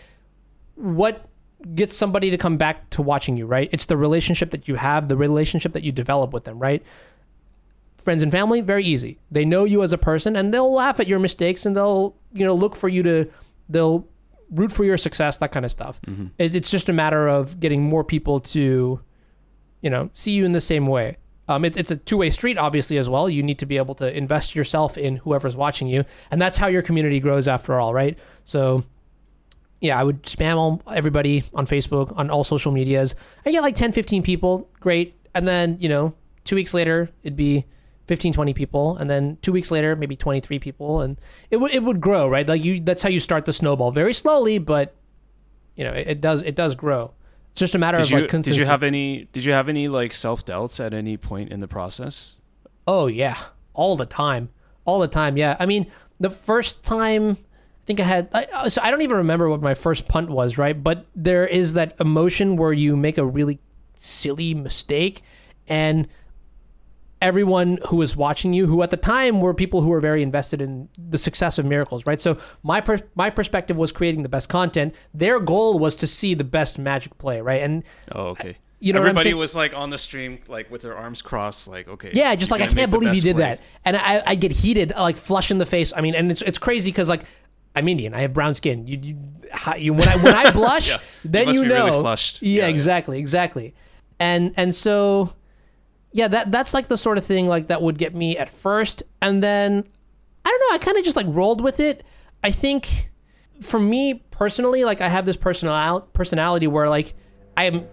what 0.76 1.28
gets 1.74 1.96
somebody 1.96 2.30
to 2.30 2.38
come 2.38 2.56
back 2.56 2.88
to 2.90 3.02
watching 3.02 3.36
you, 3.36 3.46
right? 3.46 3.68
It's 3.72 3.86
the 3.86 3.96
relationship 3.96 4.52
that 4.52 4.68
you 4.68 4.76
have, 4.76 5.08
the 5.08 5.16
relationship 5.16 5.72
that 5.72 5.82
you 5.82 5.90
develop 5.90 6.32
with 6.32 6.44
them, 6.44 6.58
right? 6.60 6.82
Friends 8.04 8.22
and 8.22 8.30
family, 8.30 8.60
very 8.60 8.84
easy. 8.84 9.18
They 9.30 9.44
know 9.44 9.64
you 9.64 9.82
as 9.82 9.92
a 9.92 9.98
person 9.98 10.36
and 10.36 10.54
they'll 10.54 10.72
laugh 10.72 11.00
at 11.00 11.08
your 11.08 11.18
mistakes 11.18 11.66
and 11.66 11.76
they'll, 11.76 12.14
you 12.32 12.46
know, 12.46 12.54
look 12.54 12.76
for 12.76 12.88
you 12.88 13.02
to 13.02 13.28
they'll 13.68 14.06
root 14.50 14.72
for 14.72 14.84
your 14.84 14.96
success, 14.96 15.36
that 15.38 15.52
kind 15.52 15.64
of 15.64 15.70
stuff. 15.72 16.00
It, 16.38 16.54
it's 16.54 16.70
just 16.70 16.88
a 16.88 16.92
matter 16.92 17.28
of 17.28 17.60
getting 17.60 17.82
more 17.82 18.04
people 18.04 18.40
to, 18.40 19.00
you 19.82 19.90
know, 19.90 20.10
see 20.12 20.32
you 20.32 20.44
in 20.44 20.52
the 20.52 20.60
same 20.60 20.86
way. 20.86 21.16
Um, 21.48 21.64
it's 21.64 21.76
it's 21.78 21.90
a 21.90 21.96
two 21.96 22.18
way 22.18 22.30
street, 22.30 22.58
obviously, 22.58 22.98
as 22.98 23.08
well. 23.08 23.28
You 23.28 23.42
need 23.42 23.58
to 23.60 23.66
be 23.66 23.78
able 23.78 23.94
to 23.96 24.14
invest 24.14 24.54
yourself 24.54 24.98
in 24.98 25.16
whoever's 25.16 25.56
watching 25.56 25.88
you, 25.88 26.04
and 26.30 26.40
that's 26.40 26.58
how 26.58 26.66
your 26.66 26.82
community 26.82 27.20
grows, 27.20 27.48
after 27.48 27.78
all, 27.80 27.94
right? 27.94 28.18
So, 28.44 28.84
yeah, 29.80 29.98
I 29.98 30.04
would 30.04 30.24
spam 30.24 30.56
all, 30.56 30.82
everybody 30.94 31.44
on 31.54 31.64
Facebook, 31.64 32.12
on 32.18 32.28
all 32.28 32.44
social 32.44 32.70
medias. 32.70 33.14
I 33.46 33.50
get 33.50 33.62
like 33.62 33.76
10, 33.76 33.92
15 33.92 34.22
people, 34.22 34.68
great. 34.80 35.14
And 35.34 35.48
then, 35.48 35.78
you 35.80 35.88
know, 35.88 36.14
two 36.44 36.56
weeks 36.56 36.74
later, 36.74 37.10
it'd 37.22 37.36
be 37.36 37.64
15, 38.08 38.32
20 38.32 38.54
people. 38.54 38.96
And 38.96 39.08
then 39.08 39.38
two 39.42 39.52
weeks 39.52 39.70
later, 39.70 39.94
maybe 39.94 40.16
23 40.16 40.58
people. 40.58 41.00
And 41.00 41.20
it 41.50 41.58
would, 41.58 41.72
it 41.72 41.84
would 41.84 42.00
grow, 42.00 42.28
right? 42.28 42.48
Like 42.48 42.64
you, 42.64 42.80
that's 42.80 43.02
how 43.02 43.08
you 43.08 43.20
start 43.20 43.44
the 43.44 43.52
snowball 43.52 43.92
very 43.92 44.14
slowly, 44.14 44.58
but 44.58 44.94
you 45.76 45.84
know, 45.84 45.92
it, 45.92 46.08
it 46.08 46.20
does, 46.20 46.42
it 46.42 46.56
does 46.56 46.74
grow. 46.74 47.12
It's 47.50 47.60
just 47.60 47.74
a 47.74 47.78
matter 47.78 47.96
Did 47.96 48.04
of 48.04 48.10
you 48.10 48.18
like 48.20 48.30
did 48.30 48.56
you 48.56 48.64
have 48.66 48.82
any 48.82 49.28
did 49.32 49.44
you 49.44 49.52
have 49.52 49.68
any 49.68 49.88
like 49.88 50.12
self 50.12 50.44
doubts 50.44 50.78
at 50.78 50.94
any 50.94 51.16
point 51.16 51.50
in 51.50 51.60
the 51.60 51.66
process? 51.66 52.40
Oh 52.86 53.06
yeah, 53.08 53.36
all 53.74 53.96
the 53.96 54.06
time, 54.06 54.50
all 54.84 55.00
the 55.00 55.08
time. 55.08 55.36
Yeah, 55.36 55.56
I 55.58 55.66
mean, 55.66 55.90
the 56.20 56.30
first 56.30 56.84
time 56.84 57.32
I 57.32 57.84
think 57.84 58.00
I 58.00 58.04
had, 58.04 58.28
I, 58.32 58.44
uh, 58.44 58.68
so 58.68 58.80
I 58.82 58.90
don't 58.90 59.02
even 59.02 59.16
remember 59.16 59.48
what 59.48 59.60
my 59.60 59.74
first 59.74 60.06
punt 60.06 60.30
was, 60.30 60.56
right? 60.56 60.80
But 60.80 61.06
there 61.16 61.46
is 61.46 61.74
that 61.74 61.94
emotion 61.98 62.56
where 62.56 62.72
you 62.72 62.96
make 62.96 63.18
a 63.18 63.24
really 63.24 63.58
silly 63.94 64.54
mistake, 64.54 65.22
and 65.66 66.06
everyone 67.20 67.78
who 67.88 67.96
was 67.96 68.16
watching 68.16 68.52
you, 68.52 68.66
who 68.66 68.82
at 68.82 68.90
the 68.90 68.96
time 68.96 69.40
were 69.40 69.52
people 69.54 69.80
who 69.80 69.88
were 69.88 70.00
very 70.00 70.22
invested 70.22 70.60
in 70.62 70.88
the 70.96 71.18
success 71.18 71.58
of 71.58 71.64
miracles, 71.66 72.06
right? 72.06 72.20
So 72.20 72.38
my 72.62 72.80
per- 72.80 73.02
my 73.14 73.30
perspective 73.30 73.76
was 73.76 73.90
creating 73.92 74.22
the 74.22 74.28
best 74.28 74.48
content. 74.48 74.94
Their 75.12 75.40
goal 75.40 75.78
was 75.78 75.96
to 75.96 76.06
see 76.06 76.34
the 76.34 76.44
best 76.44 76.78
magic 76.78 77.18
play, 77.18 77.40
right? 77.40 77.62
And 77.62 77.82
Oh, 78.12 78.28
okay. 78.28 78.50
Uh, 78.50 78.54
you 78.80 78.92
know 78.92 79.00
everybody 79.00 79.34
was 79.34 79.56
like 79.56 79.74
on 79.74 79.90
the 79.90 79.98
stream, 79.98 80.38
like 80.46 80.70
with 80.70 80.82
their 80.82 80.96
arms 80.96 81.20
crossed, 81.20 81.66
like 81.66 81.88
okay. 81.88 82.12
Yeah, 82.14 82.32
just 82.36 82.52
like 82.52 82.60
I 82.62 82.68
can't 82.68 82.90
believe 82.92 83.12
you 83.14 83.20
did 83.22 83.34
play. 83.34 83.44
that, 83.44 83.60
and 83.84 83.96
I 83.96 84.22
I 84.24 84.34
get 84.36 84.52
heated, 84.52 84.92
uh, 84.92 85.02
like 85.02 85.16
flush 85.16 85.50
in 85.50 85.58
the 85.58 85.66
face. 85.66 85.92
I 85.96 86.00
mean, 86.00 86.14
and 86.14 86.30
it's 86.30 86.42
it's 86.42 86.58
crazy 86.58 86.92
because 86.92 87.08
like 87.08 87.22
I'm 87.74 87.88
Indian, 87.88 88.14
I 88.14 88.20
have 88.20 88.32
brown 88.32 88.54
skin. 88.54 88.86
You 88.86 88.98
you, 89.02 89.16
how- 89.50 89.74
you 89.74 89.92
when 89.94 90.06
I 90.06 90.16
when 90.18 90.32
I 90.32 90.50
blush, 90.60 90.90
Yeah. 90.90 90.98
You 91.24 91.30
then 91.30 91.48
you 91.54 91.62
be 91.62 91.68
know. 91.70 91.86
really 92.02 92.16
Yeah, 92.40 92.62
yeah. 92.62 92.66
exactly, 92.68 93.18
exactly, 93.18 93.74
and 94.20 94.54
and 94.56 94.72
so 94.72 95.34
yeah, 96.12 96.28
that 96.28 96.50
that's 96.50 96.74
like 96.74 96.88
the 96.88 96.96
sort 96.96 97.18
of 97.18 97.24
thing 97.24 97.48
like 97.48 97.68
that 97.68 97.82
would 97.82 97.98
get 97.98 98.14
me 98.14 98.36
at 98.36 98.48
first, 98.48 99.02
and 99.20 99.42
then 99.42 99.84
I 100.44 100.50
don't 100.50 100.60
know, 100.60 100.74
I 100.74 100.78
kind 100.78 100.96
of 100.96 101.04
just 101.04 101.16
like 101.16 101.26
rolled 101.28 101.60
with 101.60 101.80
it. 101.80 102.04
I 102.42 102.50
think 102.50 103.10
for 103.60 103.78
me 103.78 104.14
personally, 104.30 104.84
like 104.84 105.00
I 105.00 105.08
have 105.08 105.26
this 105.26 105.36
personal 105.36 106.00
personality 106.12 106.66
where 106.66 106.88
like 106.88 107.14
I 107.56 107.64
am. 107.64 107.86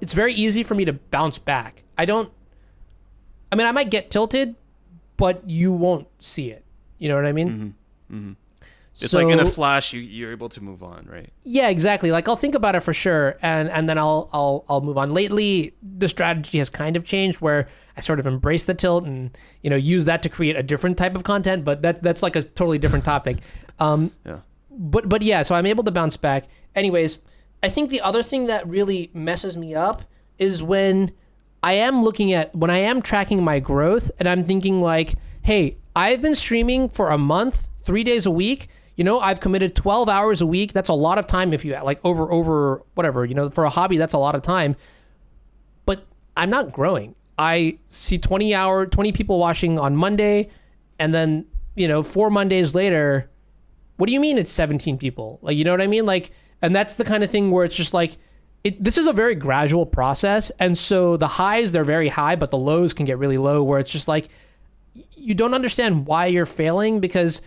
It's 0.00 0.14
very 0.14 0.34
easy 0.34 0.64
for 0.64 0.74
me 0.74 0.84
to 0.86 0.92
bounce 0.92 1.38
back. 1.38 1.84
I 1.96 2.06
don't. 2.06 2.32
I 3.52 3.56
mean, 3.56 3.66
I 3.68 3.72
might 3.72 3.90
get 3.90 4.10
tilted, 4.10 4.56
but 5.16 5.48
you 5.48 5.72
won't 5.72 6.08
see 6.18 6.50
it. 6.50 6.64
You 6.98 7.08
know 7.08 7.16
what 7.16 7.26
I 7.26 7.32
mean? 7.32 7.48
Mm-hmm. 8.10 8.16
Mm-hmm. 8.16 8.32
It's 8.94 9.14
like 9.14 9.26
in 9.28 9.40
a 9.40 9.46
flash, 9.46 9.92
you 9.94 10.00
you're 10.00 10.32
able 10.32 10.48
to 10.50 10.62
move 10.62 10.82
on, 10.82 11.06
right? 11.10 11.30
yeah, 11.44 11.68
exactly. 11.70 12.10
Like 12.12 12.28
I'll 12.28 12.36
think 12.36 12.54
about 12.54 12.74
it 12.74 12.80
for 12.80 12.92
sure, 12.92 13.38
and 13.40 13.70
and 13.70 13.88
then 13.88 13.96
I'll 13.98 14.28
I'll 14.32 14.64
I'll 14.68 14.80
move 14.82 14.98
on. 14.98 15.14
Lately, 15.14 15.74
the 15.82 16.08
strategy 16.08 16.58
has 16.58 16.68
kind 16.68 16.94
of 16.96 17.04
changed 17.04 17.40
where 17.40 17.68
I 17.96 18.00
sort 18.02 18.20
of 18.20 18.26
embrace 18.26 18.64
the 18.66 18.74
tilt 18.74 19.04
and 19.04 19.36
you 19.62 19.70
know 19.70 19.76
use 19.76 20.04
that 20.04 20.22
to 20.24 20.28
create 20.28 20.56
a 20.56 20.62
different 20.62 20.98
type 20.98 21.14
of 21.14 21.24
content. 21.24 21.64
But 21.64 21.80
that 21.82 22.02
that's 22.02 22.22
like 22.22 22.36
a 22.36 22.42
totally 22.42 22.78
different 22.78 23.04
topic. 23.04 23.38
Um, 23.78 24.10
Yeah. 24.26 24.40
but 24.70 25.08
but 25.08 25.22
yeah, 25.22 25.40
so 25.42 25.54
I'm 25.54 25.66
able 25.66 25.84
to 25.84 25.90
bounce 25.90 26.18
back. 26.18 26.44
Anyways, 26.74 27.20
I 27.62 27.70
think 27.70 27.88
the 27.88 28.02
other 28.02 28.22
thing 28.22 28.46
that 28.46 28.68
really 28.68 29.10
messes 29.14 29.56
me 29.56 29.74
up 29.74 30.02
is 30.38 30.62
when 30.62 31.12
I 31.62 31.72
am 31.74 32.02
looking 32.02 32.32
at 32.34 32.54
when 32.54 32.68
I 32.70 32.78
am 32.78 33.00
tracking 33.00 33.42
my 33.42 33.58
growth 33.58 34.10
and 34.18 34.28
I'm 34.28 34.44
thinking 34.44 34.82
like, 34.82 35.14
hey, 35.40 35.78
I've 35.96 36.20
been 36.20 36.34
streaming 36.34 36.90
for 36.90 37.08
a 37.10 37.16
month, 37.18 37.68
three 37.86 38.04
days 38.04 38.26
a 38.26 38.30
week. 38.30 38.68
You 38.96 39.04
know, 39.04 39.20
I've 39.20 39.40
committed 39.40 39.74
12 39.74 40.08
hours 40.08 40.40
a 40.40 40.46
week. 40.46 40.72
That's 40.72 40.88
a 40.88 40.94
lot 40.94 41.18
of 41.18 41.26
time 41.26 41.52
if 41.52 41.64
you 41.64 41.72
like 41.82 42.00
over 42.04 42.30
over 42.30 42.82
whatever, 42.94 43.24
you 43.24 43.34
know, 43.34 43.48
for 43.50 43.64
a 43.64 43.70
hobby 43.70 43.96
that's 43.96 44.12
a 44.12 44.18
lot 44.18 44.34
of 44.34 44.42
time. 44.42 44.76
But 45.86 46.06
I'm 46.36 46.50
not 46.50 46.72
growing. 46.72 47.14
I 47.38 47.78
see 47.88 48.18
20 48.18 48.54
hour 48.54 48.86
20 48.86 49.12
people 49.12 49.38
watching 49.38 49.78
on 49.78 49.96
Monday 49.96 50.50
and 50.98 51.14
then, 51.14 51.46
you 51.74 51.88
know, 51.88 52.02
4 52.02 52.30
Mondays 52.30 52.74
later, 52.74 53.30
what 53.96 54.06
do 54.06 54.12
you 54.12 54.20
mean 54.20 54.36
it's 54.36 54.52
17 54.52 54.98
people? 54.98 55.38
Like, 55.42 55.56
you 55.56 55.64
know 55.64 55.70
what 55.70 55.80
I 55.80 55.86
mean? 55.86 56.06
Like, 56.06 56.30
and 56.60 56.74
that's 56.74 56.96
the 56.96 57.04
kind 57.04 57.24
of 57.24 57.30
thing 57.30 57.50
where 57.50 57.64
it's 57.64 57.76
just 57.76 57.94
like, 57.94 58.16
it, 58.62 58.82
this 58.82 58.98
is 58.98 59.06
a 59.06 59.12
very 59.12 59.34
gradual 59.34 59.86
process. 59.86 60.50
And 60.60 60.76
so 60.78 61.16
the 61.16 61.26
highs, 61.26 61.72
they're 61.72 61.84
very 61.84 62.08
high, 62.08 62.36
but 62.36 62.50
the 62.50 62.58
lows 62.58 62.92
can 62.92 63.06
get 63.06 63.18
really 63.18 63.38
low 63.38 63.62
where 63.62 63.80
it's 63.80 63.90
just 63.90 64.06
like, 64.06 64.28
you 65.16 65.34
don't 65.34 65.54
understand 65.54 66.06
why 66.06 66.26
you're 66.26 66.46
failing 66.46 67.00
because 67.00 67.42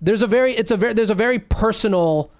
there's 0.00 0.22
a 0.22 0.26
very, 0.26 0.52
it's 0.54 0.70
a 0.70 0.76
very, 0.76 0.94
there's 0.94 1.10
a 1.10 1.14
very 1.14 1.38
personal 1.38 2.30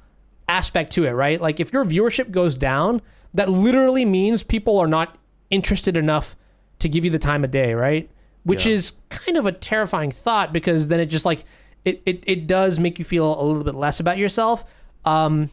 aspect 0.49 0.93
to 0.93 1.05
it, 1.05 1.11
right? 1.13 1.41
Like 1.41 1.61
if 1.61 1.73
your 1.73 1.85
viewership 1.85 2.31
goes 2.31 2.57
down, 2.57 3.03
that 3.35 3.49
literally 3.49 4.05
means 4.05 4.43
people 4.43 4.79
are 4.79 4.87
not 4.89 5.17
interested 5.51 5.97
enough 5.97 6.37
to 6.81 6.89
give 6.89 7.05
you 7.05 7.11
the 7.11 7.19
time 7.19 7.45
of 7.45 7.51
day, 7.51 7.75
right? 7.75 8.11
Which 8.45 8.67
Yeah. 8.67 8.73
is 8.75 8.95
kind 9.11 9.37
of 9.37 9.47
a 9.47 9.53
terrifying 9.53 10.11
thought 10.11 10.53
because 10.53 10.89
then 10.89 10.99
it 11.01 11.07
just 11.07 11.25
like 11.25 11.45
it, 11.85 12.03
it, 12.07 12.25
it 12.27 12.47
does 12.47 12.79
make 12.79 12.99
you 12.99 13.05
feel 13.05 13.41
a 13.41 13.45
little 13.45 13.65
bit 13.65 13.75
less 13.75 14.01
about 14.01 14.19
yourself. 14.19 14.65
Um, 15.05 15.51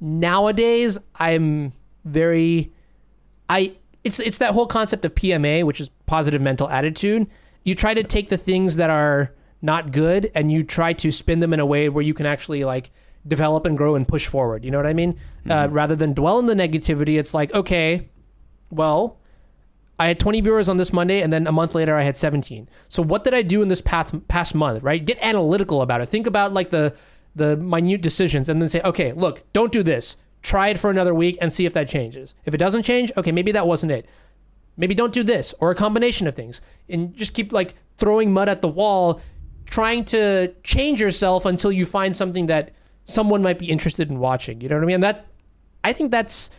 nowadays, 0.00 0.98
I'm 1.16 1.72
very 2.04 2.72
I 3.48 3.74
it's 4.04 4.18
it's 4.20 4.38
that 4.38 4.52
whole 4.52 4.66
concept 4.66 5.04
of 5.04 5.14
PMA, 5.14 5.64
which 5.64 5.80
is 5.80 5.88
positive 6.06 6.40
mental 6.40 6.68
attitude. 6.68 7.26
You 7.64 7.74
try 7.74 7.94
to 7.94 8.02
take 8.02 8.28
the 8.30 8.36
things 8.38 8.76
that 8.76 8.90
are 8.90 9.32
not 9.62 9.92
good 9.92 10.30
and 10.34 10.50
you 10.50 10.64
try 10.64 10.92
to 10.94 11.12
spin 11.12 11.40
them 11.40 11.52
in 11.52 11.60
a 11.60 11.66
way 11.66 11.88
where 11.88 12.02
you 12.02 12.14
can 12.14 12.26
actually 12.26 12.64
like 12.64 12.90
develop 13.26 13.66
and 13.66 13.76
grow 13.76 13.94
and 13.94 14.08
push 14.08 14.26
forward. 14.26 14.64
You 14.64 14.70
know 14.70 14.78
what 14.78 14.86
I 14.86 14.94
mean? 14.94 15.18
Uh, 15.48 15.68
rather 15.70 15.96
than 15.96 16.14
dwell 16.14 16.38
in 16.38 16.46
the 16.46 16.54
negativity, 16.54 17.18
it's 17.18 17.34
like 17.34 17.52
okay, 17.54 18.08
well, 18.70 19.18
I 19.98 20.08
had 20.08 20.18
20 20.18 20.40
viewers 20.40 20.68
on 20.68 20.78
this 20.78 20.94
Monday, 20.94 21.20
and 21.20 21.30
then 21.30 21.46
a 21.46 21.52
month 21.52 21.74
later 21.74 21.94
I 21.94 22.04
had 22.04 22.16
17. 22.16 22.70
So 22.88 23.02
what 23.02 23.22
did 23.22 23.34
I 23.34 23.42
do 23.42 23.60
in 23.60 23.68
this 23.68 23.82
past 23.82 24.26
past 24.28 24.54
month? 24.54 24.82
Right? 24.82 25.04
Get 25.04 25.18
analytical 25.20 25.82
about 25.82 26.00
it. 26.00 26.06
Think 26.06 26.26
about 26.26 26.54
like 26.54 26.70
the 26.70 26.94
the 27.36 27.56
minute 27.56 28.00
decisions, 28.00 28.48
and 28.48 28.60
then 28.60 28.68
say, 28.68 28.80
okay, 28.82 29.12
look, 29.12 29.42
don't 29.52 29.70
do 29.70 29.82
this. 29.82 30.16
Try 30.42 30.68
it 30.68 30.78
for 30.78 30.88
another 30.88 31.14
week 31.14 31.36
and 31.40 31.52
see 31.52 31.66
if 31.66 31.74
that 31.74 31.88
changes. 31.88 32.34
If 32.46 32.54
it 32.54 32.58
doesn't 32.58 32.82
change, 32.84 33.12
okay, 33.16 33.30
maybe 33.30 33.52
that 33.52 33.66
wasn't 33.66 33.92
it. 33.92 34.06
Maybe 34.76 34.94
don't 34.94 35.12
do 35.12 35.22
this 35.22 35.54
or 35.60 35.70
a 35.70 35.74
combination 35.74 36.26
of 36.26 36.34
things, 36.34 36.62
and 36.88 37.14
just 37.14 37.34
keep 37.34 37.52
like 37.52 37.74
throwing 37.98 38.32
mud 38.32 38.48
at 38.48 38.62
the 38.62 38.68
wall, 38.68 39.20
trying 39.70 40.04
to 40.04 40.52
change 40.62 41.00
yourself 41.00 41.46
until 41.46 41.72
you 41.72 41.86
find 41.86 42.14
something 42.14 42.46
that 42.46 42.72
someone 43.04 43.42
might 43.42 43.58
be 43.58 43.70
interested 43.70 44.10
in 44.10 44.18
watching. 44.18 44.60
You 44.60 44.68
know 44.68 44.76
what 44.76 44.82
I 44.82 44.86
mean? 44.86 44.94
And 44.94 45.04
That 45.04 45.26
I 45.82 45.92
think 45.92 46.10
that's 46.10 46.50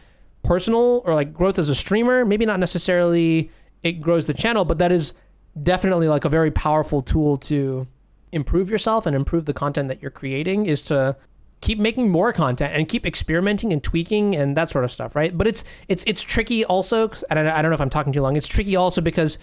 personal 0.44 1.04
or 1.06 1.14
like 1.14 1.34
growth 1.34 1.60
as 1.60 1.70
a 1.70 1.76
streamer. 1.76 2.26
Maybe 2.26 2.46
not 2.46 2.60
necessarily 2.60 3.52
it 3.84 3.94
grows 4.02 4.26
the 4.26 4.34
channel, 4.34 4.66
but 4.66 4.80
that 4.80 4.92
is 4.92 5.14
definitely 5.62 6.08
like 6.08 6.26
a 6.26 6.30
very 6.30 6.50
powerful 6.50 7.02
tool 7.02 7.38
to 7.38 7.86
improve 8.32 8.70
yourself 8.70 9.06
and 9.06 9.16
improve 9.16 9.46
the 9.46 9.54
content 9.54 9.90
that 9.90 10.02
you're 10.02 10.10
creating 10.10 10.66
is 10.66 10.82
to 10.84 11.16
keep 11.60 11.78
making 11.78 12.10
more 12.10 12.34
content 12.34 12.74
and 12.74 12.88
keep 12.88 13.06
experimenting 13.06 13.72
and 13.72 13.84
tweaking 13.84 14.36
and 14.36 14.58
that 14.58 14.70
sort 14.70 14.84
of 14.84 14.92
stuff, 14.92 15.16
right? 15.16 15.38
But 15.38 15.48
it's 15.48 15.64
it's 15.88 16.04
it's 16.08 16.22
tricky 16.22 16.66
also, 16.66 17.10
I 17.30 17.40
I 17.40 17.62
don't 17.62 17.70
know 17.70 17.76
if 17.76 17.82
I'm 17.82 17.90
talking 17.90 18.14
too 18.14 18.22
long. 18.22 18.36
It's 18.36 18.48
tricky 18.48 18.76
also 18.76 19.02
because 19.02 19.38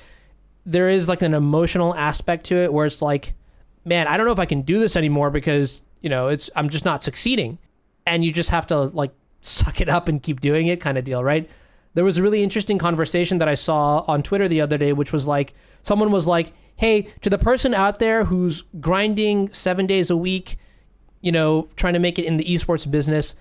there 0.67 0.89
is 0.89 1.09
like 1.09 1.23
an 1.23 1.35
emotional 1.35 1.95
aspect 1.95 2.47
to 2.47 2.57
it 2.57 2.73
where 2.73 2.87
it's 2.87 3.01
like, 3.01 3.35
man, 3.89 4.07
I 4.07 4.17
don't 4.17 4.27
know 4.27 4.33
if 4.33 4.39
I 4.39 4.47
can 4.47 4.63
do 4.63 4.79
this 4.79 4.97
anymore 4.97 5.31
because 5.31 5.83
you 6.01 6.11
know 6.11 6.29
it's 6.29 6.51
I'm 6.55 6.69
just 6.69 6.85
not 6.85 7.03
succeeding, 7.03 7.59
and 8.07 8.25
you 8.25 8.33
just 8.33 8.51
have 8.51 8.67
to 8.69 8.77
like 8.77 9.13
suck 9.41 9.81
it 9.81 9.89
up 9.89 10.09
and 10.09 10.23
keep 10.23 10.41
doing 10.41 10.67
it, 10.67 10.81
kind 10.81 10.99
of 10.99 11.05
deal, 11.05 11.25
right? 11.25 11.49
There 11.95 12.05
was 12.05 12.19
a 12.19 12.23
really 12.23 12.43
interesting 12.43 12.79
conversation 12.79 13.39
that 13.39 13.49
I 13.49 13.55
saw 13.55 14.05
on 14.07 14.23
Twitter 14.23 14.47
the 14.47 14.61
other 14.61 14.79
day, 14.79 14.93
which 14.93 15.13
was 15.13 15.27
like 15.27 15.55
someone 15.83 16.13
was 16.13 16.27
like, 16.27 16.53
"Hey, 16.77 17.09
to 17.23 17.31
the 17.31 17.39
person 17.39 17.75
out 17.75 17.99
there 17.99 18.25
who's 18.25 18.63
grinding 18.81 19.51
seven 19.53 19.87
days 19.87 20.11
a 20.11 20.17
week, 20.17 20.59
you 21.21 21.33
know, 21.33 21.69
trying 21.77 21.95
to 21.95 21.99
make 21.99 22.19
it 22.19 22.27
in 22.27 22.37
the 22.37 22.45
esports 22.45 22.89
business." 22.89 23.35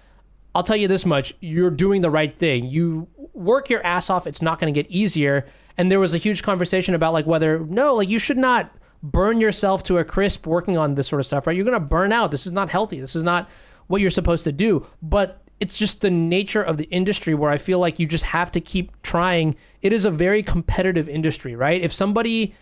I'll 0.55 0.63
tell 0.63 0.77
you 0.77 0.87
this 0.87 1.05
much: 1.05 1.35
you're 1.39 1.69
doing 1.69 2.01
the 2.01 2.09
right 2.09 2.35
thing. 2.35 2.65
You 2.65 3.07
work 3.33 3.69
your 3.69 3.85
ass 3.85 4.09
off, 4.09 4.25
it's 4.25 4.41
not 4.41 4.59
going 4.59 4.73
to 4.73 4.83
get 4.83 4.89
easier. 4.89 5.45
And 5.77 5.91
there 5.91 5.99
was 5.99 6.15
a 6.15 6.17
huge 6.17 6.41
conversation 6.41 6.95
about 6.95 7.13
like 7.13 7.27
whether 7.27 7.59
no, 7.59 7.95
like 7.95 8.09
you 8.09 8.17
should 8.17 8.37
not 8.37 8.71
burn 9.03 9.39
yourself 9.39 9.83
to 9.83 9.97
a 9.97 10.03
crisp 10.03 10.47
working 10.47 10.77
on 10.77 10.95
this 10.95 11.07
sort 11.07 11.19
of 11.19 11.25
stuff, 11.25 11.47
right? 11.47 11.55
You're 11.55 11.65
going 11.65 11.79
to 11.79 11.85
burn 11.85 12.11
out. 12.11 12.31
This 12.31 12.47
is 12.47 12.53
not 12.53 12.69
healthy. 12.69 12.99
This 12.99 13.15
is 13.15 13.23
not 13.23 13.49
what 13.87 14.01
you're 14.01 14.09
supposed 14.09 14.43
to 14.45 14.51
do. 14.51 14.85
But 15.01 15.41
it's 15.59 15.77
just 15.77 16.01
the 16.01 16.09
nature 16.09 16.61
of 16.61 16.77
the 16.77 16.85
industry 16.85 17.33
where 17.33 17.51
I 17.51 17.57
feel 17.57 17.79
like 17.79 17.99
you 17.99 18.07
just 18.07 18.25
have 18.25 18.51
to 18.51 18.61
keep 18.61 19.01
trying. 19.01 19.55
It 19.81 19.93
is 19.93 20.05
a 20.05 20.11
very 20.11 20.43
competitive 20.43 21.09
industry, 21.09 21.55
right? 21.55 21.81
If 21.81 21.93
somebody 21.93 22.53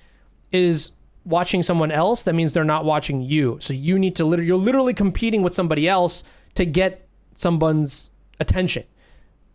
is 0.51 0.91
watching 1.25 1.63
someone 1.63 1.91
else, 1.91 2.23
that 2.23 2.35
means 2.35 2.53
they're 2.53 2.63
not 2.63 2.85
watching 2.85 3.21
you. 3.21 3.57
So 3.59 3.73
you 3.73 3.97
need 3.99 4.15
to 4.17 4.25
literally, 4.25 4.47
you're 4.47 4.57
literally 4.57 4.93
competing 4.93 5.41
with 5.41 5.53
somebody 5.53 5.89
else 5.89 6.23
to 6.53 6.65
get 6.65 7.07
someone's 7.33 8.11
attention, 8.39 8.83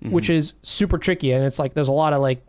mm-hmm. 0.02 0.12
which 0.12 0.28
is 0.28 0.54
super 0.62 0.98
tricky. 0.98 1.32
And 1.32 1.44
it's 1.44 1.58
like, 1.58 1.74
there's 1.74 1.88
a 1.88 1.92
lot 1.92 2.12
of 2.12 2.20
like, 2.20 2.44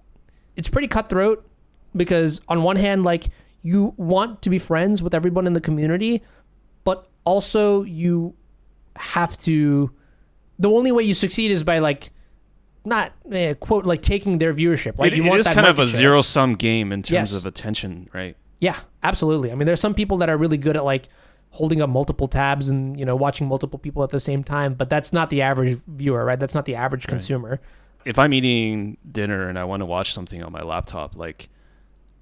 it's 0.55 0.67
pretty 0.67 0.87
cutthroat 0.87 1.47
because 1.95 2.41
on 2.47 2.63
one 2.63 2.75
hand, 2.75 3.03
like 3.03 3.29
you 3.61 3.93
want 3.97 4.41
to 4.43 4.49
be 4.49 4.59
friends 4.59 5.01
with 5.03 5.13
everyone 5.13 5.45
in 5.47 5.53
the 5.53 5.61
community, 5.61 6.23
but 6.83 7.07
also 7.25 7.83
you 7.83 8.33
have 8.95 9.37
to, 9.41 9.91
the 10.59 10.69
only 10.69 10.91
way 10.91 11.03
you 11.03 11.13
succeed 11.13 11.51
is 11.51 11.63
by 11.63 11.79
like, 11.79 12.11
not 12.83 13.11
eh, 13.31 13.53
quote 13.53 13.85
like 13.85 14.01
taking 14.01 14.39
their 14.39 14.53
viewership. 14.53 14.97
Like 14.97 15.13
it, 15.13 15.17
you 15.17 15.23
it 15.23 15.29
want 15.29 15.39
is 15.39 15.45
that 15.45 15.53
kind 15.53 15.67
of 15.67 15.77
a 15.77 15.85
zero 15.85 16.21
sum 16.21 16.55
game 16.55 16.91
in 16.91 17.03
terms 17.03 17.11
Yes. 17.11 17.33
of 17.33 17.45
attention, 17.45 18.09
right? 18.11 18.35
Yeah, 18.59 18.75
absolutely. 19.03 19.51
I 19.51 19.55
mean, 19.55 19.67
there's 19.67 19.79
some 19.79 19.93
people 19.93 20.17
that 20.17 20.29
are 20.29 20.37
really 20.37 20.57
good 20.57 20.75
at 20.75 20.83
like 20.83 21.07
holding 21.51 21.79
up 21.81 21.89
multiple 21.91 22.27
tabs 22.27 22.69
and 22.69 22.97
you 22.99 23.05
know 23.05 23.15
watching 23.15 23.47
multiple 23.47 23.77
people 23.77 24.03
at 24.03 24.09
the 24.09 24.19
same 24.19 24.43
time, 24.43 24.73
but 24.73 24.89
that's 24.89 25.13
not 25.13 25.29
the 25.29 25.43
average 25.43 25.79
viewer, 25.85 26.25
right? 26.25 26.39
That's 26.39 26.55
not 26.55 26.65
the 26.65 26.73
average 26.75 27.05
consumer. 27.05 27.59
if 28.03 28.17
I'm 28.17 28.33
eating 28.33 28.97
dinner 29.11 29.47
and 29.47 29.59
I 29.59 29.63
want 29.65 29.81
to 29.81 29.85
watch 29.85 30.11
something 30.11 30.43
on 30.43 30.51
my 30.51 30.63
laptop, 30.63 31.15
like 31.15 31.49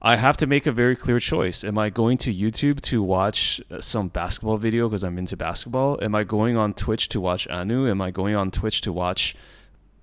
I 0.01 0.15
have 0.15 0.37
to 0.37 0.47
make 0.47 0.65
a 0.65 0.71
very 0.71 0.95
clear 0.95 1.19
choice. 1.19 1.63
Am 1.63 1.77
I 1.77 1.89
going 1.89 2.17
to 2.19 2.33
YouTube 2.33 2.79
to 2.81 3.03
watch 3.03 3.61
uh, 3.69 3.81
some 3.81 4.07
basketball 4.07 4.57
video 4.57 4.87
because 4.87 5.03
I'm 5.03 5.17
into 5.17 5.35
basketball? 5.35 5.99
Am 6.01 6.15
I 6.15 6.23
going 6.23 6.55
on 6.55 6.73
Twitch 6.73 7.09
to 7.09 7.19
watch 7.19 7.47
Anu? 7.49 7.89
Am 7.89 8.01
I 8.01 8.09
going 8.11 8.35
on 8.35 8.49
Twitch 8.49 8.79
to 8.81 8.93
watch, 8.93 9.35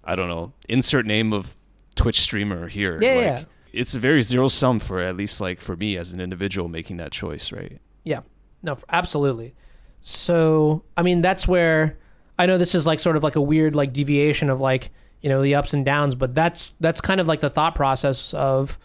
I 0.04 0.14
don't 0.14 0.28
know, 0.28 0.52
insert 0.68 1.06
name 1.06 1.32
of 1.32 1.56
Twitch 1.94 2.20
streamer 2.20 2.68
here? 2.68 3.00
Yeah, 3.00 3.14
like, 3.14 3.24
yeah. 3.24 3.44
It's 3.72 3.94
a 3.94 3.98
very 3.98 4.22
zero 4.22 4.48
sum 4.48 4.80
for 4.80 5.00
at 5.00 5.16
least 5.16 5.40
like 5.40 5.60
for 5.60 5.76
me 5.76 5.96
as 5.96 6.12
an 6.12 6.20
individual 6.20 6.68
making 6.68 6.98
that 6.98 7.12
choice, 7.12 7.50
right? 7.50 7.80
Yeah, 8.04 8.20
no, 8.62 8.76
absolutely. 8.90 9.54
So, 10.02 10.84
I 10.96 11.02
mean, 11.02 11.22
that's 11.22 11.48
where 11.48 11.98
I 12.38 12.44
know 12.46 12.58
this 12.58 12.74
is 12.74 12.86
like 12.86 13.00
sort 13.00 13.16
of 13.16 13.22
like 13.22 13.36
a 13.36 13.40
weird 13.40 13.74
like 13.74 13.94
deviation 13.94 14.50
of 14.50 14.60
like 14.60 14.90
you 15.22 15.30
know 15.30 15.42
the 15.42 15.54
ups 15.54 15.72
and 15.72 15.84
downs, 15.84 16.14
but 16.14 16.34
that's 16.34 16.74
that's 16.80 17.00
kind 17.00 17.20
of 17.20 17.28
like 17.28 17.40
the 17.40 17.50
thought 17.50 17.74
process 17.74 18.34
of 18.34 18.78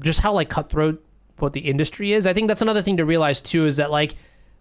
just 0.00 0.20
how 0.20 0.32
like 0.32 0.48
cutthroat 0.48 1.04
what 1.38 1.52
the 1.52 1.60
industry 1.60 2.12
is. 2.12 2.26
I 2.26 2.32
think 2.32 2.48
that's 2.48 2.62
another 2.62 2.82
thing 2.82 2.96
to 2.96 3.04
realize 3.04 3.40
too 3.40 3.66
is 3.66 3.76
that 3.76 3.90
like 3.90 4.14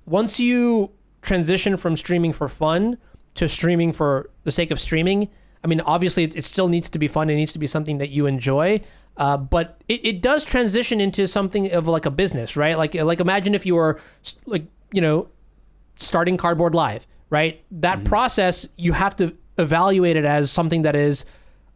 once 0.05 0.39
you 0.39 0.91
transition 1.21 1.77
from 1.77 1.95
streaming 1.95 2.33
for 2.33 2.47
fun 2.47 2.97
to 3.35 3.47
streaming 3.47 3.91
for 3.91 4.29
the 4.43 4.51
sake 4.51 4.71
of 4.71 4.79
streaming, 4.79 5.29
I 5.63 5.67
mean, 5.67 5.81
obviously 5.81 6.23
it, 6.23 6.35
it 6.35 6.43
still 6.43 6.67
needs 6.67 6.89
to 6.89 6.99
be 6.99 7.07
fun. 7.07 7.29
It 7.29 7.35
needs 7.35 7.53
to 7.53 7.59
be 7.59 7.67
something 7.67 7.99
that 7.99 8.09
you 8.09 8.25
enjoy. 8.25 8.81
Uh, 9.15 9.37
but 9.37 9.81
it, 9.87 10.05
it 10.05 10.21
does 10.21 10.43
transition 10.43 10.99
into 10.99 11.27
something 11.27 11.71
of 11.71 11.87
like 11.87 12.05
a 12.05 12.11
business, 12.11 12.57
right? 12.57 12.77
Like 12.77 12.95
like 12.95 13.19
imagine 13.19 13.53
if 13.53 13.65
you 13.65 13.75
were 13.75 13.99
like 14.45 14.65
you 14.91 15.01
know 15.01 15.27
starting 15.95 16.35
Cardboard 16.35 16.73
Live, 16.73 17.05
right? 17.29 17.63
That 17.71 18.03
process 18.03 18.67
you 18.75 18.93
have 18.93 19.15
to 19.17 19.35
evaluate 19.57 20.17
it 20.17 20.25
as 20.25 20.51
something 20.51 20.81
that 20.81 20.95
is 20.95 21.25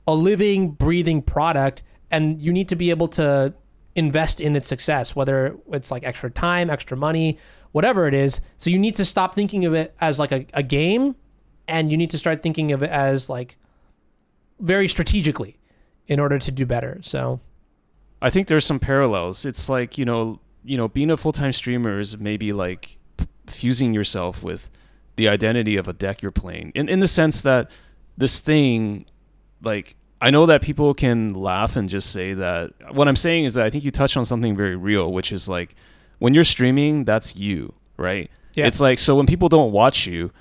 a 0.07 0.15
living, 0.15 0.71
breathing 0.71 1.21
product, 1.21 1.83
and 2.11 2.41
you 2.41 2.53
need 2.53 2.69
to 2.69 2.75
be 2.75 2.89
able 2.89 3.07
to 3.09 3.53
invest 3.95 4.39
in 4.39 4.55
its 4.55 4.67
success, 4.67 5.15
whether 5.15 5.57
it's 5.71 5.91
like 5.91 6.03
extra 6.03 6.29
time, 6.29 6.69
extra 6.69 6.95
money, 6.95 7.37
whatever 7.71 8.07
it 8.07 8.13
is. 8.13 8.41
So 8.57 8.69
you 8.69 8.77
need 8.77 8.95
to 8.95 9.05
stop 9.05 9.33
thinking 9.33 9.65
of 9.65 9.73
it 9.73 9.95
as 9.99 10.19
like 10.19 10.31
a, 10.31 10.45
a 10.53 10.63
game, 10.63 11.15
and 11.67 11.91
you 11.91 11.97
need 11.97 12.11
to 12.11 12.17
start 12.17 12.43
thinking 12.43 12.71
of 12.71 12.83
it 12.83 12.89
as 12.89 13.29
like 13.29 13.57
very 14.59 14.87
strategically 14.87 15.57
in 16.07 16.19
order 16.19 16.39
to 16.39 16.51
do 16.51 16.65
better. 16.65 16.99
So 17.01 17.39
I 18.21 18.29
think 18.29 18.47
there's 18.47 18.65
some 18.65 18.79
parallels. 18.79 19.45
It's 19.45 19.67
like 19.67 19.97
you 19.97 20.05
know, 20.05 20.39
you 20.63 20.77
know, 20.77 20.87
being 20.87 21.11
a 21.11 21.17
full 21.17 21.33
time 21.33 21.51
streamer 21.51 21.99
is 21.99 22.17
maybe 22.17 22.53
like 22.53 22.97
fusing 23.47 23.93
yourself 23.93 24.43
with 24.43 24.69
the 25.15 25.27
identity 25.27 25.75
of 25.75 25.87
a 25.87 25.93
deck 25.93 26.21
you're 26.21 26.31
playing, 26.31 26.71
in 26.75 26.87
in 26.87 26.99
the 26.99 27.07
sense 27.07 27.41
that 27.41 27.69
this 28.17 28.39
thing, 28.39 29.05
like, 29.61 29.95
I 30.21 30.31
know 30.31 30.45
that 30.47 30.61
people 30.61 30.93
can 30.93 31.33
laugh 31.33 31.75
and 31.75 31.87
just 31.87 32.11
say 32.11 32.33
that. 32.33 32.71
What 32.93 33.07
I'm 33.07 33.15
saying 33.15 33.45
is 33.45 33.53
that 33.53 33.65
I 33.65 33.69
think 33.69 33.83
you 33.83 33.91
touched 33.91 34.17
on 34.17 34.25
something 34.25 34.55
very 34.55 34.75
real, 34.75 35.11
which 35.11 35.31
is 35.31 35.47
like 35.47 35.75
when 36.19 36.33
you're 36.33 36.43
streaming, 36.43 37.05
that's 37.05 37.35
you, 37.35 37.73
right? 37.97 38.31
Yeah. 38.55 38.65
It's 38.67 38.81
like 38.81 38.99
so 38.99 39.15
when 39.15 39.27
people 39.27 39.49
don't 39.49 39.71
watch 39.71 40.07
you. 40.07 40.31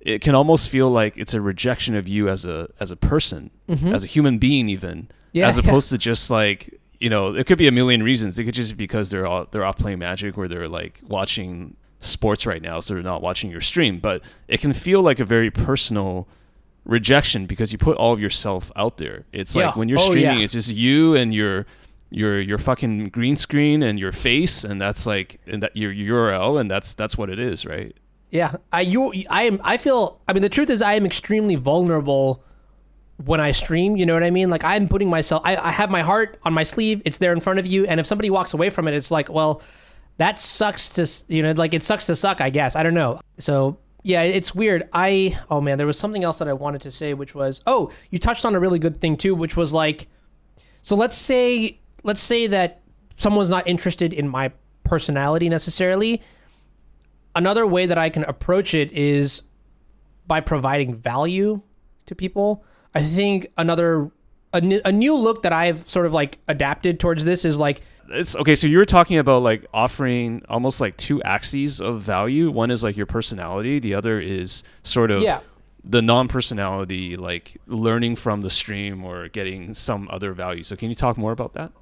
It 0.00 0.22
can 0.22 0.34
almost 0.34 0.70
feel 0.70 0.90
like 0.90 1.18
it's 1.18 1.34
a 1.34 1.42
rejection 1.42 1.94
of 1.94 2.08
you 2.08 2.30
as 2.30 2.46
a 2.46 2.70
as 2.80 2.90
a 2.90 2.96
person, 2.96 3.50
mm-hmm. 3.68 3.92
as 3.92 4.02
a 4.02 4.06
human 4.06 4.38
being, 4.38 4.70
even 4.70 5.10
Yeah, 5.32 5.46
as 5.46 5.58
yeah. 5.58 5.62
opposed 5.66 5.90
to 5.90 5.98
just 5.98 6.30
like 6.30 6.80
you 7.00 7.10
know 7.10 7.34
it 7.34 7.46
could 7.46 7.58
be 7.58 7.66
a 7.66 7.72
million 7.72 8.02
reasons 8.02 8.38
it 8.38 8.44
could 8.44 8.54
just 8.54 8.72
be 8.72 8.76
because 8.76 9.10
they're 9.10 9.26
all 9.26 9.46
they're 9.50 9.64
off 9.64 9.78
playing 9.78 9.98
magic 9.98 10.38
or 10.38 10.46
they're 10.46 10.68
like 10.68 11.00
watching 11.08 11.76
sports 11.98 12.46
right 12.46 12.62
now 12.62 12.78
so 12.78 12.94
they're 12.94 13.02
not 13.02 13.22
watching 13.22 13.50
your 13.50 13.60
stream 13.60 13.98
but 13.98 14.22
it 14.48 14.60
can 14.60 14.72
feel 14.72 15.02
like 15.02 15.18
a 15.18 15.24
very 15.24 15.50
personal 15.50 16.28
rejection 16.90 17.46
because 17.46 17.70
you 17.72 17.78
put 17.78 17.96
all 17.96 18.12
of 18.12 18.20
yourself 18.20 18.70
out 18.76 18.96
there 18.98 19.24
it's 19.32 19.54
Yeah. 19.54 19.66
like 19.66 19.76
when 19.76 19.88
you're 19.88 19.98
Oh, 20.00 20.10
streaming 20.10 20.38
yeah. 20.38 20.44
it's 20.44 20.52
just 20.54 20.70
you 20.74 21.14
and 21.14 21.32
your 21.32 21.64
your 22.10 22.40
your 22.40 22.58
fucking 22.58 23.04
green 23.04 23.36
screen 23.36 23.82
and 23.82 23.98
your 23.98 24.10
face 24.12 24.64
and 24.64 24.80
that's 24.80 25.06
like 25.06 25.40
and 25.46 25.62
that 25.62 25.76
your 25.76 25.92
url 25.94 26.60
and 26.60 26.68
that's 26.70 26.92
that's 26.94 27.16
what 27.16 27.30
it 27.30 27.38
is 27.38 27.64
right 27.64 27.94
Yeah, 28.30 28.56
I 28.72 28.80
you 28.82 29.12
I 29.30 29.42
am 29.44 29.60
I 29.62 29.76
feel 29.76 30.20
I 30.26 30.32
mean 30.32 30.42
the 30.42 30.48
truth 30.48 30.70
is 30.70 30.82
I 30.82 30.94
am 30.94 31.06
extremely 31.06 31.54
vulnerable 31.56 32.42
when 33.24 33.38
I 33.40 33.52
stream, 33.52 33.96
you 33.96 34.06
know 34.06 34.14
what 34.14 34.24
I 34.24 34.30
mean? 34.30 34.48
Like 34.50 34.64
I'm 34.64 34.88
putting 34.88 35.08
myself 35.10 35.42
I, 35.44 35.54
I 35.56 35.70
have 35.70 35.90
my 35.90 36.02
heart 36.02 36.38
on 36.42 36.52
my 36.54 36.62
sleeve, 36.64 37.02
it's 37.04 37.18
there 37.18 37.32
in 37.32 37.40
front 37.40 37.58
of 37.58 37.66
you, 37.66 37.86
and 37.86 38.00
if 38.00 38.06
somebody 38.06 38.30
walks 38.30 38.54
away 38.54 38.70
from 38.70 38.88
it, 38.88 38.94
it's 38.94 39.10
like, 39.10 39.28
well, 39.28 39.62
that 40.16 40.38
sucks 40.40 40.88
to 40.90 41.06
you 41.32 41.42
know, 41.42 41.52
like 41.52 41.74
it 41.74 41.82
sucks 41.82 42.06
to 42.06 42.16
suck, 42.16 42.40
I 42.40 42.50
guess. 42.50 42.76
I 42.76 42.82
don't 42.82 42.94
know. 42.94 43.20
So 43.38 43.76
yeah, 44.02 44.22
it's 44.22 44.54
weird. 44.54 44.88
I 44.92 45.38
oh 45.50 45.60
man, 45.60 45.78
there 45.78 45.86
was 45.86 45.98
something 45.98 46.24
else 46.24 46.38
that 46.38 46.48
I 46.48 46.52
wanted 46.52 46.82
to 46.82 46.92
say, 46.92 47.14
which 47.14 47.34
was 47.34 47.62
oh, 47.66 47.90
you 48.10 48.18
touched 48.18 48.44
on 48.44 48.54
a 48.54 48.60
really 48.60 48.78
good 48.78 49.00
thing 49.00 49.16
too, 49.16 49.34
which 49.34 49.56
was 49.56 49.72
like 49.72 50.08
so 50.82 50.96
let's 50.96 51.16
say 51.16 51.78
let's 52.02 52.20
say 52.20 52.46
that 52.46 52.80
someone's 53.16 53.50
not 53.50 53.66
interested 53.66 54.12
in 54.12 54.28
my 54.28 54.52
personality 54.84 55.48
necessarily 55.48 56.22
another 57.34 57.66
way 57.66 57.86
that 57.86 57.98
I 57.98 58.10
can 58.10 58.24
approach 58.24 58.74
it 58.74 58.92
is 58.92 59.42
by 60.26 60.40
providing 60.40 60.94
value 60.94 61.60
to 62.06 62.14
people. 62.14 62.64
I 62.94 63.02
think 63.02 63.48
another 63.56 64.10
a, 64.52 64.80
a 64.84 64.92
new 64.92 65.16
look 65.16 65.42
that 65.42 65.52
I've 65.52 65.88
sort 65.88 66.06
of 66.06 66.12
like 66.12 66.38
adapted 66.48 66.98
towards 66.98 67.24
this 67.24 67.44
is 67.44 67.58
like 67.58 67.82
it's 68.10 68.34
okay 68.36 68.54
so 68.54 68.66
you 68.66 68.78
were 68.78 68.84
talking 68.84 69.18
about 69.18 69.42
like 69.42 69.66
offering 69.72 70.42
almost 70.48 70.80
like 70.80 70.96
two 70.96 71.22
axes 71.22 71.80
of 71.80 72.02
value. 72.02 72.50
One 72.50 72.70
is 72.70 72.82
like 72.82 72.96
your 72.96 73.06
personality. 73.06 73.78
The 73.78 73.94
other 73.94 74.20
is 74.20 74.62
sort 74.82 75.10
of 75.10 75.22
Yeah. 75.22 75.40
the 75.84 76.02
non-personality 76.02 77.16
like 77.16 77.56
learning 77.66 78.16
from 78.16 78.40
the 78.42 78.50
stream 78.50 79.04
or 79.04 79.28
getting 79.28 79.74
some 79.74 80.08
other 80.10 80.32
value. 80.32 80.62
So 80.62 80.76
can 80.76 80.88
you 80.88 80.94
talk 80.94 81.16
more 81.16 81.32
about 81.32 81.54
that? 81.54 81.72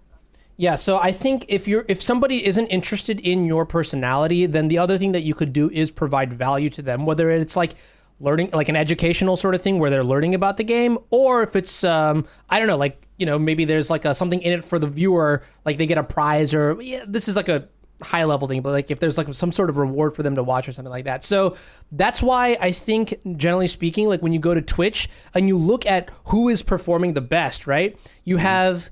Yeah, 0.57 0.75
so 0.75 0.99
I 0.99 1.13
think 1.13 1.45
if 1.49 1.69
you're 1.69 1.85
if 1.89 2.03
somebody 2.03 2.45
isn't 2.45 2.67
interested 2.67 3.21
in 3.21 3.45
your 3.45 3.65
personality, 3.65 4.45
then 4.47 4.67
the 4.69 4.79
other 4.79 4.99
thing 4.99 5.13
that 5.13 5.23
you 5.23 5.33
could 5.35 5.53
do 5.53 5.71
is 5.71 5.91
provide 5.91 6.33
value 6.33 6.69
to 6.71 6.83
them, 6.83 7.07
whether 7.07 7.31
it's 7.31 7.57
like 7.57 7.75
learning 8.21 8.51
like 8.53 8.69
an 8.69 8.75
educational 8.75 9.37
sort 9.37 9.55
of 9.55 9.63
thing 9.63 9.79
where 9.79 9.89
they're 9.91 10.03
learning 10.03 10.35
about 10.35 10.57
the 10.57 10.65
game 10.65 10.99
or 11.11 11.43
if 11.45 11.55
it's 11.55 11.85
um 11.85 12.27
I 12.51 12.59
don't 12.59 12.67
know, 12.67 12.77
like, 12.77 13.01
you 13.19 13.27
know, 13.27 13.39
maybe 13.39 13.65
there's 13.65 13.91
like 13.91 14.05
a 14.05 14.15
something 14.15 14.41
in 14.43 14.53
it 14.53 14.65
for 14.65 14.79
the 14.79 14.87
viewer, 14.87 15.43
like 15.65 15.77
they 15.77 15.87
get 15.87 15.99
a 15.99 16.05
prize 16.05 16.55
or 16.55 16.81
yeah, 16.81 17.05
this 17.07 17.29
is 17.29 17.37
like 17.37 17.49
a 17.49 17.69
high 18.03 18.25
level 18.25 18.47
thing, 18.47 18.63
but 18.63 18.71
like 18.71 18.91
if 18.91 19.01
there's 19.01 19.19
like 19.19 19.33
some 19.35 19.53
sort 19.53 19.71
of 19.71 19.77
reward 19.77 20.15
for 20.15 20.23
them 20.23 20.37
to 20.37 20.43
watch 20.43 20.69
or 20.69 20.73
something 20.73 20.91
like 20.91 21.05
that. 21.05 21.25
So 21.25 21.57
that's 21.93 22.23
why 22.23 22.57
I 22.61 22.71
think 22.71 23.15
generally 23.37 23.67
speaking, 23.67 24.09
like 24.09 24.23
when 24.23 24.33
you 24.33 24.39
go 24.39 24.55
to 24.55 24.63
Twitch 24.63 25.09
and 25.35 25.49
you 25.49 25.59
look 25.59 25.85
at 25.85 26.11
who 26.27 26.49
is 26.49 26.63
performing 26.63 27.15
the 27.15 27.21
best, 27.21 27.67
right? 27.67 27.99
You 28.25 28.37
mm-hmm. 28.37 28.45
have 28.45 28.91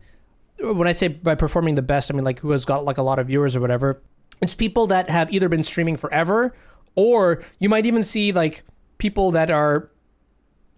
when 0.59 0.89
I 0.89 0.93
say 0.93 1.09
by 1.09 1.35
performing 1.35 1.75
the 1.75 1.83
best, 1.83 2.11
I 2.11 2.15
mean 2.15 2.25
like 2.25 2.41
who 2.41 2.51
has 2.51 2.65
got 2.65 2.85
like 2.85 2.99
a 2.99 3.03
lot 3.03 3.19
of 3.19 3.29
viewers 3.29 3.55
or 3.55 3.61
whatever. 3.61 4.03
It's 4.43 4.55
people 4.55 4.87
that 4.89 5.09
have 5.09 5.33
either 5.33 5.49
been 5.49 5.63
streaming 5.63 5.97
forever, 5.97 6.55
or 6.95 7.43
you 7.59 7.69
might 7.69 7.87
even 7.87 8.03
see 8.03 8.33
like 8.33 8.65
people 8.99 9.31
that 9.33 9.51
are 9.51 9.91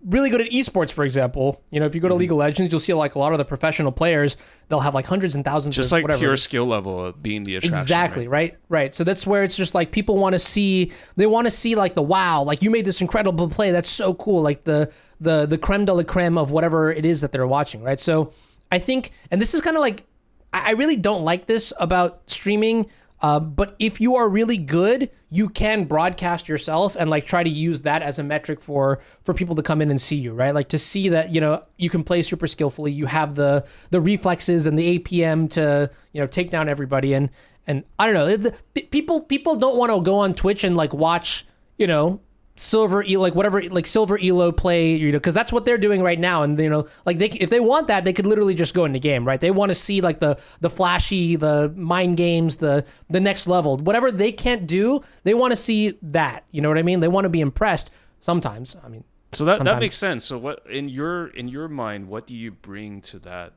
really 0.05 0.31
good 0.31 0.41
at 0.41 0.51
esports, 0.51 0.93
for 0.93 1.05
example, 1.05 1.63
you 1.71 1.81
know, 1.81 1.87
if 1.87 1.95
you 1.95 2.01
go 2.01 2.09
to 2.09 2.15
League 2.15 2.31
of 2.31 2.37
Legends, 2.37 2.73
you'll 2.73 2.81
see 2.81 2.95
like 2.95 3.17
a 3.17 3.19
lot 3.19 3.33
of 3.33 3.39
the 3.39 3.45
professional 3.45 3.91
players, 3.91 4.37
they'll 4.69 4.81
have 4.81 4.95
like 4.95 5.07
hundreds 5.07 5.35
and 5.35 5.45
thousands 5.45 5.75
Just 5.75 5.89
of 5.89 5.93
like 5.93 6.05
whatever. 6.05 6.21
pure 6.21 6.37
skill 6.37 6.67
level 6.67 7.13
being 7.13 7.43
the 7.43 7.57
attraction. 7.57 7.81
Exactly, 7.81 8.29
right? 8.29 8.53
right? 8.53 8.59
right? 8.69 8.95
So 8.95 9.03
that's 9.05 9.27
where 9.27 9.43
it's 9.43 9.57
just 9.57 9.75
like 9.75 9.91
people 9.91 10.17
want 10.17 10.35
to 10.35 10.39
see 10.39 10.93
they 11.17 11.27
want 11.27 11.47
to 11.47 11.51
see 11.51 11.75
like 11.75 11.95
the 11.95 12.03
wow, 12.03 12.43
like 12.43 12.63
you 12.63 12.71
made 12.71 12.85
this 12.85 13.01
incredible 13.01 13.49
play. 13.49 13.73
That's 13.73 13.89
so 13.89 14.15
cool. 14.15 14.43
Like 14.43 14.65
the 14.65 14.91
the 15.21 15.47
the 15.47 15.59
creme 15.59 15.85
de 15.85 15.93
la 15.93 16.05
creme 16.05 16.39
of 16.39 16.51
whatever 16.51 16.93
it 16.93 17.05
is 17.05 17.21
that 17.23 17.33
they're 17.33 17.47
watching, 17.47 17.83
right? 17.83 17.99
So 17.99 18.33
I 18.71 18.79
think 18.79 19.11
and 19.31 19.41
this 19.41 19.53
is 19.53 19.61
kind 19.61 19.77
of 19.77 19.81
like 19.81 20.05
I 20.53 20.69
I 20.69 20.71
really 20.73 20.97
don't 20.97 21.25
like 21.25 21.47
this 21.47 21.73
about 21.79 22.23
streaming. 22.27 22.87
Uh, 23.21 23.41
but 23.41 23.75
if 23.81 24.01
you 24.01 24.15
are 24.15 24.29
really 24.29 24.59
good, 24.59 25.11
you 25.31 25.49
can 25.49 25.85
broadcast 25.85 26.49
yourself 26.49 26.97
and 26.97 27.11
like 27.11 27.27
try 27.27 27.43
to 27.43 27.51
use 27.51 27.83
that 27.83 28.03
as 28.03 28.19
a 28.19 28.25
metric 28.25 28.61
for 28.61 29.01
for 29.23 29.35
people 29.35 29.55
to 29.57 29.63
come 29.63 29.83
in 29.83 29.91
and 29.91 30.01
see 30.01 30.17
you, 30.17 30.33
right? 30.33 30.55
Like 30.55 30.69
to 30.69 30.79
see 30.79 31.11
that 31.11 31.35
you 31.35 31.41
know 31.41 31.63
you 31.77 31.91
can 31.91 32.03
play 32.03 32.23
super 32.23 32.47
skillfully, 32.47 32.93
you 32.93 33.07
have 33.07 33.35
the 33.35 33.67
the 33.91 34.01
reflexes 34.01 34.67
and 34.67 34.79
the 34.79 34.99
APM 34.99 35.51
to 35.51 35.91
you 36.13 36.21
know 36.21 36.27
take 36.27 36.51
down 36.51 36.69
everybody, 36.69 37.13
and 37.13 37.31
and 37.67 37.85
I 37.99 38.07
don't 38.07 38.15
know, 38.15 38.37
the, 38.37 38.83
people 38.91 39.21
people 39.21 39.57
don't 39.57 39.77
want 39.77 39.93
to 39.93 40.01
go 40.01 40.19
on 40.19 40.35
Twitch 40.35 40.65
and 40.65 40.77
like 40.77 40.95
watch 40.95 41.47
you 41.77 41.87
know 41.87 42.21
silver 42.59 43.03
E 43.03 43.17
like 43.17 43.35
whatever 43.35 43.63
like 43.71 43.87
silver 43.87 44.19
elo 44.23 44.51
play 44.53 44.95
you 44.95 45.13
know 45.13 45.19
because 45.19 45.35
that's 45.35 45.53
what 45.53 45.65
they're 45.65 45.79
doing 45.79 46.03
right 46.03 46.19
now 46.19 46.43
and 46.43 46.59
you 46.59 46.69
know 46.69 46.87
like 47.07 47.19
they 47.19 47.29
if 47.31 47.51
they 47.51 47.61
want 47.61 47.87
that 47.87 48.05
they 48.05 48.13
could 48.13 48.27
literally 48.27 48.55
just 48.55 48.75
go 48.75 48.85
into 48.85 48.99
game 48.99 49.25
right 49.27 49.41
they 49.41 49.51
want 49.51 49.71
to 49.71 49.75
see 49.75 50.01
like 50.01 50.19
the 50.19 50.39
the 50.61 50.71
flashy 50.71 51.37
the 51.37 51.73
mind 51.77 52.17
games 52.17 52.57
the 52.57 52.85
the 53.09 53.21
next 53.21 53.47
level 53.47 53.77
whatever 53.77 54.11
they 54.11 54.33
can't 54.33 54.67
do 54.67 55.01
they 55.23 55.35
want 55.35 55.53
to 55.53 55.57
see 55.57 55.99
that 56.03 56.45
you 56.51 56.61
know 56.61 56.69
what 56.69 56.79
i 56.79 56.83
mean 56.83 57.01
they 57.01 57.09
want 57.09 57.25
to 57.25 57.29
be 57.29 57.41
impressed 57.41 57.91
sometimes 58.21 58.77
i 58.85 58.89
mean 58.89 59.05
So 59.33 59.45
that, 59.45 59.63
that 59.65 59.79
makes 59.79 59.97
sense. 59.97 60.25
So 60.25 60.39
what 60.39 60.65
in 60.71 60.89
your 60.89 61.27
in 61.29 61.49
your 61.49 61.69
mind, 61.69 62.09
what 62.09 62.27
do 62.27 62.35
you 62.35 62.51
bring 62.51 63.03
to 63.03 63.19
that 63.21 63.53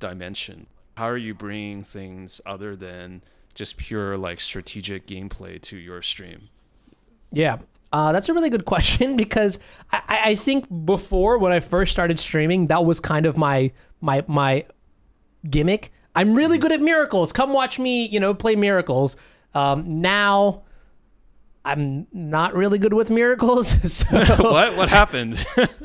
dimension? 0.00 0.66
How 0.96 1.06
are 1.06 1.16
you 1.16 1.32
bringing 1.32 1.84
things 1.84 2.40
other 2.44 2.74
than 2.74 3.22
just 3.54 3.76
pure 3.76 4.18
like 4.18 4.40
strategic 4.40 5.06
gameplay 5.06 5.62
to 5.62 5.76
your 5.76 6.02
stream? 6.02 6.48
Yeah. 7.30 7.58
Uh, 7.92 8.10
that's 8.12 8.28
a 8.28 8.32
really 8.34 8.48
good 8.50 8.64
question 8.64 9.16
because 9.24 9.58
I, 9.90 10.00
I 10.08 10.20
I 10.30 10.34
think 10.34 10.66
before 10.86 11.38
when 11.38 11.52
I 11.52 11.60
first 11.60 11.92
started 11.92 12.18
streaming, 12.18 12.68
that 12.68 12.84
was 12.84 13.00
kind 13.00 13.26
of 13.26 13.36
my 13.36 13.72
my 14.00 14.24
my 14.26 14.64
gimmick. 15.48 15.92
I'm 16.14 16.34
really 16.34 16.58
good 16.58 16.72
at 16.72 16.80
miracles. 16.80 17.32
Come 17.32 17.52
watch 17.52 17.78
me, 17.78 18.06
you 18.06 18.20
know, 18.20 18.34
play 18.34 18.54
miracles. 18.56 19.16
Um, 19.54 20.00
now 20.00 20.62
I'm 21.64 22.06
not 22.12 22.54
really 22.54 22.78
good 22.78 22.92
with 22.94 23.10
miracles. 23.10 23.76
So 23.88 24.06
what 24.38 24.76
what 24.76 24.88
happened? 24.88 25.44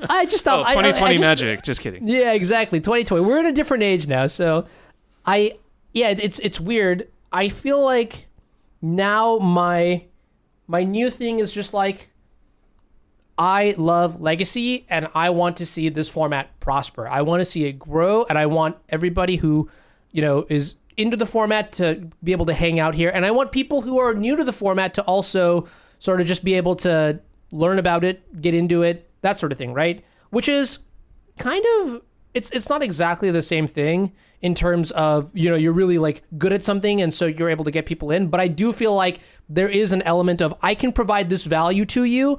I 0.10 0.26
just 0.26 0.44
thought 0.46 0.60
oh, 0.60 0.64
I- 0.64 0.76
I- 0.76 0.88
I 0.88 0.92
2020 0.92 1.18
just- 1.18 1.30
magic. 1.30 1.62
Just 1.62 1.82
kidding. 1.82 2.08
yeah, 2.08 2.34
exactly. 2.34 2.80
2020. 2.80 3.26
We're 3.26 3.40
in 3.40 3.46
a 3.46 3.52
different 3.52 3.84
age 3.84 4.08
now, 4.08 4.28
so 4.28 4.66
I 5.26 5.58
yeah, 5.94 6.10
it's 6.10 6.40
it's 6.40 6.60
weird. 6.60 7.08
I 7.32 7.50
feel 7.50 7.84
like 7.84 8.28
now 8.82 9.38
my 9.40 10.06
my 10.68 10.84
new 10.84 11.10
thing 11.10 11.40
is 11.40 11.52
just 11.52 11.74
like 11.74 12.10
I 13.38 13.76
love 13.78 14.20
legacy 14.20 14.86
and 14.90 15.08
I 15.14 15.30
want 15.30 15.58
to 15.58 15.66
see 15.66 15.90
this 15.90 16.10
format 16.10 16.60
prosper. 16.60 17.08
I 17.08 17.22
want 17.22 17.42
to 17.42 17.46
see 17.46 17.66
it 17.66 17.74
grow 17.74 18.26
and 18.26 18.38
I 18.38 18.48
want 18.48 18.78
everybody 18.90 19.36
who, 19.36 19.70
you 20.12 20.22
know, 20.22 20.46
is 20.50 20.76
into 20.98 21.16
the 21.16 21.28
format 21.28 21.72
to 21.74 22.10
be 22.24 22.32
able 22.32 22.48
to 22.48 22.54
hang 22.54 22.80
out 22.80 22.96
here 22.96 23.12
and 23.14 23.26
I 23.26 23.32
want 23.32 23.52
people 23.52 23.82
who 23.82 24.00
are 24.00 24.14
new 24.14 24.36
to 24.36 24.44
the 24.44 24.54
format 24.54 24.96
to 24.96 25.04
also 25.04 25.68
sort 26.00 26.20
of 26.20 26.28
just 26.28 26.44
be 26.44 26.56
able 26.56 26.76
to 26.78 27.20
learn 27.52 27.80
about 27.80 28.04
it, 28.04 28.42
get 28.42 28.54
into 28.54 28.82
it, 28.82 29.10
that 29.22 29.38
sort 29.38 29.52
of 29.52 29.58
thing, 29.58 29.74
right? 29.74 30.04
Which 30.32 30.50
is 30.50 30.80
kind 31.38 31.64
of 31.80 32.02
it's 32.34 32.50
it's 32.52 32.70
not 32.70 32.82
exactly 32.82 33.32
the 33.32 33.42
same 33.42 33.68
thing 33.68 34.12
in 34.42 34.54
terms 34.54 34.92
of 34.92 35.32
you 35.34 35.50
know 35.50 35.56
you're 35.56 35.74
really 35.74 35.98
like 35.98 36.24
good 36.38 36.54
at 36.54 36.64
something 36.64 37.02
and 37.02 37.14
so 37.14 37.26
you're 37.26 37.50
able 37.50 37.66
to 37.66 37.72
get 37.72 37.86
people 37.86 38.12
in. 38.12 38.28
But 38.28 38.40
i 38.40 38.48
do 38.48 38.72
feel 38.74 38.94
like 38.94 39.20
there 39.50 39.70
is 39.70 39.92
an 39.92 40.02
element 40.04 40.42
of 40.42 40.54
i 40.62 40.76
can 40.76 40.92
provide 40.92 41.30
this 41.30 41.44
value 41.44 41.86
to 41.86 42.04
you 42.04 42.38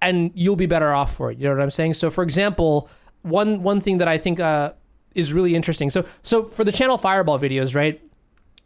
and 0.00 0.30
you'll 0.34 0.56
be 0.56 0.66
better 0.66 0.92
off 0.92 1.14
for 1.14 1.30
it. 1.30 1.38
You 1.38 1.48
know 1.48 1.54
what 1.54 1.62
i'm 1.62 1.70
saying? 1.70 1.94
So 1.94 2.10
for 2.10 2.22
example 2.22 2.88
one 3.22 3.62
one 3.62 3.80
thing 3.80 3.98
that 3.98 4.08
i 4.08 4.18
think 4.18 4.40
uh, 4.40 4.72
is 5.14 5.32
really 5.32 5.54
interesting. 5.54 5.90
So 5.90 6.04
so 6.22 6.44
for 6.44 6.64
the 6.64 6.72
ChannelFireball 6.72 7.40
videos 7.40 7.74
right 7.74 8.00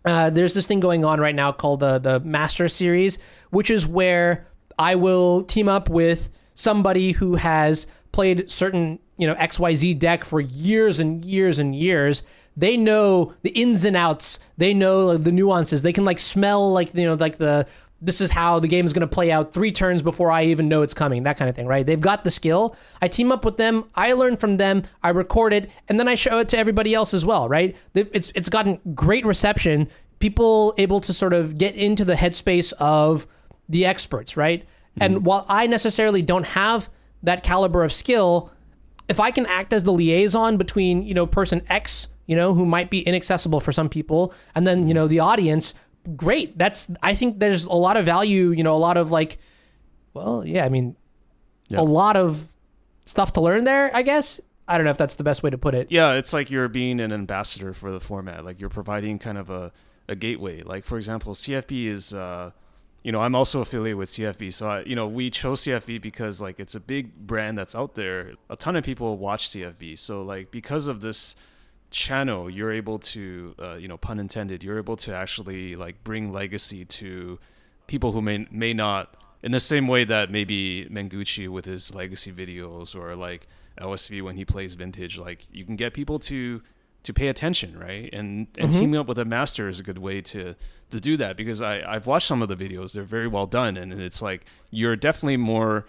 uh, 0.05 0.31
there's 0.31 0.55
this 0.55 0.67
thing 0.67 0.81
going 0.81 1.05
on 1.05 1.21
right 1.21 1.35
now 1.35 1.53
called 1.53 1.81
the 1.81 1.99
the 1.99 2.21
Master 2.21 2.69
Series, 2.69 3.19
which 3.51 3.71
is 3.71 3.87
where 3.87 4.47
I 4.79 4.95
will 4.95 5.45
team 5.45 5.69
up 5.69 5.89
with 5.89 6.29
somebody 6.55 7.13
who 7.13 7.37
has 7.37 7.87
played 8.11 8.51
certain 8.51 8.99
you 9.17 9.27
know 9.27 9.35
XYZ 9.37 9.99
deck 9.99 10.25
for 10.25 10.41
years 10.41 10.99
and 10.99 11.25
years 11.25 11.59
and 11.59 11.75
years. 11.75 12.23
They 12.57 12.77
know 12.77 13.35
the 13.43 13.51
ins 13.51 13.85
and 13.85 13.97
outs. 13.97 14.39
They 14.59 14.75
know 14.75 15.07
like, 15.07 15.25
the 15.25 15.33
nuances. 15.33 15.83
They 15.83 15.93
can 15.93 16.05
like 16.05 16.19
smell 16.19 16.73
like 16.73 16.95
you 16.95 17.07
know 17.07 17.15
like 17.15 17.39
the 17.39 17.67
this 18.03 18.21
is 18.21 18.33
how 18.33 18.59
the 18.59 18.67
game 18.67 18.85
is 18.85 18.93
going 18.93 19.03
to 19.03 19.07
play 19.07 19.31
out 19.31 19.55
three 19.55 19.71
turns 19.71 20.03
before 20.03 20.33
I 20.33 20.47
even 20.47 20.69
know 20.69 20.83
it's 20.83 20.93
coming, 20.93 21.23
that 21.23 21.37
kind 21.37 21.49
of 21.49 21.55
thing, 21.55 21.69
right? 21.69 21.87
They've 21.87 22.01
got 22.01 22.25
the 22.25 22.33
skill. 22.33 22.75
I 23.01 23.07
team 23.07 23.31
up 23.31 23.45
with 23.45 23.59
them, 23.59 23.85
I 23.95 24.13
learn 24.15 24.37
from 24.37 24.57
them, 24.57 24.83
I 25.05 25.11
record 25.11 25.53
it, 25.53 25.71
and 25.89 26.01
then 26.01 26.09
I 26.09 26.17
show 26.17 26.41
it 26.41 26.49
to 26.49 26.59
everybody 26.59 26.95
else 26.95 27.15
as 27.15 27.25
well, 27.25 27.49
right? 27.49 27.77
It's 27.95 28.33
it's 28.35 28.49
gotten 28.49 28.81
great 28.95 29.25
reception. 29.25 29.89
People 30.19 30.75
able 30.79 31.01
to 31.01 31.13
sort 31.13 31.33
of 31.33 31.57
get 31.57 31.77
into 31.77 32.05
the 32.05 32.15
headspace 32.15 32.73
of 32.75 33.27
the 33.69 33.87
experts, 33.87 34.37
right? 34.37 34.67
And 35.01 35.17
mm-hmm. 35.17 35.25
while 35.25 35.47
I 35.49 35.67
necessarily 35.67 36.23
don't 36.23 36.45
have 36.45 36.91
that 37.23 37.43
caliber 37.43 37.85
of 37.85 37.93
skill, 37.93 38.53
if 39.09 39.21
I 39.21 39.31
can 39.31 39.47
act 39.47 39.73
as 39.73 39.85
the 39.85 39.93
liaison 39.93 40.57
between, 40.57 41.03
you 41.03 41.15
know, 41.15 41.27
person 41.27 41.63
X, 41.69 42.09
you 42.27 42.37
know, 42.37 42.55
who 42.55 42.65
might 42.65 42.91
be 42.91 43.01
inaccessible 43.01 43.61
for 43.61 43.73
some 43.73 43.89
people, 43.89 44.33
and 44.55 44.67
then, 44.67 44.87
you 44.87 44.95
know, 44.95 45.07
the 45.09 45.19
audience, 45.21 45.75
great. 46.17 46.57
That's 46.59 46.91
I 47.03 47.15
think 47.15 47.39
there's 47.41 47.65
a 47.67 47.73
lot 47.75 47.97
of 47.97 48.05
value, 48.05 48.51
you 48.51 48.63
know, 48.63 48.75
a 48.75 48.79
lot 48.79 48.97
of 48.97 49.11
like 49.11 49.39
well, 50.15 50.45
yeah, 50.47 50.65
I 50.65 50.69
mean 50.69 50.97
Yeah. 51.69 51.81
a 51.81 51.83
lot 51.83 52.17
of 52.17 52.47
stuff 53.07 53.33
to 53.35 53.41
learn 53.41 53.65
there, 53.65 53.91
I 53.95 54.03
guess. 54.03 54.41
I 54.69 54.77
don't 54.79 54.85
know 54.85 54.91
if 54.91 54.99
that's 54.99 55.17
the 55.17 55.25
best 55.25 55.43
way 55.43 55.51
to 55.51 55.59
put 55.59 55.75
it. 55.75 55.91
Yeah, 55.91 56.13
it's 56.15 56.33
like 56.33 56.51
you're 56.51 56.69
being 56.69 57.01
an 57.01 57.13
ambassador 57.13 57.73
for 57.75 57.91
the 57.91 57.99
format. 58.01 58.45
Like 58.45 58.61
you're 58.61 58.71
providing 58.71 59.19
kind 59.19 59.37
of 59.39 59.51
a, 59.51 59.73
a 60.09 60.15
gateway. 60.15 60.63
Like 60.63 60.85
for 60.85 60.97
example, 60.99 61.35
CFB 61.35 61.87
is, 61.87 62.15
uh, 62.15 62.53
you 63.03 63.11
know, 63.11 63.21
I'm 63.21 63.35
also 63.35 63.61
affiliated 63.61 63.99
with 63.99 64.09
CFB, 64.11 64.53
so 64.53 64.67
I, 64.67 64.83
you 64.85 64.95
know, 64.95 65.09
we 65.09 65.31
chose 65.31 65.63
CFB 65.63 66.01
because 66.01 66.41
like 66.41 66.61
it's 66.61 66.75
a 66.77 66.81
big 66.81 67.15
brand 67.27 67.59
that's 67.59 67.75
out 67.75 67.95
there. 67.97 68.35
A 68.49 68.55
ton 68.57 68.77
of 68.77 68.85
people 68.85 69.19
watch 69.19 69.49
CFB, 69.51 69.99
so 69.99 70.23
like 70.23 70.51
because 70.53 70.87
of 70.87 71.01
this 71.01 71.35
channel, 71.93 72.51
you're 72.51 72.73
able 72.73 72.99
to, 72.99 73.55
uh, 73.63 73.75
you 73.75 73.87
know, 73.87 73.97
pun 73.97 74.19
intended, 74.19 74.65
you're 74.65 74.79
able 74.79 74.97
to 74.97 75.15
actually 75.15 75.77
like 75.77 76.03
bring 76.03 76.33
legacy 76.33 76.85
to 76.85 77.39
people 77.87 78.13
who 78.13 78.21
may 78.23 78.47
may 78.51 78.73
not 78.75 79.17
in 79.43 79.53
the 79.53 79.61
same 79.61 79.87
way 79.89 80.05
that 80.05 80.31
maybe 80.31 80.87
Mengucci 80.91 81.49
with 81.49 81.65
his 81.67 81.95
legacy 81.95 82.33
videos 82.33 82.95
or 82.95 83.15
like 83.17 83.47
LSV 83.81 84.23
when 84.23 84.37
he 84.37 84.45
plays 84.45 84.75
vintage, 84.75 85.19
like 85.19 85.47
you 85.53 85.65
can 85.65 85.77
get 85.77 85.95
people 85.95 86.19
to 86.21 86.63
to 87.05 87.13
pay 87.13 87.29
attention, 87.29 87.79
right? 87.79 88.09
And 88.13 88.47
and 88.59 88.71
Mhm. 88.71 88.81
teaming 88.81 88.99
up 89.01 89.07
with 89.09 89.19
a 89.19 89.25
master 89.25 89.69
is 89.69 89.81
a 89.81 89.83
good 89.83 89.99
way 89.99 90.21
to 90.23 90.55
to 90.91 91.01
do 91.01 91.17
that 91.17 91.37
because 91.37 91.61
I 91.61 91.83
I've 91.87 92.07
watched 92.07 92.27
some 92.29 92.43
of 92.43 92.49
the 92.49 92.57
videos; 92.57 92.93
they're 92.95 93.03
very 93.19 93.29
well 93.29 93.47
done, 93.47 93.77
and 93.77 93.93
it's 93.93 94.23
like 94.23 94.45
you're 94.71 94.97
definitely 94.97 95.37
more 95.39 95.85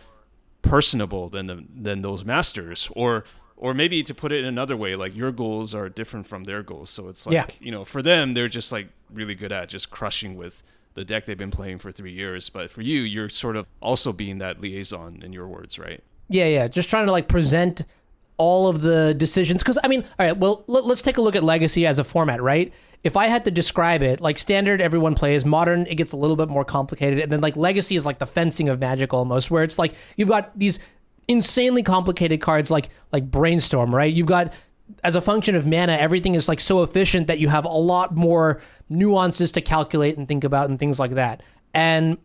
personable 0.61 1.29
than 1.29 1.45
the 1.47 1.63
than 1.75 2.01
those 2.01 2.23
masters 2.25 2.89
or 2.95 3.23
or 3.57 3.73
maybe 3.73 4.03
to 4.03 4.13
put 4.13 4.31
it 4.31 4.39
in 4.39 4.45
another 4.45 4.75
way 4.77 4.95
like 4.95 5.15
your 5.15 5.31
goals 5.31 5.73
are 5.75 5.89
different 5.89 6.27
from 6.27 6.43
their 6.45 6.61
goals 6.63 6.89
so 6.89 7.07
it's 7.09 7.25
like 7.25 7.33
Yeah. 7.33 7.45
you 7.59 7.71
know 7.71 7.85
for 7.85 8.01
them 8.01 8.33
they're 8.33 8.47
just 8.49 8.71
like 8.71 8.87
really 9.11 9.35
good 9.35 9.51
at 9.51 9.69
just 9.69 9.89
crushing 9.91 10.35
with 10.35 10.63
the 10.95 11.03
deck 11.05 11.25
they've 11.25 11.37
been 11.37 11.51
playing 11.51 11.79
for 11.79 11.91
three 11.91 12.11
years 12.13 12.49
but 12.49 12.69
for 12.71 12.81
you 12.81 13.01
you're 13.01 13.29
sort 13.29 13.55
of 13.55 13.65
also 13.81 14.11
being 14.13 14.37
that 14.39 14.61
liaison 14.61 15.21
in 15.23 15.33
your 15.33 15.47
words 15.47 15.77
right 15.79 16.01
Yeah, 16.29 16.45
yeah. 16.45 16.67
Just 16.67 16.89
trying 16.89 17.05
to 17.05 17.11
like 17.11 17.27
present 17.27 17.83
all 18.37 18.67
of 18.67 18.81
the 18.81 19.13
decisions. 19.13 19.61
Because, 19.61 19.77
I 19.83 19.87
mean, 19.87 20.03
all 20.17 20.25
right, 20.25 20.35
well, 20.35 20.63
let, 20.67 20.85
let's 20.85 21.03
take 21.03 21.17
a 21.17 21.21
look 21.21 21.35
at 21.35 21.43
Legacy 21.43 21.85
as 21.85 21.99
a 21.99 22.03
format, 22.03 22.41
right? 22.41 22.73
If 23.03 23.15
I 23.15 23.27
had 23.27 23.45
to 23.45 23.51
describe 23.51 24.01
it, 24.01 24.19
like 24.21 24.39
standard, 24.39 24.81
everyone 24.81 25.13
plays. 25.13 25.45
Modern, 25.45 25.85
it 25.85 25.95
gets 25.95 26.13
a 26.13 26.17
little 26.17 26.35
bit 26.35 26.49
more 26.49 26.65
complicated. 26.65 27.19
And 27.19 27.31
then, 27.31 27.41
like, 27.41 27.55
Legacy 27.55 27.95
is 27.95 28.05
like 28.07 28.17
the 28.17 28.25
fencing 28.25 28.69
of 28.69 28.79
Magic 28.79 29.13
almost, 29.13 29.51
where 29.51 29.63
it's 29.63 29.77
like 29.77 29.93
you've 30.17 30.29
got 30.29 30.57
these 30.57 30.79
insanely 31.27 31.83
complicated 31.83 32.41
cards 32.41 32.69
like 32.71 32.89
like 33.11 33.29
Brainstorm, 33.29 33.93
right? 33.93 34.13
You've 34.13 34.27
got 34.27 34.53
as 35.03 35.15
a 35.15 35.21
function 35.21 35.55
of 35.55 35.65
mana, 35.65 35.93
everything 35.93 36.35
is 36.35 36.47
like 36.47 36.59
so 36.59 36.83
efficient 36.83 37.27
that 37.27 37.39
you 37.39 37.49
have 37.49 37.65
a 37.65 37.69
lot 37.69 38.15
more 38.15 38.61
nuances 38.89 39.51
to 39.53 39.61
calculate 39.61 40.17
and 40.17 40.27
think 40.27 40.43
about 40.43 40.69
and 40.69 40.79
things 40.79 40.99
like 40.99 41.11
that. 41.11 41.41
And 41.73 42.17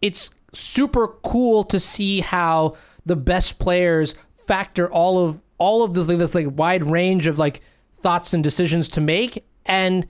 it's 0.00 0.30
super 0.52 1.08
cool 1.22 1.64
to 1.64 1.78
see 1.78 2.20
how 2.20 2.76
the 3.06 3.16
best 3.16 3.58
players 3.58 4.14
factor 4.34 4.90
all 4.90 5.24
of 5.24 5.40
all 5.58 5.84
of 5.84 5.94
this, 5.94 6.06
this 6.06 6.34
like 6.34 6.46
wide 6.50 6.84
range 6.84 7.26
of 7.26 7.38
like 7.38 7.62
thoughts 8.00 8.34
and 8.34 8.42
decisions 8.42 8.88
to 8.90 9.00
make 9.00 9.44
and 9.64 10.06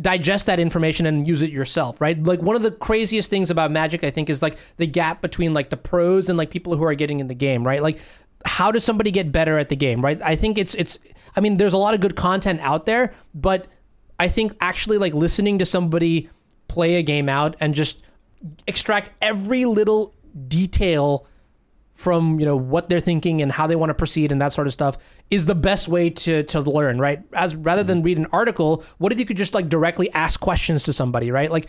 digest 0.00 0.46
that 0.46 0.58
information 0.58 1.04
and 1.04 1.26
use 1.26 1.42
it 1.42 1.50
yourself 1.50 2.00
right 2.00 2.22
like 2.22 2.40
one 2.40 2.56
of 2.56 2.62
the 2.62 2.70
craziest 2.70 3.28
things 3.28 3.50
about 3.50 3.70
magic 3.70 4.02
i 4.02 4.10
think 4.10 4.30
is 4.30 4.40
like 4.40 4.56
the 4.78 4.86
gap 4.86 5.20
between 5.20 5.52
like 5.52 5.68
the 5.68 5.76
pros 5.76 6.30
and 6.30 6.38
like 6.38 6.50
people 6.50 6.74
who 6.76 6.84
are 6.84 6.94
getting 6.94 7.20
in 7.20 7.28
the 7.28 7.34
game 7.34 7.66
right 7.66 7.82
like 7.82 7.98
how 8.44 8.72
does 8.72 8.84
somebody 8.84 9.10
get 9.10 9.32
better 9.32 9.58
at 9.58 9.68
the 9.68 9.76
game, 9.76 10.02
right? 10.02 10.20
I 10.22 10.36
think 10.36 10.58
it's 10.58 10.74
it's 10.74 10.98
I 11.36 11.40
mean, 11.40 11.56
there's 11.56 11.72
a 11.72 11.78
lot 11.78 11.94
of 11.94 12.00
good 12.00 12.16
content 12.16 12.60
out 12.60 12.84
there, 12.84 13.14
but 13.34 13.66
I 14.18 14.28
think 14.28 14.54
actually 14.60 14.98
like 14.98 15.14
listening 15.14 15.58
to 15.58 15.66
somebody 15.66 16.28
play 16.68 16.96
a 16.96 17.02
game 17.02 17.28
out 17.28 17.56
and 17.60 17.74
just 17.74 18.02
extract 18.66 19.10
every 19.20 19.64
little 19.64 20.14
detail 20.48 21.26
from 22.02 22.40
you 22.40 22.44
know 22.44 22.56
what 22.56 22.88
they're 22.88 23.00
thinking 23.00 23.40
and 23.40 23.52
how 23.52 23.66
they 23.66 23.76
want 23.76 23.90
to 23.90 23.94
proceed 23.94 24.32
and 24.32 24.42
that 24.42 24.52
sort 24.52 24.66
of 24.66 24.72
stuff 24.72 24.98
is 25.30 25.46
the 25.46 25.54
best 25.54 25.88
way 25.88 26.10
to 26.10 26.42
to 26.42 26.60
learn 26.60 26.98
right? 26.98 27.22
As 27.32 27.54
rather 27.54 27.84
than 27.84 27.98
mm-hmm. 27.98 28.06
read 28.06 28.18
an 28.18 28.26
article 28.32 28.84
what 28.98 29.12
if 29.12 29.18
you 29.18 29.24
could 29.24 29.36
just 29.36 29.54
like 29.54 29.68
directly 29.68 30.12
ask 30.12 30.40
questions 30.40 30.82
to 30.84 30.92
somebody 30.92 31.30
right? 31.30 31.50
Like 31.50 31.68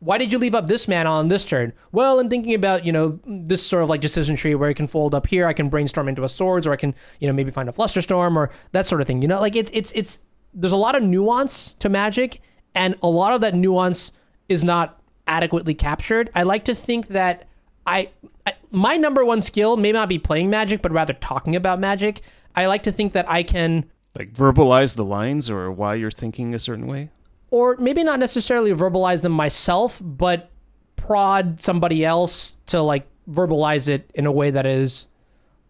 why 0.00 0.16
did 0.16 0.30
you 0.30 0.38
leave 0.38 0.54
up 0.54 0.68
this 0.68 0.86
man 0.86 1.08
on 1.08 1.28
this 1.28 1.44
turn? 1.44 1.72
Well 1.92 2.18
i'm 2.18 2.28
thinking 2.28 2.54
about 2.54 2.84
you 2.84 2.92
know 2.92 3.20
this 3.26 3.64
sort 3.64 3.82
of 3.82 3.88
like 3.88 4.00
decision 4.00 4.36
tree 4.36 4.54
where 4.54 4.68
i 4.68 4.72
can 4.72 4.86
fold 4.86 5.14
up 5.14 5.26
here 5.26 5.46
i 5.46 5.52
can 5.52 5.68
brainstorm 5.68 6.08
into 6.08 6.24
a 6.24 6.28
swords 6.28 6.66
or 6.66 6.72
i 6.72 6.76
can 6.76 6.94
you 7.20 7.26
know 7.26 7.32
maybe 7.32 7.50
find 7.50 7.68
a 7.68 7.72
flusterstorm 7.72 8.36
or 8.36 8.50
that 8.72 8.86
sort 8.86 9.00
of 9.00 9.06
thing 9.06 9.22
you 9.22 9.28
know? 9.28 9.40
Like 9.40 9.56
it's 9.56 9.70
it's 9.72 9.92
it's 9.92 10.20
there's 10.54 10.72
a 10.72 10.76
lot 10.76 10.96
of 10.96 11.02
nuance 11.02 11.74
to 11.74 11.88
magic 11.88 12.40
and 12.74 12.96
a 13.02 13.08
lot 13.08 13.32
of 13.32 13.40
that 13.42 13.54
nuance 13.54 14.12
is 14.48 14.64
not 14.64 15.00
adequately 15.26 15.74
captured. 15.74 16.30
I 16.34 16.42
like 16.42 16.64
to 16.64 16.74
think 16.74 17.08
that 17.08 17.46
I, 17.86 18.10
I 18.46 18.54
my 18.70 18.96
number 18.96 19.24
one 19.24 19.40
skill 19.40 19.76
may 19.76 19.92
not 19.92 20.08
be 20.08 20.18
playing 20.18 20.50
magic, 20.50 20.82
but 20.82 20.92
rather 20.92 21.12
talking 21.14 21.56
about 21.56 21.78
magic. 21.80 22.20
I 22.54 22.66
like 22.66 22.82
to 22.84 22.92
think 22.92 23.12
that 23.12 23.28
I 23.30 23.42
can 23.42 23.84
Like 24.18 24.32
verbalize 24.32 24.96
the 24.96 25.04
lines 25.04 25.50
or 25.50 25.70
why 25.70 25.94
you're 25.94 26.10
thinking 26.10 26.54
a 26.54 26.58
certain 26.58 26.86
way. 26.86 27.10
or 27.50 27.76
maybe 27.78 28.04
not 28.04 28.18
necessarily 28.18 28.72
verbalize 28.72 29.22
them 29.22 29.32
myself, 29.32 30.00
but 30.04 30.50
prod 30.96 31.60
somebody 31.60 32.04
else 32.04 32.56
to 32.66 32.82
like 32.82 33.06
verbalize 33.30 33.88
it 33.88 34.10
in 34.14 34.26
a 34.26 34.32
way 34.32 34.50
that 34.50 34.66
is 34.66 35.06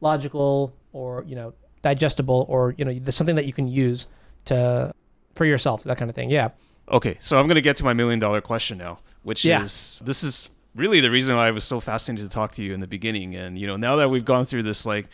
logical 0.00 0.72
or 0.92 1.24
you 1.26 1.34
know 1.36 1.52
digestible 1.82 2.46
or 2.48 2.74
you 2.78 2.84
know 2.84 2.92
there's 2.98 3.14
something 3.14 3.36
that 3.36 3.46
you 3.46 3.52
can 3.52 3.68
use 3.68 4.06
to 4.44 4.92
for 5.34 5.44
yourself 5.44 5.84
that 5.84 5.96
kind 5.98 6.08
of 6.10 6.14
thing. 6.14 6.30
Yeah. 6.30 6.48
Okay, 6.90 7.16
so 7.20 7.38
I'm 7.38 7.46
going 7.46 7.56
to 7.56 7.60
get 7.62 7.76
to 7.76 7.84
my 7.84 7.92
million 7.92 8.18
dollar 8.18 8.40
question 8.40 8.78
now, 8.78 8.98
which 9.22 9.44
Yeah. 9.44 9.62
is 9.62 10.00
this 10.04 10.24
is 10.24 10.50
really 10.78 11.00
the 11.00 11.10
reason 11.10 11.36
why 11.36 11.48
I 11.48 11.50
was 11.50 11.64
so 11.64 11.80
fascinated 11.80 12.30
to 12.30 12.34
talk 12.34 12.52
to 12.52 12.62
you 12.62 12.72
in 12.72 12.80
the 12.80 12.86
beginning. 12.86 13.34
And, 13.34 13.58
you 13.58 13.66
know, 13.66 13.76
now 13.76 13.96
that 13.96 14.08
we've 14.08 14.24
gone 14.24 14.44
through 14.44 14.62
this 14.62 14.86
like 14.86 15.06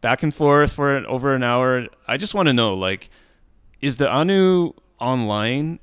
back 0.00 0.22
and 0.22 0.34
forth 0.34 0.72
for 0.72 1.06
over 1.06 1.34
an 1.34 1.42
hour, 1.42 1.86
I 2.08 2.16
just 2.16 2.34
want 2.34 2.46
to 2.46 2.52
know 2.52 2.74
like, 2.74 3.10
is 3.80 3.98
the 3.98 4.10
Anu 4.10 4.72
online 4.98 5.78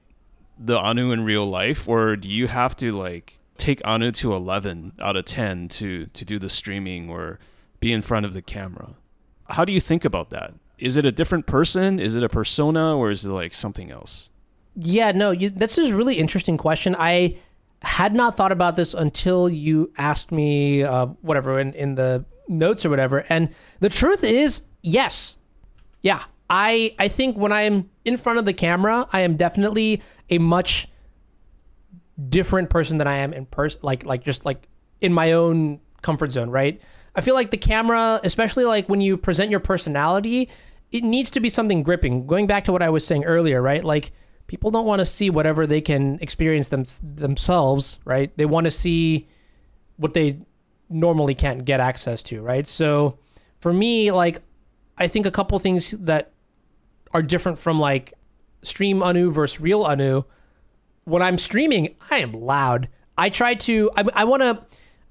the 0.60 0.78
Anu 0.78 1.12
in 1.12 1.24
real 1.24 1.46
life, 1.46 1.88
or 1.88 2.16
do 2.16 2.30
you 2.30 2.48
have 2.48 2.76
to 2.78 2.92
like 2.92 3.38
take 3.58 3.82
Anu 3.86 4.12
to 4.14 4.34
11 4.34 4.94
out 5.00 5.16
of 5.16 5.26
10 5.26 5.68
to, 5.70 6.06
to 6.08 6.26
do 6.26 6.40
the 6.40 6.50
streaming 6.50 7.10
or 7.10 7.40
be 7.80 7.94
in 7.94 8.02
front 8.02 8.26
of 8.26 8.34
the 8.34 8.42
camera? 8.42 8.96
How 9.50 9.66
do 9.66 9.74
you 9.74 9.80
think 9.80 10.04
about 10.04 10.30
that? 10.32 10.54
Is 10.78 10.98
it 10.98 11.06
a 11.06 11.12
different 11.12 11.46
person? 11.46 12.00
Is 12.00 12.16
it 12.16 12.24
a 12.24 12.30
persona, 12.30 12.96
or 12.96 13.10
is 13.10 13.26
it 13.26 13.30
like 13.30 13.54
something 13.54 13.92
else? 13.92 14.30
Yeah, 14.76 15.12
no, 15.12 15.32
you, 15.32 15.52
is 15.60 15.78
a 15.78 15.96
really 15.96 16.20
interesting 16.20 16.58
question. 16.58 16.96
I 16.98 17.38
had 17.82 18.14
not 18.14 18.36
thought 18.36 18.52
about 18.52 18.76
this 18.76 18.94
until 18.94 19.48
you 19.48 19.92
asked 19.98 20.32
me, 20.32 20.84
uh, 20.84 21.08
whatever, 21.22 21.60
in, 21.60 21.74
in 21.74 21.96
the 21.96 22.26
notes 22.48 22.86
or 22.86 22.90
whatever. 22.90 23.26
And 23.30 23.50
the 23.80 23.90
truth 23.90 24.24
is, 24.24 24.64
yes. 24.82 25.38
Yeah. 26.02 26.24
I, 26.50 26.96
I 26.98 27.08
think 27.08 27.38
when 27.38 27.52
I'm 27.52 27.90
in 28.06 28.18
front 28.18 28.40
of 28.40 28.46
the 28.46 28.54
camera, 28.54 29.08
I 29.12 29.22
am 29.22 29.36
definitely 29.36 30.02
a 30.30 30.38
much 30.38 30.88
different 32.30 32.70
person 32.70 32.98
than 32.98 33.08
I 33.08 33.18
am 33.18 33.34
in 33.34 33.46
person, 33.46 33.82
like, 33.84 34.06
like 34.06 34.24
just 34.24 34.46
like 34.46 34.68
in 35.02 35.14
my 35.14 35.34
own 35.34 35.80
comfort 36.02 36.32
zone, 36.32 36.50
right? 36.50 36.82
I 37.16 37.22
feel 37.22 37.36
like 37.36 37.52
the 37.52 37.58
camera, 37.58 38.20
especially 38.24 38.66
like 38.66 38.88
when 38.88 39.02
you 39.02 39.18
present 39.18 39.52
your 39.52 39.60
personality, 39.60 40.50
it 40.92 41.04
needs 41.04 41.30
to 41.32 41.40
be 41.40 41.50
something 41.50 41.84
gripping. 41.84 42.26
Going 42.26 42.48
back 42.48 42.64
to 42.66 42.72
what 42.72 42.82
I 42.82 42.90
was 42.90 43.06
saying 43.06 43.26
earlier, 43.26 43.62
right? 43.62 43.84
Like 43.84 44.14
people 44.48 44.72
don't 44.72 44.86
want 44.86 45.00
to 45.00 45.06
see 45.06 45.30
whatever 45.30 45.68
they 45.68 45.82
can 45.82 46.18
experience 46.22 46.70
them 46.70 46.84
themselves, 47.04 48.00
right? 48.06 48.36
They 48.38 48.46
want 48.46 48.66
to 48.66 48.72
see 48.72 49.28
what 49.98 50.14
they 50.14 50.40
normally 50.90 51.36
can't 51.36 51.66
get 51.66 51.80
access 51.80 52.24
to, 52.24 52.42
right? 52.42 52.68
So 52.68 53.20
for 53.60 53.74
me, 53.74 54.12
like 54.12 54.42
I 54.98 55.08
think 55.08 55.26
a 55.26 55.32
couple 55.32 55.60
things 55.60 55.92
that 55.92 56.32
are 57.14 57.22
different 57.22 57.60
from 57.60 57.78
like 57.78 58.14
stream 58.64 59.04
Anu 59.04 59.32
versus 59.32 59.60
real 59.60 59.84
Anu. 59.84 60.24
When 61.04 61.22
I'm 61.22 61.38
streaming, 61.38 61.96
I 62.10 62.18
am 62.18 62.34
loud. 62.34 62.90
I 63.18 63.30
try 63.30 63.54
to. 63.54 63.90
I, 63.96 64.04
I 64.14 64.24
want 64.26 64.44
to. 64.44 64.64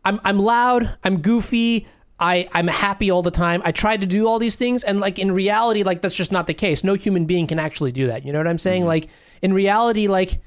I'm 0.04 0.20
I'm 0.24 0.38
loud. 0.38 0.96
I'm 1.04 1.20
goofy. 1.20 1.86
I 2.18 2.48
I'm 2.52 2.66
happy 2.66 3.10
all 3.10 3.22
the 3.22 3.30
time. 3.30 3.60
I 3.64 3.72
try 3.72 3.96
to 3.96 4.06
do 4.06 4.26
all 4.26 4.38
these 4.38 4.56
things, 4.56 4.84
and 4.84 5.00
like 5.00 5.18
in 5.18 5.32
reality, 5.32 5.82
like 5.82 6.00
that's 6.02 6.16
just 6.16 6.32
not 6.32 6.46
the 6.46 6.54
case. 6.54 6.82
No 6.82 6.94
human 6.94 7.26
being 7.26 7.46
can 7.46 7.58
actually 7.58 7.92
do 7.92 8.06
that. 8.06 8.24
You 8.24 8.32
know 8.32 8.38
what 8.38 8.48
I'm 8.48 8.58
saying? 8.58 8.86
Like 8.86 9.08
in 9.42 9.52
reality, 9.52 10.06
like 10.08 10.40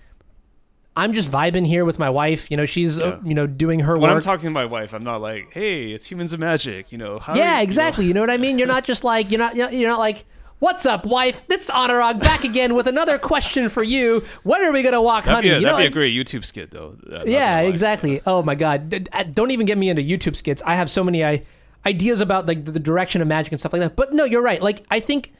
I'm 0.96 1.14
just 1.14 1.32
vibing 1.32 1.68
here 1.68 1.86
with 1.86 2.00
my 2.00 2.10
wife. 2.10 2.50
You 2.50 2.58
know, 2.58 2.66
she's 2.66 3.00
uh, 3.00 3.20
you 3.24 3.34
know 3.34 3.46
doing 3.48 3.82
her 3.82 3.94
when 3.94 4.02
work. 4.02 4.10
When 4.10 4.18
I'm 4.18 4.22
talking 4.22 4.46
to 4.46 4.52
my 4.52 4.66
wife, 4.66 4.94
I'm 4.94 5.04
not 5.04 5.22
like, 5.22 5.50
"Hey, 5.54 5.92
it's 5.92 6.10
humans 6.10 6.34
of 6.34 6.40
magic," 6.40 6.92
you 6.92 6.98
know. 6.98 7.20
How 7.20 7.36
yeah, 7.36 7.52
you 7.52 7.58
know- 7.58 7.64
exactly. 7.64 8.06
You 8.06 8.14
know 8.14 8.22
what 8.22 8.32
I 8.32 8.38
mean? 8.38 8.58
You're 8.58 8.68
not 8.68 8.84
just 8.84 9.04
like 9.04 9.30
you're 9.32 9.40
not 9.40 9.56
you're 9.56 9.66
not, 9.68 9.74
you're 9.74 9.90
not 9.90 10.00
like. 10.00 10.26
What's 10.62 10.86
up, 10.86 11.06
wife? 11.06 11.46
It's 11.50 11.72
Anurag 11.72 12.20
back 12.20 12.44
again 12.44 12.76
with 12.76 12.86
another 12.86 13.18
question 13.18 13.70
for 13.70 13.82
you. 13.82 14.26
When 14.44 14.62
are 14.62 14.74
we 14.74 14.84
gonna 14.84 15.02
walk 15.02 15.24
that'd, 15.24 15.36
honey? 15.36 15.48
be 15.48 15.54
a, 15.54 15.60
you 15.60 15.66
that'd 15.68 15.78
know, 15.78 15.84
be 15.84 15.88
a 15.88 15.90
great 15.90 16.14
YouTube 16.14 16.44
skit, 16.44 16.70
though. 16.72 16.98
Uh, 17.10 17.24
yeah, 17.26 17.62
exactly. 17.62 18.20
Oh 18.26 18.44
my 18.44 18.56
god, 18.56 19.08
don't 19.34 19.52
even 19.52 19.66
get 19.66 19.78
me 19.78 19.88
into 19.88 20.02
YouTube 20.02 20.36
skits. 20.36 20.62
I 20.66 20.76
have 20.76 20.92
so 20.92 21.02
many 21.02 21.24
I, 21.24 21.44
ideas 21.86 22.22
about 22.22 22.48
like 22.48 22.66
the, 22.66 22.80
direction 22.80 23.22
of 23.22 23.28
magic 23.28 23.52
and 23.52 23.60
stuff 23.60 23.74
like 23.74 23.82
that. 23.82 23.96
But 23.96 24.14
no, 24.14 24.26
you're 24.26 24.44
right. 24.44 24.62
Like 24.62 24.86
I 24.90 25.00
think 25.00 25.34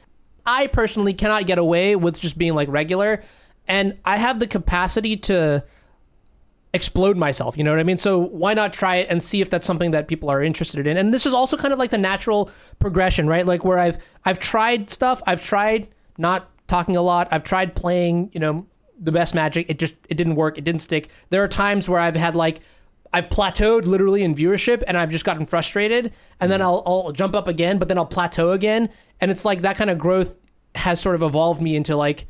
I 0.46 0.66
personally 0.68 1.14
cannot 1.14 1.46
get 1.46 1.58
away 1.58 1.96
with 1.96 2.20
just 2.20 2.38
being 2.38 2.54
like 2.54 2.68
regular, 2.68 3.22
and 3.68 3.98
I 4.04 4.16
have 4.16 4.40
the 4.40 4.46
capacity 4.46 5.16
to 5.18 5.64
explode 6.72 7.16
myself. 7.16 7.56
You 7.58 7.64
know 7.64 7.72
what 7.72 7.80
I 7.80 7.84
mean? 7.84 7.98
So 7.98 8.18
why 8.18 8.54
not 8.54 8.72
try 8.72 8.96
it 8.96 9.08
and 9.10 9.22
see 9.22 9.40
if 9.40 9.50
that's 9.50 9.66
something 9.66 9.90
that 9.90 10.08
people 10.08 10.30
are 10.30 10.42
interested 10.42 10.86
in? 10.86 10.96
And 10.96 11.12
this 11.12 11.26
is 11.26 11.34
also 11.34 11.56
kind 11.56 11.72
of 11.72 11.78
like 11.78 11.90
the 11.90 11.98
natural 11.98 12.50
progression, 12.78 13.26
right? 13.26 13.44
Like 13.44 13.64
where 13.64 13.78
I've 13.78 13.98
I've 14.24 14.38
tried 14.38 14.90
stuff. 14.90 15.22
I've 15.26 15.42
tried 15.42 15.88
not 16.16 16.48
talking 16.68 16.96
a 16.96 17.02
lot. 17.02 17.28
I've 17.30 17.44
tried 17.44 17.74
playing, 17.74 18.30
you 18.32 18.40
know, 18.40 18.66
the 18.98 19.12
best 19.12 19.34
magic. 19.34 19.68
It 19.68 19.78
just 19.78 19.94
it 20.08 20.16
didn't 20.16 20.36
work. 20.36 20.58
It 20.58 20.64
didn't 20.64 20.82
stick. 20.82 21.08
There 21.30 21.42
are 21.42 21.48
times 21.48 21.88
where 21.88 22.00
I've 22.00 22.16
had 22.16 22.36
like 22.36 22.60
I've 23.12 23.28
plateaued 23.28 23.86
literally 23.86 24.22
in 24.22 24.34
viewership 24.34 24.82
and 24.86 24.96
I've 24.96 25.10
just 25.10 25.24
gotten 25.24 25.46
frustrated 25.46 26.12
and 26.38 26.50
then 26.50 26.62
I'll, 26.62 26.82
I'll 26.86 27.12
jump 27.12 27.34
up 27.34 27.48
again, 27.48 27.78
but 27.78 27.88
then 27.88 27.98
I'll 27.98 28.06
plateau 28.06 28.52
again. 28.52 28.88
And 29.20 29.30
it's 29.30 29.44
like 29.44 29.62
that 29.62 29.76
kind 29.76 29.90
of 29.90 29.98
growth 29.98 30.36
has 30.76 31.00
sort 31.00 31.16
of 31.16 31.22
evolved 31.22 31.60
me 31.60 31.74
into 31.74 31.96
like 31.96 32.26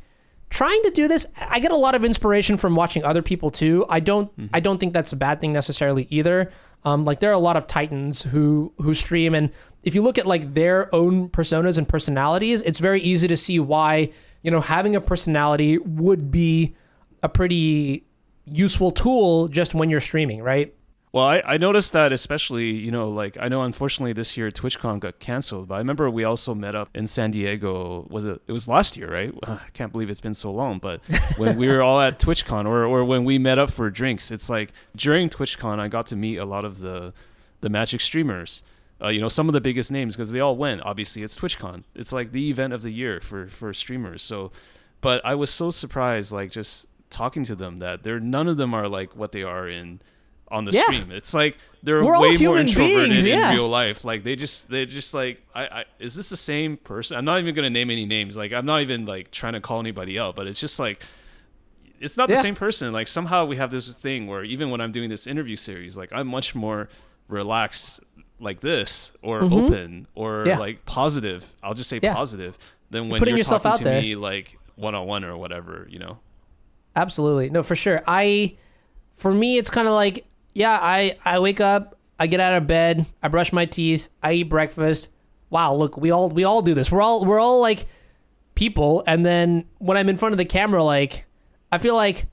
trying 0.49 0.81
to 0.83 0.89
do 0.89 1.07
this. 1.07 1.25
I 1.39 1.59
get 1.59 1.71
a 1.71 1.77
lot 1.77 1.95
of 1.95 2.03
inspiration 2.03 2.57
from 2.57 2.75
watching 2.75 3.03
other 3.03 3.21
people 3.21 3.51
too. 3.51 3.85
I 3.89 3.99
don't 3.99 4.31
i 4.53 4.59
don't 4.59 4.79
think 4.79 4.93
that's 4.93 5.13
a 5.13 5.15
bad 5.15 5.39
thing 5.39 5.53
necessarily 5.53 6.07
either. 6.09 6.51
Um, 6.83 7.05
like 7.05 7.19
there 7.19 7.29
are 7.29 7.33
a 7.33 7.39
lot 7.39 7.57
of 7.57 7.67
titans 7.67 8.23
who 8.23 8.73
who 8.77 8.95
stream 8.95 9.35
and 9.35 9.51
if 9.83 9.93
you 9.93 10.01
look 10.01 10.17
at 10.17 10.25
like 10.25 10.55
their 10.55 10.93
own 10.93 11.29
personas 11.29 11.77
and 11.77 11.87
personalities 11.87 12.63
it's 12.63 12.79
very 12.79 13.01
easy 13.01 13.27
to 13.27 13.37
see 13.37 13.59
why 13.59 14.11
you 14.41 14.49
know 14.49 14.61
having 14.61 14.95
a 14.95 15.01
personality 15.01 15.77
would 15.77 16.31
be 16.31 16.75
a 17.21 17.29
pretty 17.29 18.03
useful 18.51 18.91
tool 18.91 19.47
just 19.47 19.73
when 19.73 19.89
you're 19.89 19.99
streaming 19.99 20.41
right 20.43 20.73
Well, 21.13 21.25
I, 21.25 21.43
I 21.45 21.57
noticed 21.57 21.91
that 21.91 22.13
especially, 22.13 22.69
you 22.71 22.89
know, 22.89 23.09
like 23.09 23.35
I 23.37 23.49
know 23.49 23.63
unfortunately 23.63 24.13
this 24.13 24.37
year 24.37 24.49
TwitchCon 24.49 25.01
got 25.01 25.19
canceled, 25.19 25.67
but 25.67 25.75
I 25.75 25.79
remember 25.79 26.09
we 26.09 26.23
also 26.23 26.55
met 26.55 26.73
up 26.73 26.87
in 26.95 27.05
San 27.05 27.31
Diego. 27.31 28.07
Was 28.09 28.23
it? 28.23 28.41
It 28.47 28.53
was 28.53 28.67
last 28.69 28.95
year, 28.95 29.11
right? 29.11 29.33
I 29.43 29.59
can't 29.73 29.91
believe 29.91 30.09
it's 30.09 30.21
been 30.21 30.33
so 30.33 30.51
long. 30.53 30.79
But 30.79 31.01
when 31.37 31.57
we 31.57 31.67
were 31.67 31.81
all 31.81 31.99
at 31.99 32.17
TwitchCon, 32.17 32.65
or 32.65 32.85
or 32.85 33.03
when 33.03 33.25
we 33.25 33.37
met 33.37 33.59
up 33.59 33.71
for 33.71 33.89
drinks, 33.89 34.31
it's 34.31 34.49
like 34.49 34.71
during 34.95 35.29
TwitchCon 35.29 35.79
I 35.79 35.89
got 35.89 36.07
to 36.07 36.15
meet 36.15 36.37
a 36.37 36.45
lot 36.45 36.63
of 36.63 36.79
the 36.79 37.11
the 37.59 37.69
Magic 37.69 37.99
streamers. 37.99 38.63
Uh, 39.03 39.09
you 39.09 39.19
know, 39.19 39.27
some 39.29 39.49
of 39.49 39.53
the 39.53 39.61
biggest 39.61 39.91
names 39.91 40.15
because 40.15 40.31
they 40.31 40.39
all 40.39 40.55
went. 40.55 40.79
Obviously, 40.85 41.23
it's 41.23 41.35
TwitchCon. 41.35 41.83
It's 41.93 42.13
like 42.13 42.31
the 42.31 42.49
event 42.49 42.71
of 42.71 42.83
the 42.83 42.91
year 42.91 43.19
for 43.19 43.47
for 43.47 43.73
streamers. 43.73 44.21
So, 44.23 44.51
but 45.01 45.19
I 45.25 45.35
was 45.35 45.51
so 45.51 45.71
surprised, 45.71 46.31
like 46.31 46.51
just 46.51 46.87
talking 47.11 47.43
to 47.45 47.55
them, 47.55 47.79
that 47.79 48.03
they're 48.03 48.19
none 48.19 48.47
of 48.47 48.57
them 48.57 48.73
are 48.73 48.87
like 48.87 49.15
what 49.15 49.31
they 49.31 49.43
are 49.43 49.67
in 49.69 50.01
on 50.49 50.65
the 50.65 50.71
Yeah. 50.71 50.83
stream. 50.83 51.11
It's 51.11 51.33
like 51.33 51.57
they're 51.83 52.03
We're 52.03 52.19
way 52.19 52.37
more 52.37 52.57
introverted 52.57 53.09
beings, 53.09 53.25
yeah. 53.25 53.49
in 53.51 53.55
real 53.55 53.69
life. 53.69 54.03
Like 54.03 54.23
they 54.23 54.35
just 54.35 54.69
they're 54.69 54.85
just 54.85 55.13
like 55.13 55.41
I, 55.55 55.63
I 55.65 55.85
is 55.99 56.15
this 56.15 56.29
the 56.29 56.37
same 56.37 56.77
person? 56.77 57.17
I'm 57.17 57.25
not 57.25 57.39
even 57.39 57.53
gonna 57.55 57.69
name 57.69 57.89
any 57.89 58.05
names. 58.05 58.35
Like 58.35 58.51
I'm 58.53 58.65
not 58.65 58.81
even 58.81 59.05
like 59.05 59.31
trying 59.31 59.53
to 59.53 59.61
call 59.61 59.79
anybody 59.79 60.17
out, 60.19 60.35
but 60.35 60.47
it's 60.47 60.59
just 60.59 60.79
like 60.79 61.03
it's 61.99 62.17
not 62.17 62.27
the 62.29 62.35
Yeah. 62.35 62.41
same 62.41 62.55
person. 62.55 62.91
Like 62.91 63.07
somehow 63.07 63.45
we 63.45 63.57
have 63.57 63.69
this 63.71 63.87
thing 63.95 64.27
where 64.27 64.43
even 64.43 64.69
when 64.71 64.81
I'm 64.81 64.91
doing 64.91 65.09
this 65.09 65.27
interview 65.27 65.55
series, 65.55 65.95
like 65.95 66.11
I'm 66.11 66.27
much 66.27 66.53
more 66.55 66.89
relaxed 67.27 68.01
like 68.39 68.59
this 68.61 69.11
or 69.21 69.43
open 69.43 70.07
or 70.15 70.45
Mm-hmm. 70.45 70.59
Like 70.59 70.85
positive. 70.85 71.45
I'll 71.63 71.73
just 71.75 71.89
say 71.89 71.99
positive 71.99 72.57
than 72.89 73.07
when 73.09 73.19
putting 73.19 73.33
you're 73.33 73.39
yourself 73.39 73.63
talking 73.63 73.73
out 73.73 73.77
to 73.77 73.83
there. 73.85 74.01
me 74.01 74.15
like 74.15 74.57
one 74.75 74.95
on 74.95 75.05
one 75.07 75.23
or 75.23 75.37
whatever, 75.37 75.87
you 75.89 75.99
know. 75.99 76.17
Absolutely. 76.95 77.49
No, 77.49 77.63
for 77.63 77.75
sure. 77.75 78.01
I 78.07 78.57
for 79.17 79.33
me 79.33 79.57
it's 79.57 79.69
kind 79.69 79.87
of 79.87 79.93
like 79.93 80.25
yeah, 80.53 80.77
I 80.81 81.17
I 81.23 81.39
wake 81.39 81.61
up, 81.61 81.97
I 82.19 82.27
get 82.27 82.39
out 82.39 82.53
of 82.53 82.67
bed, 82.67 83.05
I 83.23 83.27
brush 83.27 83.53
my 83.53 83.65
teeth, 83.65 84.09
I 84.21 84.33
eat 84.33 84.43
breakfast, 84.43 85.09
wow, 85.49 85.73
look, 85.73 85.97
we 85.97 86.11
all 86.11 86.29
we 86.29 86.43
all 86.43 86.61
do 86.61 86.73
this. 86.73 86.91
We're 86.91 87.01
all 87.01 87.25
we're 87.25 87.39
all 87.39 87.61
like 87.61 87.85
people 88.55 89.03
and 89.07 89.25
then 89.25 89.65
when 89.77 89.97
I'm 89.97 90.09
in 90.09 90.17
front 90.17 90.33
of 90.33 90.37
the 90.37 90.45
camera 90.45 90.83
like 90.83 91.25
I 91.71 91.77
feel 91.77 91.95
like 91.95 92.27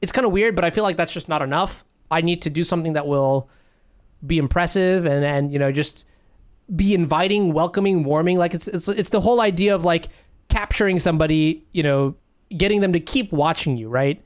it's 0.00 0.12
kind 0.12 0.26
of 0.26 0.32
weird, 0.32 0.54
but 0.54 0.64
I 0.64 0.70
feel 0.70 0.84
like 0.84 0.96
that's 0.96 1.12
just 1.12 1.28
not 1.28 1.42
enough. 1.42 1.84
I 2.10 2.20
need 2.20 2.42
to 2.42 2.50
do 2.50 2.62
something 2.62 2.92
that 2.92 3.06
will 3.06 3.48
be 4.24 4.38
impressive 4.38 5.06
and 5.06 5.24
and 5.24 5.52
you 5.52 5.58
know 5.58 5.72
just 5.72 6.04
be 6.74 6.94
inviting, 6.94 7.52
welcoming, 7.52 8.04
warming. 8.04 8.38
Like 8.38 8.54
it's 8.54 8.68
it's 8.68 8.88
it's 8.88 9.10
the 9.10 9.20
whole 9.20 9.40
idea 9.40 9.74
of 9.74 9.84
like 9.84 10.08
capturing 10.48 10.98
somebody, 10.98 11.64
you 11.72 11.82
know, 11.82 12.16
getting 12.56 12.80
them 12.80 12.92
to 12.92 13.00
keep 13.00 13.32
watching 13.32 13.76
you, 13.76 13.88
right? 13.88 14.22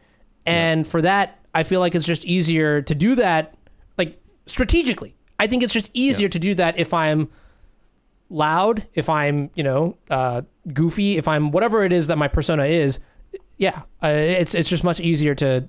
And 0.47 0.87
for 0.87 1.03
that, 1.03 1.39
I 1.55 1.63
feel 1.63 1.81
like 1.81 1.95
it's 1.95 2.07
just 2.07 2.25
easier 2.25 2.83
to 2.83 2.95
do 2.95 3.15
that 3.17 3.55
like 3.99 4.21
strategically. 4.47 5.15
I 5.39 5.47
think 5.47 5.63
it's 5.63 5.73
just 5.73 5.91
easier 5.95 6.29
to 6.29 6.39
do 6.39 6.55
that 6.55 6.79
if 6.79 6.93
I'm 6.93 7.31
loud, 8.29 8.87
if 8.95 9.09
I'm, 9.09 9.51
you 9.55 9.65
know, 9.65 9.97
uh, 10.11 10.43
goofy, 10.73 11.17
if 11.17 11.27
I'm 11.29 11.51
whatever 11.51 11.85
it 11.85 11.93
is 11.93 12.07
that 12.07 12.17
my 12.17 12.29
persona 12.29 12.65
is. 12.65 13.01
Yeah, 13.57 13.83
uh, 14.03 14.09
it's 14.09 14.55
it's 14.55 14.71
just 14.71 14.85
much 14.85 15.01
easier 15.01 15.35
to 15.37 15.69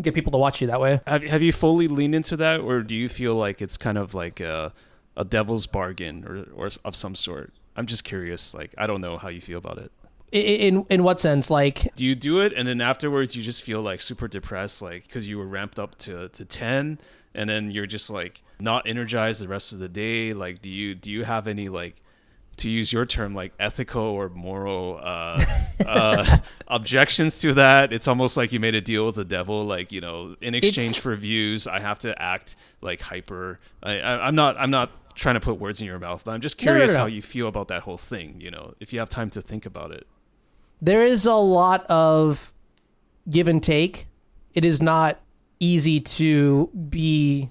get 0.00 0.14
people 0.14 0.32
to 0.32 0.38
watch 0.38 0.60
you 0.60 0.66
that 0.68 0.80
way. 0.80 1.00
Have 1.06 1.22
have 1.24 1.42
you 1.42 1.52
fully 1.52 1.88
leaned 1.88 2.14
into 2.14 2.36
that, 2.38 2.60
or 2.60 2.82
do 2.82 2.94
you 2.94 3.08
feel 3.08 3.34
like 3.34 3.60
it's 3.60 3.76
kind 3.76 3.98
of 3.98 4.14
like 4.14 4.40
a, 4.40 4.72
a 5.16 5.24
devil's 5.24 5.66
bargain 5.66 6.24
or 6.24 6.46
or 6.54 6.70
of 6.84 6.96
some 6.96 7.14
sort? 7.14 7.52
I'm 7.76 7.86
just 7.86 8.04
curious. 8.04 8.54
Like 8.54 8.74
I 8.78 8.86
don't 8.86 9.02
know 9.02 9.18
how 9.18 9.28
you 9.28 9.42
feel 9.42 9.58
about 9.58 9.78
it. 9.78 9.92
In 10.36 10.84
in 10.90 11.02
what 11.02 11.18
sense? 11.20 11.50
Like, 11.50 11.94
Do 11.96 12.04
you 12.04 12.14
do 12.14 12.40
it 12.40 12.52
and 12.54 12.66
then 12.68 12.80
afterwards 12.80 13.34
you 13.36 13.42
just 13.42 13.62
feel 13.62 13.80
like 13.82 14.00
super 14.00 14.28
depressed, 14.28 14.82
like 14.82 15.02
because 15.06 15.26
you 15.26 15.38
were 15.38 15.46
ramped 15.46 15.78
up 15.78 15.96
to 15.98 16.28
to 16.30 16.44
ten, 16.44 16.98
and 17.34 17.48
then 17.48 17.70
you're 17.70 17.86
just 17.86 18.10
like 18.10 18.42
not 18.60 18.86
energized 18.86 19.42
the 19.42 19.48
rest 19.48 19.72
of 19.72 19.78
the 19.78 19.88
day? 19.88 20.32
Like, 20.32 20.62
do 20.62 20.70
you 20.70 20.94
do 20.94 21.10
you 21.10 21.24
have 21.24 21.46
any 21.46 21.68
like 21.68 21.96
to 22.58 22.70
use 22.70 22.90
your 22.90 23.04
term 23.04 23.34
like 23.34 23.52
ethical 23.60 24.02
or 24.02 24.30
moral 24.30 24.98
uh, 25.02 25.44
uh, 25.86 26.38
objections 26.68 27.38
to 27.40 27.52
that 27.52 27.92
it's 27.92 28.08
almost 28.08 28.34
like 28.38 28.50
you 28.50 28.58
made 28.58 28.74
a 28.74 28.80
deal 28.80 29.04
with 29.04 29.14
the 29.16 29.26
devil 29.26 29.66
like 29.66 29.92
you 29.92 30.00
know 30.00 30.34
in 30.40 30.54
exchange 30.54 30.78
It's- 30.92 30.96
for 31.02 31.14
views 31.16 31.66
i 31.66 31.80
have 31.80 31.98
to 31.98 32.10
act 32.20 32.56
like 32.80 33.02
hyper 33.02 33.58
I, 33.82 34.00
I, 34.00 34.26
i'm 34.26 34.34
not 34.34 34.56
i'm 34.58 34.70
not 34.70 34.90
trying 35.14 35.34
to 35.34 35.40
put 35.40 35.58
words 35.60 35.82
in 35.82 35.86
your 35.86 35.98
mouth 35.98 36.24
but 36.24 36.30
i'm 36.32 36.40
just 36.40 36.58
No, 36.62 36.64
no, 36.64 36.72
no, 36.72 36.78
curious 36.78 36.94
no. 36.94 37.00
how 37.00 37.06
you 37.06 37.20
feel 37.20 37.46
about 37.46 37.68
that 37.68 37.82
whole 37.82 37.98
thing 37.98 38.36
you 38.40 38.50
know 38.50 38.72
if 38.80 38.90
you 38.90 39.00
have 39.00 39.10
time 39.10 39.28
to 39.30 39.42
think 39.42 39.66
about 39.66 39.90
it 39.90 40.06
there 40.80 41.04
is 41.04 41.26
a 41.26 41.34
lot 41.34 41.84
of 41.86 42.52
give 43.28 43.48
and 43.48 43.62
take. 43.62 44.06
It 44.54 44.64
is 44.64 44.80
not 44.80 45.20
easy 45.60 46.00
to 46.00 46.70
be 46.88 47.50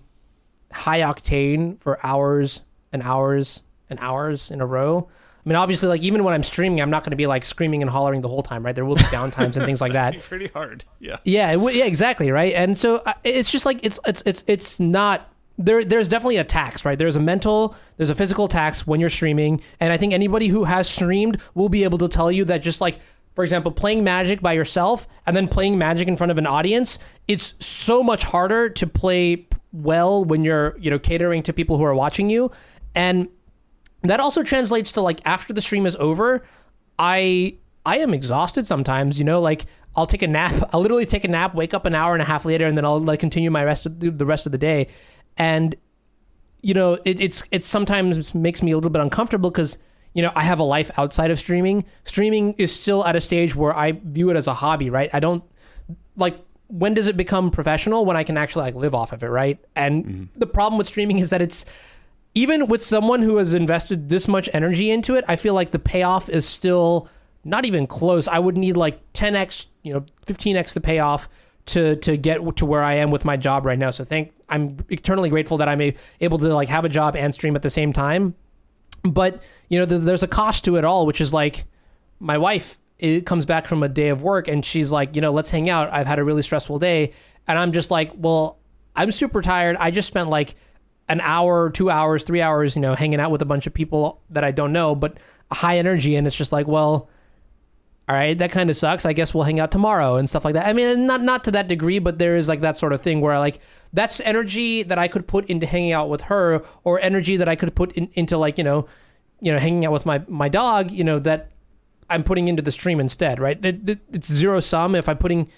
high 0.72 1.02
octane 1.02 1.80
for 1.80 2.04
hours 2.06 2.62
and 2.92 3.02
hours 3.02 3.64
and 3.90 4.00
hours 4.00 4.52
in 4.52 4.62
a 4.62 4.66
row. 4.66 5.08
I 5.46 5.50
mean, 5.50 5.56
obviously, 5.58 5.90
like 5.90 6.02
even 6.02 6.24
when 6.24 6.34
I'm 6.34 6.42
streaming, 6.44 6.82
I'm 6.82 6.90
not 6.90 7.04
going 7.04 7.12
to 7.12 7.18
be 7.18 7.28
like 7.28 7.46
screaming 7.46 7.84
and 7.84 7.90
hollering 7.90 8.22
the 8.22 8.28
whole 8.28 8.42
time, 8.42 8.66
right? 8.66 8.74
There 8.74 8.86
will 8.86 8.96
be 8.96 9.04
downtimes 9.04 9.56
and 9.56 9.66
things 9.66 9.80
like 9.80 9.94
that. 9.94 10.20
pretty 10.24 10.48
hard 10.48 10.86
yeah 11.00 11.18
Yeah, 11.24 11.52
w- 11.54 11.78
yeah, 11.78 11.86
exactly, 11.86 12.32
right. 12.32 12.54
And 12.54 12.78
so 12.78 12.98
uh, 13.06 13.14
it's 13.24 13.52
just 13.52 13.66
like 13.66 13.80
it's 13.84 14.00
it's 14.08 14.24
it's 14.26 14.44
it's 14.48 14.80
not 14.80 15.32
there. 15.60 15.86
There's 15.86 16.08
definitely 16.08 16.38
a 16.38 16.44
tax, 16.44 16.84
right? 16.84 16.98
There's 16.98 17.16
a 17.16 17.20
mental, 17.20 17.76
there's 17.98 18.10
a 18.10 18.16
physical 18.16 18.48
tax 18.48 18.88
when 18.88 19.00
you're 19.00 19.12
streaming, 19.12 19.62
and 19.80 19.94
I 19.94 19.98
think 19.98 20.14
anybody 20.14 20.48
who 20.48 20.64
has 20.64 20.90
streamed 20.90 21.40
will 21.54 21.70
be 21.70 21.84
able 21.84 22.00
to 22.00 22.08
tell 22.08 22.32
you 22.32 22.46
that 22.46 22.64
just 22.64 22.82
like. 22.82 23.00
For 23.36 23.44
example, 23.44 23.72
playing 23.72 24.04
Magic 24.04 24.42
by 24.42 24.54
yourself 24.54 25.08
and 25.26 25.36
then 25.36 25.48
playing 25.48 25.78
Magic 25.78 26.08
in 26.08 26.16
front 26.16 26.32
of 26.32 26.38
an 26.38 26.48
audience, 26.48 27.00
it's 27.28 27.54
so 27.64 28.02
much 28.02 28.24
harder 28.24 28.70
to 28.70 28.88
play 28.88 29.48
well 29.74 30.24
when 30.24 30.44
you're, 30.44 30.78
you 30.80 30.90
know, 30.90 30.98
catering 30.98 31.44
to 31.44 31.54
people 31.54 31.78
who 31.78 31.84
are 31.84 31.94
watching 31.94 32.30
you. 32.30 32.50
And 32.96 33.28
that 34.10 34.20
also 34.20 34.44
translates 34.44 34.92
to 34.94 35.02
like 35.02 35.22
after 35.26 35.54
the 35.54 35.62
stream 35.62 35.86
is 35.86 35.96
over 35.98 36.44
i 37.00 37.56
i 37.86 37.98
am 37.98 38.14
exhausted 38.14 38.66
sometimes 38.66 39.18
you 39.18 39.26
know 39.26 39.42
like 39.42 39.66
i'll 39.96 40.08
take 40.08 40.22
a 40.22 40.28
nap 40.28 40.70
i'll 40.74 40.82
literally 40.82 41.06
take 41.06 41.24
a 41.24 41.28
nap 41.28 41.56
wake 41.56 41.74
up 41.74 41.86
an 41.86 41.96
hour 41.96 42.14
and 42.14 42.22
a 42.22 42.26
half 42.26 42.46
later 42.46 42.66
and 42.66 42.78
then 42.78 42.86
i'll 42.86 43.00
like 43.00 43.20
continue 43.20 43.52
my 43.52 43.64
rest 43.64 43.86
of 43.86 44.00
the, 44.00 44.26
rest 44.26 44.46
of 44.46 44.52
the 44.52 44.58
day 44.58 44.88
and 45.38 45.76
you 46.62 46.74
know 46.74 46.98
it, 47.06 47.20
it's 47.20 47.44
it 47.52 47.64
sometimes 47.64 48.34
makes 48.34 48.62
me 48.64 48.72
a 48.72 48.78
little 48.78 48.90
bit 48.90 49.02
uncomfortable 49.02 49.50
because 49.50 49.78
you 50.16 50.24
know 50.24 50.32
i 50.36 50.44
have 50.44 50.60
a 50.60 50.64
life 50.64 50.90
outside 50.98 51.30
of 51.30 51.40
streaming. 51.40 51.86
Streaming 52.04 52.54
is 52.54 52.74
still 52.74 53.06
at 53.06 53.16
a 53.16 53.22
stage 53.22 53.56
where 53.56 53.76
i 53.76 53.92
view 53.92 54.32
it 54.32 54.36
as 54.36 54.48
a 54.48 54.54
hobby 54.56 54.90
right? 54.90 55.12
I 55.14 55.20
don't 55.20 55.44
like 56.16 56.40
when 56.68 56.96
does 56.96 57.06
it 57.06 57.16
become 57.16 57.52
professional? 57.52 58.06
When 58.06 58.18
i 58.18 58.24
can 58.24 58.38
actually 58.38 58.64
like 58.64 58.76
live 58.76 58.96
off 58.96 59.14
of 59.14 59.22
it 59.22 59.28
right? 59.28 59.60
And 59.76 60.06
mm-hmm. 60.06 60.40
the 60.40 60.48
problem 60.48 60.80
with 60.80 60.88
streaming 60.88 61.20
is 61.20 61.30
that 61.30 61.42
it's 61.42 61.66
even 62.34 62.68
with 62.68 62.82
someone 62.82 63.22
who 63.22 63.38
has 63.38 63.54
invested 63.54 64.10
this 64.10 64.28
much 64.28 64.50
energy 64.54 64.90
into 64.90 65.14
it 65.16 65.24
i 65.28 65.36
feel 65.36 65.54
like 65.54 65.70
the 65.70 65.80
payoff 65.80 66.30
is 66.30 66.48
still 66.48 67.08
not 67.48 67.64
even 67.64 67.86
close. 67.86 68.28
I 68.28 68.40
would 68.40 68.58
need 68.58 68.76
like 68.76 69.14
10x 69.14 69.68
you 69.84 69.94
know 69.94 70.06
15x 70.26 70.74
the 70.74 70.82
payoff 70.82 71.30
to 71.68 71.96
to 71.98 72.18
get 72.18 72.40
to 72.58 72.66
where 72.66 72.84
i 72.84 72.94
am 72.94 73.12
with 73.12 73.26
my 73.26 73.38
job 73.38 73.66
right 73.66 73.78
now. 73.78 73.92
So 73.92 74.04
thank 74.04 74.34
i'm 74.50 74.78
eternally 74.90 75.30
grateful 75.30 75.58
that 75.58 75.68
i'm 75.68 75.82
a, 75.82 75.96
able 76.22 76.38
to 76.38 76.54
like 76.54 76.70
have 76.70 76.86
a 76.86 76.90
job 76.90 77.16
and 77.16 77.34
stream 77.34 77.56
at 77.56 77.62
the 77.62 77.70
same 77.70 77.94
time 77.94 78.36
but 79.12 79.42
you 79.70 79.80
know 79.80 79.86
there's, 79.86 80.04
there's 80.04 80.24
a 80.24 80.28
cost 80.28 80.66
to 80.66 80.76
it 80.78 80.86
all 80.86 81.06
which 81.06 81.22
is 81.22 81.34
like 81.34 81.66
my 82.20 82.38
wife 82.38 82.80
it 82.98 83.26
comes 83.26 83.46
back 83.46 83.68
from 83.68 83.84
a 83.84 83.90
day 83.90 84.10
of 84.10 84.22
work 84.22 84.48
and 84.48 84.64
she's 84.64 84.92
like 84.92 85.16
you 85.16 85.22
know 85.22 85.32
let's 85.32 85.50
hang 85.50 85.70
out. 85.70 85.92
I've 85.92 86.08
had 86.08 86.20
a 86.20 86.24
really 86.24 86.42
stressful 86.42 86.80
day. 86.80 87.14
And 87.48 87.60
i'm 87.60 87.72
just 87.72 87.92
like 87.92 88.12
well 88.16 88.60
i'm 88.96 89.12
super 89.12 89.42
tired. 89.42 89.76
I 89.78 89.92
just 89.92 90.08
spent 90.08 90.30
like 90.30 90.56
an 91.08 91.22
hour 91.22 91.70
two 91.70 91.90
hours 91.90 92.24
three 92.24 92.42
hours 92.42 92.76
you 92.76 92.82
know 92.82 92.96
hanging 92.96 93.20
out 93.20 93.32
with 93.32 93.42
a 93.42 93.46
bunch 93.46 93.68
of 93.68 93.74
people 93.74 94.22
that 94.32 94.44
i 94.44 94.50
don't 94.52 94.74
know 94.74 94.96
but 94.96 95.18
high 95.52 95.78
energy. 95.78 96.16
And 96.16 96.26
it's 96.26 96.36
just 96.36 96.52
like 96.52 96.68
well 96.68 97.10
all 98.08 98.16
right 98.16 98.38
that 98.38 98.52
kind 98.52 98.70
of 98.70 98.78
sucks. 98.78 99.06
I 99.06 99.14
guess 99.14 99.34
we'll 99.34 99.44
hang 99.46 99.60
out 99.60 99.72
tomorrow 99.72 100.18
and 100.18 100.30
stuff 100.30 100.46
like 100.46 100.54
that. 100.54 100.68
I 100.68 100.74
mean 100.74 101.06
not 101.06 101.22
not 101.24 101.44
to 101.46 101.52
that 101.52 101.68
degree 101.68 102.00
but 102.00 102.20
there 102.20 102.36
is 102.38 102.48
like 102.48 102.62
that 102.62 102.78
sort 102.78 102.94
of 102.94 103.02
thing 103.02 103.20
where 103.22 103.38
like 103.40 103.60
that's 103.94 104.20
energy 104.22 104.84
that 104.84 105.00
i 105.00 105.08
could 105.08 105.26
put 105.28 105.46
into 105.46 105.66
hanging 105.66 105.92
out 105.94 106.10
with 106.10 106.22
her 106.22 106.64
or 106.84 107.00
energy 107.00 107.38
that 107.38 107.48
i 107.50 107.56
could 107.56 107.74
put 107.76 107.92
in, 107.94 108.10
into 108.14 108.38
like 108.38 108.58
you 108.58 108.64
know 108.64 108.86
you 109.42 109.52
know 109.52 109.58
hanging 109.60 109.86
out 109.86 109.92
with 109.92 110.06
my 110.06 110.22
my 110.28 110.50
dog 110.50 110.92
you 110.92 111.04
know 111.04 111.18
that 111.20 111.50
i'm 112.10 112.24
putting 112.24 112.48
into 112.48 112.62
the 112.62 112.72
stream 112.72 113.00
instead 113.00 113.40
right? 113.40 113.64
It- 113.66 113.90
it- 113.90 114.00
it's 114.14 114.32
zero 114.32 114.60
sum. 114.60 114.94
If 114.96 115.08
i'm 115.10 115.18
putting 115.18 115.50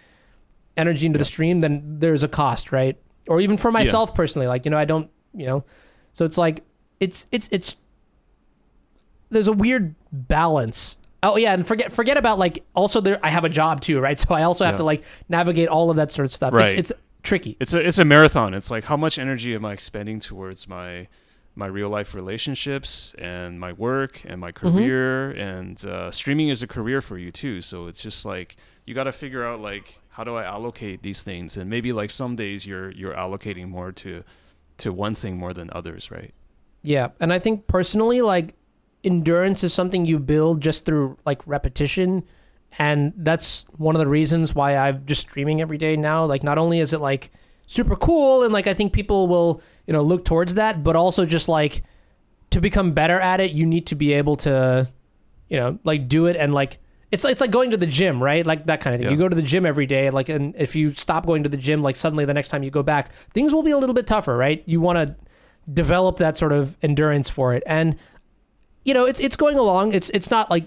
energy 0.77 1.05
into 1.05 1.17
the 1.19 1.25
stream 1.25 1.59
then 1.61 1.97
there's 1.99 2.23
a 2.23 2.27
cost 2.27 2.71
right? 2.71 2.97
Or 3.27 3.41
even 3.41 3.57
for 3.57 3.71
myself 3.71 4.15
personally 4.15 4.47
like 4.47 4.63
you 4.65 4.71
know 4.71 4.77
i 4.77 4.85
don't 4.85 5.09
you 5.33 5.45
know. 5.45 5.63
So 6.13 6.23
it's 6.25 6.37
like 6.37 6.63
it's 6.99 7.27
it's 7.31 7.49
it's 7.51 7.75
there's 9.29 9.47
a 9.47 9.53
weird 9.53 9.93
balance 10.11 10.97
oh 11.33 11.37
yeah 11.37 11.53
and 11.53 11.65
forget 11.67 11.91
forget 11.91 12.17
about 12.17 12.39
like 12.39 12.63
also 12.73 13.01
there 13.01 13.19
i 13.23 13.29
have 13.29 13.45
a 13.45 13.49
job 13.49 13.81
too 13.81 13.99
right 13.99 14.19
so 14.23 14.33
i 14.33 14.43
also 14.43 14.65
have 14.65 14.73
Yeah. 14.73 14.77
to 14.77 14.83
like 14.83 15.03
navigate 15.29 15.67
all 15.69 15.89
of 15.89 15.95
that 15.97 16.11
sort 16.11 16.25
of 16.25 16.33
stuff 16.33 16.53
Right. 16.53 16.69
it's, 16.77 16.91
it's 16.91 17.01
tricky 17.23 17.57
it's 17.59 17.73
a 17.73 17.79
it's 17.85 17.97
a 17.99 18.05
marathon. 18.05 18.53
It's 18.53 18.71
like 18.71 18.85
how 18.85 18.95
much 18.97 19.19
energy 19.19 19.53
am 19.55 19.65
I 19.65 19.73
expending 19.73 20.19
towards 20.19 20.67
my 20.67 21.07
my 21.55 21.65
real 21.65 21.89
life 21.89 22.13
relationships 22.13 23.15
and 23.17 23.59
my 23.59 23.73
work 23.73 24.21
and 24.25 24.39
my 24.39 24.51
Mm-hmm. 24.51 24.77
career 24.77 25.31
and 25.31 25.83
uh, 25.85 26.11
streaming 26.11 26.49
is 26.49 26.63
a 26.63 26.67
career 26.67 27.01
for 27.01 27.17
you 27.17 27.31
too. 27.31 27.61
So 27.61 27.87
it's 27.87 28.01
just 28.01 28.25
like 28.25 28.55
you 28.85 28.93
got 28.93 29.05
to 29.05 29.11
figure 29.11 29.43
out 29.43 29.59
like 29.59 29.99
how 30.09 30.23
do 30.23 30.35
I 30.35 30.43
allocate 30.45 31.01
these 31.01 31.23
things 31.23 31.57
and 31.57 31.69
maybe 31.69 31.91
like 31.91 32.11
some 32.11 32.35
days 32.35 32.65
you're 32.65 32.91
you're 32.91 33.13
allocating 33.15 33.67
more 33.67 33.91
to 34.03 34.23
to 34.77 34.93
one 34.93 35.15
thing 35.15 35.35
more 35.37 35.53
than 35.53 35.69
others, 35.73 36.09
right? 36.11 36.33
Yeah, 36.83 37.09
and 37.19 37.33
I 37.33 37.39
think 37.39 37.67
personally, 37.67 38.21
like 38.21 38.53
endurance 39.07 39.63
is 39.63 39.73
something 39.73 40.05
you 40.05 40.19
build 40.19 40.61
just 40.61 40.85
through 40.85 41.17
like 41.25 41.41
repetition, 41.47 42.23
and 42.77 43.13
that's 43.17 43.65
one 43.77 43.95
of 43.95 43.99
the 43.99 44.07
reasons 44.07 44.53
why 44.53 44.77
I'm 44.77 45.05
just 45.05 45.21
streaming 45.21 45.61
every 45.61 45.79
day 45.79 45.97
now. 45.97 46.25
Like, 46.25 46.43
not 46.43 46.59
only 46.59 46.79
is 46.79 46.93
it 46.93 47.01
like 47.01 47.31
super 47.65 47.95
cool, 47.95 48.43
and 48.43 48.53
like 48.53 48.67
I 48.67 48.75
think 48.75 48.93
people 48.93 49.27
will 49.27 49.61
you 49.87 49.93
know 49.93 50.03
look 50.03 50.25
towards 50.25 50.53
that, 50.55 50.83
but 50.83 50.95
also 50.95 51.25
just 51.25 51.49
like 51.49 51.83
to 52.51 52.61
become 52.61 52.91
better 52.91 53.19
at 53.19 53.39
it, 53.39 53.51
you 53.51 53.65
need 53.65 53.87
to 53.87 53.95
be 53.95 54.13
able 54.13 54.35
to, 54.35 54.87
you 55.49 55.57
know, 55.57 55.79
like 55.83 56.07
do 56.07 56.27
it 56.27 56.35
and 56.35 56.53
like. 56.53 56.77
It's, 57.09 57.23
it's 57.23 57.39
like 57.39 57.51
going 57.51 57.71
to 57.71 57.77
the 57.77 57.87
gym, 57.87 58.21
right? 58.21 58.45
Like 58.45 58.65
that 58.65 58.81
kind 58.81 58.93
of 58.93 58.99
thing. 58.99 59.05
Yeah. 59.05 59.11
You 59.13 59.17
go 59.17 59.29
to 59.29 59.35
the 59.35 59.41
gym 59.41 59.65
every 59.65 59.85
day, 59.85 60.09
like, 60.09 60.27
and 60.27 60.53
if 60.57 60.75
you 60.75 60.91
stop 60.91 61.25
going 61.25 61.43
to 61.43 61.47
the 61.47 61.55
gym, 61.55 61.81
like 61.81 61.95
suddenly 61.95 62.25
the 62.25 62.33
next 62.33 62.49
time 62.49 62.63
you 62.63 62.69
go 62.69 62.83
back, 62.83 63.13
things 63.33 63.53
will 63.53 63.63
be 63.63 63.71
a 63.71 63.77
little 63.77 63.93
bit 63.95 64.07
tougher, 64.07 64.35
right? 64.35 64.61
You 64.65 64.81
want 64.81 64.97
to 64.97 65.15
develop 65.71 66.17
that 66.17 66.35
sort 66.37 66.51
of 66.51 66.75
endurance 66.81 67.29
for 67.29 67.53
it. 67.53 67.63
And 67.65 67.95
you 68.87 68.93
know, 68.93 69.05
it's 69.05 69.19
it's 69.19 69.35
going 69.35 69.59
along. 69.59 69.91
It's 69.91 70.09
it's 70.11 70.31
not 70.31 70.49
like 70.49 70.63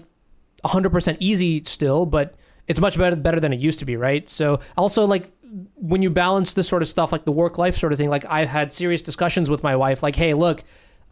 100% 0.63 1.17
easy 1.19 1.63
still, 1.63 2.05
but 2.05 2.35
it's 2.67 2.79
much 2.79 2.95
better 2.95 3.15
better 3.15 3.39
than 3.39 3.51
it 3.51 3.59
used 3.59 3.79
to 3.79 3.85
be, 3.85 3.97
right? 3.97 4.29
So 4.29 4.59
also 4.77 5.05
like 5.05 5.31
when 5.75 6.03
you 6.03 6.11
balance 6.11 6.53
this 6.53 6.67
sort 6.67 6.83
of 6.83 6.87
stuff 6.87 7.11
like 7.11 7.25
the 7.25 7.31
work 7.31 7.57
life 7.57 7.75
sort 7.75 7.91
of 7.91 7.97
thing, 7.97 8.11
like 8.11 8.23
I've 8.29 8.47
had 8.47 8.71
serious 8.71 9.01
discussions 9.01 9.49
with 9.49 9.63
my 9.63 9.75
wife 9.75 10.03
like, 10.03 10.15
"Hey, 10.15 10.35
look, 10.35 10.63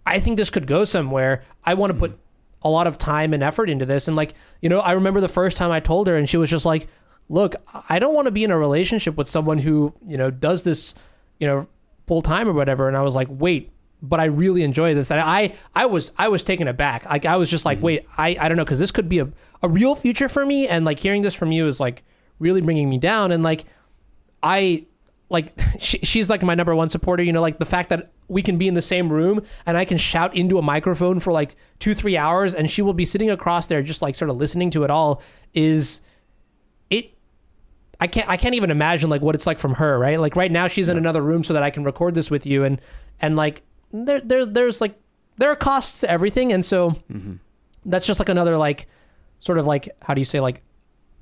I 0.06 0.19
think 0.19 0.38
this 0.38 0.52
could 0.52 0.68
go 0.68 0.86
somewhere. 0.86 1.44
I 1.65 1.73
want 1.73 1.90
to 1.90 1.95
mm. 1.95 1.99
put 1.99 2.19
a 2.61 2.69
lot 2.69 2.86
of 2.86 2.99
time 2.99 3.34
and 3.34 3.41
effort 3.41 3.72
into 3.72 3.88
this." 3.88 4.07
And 4.07 4.15
like, 4.15 4.36
you 4.61 4.69
know, 4.69 4.80
I 4.80 4.91
remember 4.91 5.19
the 5.19 5.27
first 5.27 5.57
time 5.57 5.72
I 5.72 5.80
told 5.80 6.06
her 6.06 6.15
and 6.15 6.30
she 6.30 6.38
was 6.38 6.52
just 6.52 6.64
like, 6.64 6.88
"Look, 7.27 7.56
I 7.90 7.98
don't 7.98 8.14
want 8.14 8.27
to 8.27 8.31
be 8.31 8.44
in 8.44 8.52
a 8.52 8.57
relationship 8.57 9.18
with 9.18 9.27
someone 9.27 9.57
who, 9.57 9.95
you 10.07 10.18
know, 10.18 10.30
does 10.30 10.61
this, 10.61 10.94
you 11.40 11.48
know, 11.48 11.68
full 12.06 12.22
time 12.22 12.48
or 12.48 12.53
whatever." 12.53 12.88
And 12.88 12.95
I 12.95 13.02
was 13.02 13.15
like, 13.15 13.30
"Wait, 13.31 13.72
but 14.01 14.19
I 14.19 14.26
really 14.26 14.63
enjoy 14.63 14.93
this. 14.93 15.11
And 15.11 15.19
I 15.19 15.55
I 15.76 15.85
was 15.85 16.11
I 16.17 16.30
was 16.30 16.43
taken 16.43 16.67
aback. 16.67 17.05
Like 17.05 17.26
I 17.26 17.35
was 17.35 17.49
just 17.49 17.65
like, 17.65 17.80
mm-hmm. 17.80 17.85
wait, 17.85 18.05
I 18.17 18.38
I 18.39 18.47
don't 18.47 18.57
know 18.57 18.63
because 18.63 18.80
this 18.80 18.91
could 18.91 19.09
be 19.09 19.19
a 19.19 19.30
a 19.61 19.67
real 19.67 19.95
future 19.95 20.30
for 20.30 20.45
me. 20.45 20.67
And 20.67 20.85
like 20.85 20.99
hearing 20.99 21.21
this 21.21 21.35
from 21.35 21.51
you 21.51 21.67
is 21.67 21.80
like 21.80 22.03
really 22.39 22.61
bringing 22.61 22.89
me 22.89 22.97
down. 22.97 23.31
And 23.31 23.43
like 23.43 23.65
I 24.41 24.85
like 25.30 25.53
she, 25.80 25.99
she's 25.99 26.30
like 26.30 26.43
my 26.43 26.55
number 26.55 26.76
one 26.76 26.89
supporter. 26.89 27.23
You 27.23 27.34
know, 27.34 27.41
like 27.41 27.59
the 27.59 27.65
fact 27.65 27.89
that 27.89 28.11
we 28.27 28.41
can 28.41 28.57
be 28.57 28.67
in 28.67 28.73
the 28.73 28.81
same 28.81 29.11
room 29.11 29.41
and 29.65 29.76
I 29.76 29.85
can 29.85 29.97
shout 29.97 30.35
into 30.35 30.57
a 30.57 30.61
microphone 30.61 31.19
for 31.19 31.34
like 31.34 31.55
two 31.80 31.93
three 31.93 32.15
hours, 32.15 32.55
and 32.55 32.69
she 32.69 32.81
will 32.81 32.93
be 32.93 33.05
sitting 33.05 33.30
across 33.30 33.67
there 33.67 33.81
just 33.81 34.01
like 34.01 34.15
sort 34.15 34.30
of 34.30 34.38
listening 34.38 34.69
to 34.71 34.84
it 34.84 34.89
all. 34.89 35.21
Is 35.53 36.01
it? 36.89 37.13
I 37.99 38.07
can't 38.07 38.30
I 38.30 38.38
can't 38.38 38.55
even 38.55 38.71
imagine 38.71 39.09
like 39.09 39.21
what 39.21 39.35
it's 39.35 39.45
like 39.45 39.59
from 39.59 39.73
her, 39.76 39.99
right? 39.99 40.19
Like 40.21 40.38
right 40.38 40.51
now 40.51 40.67
she's 40.67 40.88
in 40.88 40.97
another 40.97 41.21
room 41.21 41.43
so 41.43 41.53
that 41.53 41.63
I 41.63 41.69
can 41.69 41.84
record 41.84 42.13
this 42.13 42.31
with 42.31 42.45
you, 42.45 42.63
and 42.63 42.80
and 43.19 43.35
like 43.35 43.61
there 43.91 44.21
there's 44.21 44.47
there's 44.49 44.81
like 44.81 44.99
there 45.37 45.51
are 45.51 45.55
costs 45.55 46.01
to 46.01 46.09
everything, 46.09 46.51
and 46.51 46.65
so 46.65 46.93
that's 47.85 48.05
just 48.05 48.19
like 48.19 48.29
another 48.29 48.57
like 48.57 48.87
sort 49.39 49.57
of 49.57 49.65
like 49.65 49.89
how 50.01 50.13
do 50.13 50.21
you 50.21 50.25
say 50.25 50.39
like 50.39 50.61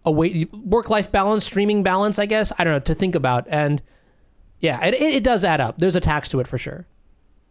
a 0.06 0.12
work 0.12 0.90
life 0.90 1.12
balance, 1.12 1.46
streaming 1.46 1.84
balance, 1.84 2.18
I 2.20 2.26
guess. 2.26 2.52
I 2.58 2.64
don't 2.64 2.74
know 2.74 2.80
to 2.80 2.96
think 2.96 3.16
about, 3.16 3.46
and 3.50 3.82
yeah, 4.60 4.84
it, 4.86 4.94
it 4.94 5.14
it 5.16 5.24
does 5.24 5.44
add 5.44 5.62
up. 5.62 5.78
There's 5.78 5.96
a 5.96 6.02
tax 6.02 6.30
to 6.30 6.40
it 6.40 6.48
for 6.48 6.58
sure. 6.58 6.88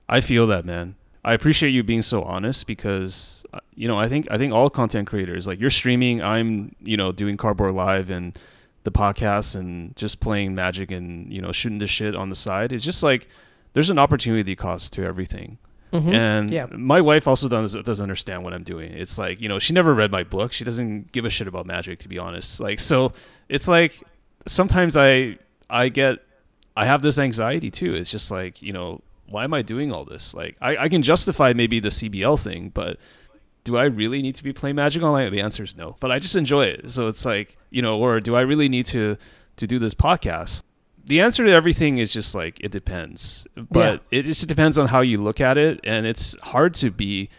I 0.08 0.20
feel 0.20 0.46
that, 0.48 0.64
man. 0.64 0.96
I 1.24 1.34
appreciate 1.34 1.70
you 1.70 1.82
being 1.82 2.02
so 2.02 2.22
honest 2.22 2.66
because 2.66 3.44
uh, 3.52 3.58
you 3.74 3.88
know 3.88 3.98
I 3.98 4.08
think 4.08 4.28
I 4.30 4.38
think 4.38 4.52
all 4.52 4.70
content 4.70 5.08
creators 5.08 5.46
like 5.46 5.60
you're 5.60 5.70
streaming, 5.70 6.22
I'm 6.22 6.74
you 6.80 6.96
know 6.96 7.12
doing 7.12 7.36
Cardboard 7.36 7.74
Live 7.74 8.10
and 8.10 8.38
the 8.84 8.92
podcast 8.92 9.56
and 9.56 9.94
just 9.96 10.20
playing 10.20 10.54
Magic 10.54 10.90
and 10.90 11.32
you 11.32 11.42
know 11.42 11.52
shooting 11.52 11.78
the 11.78 11.86
shit 11.86 12.14
on 12.16 12.30
the 12.30 12.36
side. 12.36 12.72
It's 12.72 12.84
just 12.84 13.02
like 13.02 13.28
there's 13.76 13.90
an 13.90 13.98
opportunity 13.98 14.56
cost 14.56 14.94
to 14.94 15.04
everything. 15.04 15.58
Mhm. 15.92 16.14
And 16.14 16.50
Yeah. 16.50 16.64
my 16.72 17.00
wife 17.02 17.28
also 17.28 17.46
doesn't 17.46 17.84
doesn't 17.84 18.02
understand 18.02 18.42
what 18.42 18.54
I'm 18.54 18.62
doing. 18.64 18.90
It's 18.92 19.18
like 19.18 19.38
you 19.38 19.48
know 19.50 19.58
she 19.58 19.74
never 19.74 19.92
read 19.94 20.10
my 20.10 20.24
book. 20.24 20.52
She 20.52 20.64
doesn't 20.64 21.12
give 21.12 21.26
a 21.26 21.30
shit 21.30 21.46
about 21.46 21.66
magic, 21.66 21.98
to 22.00 22.08
be 22.08 22.18
honest. 22.18 22.58
Like 22.58 22.80
so, 22.80 23.12
it's 23.50 23.68
like 23.68 24.02
sometimes 24.46 24.96
I 24.96 25.36
I 25.68 25.90
get 25.90 26.20
I 26.74 26.86
have 26.86 27.02
this 27.02 27.18
anxiety 27.18 27.70
too. 27.70 27.92
It's 27.94 28.10
just 28.10 28.30
like 28.30 28.62
you 28.62 28.72
know 28.72 29.02
why 29.28 29.44
am 29.44 29.52
I 29.52 29.60
doing 29.60 29.92
all 29.92 30.04
this? 30.06 30.34
Like 30.34 30.56
I, 30.60 30.76
I 30.84 30.88
can 30.88 31.02
justify 31.02 31.52
maybe 31.52 31.78
the 31.80 31.90
CBL 31.90 32.36
thing, 32.42 32.70
but 32.72 32.96
do 33.64 33.76
I 33.76 33.84
really 33.84 34.22
need 34.22 34.36
to 34.36 34.44
be 34.44 34.52
playing 34.54 34.76
Magic 34.76 35.02
online? 35.02 35.30
The 35.32 35.40
answer 35.42 35.64
is 35.64 35.76
no. 35.76 35.96
But 36.00 36.10
I 36.12 36.18
just 36.18 36.36
enjoy 36.36 36.64
it. 36.66 36.90
So 36.90 37.08
it's 37.08 37.24
like 37.26 37.56
you 37.70 37.82
know, 37.82 37.98
or 37.98 38.20
do 38.20 38.34
I 38.36 38.40
really 38.40 38.68
need 38.68 38.86
to 38.86 39.16
to 39.56 39.66
do 39.66 39.78
this 39.78 39.94
podcast? 39.94 40.62
The 41.06 41.20
answer 41.20 41.44
to 41.44 41.52
everything 41.52 41.98
is 41.98 42.12
just 42.12 42.34
like 42.34 42.58
it 42.60 42.72
depends, 42.72 43.46
but 43.56 44.02
it 44.10 44.22
just 44.22 44.46
depends 44.48 44.76
on 44.76 44.88
how 44.88 45.00
you 45.00 45.22
look 45.22 45.40
at 45.40 45.56
it, 45.56 45.80
and 45.84 46.04
it's 46.06 46.36
hard 46.42 46.74
to 46.74 46.90
be. 46.90 47.30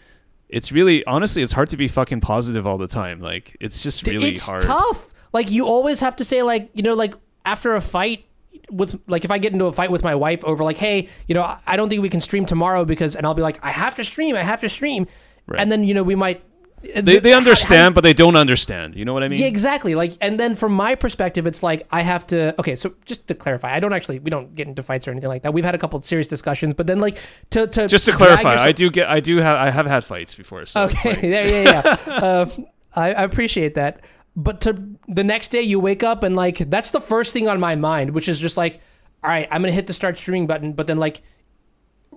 It's 0.50 0.72
really 0.72 1.04
honestly, 1.06 1.44
it's 1.44 1.52
hard 1.52 1.70
to 1.72 1.78
be 1.78 1.90
fucking 1.90 2.22
positive 2.22 2.66
all 2.66 2.78
the 2.78 2.88
time. 2.88 3.20
Like 3.20 3.58
it's 3.60 3.84
just 3.84 4.08
really 4.08 4.20
hard. 4.24 4.34
it's 4.36 4.46
hard. 4.46 4.64
tough. 4.64 5.10
Like 5.34 5.52
you 5.52 5.66
always 5.68 6.00
have 6.00 6.16
to 6.18 6.24
say 6.24 6.44
like 6.44 6.70
you 6.74 6.82
know 6.84 6.94
like 6.94 7.14
after 7.46 7.76
a 7.76 7.82
fight 7.82 8.24
with 8.72 9.00
like 9.08 9.26
if 9.26 9.32
I 9.32 9.38
get 9.38 9.52
into 9.52 9.66
a 9.66 9.74
fight 9.74 9.92
with 9.92 10.04
my 10.04 10.16
wife 10.16 10.44
over 10.46 10.64
like 10.64 10.78
hey 10.78 11.10
you 11.28 11.36
know 11.36 11.44
I- 11.44 11.60
I 11.68 11.76
don't 11.78 11.90
think 11.90 12.02
we 12.02 12.10
can 12.10 12.22
stream 12.22 12.46
tomorrow 12.46 12.86
because 12.86 13.16
and 13.16 13.26
I'll 13.26 13.34
be 13.34 13.42
like 13.42 13.60
I 13.64 13.72
have 13.72 13.96
to 13.98 14.04
stream 14.04 14.36
I 14.36 14.44
have 14.44 14.62
to 14.62 14.70
stream 14.70 15.08
Right. 15.46 15.60
and 15.62 15.72
then 15.72 15.84
you 15.86 15.94
know 15.94 16.04
we 16.04 16.16
might 16.16 16.44
They 16.82 17.18
they 17.18 17.34
understand, 17.34 17.96
but 17.96 18.02
they 18.02 18.14
don't 18.14 18.36
understand. 18.36 18.96
You 18.96 19.04
know 19.04 19.12
what 19.14 19.24
I 19.24 19.28
mean? 19.28 19.40
yeah, 19.40 19.48
exactly. 19.48 19.96
Like, 19.96 20.14
and 20.22 20.40
then 20.40 20.54
from 20.56 20.74
my 20.74 20.94
perspective, 20.94 21.48
it's 21.48 21.64
like 21.64 21.88
I 21.92 22.02
have 22.02 22.28
to. 22.28 22.54
Okay, 22.60 22.76
so 22.76 22.94
just 23.06 23.28
to 23.30 23.36
clarify, 23.36 23.74
I 23.74 23.80
don't 23.80 23.94
actually. 23.94 24.20
We 24.20 24.30
don't 24.30 24.54
get 24.54 24.68
into 24.68 24.84
fights 24.84 25.08
or 25.08 25.12
anything 25.12 25.28
like 25.30 25.42
that. 25.42 25.54
We've 25.54 25.66
had 25.66 25.74
a 25.74 25.80
couple 25.80 25.98
of 25.98 26.06
serious 26.06 26.28
discussions, 26.28 26.76
but 26.76 26.86
then 26.86 27.00
like 27.00 27.18
to 27.50 27.66
to 27.66 27.88
Just 27.88 28.06
to 28.06 28.12
clarify, 28.12 28.52
yourself- 28.54 28.68
I 28.68 28.72
do 28.74 28.92
get 28.92 29.08
I 29.10 29.20
do 29.20 29.38
have 29.38 29.58
I 29.58 29.72
have 29.72 29.88
had 29.88 30.04
fights 30.04 30.36
before. 30.36 30.66
So 30.68 30.84
Okay, 30.84 31.10
like- 31.10 31.22
there, 31.34 31.48
yeah, 31.64 31.98
yeah. 32.08 32.14
um, 32.14 32.66
I, 32.96 33.08
I 33.14 33.24
appreciate 33.24 33.74
that. 33.74 34.02
But 34.36 34.62
to 34.62 34.80
the 35.08 35.24
next 35.24 35.50
day, 35.50 35.62
you 35.64 35.80
wake 35.80 36.04
up 36.04 36.22
and 36.22 36.36
like 36.36 36.58
that's 36.70 36.92
the 36.92 37.02
first 37.02 37.34
thing 37.34 37.48
on 37.48 37.60
my 37.60 37.76
mind, 37.76 38.12
which 38.12 38.30
is 38.30 38.40
just 38.40 38.56
like, 38.56 38.82
all 39.24 39.32
right, 39.32 39.48
I'm 39.50 39.64
gonna 39.64 39.72
hit 39.74 39.88
the 39.88 39.94
start 39.94 40.16
streaming 40.20 40.46
button. 40.46 40.74
But 40.74 40.86
then 40.86 40.98
like, 40.98 41.22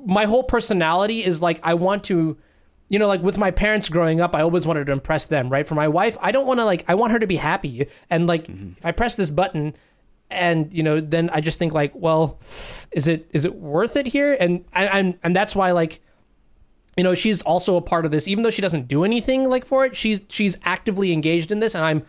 my 0.05 0.25
whole 0.27 0.43
personality 0.45 1.25
is 1.25 1.41
like 1.41 1.61
I 1.63 1.73
want 1.75 2.05
to, 2.05 2.37
you 2.91 2.99
know, 2.99 3.07
like 3.07 3.23
with 3.23 3.39
my 3.39 3.51
parents 3.53 3.89
growing 3.89 4.21
up, 4.21 4.35
I 4.35 4.43
always 4.43 4.67
wanted 4.67 4.87
to 4.87 4.93
impress 4.93 5.27
them, 5.27 5.49
right? 5.49 5.67
For 5.67 5.77
my 5.77 5.89
wife, 5.89 6.19
I 6.21 6.33
don't 6.33 6.47
want 6.47 6.61
to 6.61 6.65
like 6.65 6.85
I 6.89 6.97
want 6.97 7.13
her 7.13 7.19
to 7.21 7.27
be 7.27 7.37
happy, 7.37 7.87
and 8.11 8.27
like 8.27 8.49
if 8.49 8.85
I 8.85 8.93
press 8.93 9.17
this 9.17 9.31
button. 9.31 9.75
And 10.33 10.73
you 10.73 10.85
know, 10.85 11.01
then 11.01 11.29
I 11.31 11.41
just 11.41 11.59
think 11.59 11.73
like, 11.73 11.93
well, 11.93 12.39
is 12.93 13.09
it 13.09 13.29
is 13.33 13.45
it 13.45 13.57
worth 13.57 13.97
it 13.97 14.07
here? 14.07 14.37
And 14.39 14.65
and 14.73 14.89
and, 14.91 15.19
and 15.25 15.35
that's 15.35 15.57
why 15.57 15.73
like 15.73 16.01
you 16.97 17.05
know 17.05 17.15
she's 17.15 17.43
also 17.43 17.77
a 17.77 17.81
part 17.81 18.05
of 18.05 18.11
this 18.11 18.29
even 18.29 18.43
though 18.43 18.51
she 18.51 18.61
doesn't 18.61 18.87
do 18.87 19.05
anything 19.05 19.49
like 19.49 19.65
for 19.65 19.87
it 19.87 19.97
she's 19.97 20.21
she's 20.29 20.59
actively 20.65 21.13
engaged 21.13 21.51
in 21.51 21.61
this 21.61 21.75
and 21.75 21.85
i'm 21.85 22.03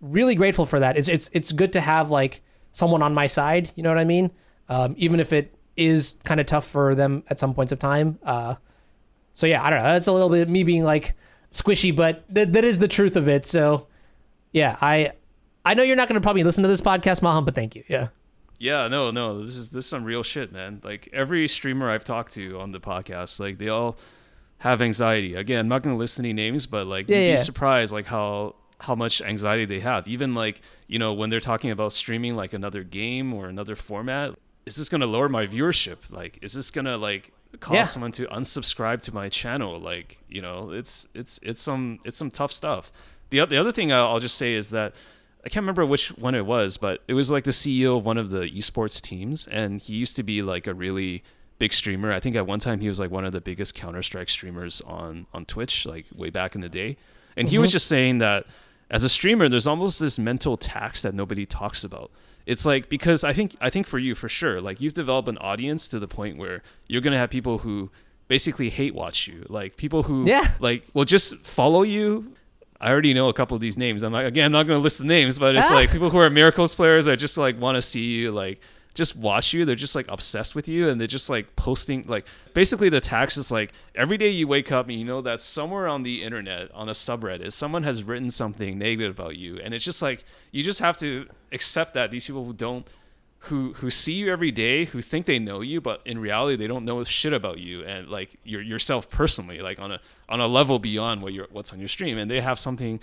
really 0.00 0.34
grateful 0.34 0.64
for 0.66 0.78
that 0.78 0.96
it's 0.96 1.08
it's 1.08 1.28
it's 1.32 1.50
good 1.50 1.72
to 1.72 1.80
have 1.80 2.10
like 2.10 2.40
someone 2.70 3.02
on 3.02 3.12
my 3.12 3.26
side 3.26 3.70
you 3.74 3.82
know 3.82 3.88
what 3.88 3.98
i 3.98 4.04
mean 4.04 4.30
um, 4.68 4.94
even 4.98 5.18
if 5.18 5.32
it 5.32 5.54
is 5.76 6.18
kind 6.24 6.38
of 6.38 6.46
tough 6.46 6.66
for 6.66 6.94
them 6.94 7.24
at 7.28 7.38
some 7.38 7.54
points 7.54 7.72
of 7.72 7.78
time 7.78 8.18
uh, 8.22 8.54
so 9.38 9.46
yeah 9.46 9.62
i 9.62 9.70
don't 9.70 9.78
know 9.78 9.84
that's 9.92 10.06
a 10.08 10.12
little 10.12 10.28
bit 10.28 10.48
me 10.48 10.64
being 10.64 10.82
like 10.82 11.14
squishy 11.52 11.94
but 11.94 12.14
th- 12.34 12.48
that 12.48 12.64
is 12.64 12.78
the 12.80 12.88
truth 12.88 13.14
of 13.16 13.28
it 13.28 13.46
so 13.46 13.86
yeah 14.52 14.76
i 14.80 15.12
i 15.64 15.74
know 15.74 15.82
you're 15.84 15.96
not 15.96 16.08
going 16.08 16.20
to 16.20 16.24
probably 16.24 16.42
listen 16.42 16.62
to 16.62 16.68
this 16.68 16.80
podcast 16.80 17.22
maham 17.22 17.44
but 17.44 17.54
thank 17.54 17.74
you 17.76 17.84
yeah 17.88 18.08
Yeah, 18.58 18.88
no, 18.88 19.12
no. 19.12 19.40
This 19.40 19.56
is 19.56 19.70
this 19.70 19.84
is 19.84 19.88
some 19.88 20.02
real 20.02 20.24
shit, 20.24 20.50
man. 20.50 20.80
Like 20.82 21.08
every 21.12 21.46
streamer 21.46 21.88
I've 21.94 22.02
talked 22.02 22.32
to 22.34 22.58
on 22.58 22.72
the 22.72 22.80
podcast, 22.80 23.38
like 23.38 23.58
they 23.58 23.68
all 23.68 23.96
have 24.66 24.82
anxiety. 24.82 25.36
Again, 25.36 25.60
I'm 25.60 25.68
not 25.68 25.82
gonna 25.84 25.96
list 25.96 26.18
any 26.18 26.32
names, 26.32 26.66
but 26.66 26.84
like 26.88 27.08
Yeah, 27.08 27.18
you'd 27.18 27.24
yeah. 27.26 27.32
be 27.34 27.36
surprised 27.50 27.92
like 27.92 28.06
how 28.06 28.56
how 28.80 28.96
much 28.96 29.22
anxiety 29.22 29.64
they 29.64 29.78
have. 29.78 30.08
Even 30.08 30.32
like, 30.34 30.60
you 30.88 30.98
know, 30.98 31.12
when 31.14 31.30
they're 31.30 31.38
talking 31.52 31.70
about 31.70 31.92
streaming 31.92 32.34
like 32.34 32.52
another 32.52 32.82
game 32.82 33.32
or 33.32 33.46
another 33.48 33.76
format, 33.76 34.34
is 34.66 34.74
this 34.74 34.88
gonna 34.88 35.06
lower 35.06 35.28
my 35.28 35.46
viewership? 35.46 35.98
Like, 36.10 36.40
is 36.42 36.52
this 36.52 36.72
gonna 36.72 36.96
like 36.98 37.30
cause 37.60 37.74
Yeah. 37.74 37.82
someone 37.82 38.12
to 38.12 38.26
unsubscribe 38.26 39.00
to 39.02 39.14
my 39.14 39.28
channel? 39.28 39.78
Like, 39.78 40.18
you 40.28 40.42
know, 40.42 40.70
it's 40.70 41.08
it's 41.14 41.38
it's 41.42 41.62
some 41.62 41.98
it's 42.04 42.18
some 42.18 42.30
tough 42.30 42.52
stuff. 42.52 42.92
The 43.30 43.44
the 43.46 43.56
other 43.56 43.72
thing 43.72 43.92
I'll, 43.92 44.08
I'll 44.08 44.20
just 44.20 44.36
say 44.36 44.54
is 44.54 44.70
that 44.70 44.94
I 45.44 45.48
can't 45.48 45.62
remember 45.62 45.86
which 45.86 46.08
one 46.18 46.34
it 46.34 46.46
was, 46.46 46.76
but 46.76 47.02
it 47.08 47.14
was 47.14 47.30
like 47.30 47.44
the 47.44 47.52
CEO 47.52 47.96
of 47.96 48.04
one 48.04 48.18
of 48.18 48.30
the 48.30 48.50
esports 48.50 49.00
teams, 49.00 49.46
and 49.46 49.80
he 49.80 49.94
used 49.94 50.16
to 50.16 50.22
be 50.22 50.42
like 50.42 50.66
a 50.66 50.74
really 50.74 51.22
big 51.58 51.72
streamer. 51.72 52.12
I 52.12 52.20
think 52.20 52.36
at 52.36 52.46
one 52.46 52.58
time 52.58 52.80
he 52.80 52.88
was 52.88 53.00
like 53.00 53.10
one 53.10 53.24
of 53.24 53.32
the 53.32 53.40
biggest 53.40 53.74
Counter 53.74 54.02
Strike 54.02 54.28
streamers 54.28 54.80
on 54.82 55.26
on 55.32 55.44
Twitch, 55.44 55.86
like 55.86 56.06
way 56.14 56.30
back 56.30 56.54
in 56.54 56.60
the 56.60 56.68
day. 56.68 56.96
And 57.36 57.48
he 57.48 57.58
was 57.58 57.70
mm-hmm. 57.70 57.74
just 57.74 57.86
saying 57.86 58.18
that 58.18 58.46
as 58.90 59.04
a 59.04 59.08
streamer, 59.08 59.48
there's 59.48 59.66
almost 59.66 60.00
this 60.00 60.18
mental 60.18 60.56
tax 60.56 61.02
that 61.02 61.14
nobody 61.14 61.46
talks 61.46 61.84
about. 61.84 62.10
It's 62.52 62.64
like 62.66 62.88
because 62.88 63.22
I 63.24 63.32
think 63.32 63.54
I 63.60 63.68
think 63.70 63.86
for 63.86 63.98
you 63.98 64.14
for 64.14 64.28
sure, 64.28 64.60
like 64.60 64.80
you've 64.80 64.94
developed 64.94 65.28
an 65.28 65.38
audience 65.38 65.86
to 65.88 65.98
the 65.98 66.08
point 66.08 66.38
where 66.38 66.62
you're 66.88 67.02
gonna 67.02 67.18
have 67.18 67.30
people 67.30 67.58
who 67.58 67.90
basically 68.26 68.70
hate 68.70 68.94
watch 68.94 69.28
you, 69.28 69.44
like 69.48 69.76
people 69.76 70.02
who 70.04 70.26
Yeah. 70.26 70.46
like 70.58 70.84
will 70.94 71.04
just 71.04 71.36
follow 71.46 71.82
you. 71.82 72.32
I 72.80 72.90
already 72.90 73.12
know 73.12 73.28
a 73.28 73.32
couple 73.34 73.54
of 73.54 73.60
these 73.60 73.76
names. 73.76 74.02
I'm 74.02 74.12
like, 74.12 74.26
again, 74.26 74.46
I'm 74.46 74.52
not 74.52 74.66
going 74.68 74.78
to 74.78 74.82
list 74.82 74.98
the 74.98 75.04
names, 75.04 75.36
but 75.38 75.56
it's 75.56 75.68
Ah. 75.70 75.74
like 75.74 75.90
people 75.90 76.10
who 76.10 76.18
are 76.18 76.30
miracles 76.30 76.76
players. 76.76 77.08
I 77.08 77.16
just 77.16 77.36
like 77.36 77.60
want 77.60 77.74
to 77.76 77.82
see 77.82 78.04
you, 78.04 78.30
like 78.30 78.60
just 78.98 79.16
watch 79.16 79.54
you. 79.54 79.64
They're 79.64 79.74
just 79.86 79.94
like 79.94 80.06
obsessed 80.08 80.54
with 80.54 80.68
you, 80.68 80.88
and 80.88 81.00
they're 81.00 81.06
just 81.06 81.30
like 81.30 81.54
posting. 81.56 82.04
Like 82.06 82.26
basically, 82.52 82.88
the 82.90 83.00
tax 83.00 83.36
is 83.38 83.50
like 83.50 83.72
every 83.94 84.18
day 84.18 84.28
you 84.28 84.46
wake 84.46 84.70
up 84.72 84.88
and 84.88 84.98
you 84.98 85.04
know 85.04 85.22
that 85.22 85.40
somewhere 85.40 85.86
on 85.88 86.02
the 86.02 86.22
internet, 86.22 86.70
on 86.72 86.88
a 86.88 86.92
subreddit, 86.92 87.52
someone 87.52 87.84
has 87.84 88.02
written 88.04 88.30
something 88.30 88.76
negative 88.76 89.18
about 89.18 89.36
you, 89.36 89.58
and 89.62 89.72
it's 89.72 89.84
just 89.84 90.02
like 90.02 90.24
you 90.50 90.62
just 90.62 90.80
have 90.80 90.98
to 90.98 91.26
accept 91.52 91.94
that 91.94 92.10
these 92.10 92.26
people 92.26 92.44
who 92.44 92.52
don't 92.52 92.86
who 93.42 93.72
who 93.74 93.88
see 93.88 94.14
you 94.14 94.32
every 94.32 94.50
day, 94.50 94.84
who 94.86 95.00
think 95.00 95.24
they 95.26 95.38
know 95.38 95.60
you, 95.60 95.80
but 95.80 96.02
in 96.04 96.18
reality 96.18 96.56
they 96.56 96.66
don't 96.66 96.84
know 96.84 97.02
shit 97.04 97.32
about 97.32 97.58
you 97.60 97.84
and 97.84 98.08
like 98.08 98.30
your 98.42 98.60
yourself 98.60 99.08
personally, 99.08 99.60
like 99.60 99.78
on 99.78 99.92
a 99.92 100.00
on 100.28 100.40
a 100.40 100.48
level 100.48 100.78
beyond 100.80 101.22
what 101.22 101.32
you're 101.32 101.46
what's 101.52 101.72
on 101.72 101.78
your 101.78 101.88
stream, 101.88 102.18
and 102.18 102.28
they 102.28 102.40
have 102.40 102.58
something 102.58 102.98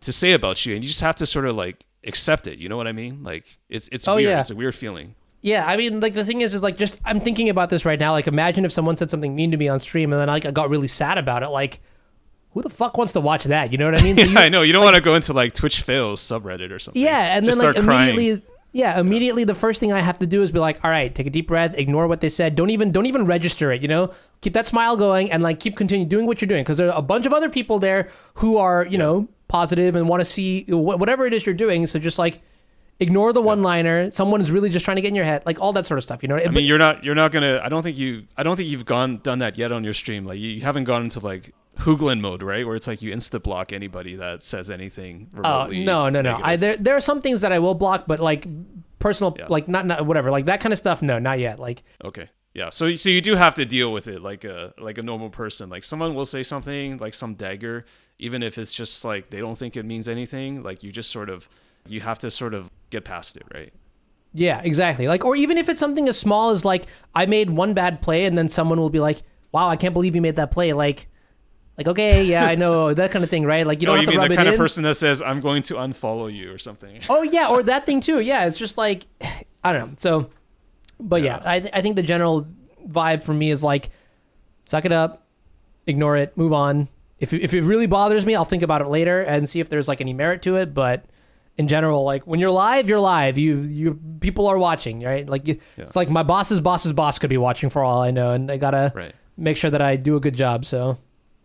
to 0.00 0.10
say 0.12 0.32
about 0.32 0.66
you, 0.66 0.74
and 0.74 0.82
you 0.82 0.88
just 0.88 1.02
have 1.02 1.14
to 1.14 1.24
sort 1.24 1.44
of 1.46 1.54
like 1.54 1.86
accept 2.04 2.46
it. 2.48 2.58
You 2.58 2.68
know 2.68 2.76
what 2.76 2.88
I 2.88 2.92
mean? 2.92 3.22
Like 3.22 3.58
it's 3.68 3.88
it's 3.92 4.08
Oh, 4.08 4.16
weird. 4.16 4.30
yeah. 4.30 4.40
It's 4.40 4.50
a 4.50 4.56
weird 4.56 4.74
feeling. 4.74 5.14
Yeah, 5.42 5.64
I 5.66 5.76
mean, 5.76 6.00
like 6.00 6.14
the 6.14 6.24
thing 6.24 6.42
is, 6.42 6.52
is 6.52 6.62
like 6.62 6.76
just 6.76 7.00
I'm 7.04 7.20
thinking 7.20 7.48
about 7.48 7.70
this 7.70 7.84
right 7.84 7.98
now. 7.98 8.12
Like, 8.12 8.26
imagine 8.26 8.64
if 8.64 8.72
someone 8.72 8.96
said 8.96 9.08
something 9.10 9.34
mean 9.34 9.50
to 9.52 9.56
me 9.56 9.68
on 9.68 9.80
stream, 9.80 10.12
and 10.12 10.20
then 10.20 10.28
like 10.28 10.44
I 10.44 10.50
got 10.50 10.68
really 10.68 10.88
sad 10.88 11.16
about 11.16 11.42
it. 11.42 11.48
Like, 11.48 11.80
who 12.52 12.60
the 12.62 12.68
fuck 12.68 12.98
wants 12.98 13.14
to 13.14 13.20
watch 13.20 13.44
that? 13.44 13.72
You 13.72 13.78
know 13.78 13.86
what 13.90 13.98
I 13.98 14.02
mean? 14.02 14.16
So 14.18 14.22
Yeah, 14.24 14.30
you- 14.30 14.38
I 14.38 14.48
know. 14.50 14.62
You 14.62 14.72
don't 14.74 14.84
want 14.84 14.96
to 14.96 15.00
go 15.00 15.14
into 15.14 15.32
like 15.32 15.54
Twitch 15.54 15.80
fails 15.80 16.20
subreddit 16.20 16.70
or 16.70 16.78
something. 16.78 17.02
Yeah, 17.02 17.36
and 17.36 17.46
Just 17.46 17.58
then 17.58 17.66
like 17.68 17.74
start 17.74 17.86
crying. 17.86 18.10
immediately, 18.10 18.46
yeah, 18.72 19.00
immediately 19.00 19.44
the 19.44 19.54
first 19.54 19.80
thing 19.80 19.92
I 19.92 20.00
have 20.00 20.18
to 20.18 20.26
do 20.26 20.42
is 20.42 20.50
be 20.52 20.58
like, 20.58 20.84
all 20.84 20.90
right, 20.90 21.12
take 21.14 21.26
a 21.26 21.30
deep 21.30 21.48
breath, 21.48 21.74
ignore 21.76 22.06
what 22.06 22.20
they 22.20 22.28
said, 22.28 22.54
don't 22.54 22.70
even 22.70 22.92
don't 22.92 23.06
even 23.06 23.24
register 23.24 23.72
it. 23.72 23.80
You 23.80 23.88
know, 23.88 24.12
keep 24.42 24.52
that 24.52 24.66
smile 24.66 24.96
going, 24.98 25.32
and 25.32 25.42
like 25.42 25.58
keep 25.58 25.74
continue 25.74 26.04
doing 26.06 26.26
what 26.26 26.42
you're 26.42 26.48
doing 26.48 26.64
because 26.64 26.76
there 26.76 26.92
are 26.92 26.98
a 26.98 27.02
bunch 27.02 27.24
of 27.24 27.32
other 27.32 27.48
people 27.48 27.78
there 27.78 28.10
who 28.34 28.58
are 28.58 28.84
you 28.86 28.98
know 28.98 29.26
positive 29.48 29.96
and 29.96 30.06
want 30.06 30.20
to 30.20 30.24
see 30.26 30.64
whatever 30.68 31.24
it 31.26 31.32
is 31.32 31.46
you're 31.46 31.54
doing. 31.54 31.86
So 31.86 31.98
just 31.98 32.18
like 32.18 32.42
ignore 33.00 33.32
the 33.32 33.42
one 33.42 33.62
liner. 33.62 34.10
Someone 34.10 34.40
is 34.40 34.50
really 34.50 34.68
just 34.70 34.84
trying 34.84 34.96
to 34.96 35.00
get 35.02 35.08
in 35.08 35.14
your 35.14 35.24
head, 35.24 35.42
like 35.46 35.60
all 35.60 35.72
that 35.72 35.86
sort 35.86 35.98
of 35.98 36.04
stuff. 36.04 36.22
You 36.22 36.28
know, 36.28 36.36
I 36.36 36.48
mean, 36.48 36.64
you're 36.64 36.78
not 36.78 37.02
you're 37.04 37.14
not 37.14 37.32
gonna. 37.32 37.60
I 37.62 37.68
don't 37.68 37.82
think 37.82 37.98
you. 37.98 38.26
I 38.36 38.42
don't 38.42 38.56
think 38.56 38.68
you've 38.68 38.84
gone 38.84 39.18
done 39.18 39.38
that 39.40 39.58
yet 39.58 39.72
on 39.72 39.82
your 39.84 39.94
stream. 39.94 40.24
Like 40.24 40.38
you, 40.38 40.50
you 40.50 40.60
haven't 40.60 40.84
gone 40.84 41.02
into 41.02 41.20
like 41.20 41.52
Hoogland 41.78 42.20
mode, 42.20 42.42
right? 42.42 42.66
Where 42.66 42.76
it's 42.76 42.86
like 42.86 43.02
you 43.02 43.12
insta 43.12 43.42
block 43.42 43.72
anybody 43.72 44.16
that 44.16 44.44
says 44.44 44.70
anything. 44.70 45.28
Oh 45.42 45.66
no, 45.68 46.08
no, 46.08 46.20
no! 46.20 46.38
I 46.42 46.56
there 46.56 46.76
there 46.76 46.96
are 46.96 47.00
some 47.00 47.20
things 47.20 47.40
that 47.40 47.52
I 47.52 47.58
will 47.58 47.74
block, 47.74 48.04
but 48.06 48.20
like 48.20 48.46
personal, 48.98 49.34
Yeah. 49.38 49.46
like 49.48 49.66
not 49.68 49.86
not 49.86 50.06
whatever, 50.06 50.30
like 50.30 50.44
that 50.46 50.60
kind 50.60 50.72
of 50.72 50.78
stuff. 50.78 51.02
No, 51.02 51.18
not 51.18 51.38
yet. 51.38 51.58
Like 51.58 51.82
Okay. 52.04 52.28
Yeah. 52.52 52.70
So 52.70 52.96
so 52.96 53.08
you 53.08 53.20
do 53.20 53.34
have 53.36 53.54
to 53.54 53.64
deal 53.64 53.92
with 53.92 54.08
it 54.08 54.20
like 54.20 54.44
a 54.44 54.74
like 54.78 54.98
a 54.98 55.02
normal 55.02 55.30
person. 55.30 55.70
Like 55.70 55.84
someone 55.84 56.14
will 56.14 56.26
say 56.26 56.42
something 56.42 56.98
like 56.98 57.14
some 57.14 57.34
dagger, 57.34 57.86
even 58.18 58.42
if 58.42 58.58
it's 58.58 58.72
just 58.72 59.04
like 59.04 59.30
they 59.30 59.38
don't 59.38 59.56
think 59.56 59.76
it 59.76 59.84
means 59.86 60.08
anything. 60.08 60.62
Like 60.62 60.82
you 60.82 60.92
just 60.92 61.10
sort 61.10 61.30
of 61.30 61.48
you 61.88 62.00
have 62.02 62.18
to 62.18 62.30
sort 62.30 62.52
of 62.52 62.69
get 62.90 63.04
past 63.04 63.36
it, 63.36 63.44
right? 63.52 63.72
Yeah, 64.32 64.60
exactly. 64.62 65.08
Like, 65.08 65.24
or 65.24 65.34
even 65.34 65.58
if 65.58 65.68
it's 65.68 65.80
something 65.80 66.08
as 66.08 66.18
small 66.18 66.50
as 66.50 66.64
like 66.64 66.86
I 67.14 67.26
made 67.26 67.50
one 67.50 67.74
bad 67.74 68.00
play, 68.00 68.26
and 68.26 68.38
then 68.38 68.48
someone 68.48 68.78
will 68.78 68.90
be 68.90 69.00
like, 69.00 69.22
"Wow, 69.52 69.68
I 69.68 69.76
can't 69.76 69.92
believe 69.92 70.14
you 70.14 70.22
made 70.22 70.36
that 70.36 70.50
play." 70.52 70.72
Like, 70.72 71.08
like 71.76 71.88
okay, 71.88 72.24
yeah, 72.24 72.44
I 72.44 72.54
know 72.54 72.94
that 72.94 73.10
kind 73.10 73.24
of 73.24 73.30
thing, 73.30 73.44
right? 73.44 73.66
Like 73.66 73.82
you 73.82 73.88
oh, 73.88 73.96
don't 73.96 74.02
you 74.02 74.06
have 74.06 74.06
to 74.06 74.10
mean 74.12 74.18
rub 74.20 74.28
the 74.28 74.34
it 74.34 74.36
kind 74.36 74.48
in. 74.48 74.54
of 74.54 74.58
person 74.58 74.84
that 74.84 74.94
says 74.94 75.20
I'm 75.20 75.40
going 75.40 75.62
to 75.62 75.74
unfollow 75.74 76.32
you 76.32 76.52
or 76.52 76.58
something? 76.58 77.00
oh 77.08 77.22
yeah, 77.22 77.48
or 77.48 77.62
that 77.64 77.86
thing 77.86 78.00
too. 78.00 78.20
Yeah, 78.20 78.46
it's 78.46 78.58
just 78.58 78.78
like 78.78 79.06
I 79.64 79.72
don't 79.72 79.90
know. 79.90 79.94
So, 79.96 80.30
but 81.00 81.22
yeah, 81.22 81.42
I 81.44 81.60
th- 81.60 81.72
I 81.74 81.82
think 81.82 81.96
the 81.96 82.02
general 82.02 82.46
vibe 82.86 83.22
for 83.22 83.34
me 83.34 83.50
is 83.50 83.64
like, 83.64 83.90
suck 84.64 84.84
it 84.84 84.92
up, 84.92 85.26
ignore 85.86 86.16
it, 86.16 86.36
move 86.36 86.52
on. 86.52 86.88
If 87.18 87.32
if 87.32 87.52
it 87.52 87.62
really 87.62 87.88
bothers 87.88 88.24
me, 88.24 88.36
I'll 88.36 88.44
think 88.44 88.62
about 88.62 88.80
it 88.80 88.88
later 88.88 89.20
and 89.20 89.48
see 89.48 89.58
if 89.58 89.68
there's 89.68 89.88
like 89.88 90.00
any 90.00 90.12
merit 90.12 90.42
to 90.42 90.56
it. 90.56 90.72
But 90.72 91.04
in 91.60 91.68
general, 91.68 92.02
like 92.12 92.26
when 92.26 92.40
you're 92.40 92.50
live, 92.68 92.88
you're 92.88 92.98
live. 93.16 93.38
You 93.38 93.58
you 93.60 93.98
people 94.20 94.46
are 94.48 94.58
watching, 94.58 95.02
right? 95.02 95.28
Like 95.28 95.46
you, 95.48 95.54
Yeah. 95.76 95.84
it's 95.84 95.94
like 95.96 96.10
my 96.10 96.22
boss's 96.24 96.60
boss's 96.60 96.92
boss 96.92 97.18
could 97.20 97.30
be 97.30 97.38
watching 97.48 97.70
for 97.70 97.82
all 97.84 98.00
I 98.02 98.10
know, 98.10 98.30
and 98.32 98.50
I 98.50 98.56
gotta 98.56 98.92
Right. 98.94 99.14
make 99.36 99.56
sure 99.56 99.70
that 99.70 99.82
I 99.82 99.96
do 99.96 100.16
a 100.16 100.20
good 100.20 100.34
job. 100.34 100.64
So 100.64 100.98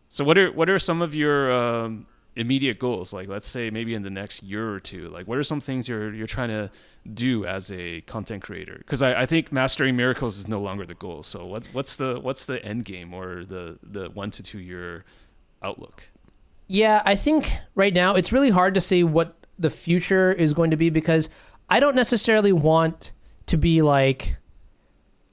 So 0.09 0.23
what 0.23 0.37
are 0.37 0.51
what 0.59 0.69
are 0.69 0.79
some 0.79 1.01
of 1.01 1.13
your 1.13 1.51
um, 1.51 2.05
immediate 2.35 2.79
goals? 2.79 3.13
Like 3.13 3.27
let's 3.29 3.47
say 3.47 3.69
maybe 3.69 3.93
in 3.93 4.03
the 4.03 4.09
next 4.21 4.43
year 4.43 4.65
or 4.75 4.79
two. 4.79 5.09
Like 5.09 5.27
what 5.27 5.37
are 5.37 5.43
some 5.43 5.61
things 5.61 5.87
you're 5.89 6.13
you're 6.13 6.27
trying 6.37 6.49
to 6.49 6.69
do 7.13 7.45
as 7.45 7.71
a 7.71 8.01
content 8.13 8.41
creator? 8.43 8.75
Because 8.79 9.01
I, 9.01 9.21
I 9.23 9.25
think 9.25 9.51
mastering 9.51 9.95
miracles 9.95 10.37
is 10.39 10.47
no 10.47 10.59
longer 10.61 10.85
the 10.85 10.95
goal. 11.05 11.23
So 11.23 11.45
what's 11.45 11.67
what's 11.73 11.95
the 11.97 12.19
what's 12.19 12.45
the 12.45 12.63
end 12.65 12.85
game 12.85 13.13
or 13.13 13.45
the 13.45 13.77
the 13.83 14.09
one 14.09 14.31
to 14.31 14.41
two 14.43 14.59
year 14.59 15.03
outlook? 15.61 16.09
Yeah, 16.67 17.01
I 17.05 17.15
think 17.15 17.51
right 17.75 17.93
now 17.93 18.15
it's 18.15 18.31
really 18.31 18.49
hard 18.49 18.73
to 18.75 18.81
say 18.81 19.03
what 19.03 19.44
the 19.57 19.69
future 19.69 20.31
is 20.31 20.53
going 20.53 20.71
to 20.71 20.77
be 20.77 20.89
because 20.89 21.29
I 21.69 21.79
don't 21.79 21.95
necessarily 21.95 22.51
want 22.51 23.11
to 23.47 23.57
be 23.57 23.81
like 23.81 24.37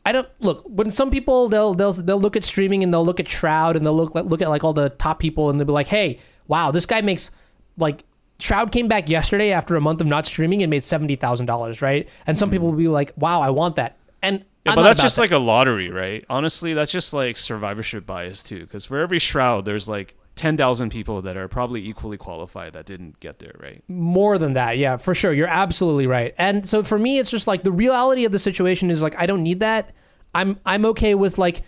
I 0.04 0.12
don't 0.12 0.28
look 0.40 0.64
when 0.66 0.90
some 0.90 1.10
people 1.10 1.48
they'll 1.48 1.74
they'll 1.74 1.92
they'll 1.92 2.20
look 2.20 2.36
at 2.36 2.44
streaming 2.44 2.82
and 2.82 2.92
they'll 2.92 3.04
look 3.04 3.20
at 3.20 3.28
Shroud 3.28 3.76
and 3.76 3.86
they'll 3.86 3.96
look 3.96 4.14
look 4.14 4.42
at 4.42 4.48
like 4.48 4.64
all 4.64 4.72
the 4.72 4.90
top 4.90 5.20
people 5.20 5.48
and 5.50 5.60
they'll 5.60 5.66
be 5.66 5.72
like, 5.72 5.86
"Hey, 5.86 6.18
wow, 6.48 6.70
this 6.70 6.86
guy 6.86 7.00
makes 7.02 7.30
like 7.76 8.04
Shroud 8.40 8.72
came 8.72 8.88
back 8.88 9.08
yesterday 9.08 9.52
after 9.52 9.76
a 9.76 9.80
month 9.80 10.00
of 10.00 10.08
not 10.08 10.26
streaming 10.26 10.62
and 10.62 10.70
made 10.70 10.82
seventy 10.82 11.14
thousand 11.14 11.46
dollars, 11.46 11.80
right?" 11.80 12.08
And 12.26 12.38
some 12.38 12.48
hmm. 12.48 12.54
people 12.54 12.68
will 12.68 12.78
be 12.78 12.88
like, 12.88 13.12
"Wow, 13.16 13.40
I 13.40 13.50
want 13.50 13.76
that." 13.76 13.96
And 14.22 14.44
Yeah, 14.66 14.72
I'm 14.72 14.76
but 14.76 14.82
that's 14.82 15.00
just 15.00 15.16
that. 15.16 15.22
like 15.22 15.30
a 15.30 15.38
lottery, 15.38 15.88
right? 15.88 16.24
Honestly, 16.28 16.74
that's 16.74 16.90
just 16.90 17.12
like 17.12 17.36
survivorship 17.36 18.04
bias 18.04 18.42
too. 18.42 18.60
Because 18.60 18.84
for 18.84 18.98
every 18.98 19.20
shroud, 19.20 19.64
there's 19.64 19.88
like 19.88 20.16
ten 20.34 20.56
thousand 20.56 20.90
people 20.90 21.22
that 21.22 21.36
are 21.36 21.48
probably 21.48 21.86
equally 21.86 22.16
qualified 22.16 22.72
that 22.72 22.86
didn't 22.86 23.20
get 23.20 23.38
there, 23.38 23.54
right? 23.60 23.82
More 23.88 24.38
than 24.38 24.54
that, 24.54 24.78
yeah, 24.78 24.96
for 24.96 25.14
sure. 25.14 25.32
You're 25.32 25.48
absolutely 25.48 26.06
right. 26.06 26.34
And 26.38 26.66
so 26.66 26.82
for 26.82 26.98
me, 26.98 27.18
it's 27.18 27.30
just 27.30 27.46
like 27.46 27.62
the 27.62 27.72
reality 27.72 28.24
of 28.24 28.32
the 28.32 28.38
situation 28.38 28.90
is 28.90 29.02
like 29.02 29.14
I 29.18 29.26
don't 29.26 29.42
need 29.42 29.60
that. 29.60 29.92
I'm 30.34 30.58
I'm 30.64 30.84
okay 30.86 31.14
with 31.14 31.38
like 31.38 31.62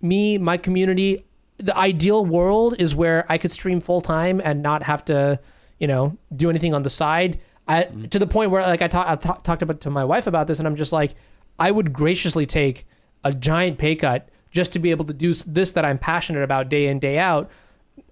me, 0.00 0.38
my 0.38 0.56
community. 0.56 1.24
The 1.58 1.76
ideal 1.76 2.24
world 2.24 2.76
is 2.78 2.94
where 2.94 3.26
I 3.28 3.38
could 3.38 3.52
stream 3.52 3.80
full 3.80 4.00
time 4.00 4.40
and 4.44 4.62
not 4.62 4.82
have 4.82 5.04
to, 5.06 5.40
you 5.78 5.86
know, 5.86 6.16
do 6.34 6.50
anything 6.50 6.74
on 6.74 6.82
the 6.82 6.90
side. 6.90 7.40
I, 7.66 7.84
mm-hmm. 7.84 8.06
To 8.06 8.18
the 8.18 8.26
point 8.26 8.50
where 8.50 8.62
like 8.62 8.82
I, 8.82 8.88
ta- 8.88 9.06
I 9.06 9.16
ta- 9.16 9.34
talked 9.34 9.62
about 9.62 9.80
to 9.82 9.90
my 9.90 10.04
wife 10.04 10.26
about 10.26 10.46
this, 10.46 10.58
and 10.58 10.68
I'm 10.68 10.76
just 10.76 10.92
like, 10.92 11.14
I 11.58 11.70
would 11.70 11.92
graciously 11.92 12.46
take 12.46 12.86
a 13.22 13.32
giant 13.32 13.78
pay 13.78 13.96
cut 13.96 14.28
just 14.50 14.72
to 14.72 14.78
be 14.78 14.90
able 14.90 15.04
to 15.06 15.12
do 15.12 15.32
this 15.32 15.72
that 15.72 15.84
I'm 15.84 15.98
passionate 15.98 16.42
about 16.42 16.68
day 16.68 16.86
in 16.86 16.98
day 16.98 17.18
out, 17.18 17.50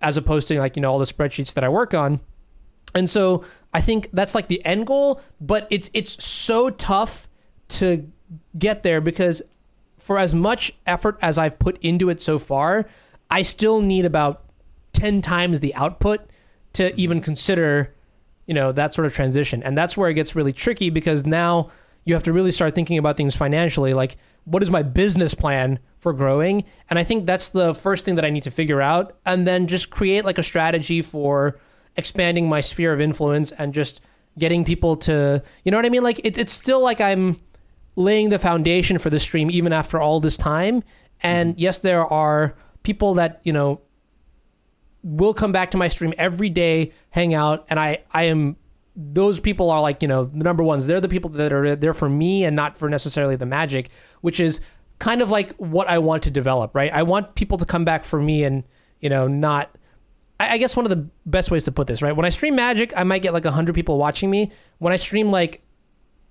as 0.02 0.16
opposed 0.16 0.48
to 0.48 0.58
like 0.58 0.76
you 0.76 0.82
know 0.82 0.90
all 0.92 0.98
the 0.98 1.04
spreadsheets 1.04 1.54
that 1.54 1.64
I 1.64 1.68
work 1.68 1.94
on. 1.94 2.20
And 2.94 3.08
so 3.08 3.44
I 3.72 3.80
think 3.80 4.10
that's 4.12 4.34
like 4.34 4.48
the 4.48 4.64
end 4.64 4.86
goal, 4.86 5.20
but 5.40 5.66
it's 5.70 5.90
it's 5.94 6.22
so 6.22 6.70
tough 6.70 7.28
to 7.68 8.10
get 8.58 8.82
there 8.82 9.00
because 9.00 9.42
for 9.98 10.18
as 10.18 10.34
much 10.34 10.72
effort 10.86 11.18
as 11.22 11.38
I've 11.38 11.58
put 11.58 11.78
into 11.82 12.10
it 12.10 12.20
so 12.20 12.38
far, 12.38 12.86
I 13.30 13.42
still 13.42 13.80
need 13.80 14.04
about 14.04 14.44
10 14.94 15.22
times 15.22 15.60
the 15.60 15.74
output 15.74 16.28
to 16.74 16.98
even 17.00 17.20
consider, 17.20 17.94
you 18.46 18.54
know, 18.54 18.72
that 18.72 18.92
sort 18.94 19.06
of 19.06 19.14
transition. 19.14 19.62
And 19.62 19.78
that's 19.78 19.96
where 19.96 20.10
it 20.10 20.14
gets 20.14 20.34
really 20.34 20.52
tricky 20.52 20.90
because 20.90 21.24
now 21.24 21.70
you 22.04 22.14
have 22.14 22.22
to 22.24 22.32
really 22.32 22.52
start 22.52 22.74
thinking 22.74 22.98
about 22.98 23.16
things 23.16 23.34
financially 23.34 23.94
like 23.94 24.16
what 24.44 24.62
is 24.62 24.70
my 24.70 24.82
business 24.82 25.34
plan 25.34 25.78
for 25.98 26.12
growing? 26.12 26.64
And 26.90 26.98
I 26.98 27.04
think 27.04 27.26
that's 27.26 27.50
the 27.50 27.74
first 27.74 28.04
thing 28.04 28.16
that 28.16 28.24
I 28.24 28.30
need 28.30 28.42
to 28.44 28.50
figure 28.50 28.82
out 28.82 29.16
and 29.24 29.46
then 29.46 29.66
just 29.66 29.90
create 29.90 30.24
like 30.24 30.38
a 30.38 30.42
strategy 30.42 31.00
for 31.02 31.58
expanding 31.96 32.48
my 32.48 32.60
sphere 32.60 32.92
of 32.92 33.00
influence 33.00 33.52
and 33.52 33.72
just 33.72 34.00
getting 34.38 34.64
people 34.64 34.96
to, 34.96 35.42
you 35.64 35.70
know 35.70 35.78
what 35.78 35.86
I 35.86 35.90
mean? 35.90 36.02
Like 36.02 36.20
it's 36.24 36.38
it's 36.38 36.52
still 36.52 36.82
like 36.82 37.00
I'm 37.00 37.38
laying 37.94 38.30
the 38.30 38.38
foundation 38.38 38.98
for 38.98 39.10
the 39.10 39.20
stream 39.20 39.50
even 39.50 39.72
after 39.72 40.00
all 40.00 40.18
this 40.18 40.36
time. 40.36 40.82
And 41.22 41.52
mm-hmm. 41.52 41.60
yes, 41.60 41.78
there 41.78 42.04
are 42.06 42.56
people 42.82 43.14
that, 43.14 43.40
you 43.44 43.52
know, 43.52 43.80
will 45.04 45.34
come 45.34 45.52
back 45.52 45.70
to 45.72 45.76
my 45.76 45.88
stream 45.88 46.14
every 46.16 46.48
day, 46.48 46.92
hang 47.10 47.34
out, 47.34 47.66
and 47.68 47.78
I 47.78 48.02
I 48.12 48.24
am 48.24 48.56
those 48.94 49.40
people 49.40 49.70
are 49.70 49.80
like, 49.80 50.02
you 50.02 50.08
know, 50.08 50.24
the 50.24 50.44
number 50.44 50.62
ones. 50.62 50.86
They're 50.86 51.00
the 51.00 51.08
people 51.08 51.30
that 51.30 51.52
are 51.52 51.76
there 51.76 51.94
for 51.94 52.08
me 52.08 52.44
and 52.44 52.54
not 52.54 52.76
for 52.76 52.88
necessarily 52.88 53.36
the 53.36 53.46
magic, 53.46 53.90
which 54.20 54.38
is 54.38 54.60
kind 54.98 55.22
of 55.22 55.30
like 55.30 55.54
what 55.56 55.88
I 55.88 55.98
want 55.98 56.22
to 56.24 56.30
develop, 56.30 56.74
right? 56.74 56.92
I 56.92 57.02
want 57.02 57.34
people 57.34 57.58
to 57.58 57.64
come 57.64 57.84
back 57.84 58.04
for 58.04 58.20
me 58.20 58.44
and, 58.44 58.64
you 59.00 59.08
know, 59.08 59.26
not 59.26 59.76
I 60.42 60.54
I 60.54 60.58
guess 60.58 60.76
one 60.76 60.84
of 60.84 60.90
the 60.90 61.08
best 61.24 61.50
ways 61.50 61.64
to 61.64 61.72
put 61.72 61.86
this, 61.86 62.02
right? 62.02 62.14
When 62.14 62.26
I 62.26 62.30
stream 62.30 62.54
Magic, 62.54 62.92
I 62.96 63.04
might 63.04 63.22
get 63.22 63.32
like 63.32 63.44
100 63.44 63.74
people 63.74 63.96
watching 63.96 64.30
me. 64.30 64.50
When 64.78 64.92
I 64.92 64.96
stream 64.96 65.30
like 65.30 65.62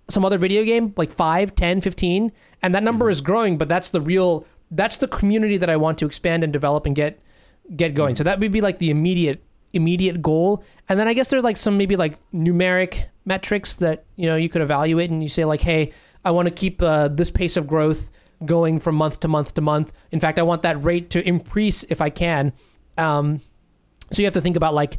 some 0.10 0.26
other 0.26 0.38
video 0.38 0.64
game, 0.64 0.94
like 0.98 1.12
5, 1.12 1.56
10, 1.56 1.82
15, 1.82 2.32
and 2.62 2.76
that 2.76 2.84
number 2.84 3.06
mm-hmm. 3.06 3.12
is 3.12 3.22
growing, 3.22 3.58
but 3.58 3.70
that's 3.70 3.90
the 3.90 4.02
real 4.02 4.46
that's 4.70 4.98
the 4.98 5.08
community 5.08 5.58
that 5.58 5.70
I 5.70 5.78
want 5.78 5.98
to 6.00 6.06
expand 6.06 6.44
and 6.44 6.54
develop 6.54 6.86
and 6.86 6.96
get 6.96 7.20
get 7.76 7.94
going. 7.94 8.14
Mm-hmm. 8.14 8.18
So 8.18 8.24
that 8.26 8.40
would 8.40 8.52
be 8.52 8.62
like 8.62 8.80
the 8.80 8.90
immediate 8.90 9.44
immediate 9.74 10.22
goal. 10.22 10.64
And 10.90 11.00
then 11.00 11.08
I 11.08 11.14
guess 11.14 11.30
there's 11.30 11.44
like 11.44 11.58
some 11.58 11.78
maybe 11.78 11.96
like 11.96 12.18
numeric 12.34 13.06
metrics 13.26 13.76
that, 13.76 14.06
you 14.16 14.28
know, 14.28 14.36
you 14.36 14.50
could 14.50 14.62
evaluate 14.62 15.10
and 15.10 15.22
you 15.24 15.30
say 15.30 15.46
like, 15.46 15.62
"Hey, 15.62 15.94
I 16.26 16.32
want 16.32 16.48
to 16.48 16.54
keep 16.54 16.82
uh, 16.82 17.08
this 17.08 17.32
pace 17.32 17.58
of 17.58 17.68
growth 17.68 18.10
going 18.44 18.80
from 18.80 18.96
month 18.96 19.20
to 19.22 19.28
month 19.28 19.54
to 19.56 19.62
month. 19.62 19.94
In 20.12 20.20
fact, 20.20 20.40
I 20.40 20.44
want 20.44 20.64
that 20.64 20.84
rate 20.84 21.12
to 21.12 21.28
increase 21.28 21.84
if 21.84 22.02
I 22.02 22.10
can." 22.10 22.54
Um, 22.98 23.40
so 24.12 24.22
you 24.22 24.26
have 24.26 24.34
to 24.34 24.42
think 24.42 24.58
about 24.58 24.74
like 24.74 24.98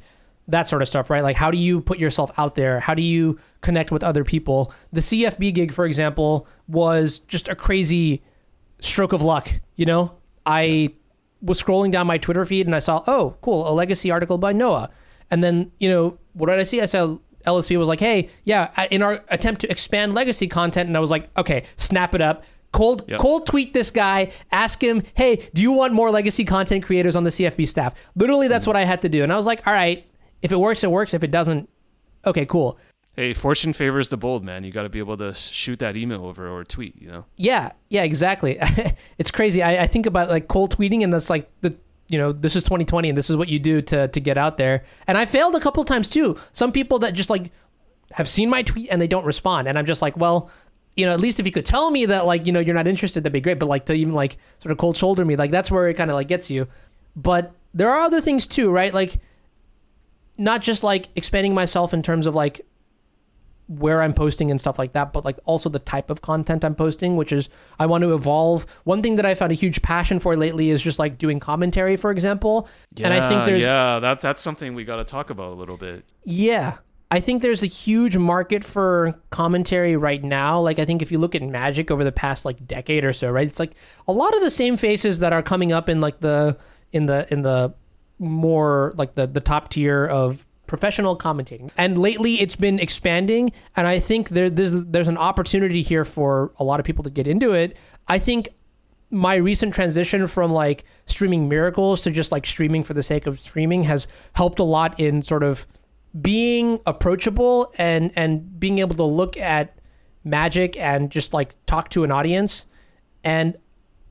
that 0.48 0.68
sort 0.68 0.82
of 0.82 0.88
stuff, 0.88 1.10
right? 1.10 1.22
Like 1.22 1.36
how 1.36 1.50
do 1.50 1.58
you 1.58 1.80
put 1.80 1.98
yourself 1.98 2.30
out 2.38 2.54
there? 2.54 2.80
How 2.80 2.94
do 2.94 3.02
you 3.02 3.38
connect 3.60 3.90
with 3.90 4.02
other 4.02 4.24
people? 4.24 4.72
The 4.92 5.00
CFB 5.00 5.54
gig, 5.54 5.72
for 5.72 5.84
example, 5.84 6.46
was 6.66 7.18
just 7.20 7.48
a 7.48 7.54
crazy 7.54 8.22
stroke 8.80 9.12
of 9.12 9.22
luck. 9.22 9.48
You 9.76 9.86
know, 9.86 10.16
I 10.44 10.94
was 11.42 11.62
scrolling 11.62 11.90
down 11.90 12.06
my 12.06 12.18
Twitter 12.18 12.46
feed 12.46 12.66
and 12.66 12.74
I 12.74 12.78
saw, 12.78 13.02
oh, 13.06 13.36
cool, 13.42 13.68
a 13.68 13.72
legacy 13.72 14.10
article 14.10 14.38
by 14.38 14.52
Noah. 14.52 14.90
And 15.30 15.42
then, 15.42 15.72
you 15.78 15.88
know, 15.88 16.18
what 16.34 16.48
did 16.48 16.58
I 16.58 16.62
see? 16.62 16.80
I 16.80 16.86
saw 16.86 17.18
LSV 17.46 17.78
was 17.78 17.88
like, 17.88 18.00
hey, 18.00 18.30
yeah, 18.44 18.70
in 18.90 19.02
our 19.02 19.24
attempt 19.28 19.60
to 19.62 19.70
expand 19.70 20.14
legacy 20.14 20.46
content. 20.46 20.86
And 20.88 20.96
I 20.96 21.00
was 21.00 21.10
like, 21.10 21.28
okay, 21.36 21.64
snap 21.76 22.14
it 22.14 22.20
up. 22.20 22.44
Cold, 22.72 23.04
Yep. 23.06 23.20
cold 23.20 23.46
tweet 23.46 23.74
this 23.74 23.90
guy. 23.90 24.32
Ask 24.50 24.82
him, 24.82 25.02
hey, 25.14 25.48
do 25.52 25.60
you 25.60 25.72
want 25.72 25.92
more 25.92 26.10
legacy 26.10 26.44
content 26.44 26.84
creators 26.84 27.16
on 27.16 27.24
the 27.24 27.30
CFB 27.30 27.68
staff? 27.68 27.94
Literally, 28.14 28.48
that's 28.48 28.62
mm-hmm. 28.62 28.70
what 28.70 28.76
I 28.76 28.84
had 28.84 29.02
to 29.02 29.08
do. 29.08 29.22
And 29.22 29.32
I 29.32 29.36
was 29.36 29.46
like, 29.46 29.66
all 29.66 29.74
right, 29.74 30.06
if 30.40 30.52
it 30.52 30.56
works, 30.56 30.82
it 30.82 30.90
works. 30.90 31.12
If 31.12 31.22
it 31.22 31.30
doesn't, 31.30 31.68
okay, 32.24 32.46
cool. 32.46 32.78
Hey, 33.14 33.34
fortune 33.34 33.74
favors 33.74 34.08
the 34.08 34.16
bold, 34.16 34.42
man. 34.42 34.64
You 34.64 34.72
got 34.72 34.84
to 34.84 34.88
be 34.88 34.98
able 34.98 35.18
to 35.18 35.34
shoot 35.34 35.80
that 35.80 35.98
email 35.98 36.24
over 36.24 36.48
or 36.48 36.64
tweet, 36.64 37.00
you 37.00 37.08
know? 37.08 37.26
Yeah, 37.36 37.72
yeah, 37.90 38.04
exactly. 38.04 38.58
it's 39.18 39.30
crazy. 39.30 39.62
I, 39.62 39.82
I 39.82 39.86
think 39.86 40.06
about 40.06 40.30
like 40.30 40.48
cold 40.48 40.74
tweeting, 40.74 41.04
and 41.04 41.12
that's 41.12 41.28
like 41.28 41.50
the 41.60 41.76
you 42.08 42.16
know 42.16 42.32
this 42.32 42.56
is 42.56 42.62
2020, 42.64 43.10
and 43.10 43.18
this 43.18 43.28
is 43.28 43.36
what 43.36 43.48
you 43.48 43.58
do 43.58 43.82
to 43.82 44.08
to 44.08 44.20
get 44.20 44.38
out 44.38 44.56
there. 44.56 44.84
And 45.06 45.18
I 45.18 45.26
failed 45.26 45.54
a 45.54 45.60
couple 45.60 45.84
times 45.84 46.08
too. 46.08 46.38
Some 46.52 46.72
people 46.72 47.00
that 47.00 47.12
just 47.12 47.28
like 47.28 47.50
have 48.12 48.28
seen 48.28 48.48
my 48.48 48.62
tweet 48.62 48.88
and 48.90 49.00
they 49.00 49.06
don't 49.06 49.26
respond, 49.26 49.68
and 49.68 49.78
I'm 49.78 49.86
just 49.86 50.00
like, 50.00 50.16
well, 50.16 50.50
you 50.96 51.04
know, 51.04 51.12
at 51.12 51.20
least 51.20 51.38
if 51.38 51.44
you 51.44 51.52
could 51.52 51.66
tell 51.66 51.90
me 51.90 52.06
that 52.06 52.24
like 52.24 52.46
you 52.46 52.52
know 52.52 52.60
you're 52.60 52.74
not 52.74 52.86
interested, 52.86 53.24
that'd 53.24 53.32
be 53.32 53.42
great. 53.42 53.58
But 53.58 53.68
like 53.68 53.84
to 53.86 53.94
even 53.94 54.14
like 54.14 54.38
sort 54.58 54.72
of 54.72 54.78
cold 54.78 54.96
shoulder 54.96 55.22
me, 55.22 55.36
like 55.36 55.50
that's 55.50 55.70
where 55.70 55.86
it 55.88 55.94
kind 55.94 56.10
of 56.10 56.14
like 56.14 56.28
gets 56.28 56.50
you. 56.50 56.66
But 57.14 57.52
there 57.74 57.90
are 57.90 58.00
other 58.00 58.22
things 58.22 58.46
too, 58.46 58.70
right? 58.70 58.92
Like 58.94 59.18
not 60.38 60.62
just 60.62 60.82
like 60.82 61.08
expanding 61.14 61.52
myself 61.52 61.92
in 61.92 62.02
terms 62.02 62.26
of 62.26 62.34
like 62.34 62.62
where 63.78 64.02
I'm 64.02 64.14
posting 64.14 64.50
and 64.50 64.60
stuff 64.60 64.78
like 64.78 64.92
that, 64.92 65.12
but 65.12 65.24
like 65.24 65.38
also 65.44 65.68
the 65.68 65.78
type 65.78 66.10
of 66.10 66.22
content 66.22 66.64
I'm 66.64 66.74
posting, 66.74 67.16
which 67.16 67.32
is 67.32 67.48
I 67.78 67.86
want 67.86 68.02
to 68.02 68.14
evolve. 68.14 68.66
One 68.84 69.02
thing 69.02 69.16
that 69.16 69.26
I 69.26 69.34
found 69.34 69.52
a 69.52 69.54
huge 69.54 69.82
passion 69.82 70.18
for 70.18 70.36
lately 70.36 70.70
is 70.70 70.82
just 70.82 70.98
like 70.98 71.18
doing 71.18 71.40
commentary, 71.40 71.96
for 71.96 72.10
example. 72.10 72.68
Yeah, 72.94 73.06
and 73.06 73.14
I 73.14 73.28
think 73.28 73.44
there's 73.44 73.62
yeah, 73.62 73.98
that 73.98 74.20
that's 74.20 74.42
something 74.42 74.74
we 74.74 74.84
got 74.84 74.96
to 74.96 75.04
talk 75.04 75.30
about 75.30 75.52
a 75.52 75.54
little 75.54 75.76
bit. 75.76 76.04
yeah. 76.24 76.78
I 77.10 77.20
think 77.20 77.42
there's 77.42 77.62
a 77.62 77.66
huge 77.66 78.16
market 78.16 78.64
for 78.64 79.14
commentary 79.28 79.96
right 79.96 80.24
now. 80.24 80.60
Like 80.60 80.78
I 80.78 80.86
think 80.86 81.02
if 81.02 81.12
you 81.12 81.18
look 81.18 81.34
at 81.34 81.42
Magic 81.42 81.90
over 81.90 82.04
the 82.04 82.10
past 82.10 82.46
like 82.46 82.66
decade 82.66 83.04
or 83.04 83.12
so, 83.12 83.30
right? 83.30 83.46
It's 83.46 83.60
like 83.60 83.74
a 84.08 84.12
lot 84.14 84.34
of 84.34 84.40
the 84.40 84.50
same 84.50 84.78
faces 84.78 85.18
that 85.18 85.30
are 85.30 85.42
coming 85.42 85.72
up 85.72 85.90
in 85.90 86.00
like 86.00 86.20
the 86.20 86.56
in 86.90 87.04
the 87.04 87.26
in 87.30 87.42
the 87.42 87.74
more 88.18 88.94
like 88.96 89.14
the 89.14 89.26
the 89.26 89.42
top 89.42 89.68
tier 89.68 90.06
of 90.06 90.46
professional 90.72 91.18
commentating. 91.18 91.70
And 91.76 91.98
lately 91.98 92.40
it's 92.40 92.56
been 92.56 92.80
expanding 92.80 93.52
and 93.76 93.86
I 93.86 93.98
think 93.98 94.30
there 94.30 94.48
there's 94.48 94.86
there's 94.86 95.08
an 95.08 95.18
opportunity 95.18 95.82
here 95.82 96.06
for 96.06 96.50
a 96.56 96.64
lot 96.64 96.80
of 96.80 96.86
people 96.86 97.04
to 97.04 97.10
get 97.10 97.26
into 97.26 97.52
it. 97.52 97.76
I 98.08 98.18
think 98.18 98.48
my 99.10 99.34
recent 99.34 99.74
transition 99.74 100.26
from 100.26 100.50
like 100.50 100.84
streaming 101.04 101.46
miracles 101.46 102.00
to 102.02 102.10
just 102.10 102.32
like 102.32 102.46
streaming 102.46 102.82
for 102.82 102.94
the 102.94 103.02
sake 103.02 103.26
of 103.26 103.38
streaming 103.38 103.82
has 103.82 104.08
helped 104.32 104.58
a 104.60 104.64
lot 104.64 104.98
in 104.98 105.20
sort 105.20 105.42
of 105.42 105.66
being 106.18 106.80
approachable 106.86 107.70
and 107.76 108.10
and 108.16 108.58
being 108.58 108.78
able 108.78 108.96
to 108.96 109.04
look 109.04 109.36
at 109.36 109.76
magic 110.24 110.74
and 110.78 111.10
just 111.10 111.34
like 111.34 111.54
talk 111.66 111.90
to 111.90 112.02
an 112.02 112.10
audience 112.10 112.64
and 113.24 113.58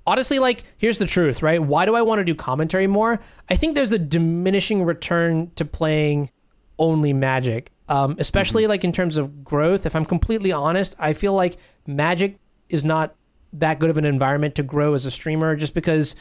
honestly 0.05 0.37
like 0.37 0.63
here's 0.77 0.99
the 0.99 1.05
truth 1.05 1.41
right 1.41 1.63
why 1.63 1.85
do 1.85 1.95
i 1.95 2.01
want 2.01 2.19
to 2.19 2.25
do 2.25 2.35
commentary 2.35 2.87
more 2.87 3.19
i 3.49 3.55
think 3.55 3.75
there's 3.75 3.91
a 3.91 3.99
diminishing 3.99 4.83
return 4.83 5.51
to 5.55 5.63
playing 5.63 6.29
only 6.81 7.13
magic 7.13 7.71
um, 7.87 8.15
especially 8.19 8.67
like 8.67 8.83
in 8.83 8.91
terms 8.91 9.17
of 9.17 9.43
growth 9.43 9.85
if 9.85 9.95
i'm 9.95 10.05
completely 10.05 10.51
honest 10.51 10.95
i 10.99 11.13
feel 11.13 11.33
like 11.33 11.57
magic 11.87 12.37
is 12.69 12.83
not 12.83 13.15
that 13.53 13.79
good 13.79 13.89
of 13.89 13.97
an 13.97 14.05
environment 14.05 14.55
to 14.55 14.63
grow 14.63 14.93
as 14.93 15.05
a 15.05 15.11
streamer 15.11 15.55
just 15.55 15.73
because 15.73 16.15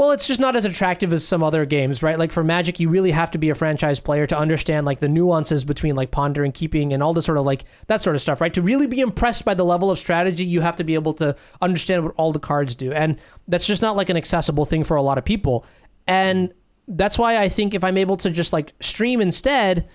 well, 0.00 0.12
it's 0.12 0.26
just 0.26 0.40
not 0.40 0.56
as 0.56 0.64
attractive 0.64 1.12
as 1.12 1.28
some 1.28 1.42
other 1.42 1.66
games, 1.66 2.02
right? 2.02 2.18
Like 2.18 2.32
for 2.32 2.42
Magic, 2.42 2.80
you 2.80 2.88
really 2.88 3.10
have 3.10 3.30
to 3.32 3.38
be 3.38 3.50
a 3.50 3.54
franchise 3.54 4.00
player 4.00 4.26
to 4.28 4.38
understand 4.38 4.86
like 4.86 4.98
the 4.98 5.10
nuances 5.10 5.62
between 5.62 5.94
like 5.94 6.10
ponder 6.10 6.42
and 6.42 6.54
keeping 6.54 6.94
and 6.94 7.02
all 7.02 7.12
this 7.12 7.26
sort 7.26 7.36
of 7.36 7.44
like 7.44 7.66
that 7.88 8.00
sort 8.00 8.16
of 8.16 8.22
stuff, 8.22 8.40
right? 8.40 8.54
To 8.54 8.62
really 8.62 8.86
be 8.86 9.00
impressed 9.00 9.44
by 9.44 9.52
the 9.52 9.62
level 9.62 9.90
of 9.90 9.98
strategy, 9.98 10.42
you 10.42 10.62
have 10.62 10.76
to 10.76 10.84
be 10.84 10.94
able 10.94 11.12
to 11.14 11.36
understand 11.60 12.02
what 12.02 12.14
all 12.16 12.32
the 12.32 12.38
cards 12.38 12.74
do. 12.74 12.90
And 12.92 13.18
that's 13.46 13.66
just 13.66 13.82
not 13.82 13.94
like 13.94 14.08
an 14.08 14.16
accessible 14.16 14.64
thing 14.64 14.84
for 14.84 14.96
a 14.96 15.02
lot 15.02 15.18
of 15.18 15.24
people. 15.26 15.66
And 16.06 16.54
that's 16.90 17.18
why 17.18 17.38
I 17.38 17.48
think 17.48 17.74
if 17.74 17.84
I'm 17.84 17.96
able 17.96 18.16
to 18.18 18.30
just 18.30 18.52
like 18.52 18.72
stream 18.80 19.20
instead, 19.20 19.88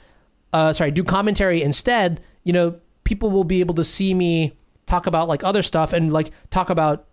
uh, 0.54 0.74
sorry, 0.74 0.92
do 0.92 1.04
commentary 1.04 1.62
instead, 1.62 2.22
you 2.44 2.54
know, 2.54 2.80
people 3.04 3.30
will 3.30 3.44
be 3.44 3.60
able 3.60 3.76
to 3.76 3.84
see 3.84 4.14
me 4.14 4.58
talk 4.86 5.08
about 5.08 5.28
like 5.28 5.44
other 5.44 5.62
stuff 5.62 5.94
and 5.94 6.12
like 6.14 6.32
talk 6.50 6.70
about 6.70 7.08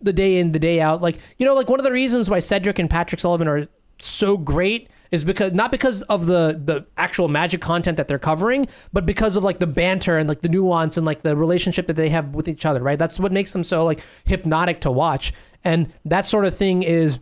the 0.00 0.12
day 0.12 0.38
in 0.38 0.52
the 0.52 0.58
day 0.58 0.80
out. 0.80 1.00
Like 1.00 1.18
you 1.38 1.46
know 1.46 1.54
like 1.54 1.68
one 1.68 1.80
of 1.80 1.84
the 1.84 1.92
reasons 1.92 2.28
why 2.28 2.38
cedric 2.38 2.78
and 2.78 2.90
patrick 2.90 3.20
sullivan 3.20 3.48
are 3.48 3.68
so 3.98 4.36
great 4.36 4.88
is 5.10 5.24
because 5.24 5.52
not 5.52 5.70
because 5.70 6.02
of 6.02 6.26
the 6.26 6.60
the 6.62 6.86
actual 6.96 7.28
magic 7.28 7.60
content 7.60 7.96
that 7.96 8.06
they're 8.06 8.18
covering 8.18 8.68
but 8.92 9.04
because 9.04 9.36
of 9.36 9.42
like 9.42 9.58
the 9.58 9.66
banter 9.66 10.18
and 10.18 10.28
like 10.28 10.42
the 10.42 10.48
nuance 10.48 10.96
and 10.96 11.04
like 11.04 11.22
the 11.22 11.36
relationship 11.36 11.86
that 11.88 11.94
they 11.94 12.08
have 12.08 12.34
with 12.34 12.48
each 12.48 12.64
other 12.64 12.80
right? 12.80 12.98
That's 12.98 13.18
what 13.18 13.32
makes 13.32 13.52
them 13.52 13.64
so 13.64 13.84
like 13.84 14.00
hypnotic 14.24 14.80
to 14.82 14.90
watch. 14.90 15.32
And 15.64 15.92
that 16.04 16.26
sort 16.26 16.44
of 16.44 16.56
thing 16.56 16.82
is 16.82 17.18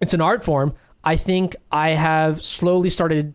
it's 0.00 0.14
an 0.14 0.20
art 0.20 0.42
form 0.42 0.74
i 1.04 1.16
think 1.16 1.56
i 1.72 1.90
have 1.90 2.44
slowly 2.44 2.90
started 2.90 3.34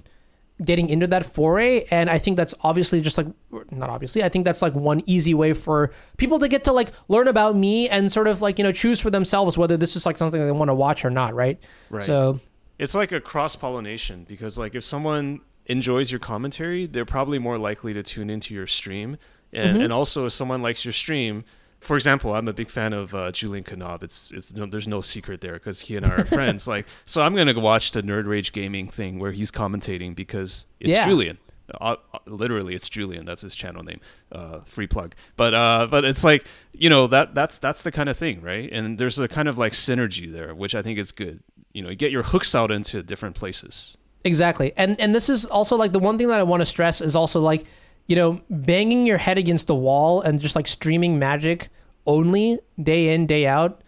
getting 0.64 0.88
into 0.90 1.06
that 1.08 1.26
foray 1.26 1.86
and 1.92 2.10
i 2.10 2.18
think 2.18 2.38
that's 2.38 2.54
obviously 2.62 3.02
just 3.02 3.18
like 3.18 3.28
not 3.72 3.90
obviously 3.90 4.24
i 4.24 4.30
think 4.30 4.46
that's 4.46 4.62
like 4.62 4.74
one 4.74 5.02
easy 5.06 5.34
way 5.34 5.54
for 5.54 5.92
people 6.18 6.40
to 6.40 6.48
get 6.48 6.64
to 6.64 6.72
like 6.72 6.92
learn 7.10 7.28
about 7.28 7.56
me 7.56 7.90
and 7.90 8.10
sort 8.12 8.28
of 8.28 8.42
like 8.42 8.58
you 8.58 8.64
know 8.64 8.72
choose 8.72 9.02
for 9.02 9.10
themselves 9.10 9.58
whether 9.58 9.76
this 9.76 9.96
is 9.98 10.06
like 10.06 10.16
something 10.16 10.44
they 10.46 10.52
want 10.52 10.70
to 10.70 10.76
watch 10.76 11.04
or 11.04 11.10
not 11.10 11.34
right 11.34 11.60
Right. 11.90 12.06
so 12.06 12.40
It's 12.80 12.96
like 12.96 13.12
a 13.12 13.20
cross 13.20 13.56
pollination 13.58 14.26
because 14.28 14.58
like 14.58 14.76
if 14.76 14.84
someone 14.84 15.42
enjoys 15.68 16.12
your 16.12 16.20
commentary, 16.20 16.86
they're 16.86 17.06
probably 17.06 17.40
more 17.40 17.58
likely 17.58 17.92
to 17.94 18.04
tune 18.04 18.30
into 18.30 18.54
your 18.54 18.68
stream, 18.68 19.18
and 19.52 19.72
Mm-hmm. 19.72 19.82
and 19.82 19.92
also 19.94 20.26
if 20.28 20.34
someone 20.34 20.62
likes 20.62 20.86
your 20.86 20.92
stream. 20.94 21.44
For 21.86 21.96
example, 21.96 22.34
I'm 22.34 22.48
a 22.48 22.54
big 22.54 22.70
fan 22.70 22.94
of 22.94 23.14
uh, 23.16 23.32
Julian 23.32 23.64
Knab. 23.64 24.04
It's 24.04 24.32
it's 24.32 24.54
no, 24.54 24.66
there's 24.66 24.88
no 24.88 25.02
secret 25.02 25.42
there 25.42 25.54
because 25.54 25.82
he 25.82 25.96
and 25.96 26.06
I 26.06 26.10
are 26.10 26.26
friends. 26.40 26.68
Like, 26.68 26.88
so 27.06 27.22
I'm 27.22 27.36
gonna 27.36 27.54
go 27.54 27.62
watch 27.62 27.92
the 27.92 28.02
Nerd 28.02 28.28
Rage 28.28 28.52
Gaming 28.52 28.88
thing 28.90 29.20
where 29.20 29.32
he's 29.32 29.52
commentating 29.52 30.16
because 30.16 30.66
it's 30.80 30.92
Yeah. 30.92 31.08
Julian. 31.08 31.38
Uh, 31.82 31.96
uh, 32.14 32.20
literally, 32.28 32.76
it's 32.76 32.88
Julian. 32.90 33.26
That's 33.26 33.42
his 33.42 33.56
channel 33.56 33.84
name. 33.84 34.00
Uh, 34.32 34.60
free 34.66 34.86
plug. 34.88 35.16
But 35.36 35.54
uh, 35.56 35.88
but 35.90 36.06
it's 36.06 36.24
like 36.24 36.46
you 36.74 36.90
know 36.90 37.08
that 37.08 37.34
that's 37.34 37.58
that's 37.60 37.82
the 37.84 37.92
kind 37.92 38.10
of 38.10 38.18
thing, 38.18 38.42
right? 38.42 38.70
And 38.72 38.98
there's 38.98 39.18
a 39.18 39.28
kind 39.28 39.48
of 39.48 39.58
like 39.58 39.74
synergy 39.74 40.32
there, 40.32 40.54
which 40.54 40.76
I 40.76 40.82
think 40.82 41.00
is 41.00 41.12
good. 41.12 41.42
You 41.74 41.82
know, 41.82 41.90
you 41.90 41.96
get 41.96 42.12
your 42.12 42.24
hooks 42.24 42.54
out 42.56 42.72
into 42.72 43.02
different 43.04 43.36
places. 43.36 43.98
Exactly. 44.24 44.74
And 44.78 45.00
and 45.00 45.14
this 45.14 45.30
is 45.30 45.46
also 45.46 45.76
like 45.76 45.92
the 45.92 46.00
one 46.00 46.18
thing 46.18 46.28
that 46.30 46.40
I 46.40 46.44
want 46.44 46.62
to 46.62 46.66
stress 46.66 47.02
is 47.02 47.16
also 47.16 47.40
like, 47.42 47.66
you 48.08 48.16
know, 48.16 48.42
banging 48.50 49.06
your 49.06 49.18
head 49.18 49.38
against 49.38 49.68
the 49.68 49.76
wall 49.76 50.22
and 50.22 50.40
just 50.40 50.56
like 50.56 50.68
streaming 50.68 51.18
magic 51.18 51.70
only 52.06 52.60
day 52.82 53.14
in, 53.14 53.26
day 53.26 53.48
out, 53.48 53.82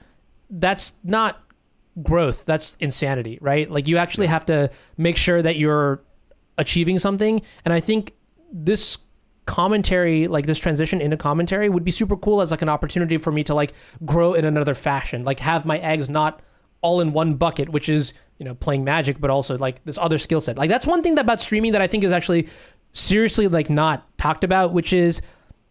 that's 0.49 0.93
not 1.03 1.43
growth. 2.01 2.45
That's 2.45 2.75
insanity, 2.79 3.37
right? 3.41 3.69
Like 3.69 3.87
you 3.87 3.97
actually 3.97 4.27
have 4.27 4.45
to 4.45 4.69
make 4.97 5.17
sure 5.17 5.41
that 5.41 5.57
you're 5.57 6.01
achieving 6.57 6.99
something. 6.99 7.41
And 7.65 7.73
I 7.73 7.79
think 7.79 8.13
this 8.51 8.97
commentary 9.47 10.27
like 10.27 10.45
this 10.45 10.59
transition 10.59 10.99
into 10.99 11.15
commentary 11.15 11.69
would 11.69 11.83
be 11.83 11.91
super 11.91 12.17
cool 12.17 12.41
as 12.41 12.51
like 12.51 12.61
an 12.61 12.69
opportunity 12.69 13.17
for 13.17 13.31
me 13.31 13.43
to 13.45 13.55
like 13.55 13.73
grow 14.05 14.33
in 14.33 14.43
another 14.43 14.75
fashion 14.75 15.23
like 15.23 15.39
have 15.39 15.65
my 15.65 15.77
eggs 15.79 16.09
not 16.09 16.41
all 16.81 16.99
in 16.99 17.13
one 17.13 17.33
bucket 17.35 17.69
which 17.69 17.87
is 17.87 18.13
you 18.39 18.45
know 18.45 18.53
playing 18.53 18.83
magic 18.83 19.21
but 19.21 19.29
also 19.29 19.57
like 19.57 19.81
this 19.85 19.97
other 19.97 20.17
skill 20.17 20.41
set 20.41 20.57
like 20.57 20.69
that's 20.69 20.85
one 20.85 21.01
thing 21.01 21.15
that 21.15 21.21
about 21.21 21.39
streaming 21.39 21.71
that 21.71 21.81
i 21.81 21.87
think 21.87 22.03
is 22.03 22.11
actually 22.11 22.49
seriously 22.97 23.47
like 23.47 23.69
not 23.69 24.05
talked 24.17 24.43
about 24.43 24.73
which 24.73 24.91
is 24.91 25.21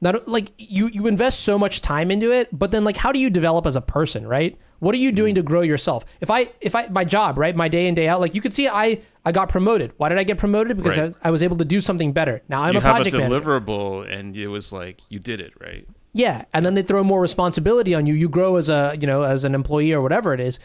not 0.01 0.29
like 0.29 0.53
you 0.59 0.87
you 0.89 1.07
invest 1.07 1.41
so 1.41 1.59
much 1.59 1.81
time 1.81 2.11
into 2.11 2.31
it 2.31 2.49
but 2.57 2.71
then 2.71 2.85
like 2.85 2.97
how 2.97 3.11
do 3.11 3.19
you 3.19 3.29
develop 3.31 3.67
as 3.67 3.75
a 3.77 3.81
person 3.81 4.27
right 4.27 4.57
what 4.79 4.95
are 4.95 4.99
you 4.99 5.11
doing 5.11 5.33
Mm. 5.33 5.37
to 5.39 5.43
grow 5.43 5.63
yourself 5.63 6.05
if 6.21 6.31
i 6.31 6.49
if 6.61 6.75
i 6.77 6.87
my 6.89 7.05
job 7.05 7.39
right 7.39 7.57
my 7.57 7.67
day 7.67 7.89
in 7.89 7.95
day 7.95 8.07
out 8.07 8.21
like 8.21 8.35
you 8.35 8.41
could 8.41 8.55
see 8.55 8.69
i 8.69 9.01
i 9.25 9.33
got 9.33 9.49
promoted 9.49 9.93
why 9.97 10.09
did 10.09 10.19
i 10.19 10.23
get 10.23 10.39
promoted 10.39 10.77
because 10.77 10.99
I, 10.99 11.03
was, 11.05 11.19
I 11.25 11.31
was 11.31 11.43
able 11.43 11.57
to 11.57 11.65
do 11.65 11.81
something 11.81 12.13
better 12.13 12.43
now 12.49 12.63
i'm 12.63 12.75
you 12.75 12.79
a 12.79 12.83
have 12.83 12.93
a 12.93 12.99
project 12.99 13.17
manager 13.17 13.41
deliverable, 13.41 14.13
and 14.13 14.37
it 14.37 14.49
was 14.49 14.73
like 14.73 15.01
you 15.09 15.19
did 15.19 15.41
it, 15.41 15.53
right? 15.61 15.87
yeah, 16.13 16.45
and 16.55 16.65
then 16.65 16.75
they 16.75 16.83
throw 16.83 17.03
more 17.05 17.21
responsibility 17.21 17.95
on 17.95 18.07
you. 18.07 18.15
You 18.15 18.29
grow 18.29 18.57
as 18.57 18.69
a 18.71 18.97
you 19.01 19.07
know 19.07 19.23
as 19.25 19.45
an 19.45 19.55
employee 19.55 19.93
or 19.93 20.01
whatever 20.01 20.33
it 20.33 20.41
is. 20.41 20.59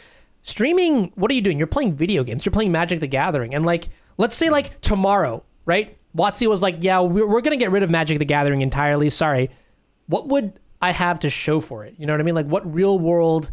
Streaming, 0.43 1.11
what 1.15 1.29
are 1.29 1.33
you 1.33 1.41
doing? 1.41 1.57
You're 1.57 1.67
playing 1.67 1.95
video 1.95 2.23
games. 2.23 2.45
You're 2.45 2.51
playing 2.53 2.71
Magic 2.71 2.99
the 2.99 3.07
Gathering, 3.07 3.53
and 3.53 3.65
like 3.65 3.89
let's 4.17 4.35
say 4.35 4.49
like 4.49 4.79
tomorrow, 4.81 5.43
right? 5.65 5.97
WotC 6.17 6.47
was 6.47 6.61
like, 6.61 6.77
yeah, 6.81 6.99
we're, 6.99 7.27
we're 7.27 7.41
gonna 7.41 7.57
get 7.57 7.71
rid 7.71 7.83
of 7.83 7.89
Magic 7.89 8.19
the 8.19 8.25
Gathering 8.25 8.61
entirely. 8.61 9.09
Sorry, 9.09 9.49
what 10.07 10.27
would 10.27 10.53
I 10.81 10.91
have 10.91 11.19
to 11.19 11.29
show 11.29 11.61
for 11.61 11.85
it? 11.85 11.95
You 11.97 12.05
know 12.05 12.13
what 12.13 12.19
I 12.19 12.23
mean? 12.23 12.35
Like 12.35 12.47
what 12.47 12.71
real 12.73 12.99
world 12.99 13.51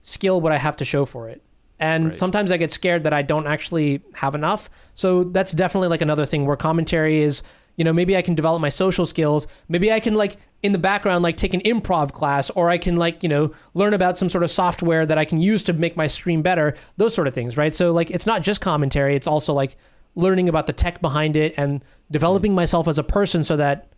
skill 0.00 0.40
would 0.40 0.52
I 0.52 0.58
have 0.58 0.76
to 0.78 0.84
show 0.84 1.04
for 1.04 1.28
it? 1.28 1.42
And 1.78 2.08
Right. 2.08 2.18
sometimes 2.18 2.52
I 2.52 2.56
get 2.56 2.70
scared 2.72 3.04
that 3.04 3.12
I 3.12 3.22
don't 3.22 3.46
actually 3.46 4.02
have 4.14 4.34
enough. 4.34 4.70
So 4.94 5.24
that's 5.24 5.52
definitely 5.52 5.88
like 5.88 6.00
another 6.00 6.24
thing 6.26 6.46
where 6.46 6.56
commentary 6.56 7.20
is, 7.20 7.42
you 7.76 7.84
know, 7.84 7.92
maybe 7.92 8.16
I 8.16 8.22
can 8.22 8.34
develop 8.34 8.60
my 8.60 8.68
social 8.68 9.04
skills. 9.06 9.46
Maybe 9.68 9.92
I 9.92 9.98
can 9.98 10.14
like 10.14 10.36
in 10.62 10.72
the 10.72 10.78
background 10.78 11.22
like 11.24 11.36
take 11.36 11.54
an 11.54 11.60
improv 11.62 12.12
class 12.12 12.50
or 12.50 12.70
I 12.70 12.78
can 12.78 12.96
like, 12.96 13.22
you 13.22 13.28
know, 13.28 13.52
learn 13.74 13.94
about 13.94 14.16
some 14.16 14.28
sort 14.28 14.44
of 14.44 14.50
software 14.50 15.04
that 15.06 15.18
I 15.18 15.24
can 15.24 15.40
use 15.40 15.62
to 15.64 15.72
make 15.72 15.96
my 15.96 16.06
stream 16.06 16.40
better. 16.42 16.74
Those 16.98 17.14
sort 17.14 17.26
of 17.26 17.34
things, 17.34 17.56
right? 17.56 17.74
So 17.74 17.92
like 17.92 18.10
it's 18.10 18.26
not 18.26 18.42
just 18.42 18.60
commentary, 18.60 19.16
it's 19.16 19.26
also 19.26 19.52
like 19.52 19.76
learning 20.14 20.48
about 20.48 20.66
the 20.66 20.72
tech 20.72 21.00
behind 21.00 21.36
it 21.36 21.54
and 21.56 21.84
developing 22.10 22.54
myself 22.54 22.86
as 22.88 22.98
a 22.98 23.02
person 23.02 23.42
so 23.42 23.56
that 23.56 23.88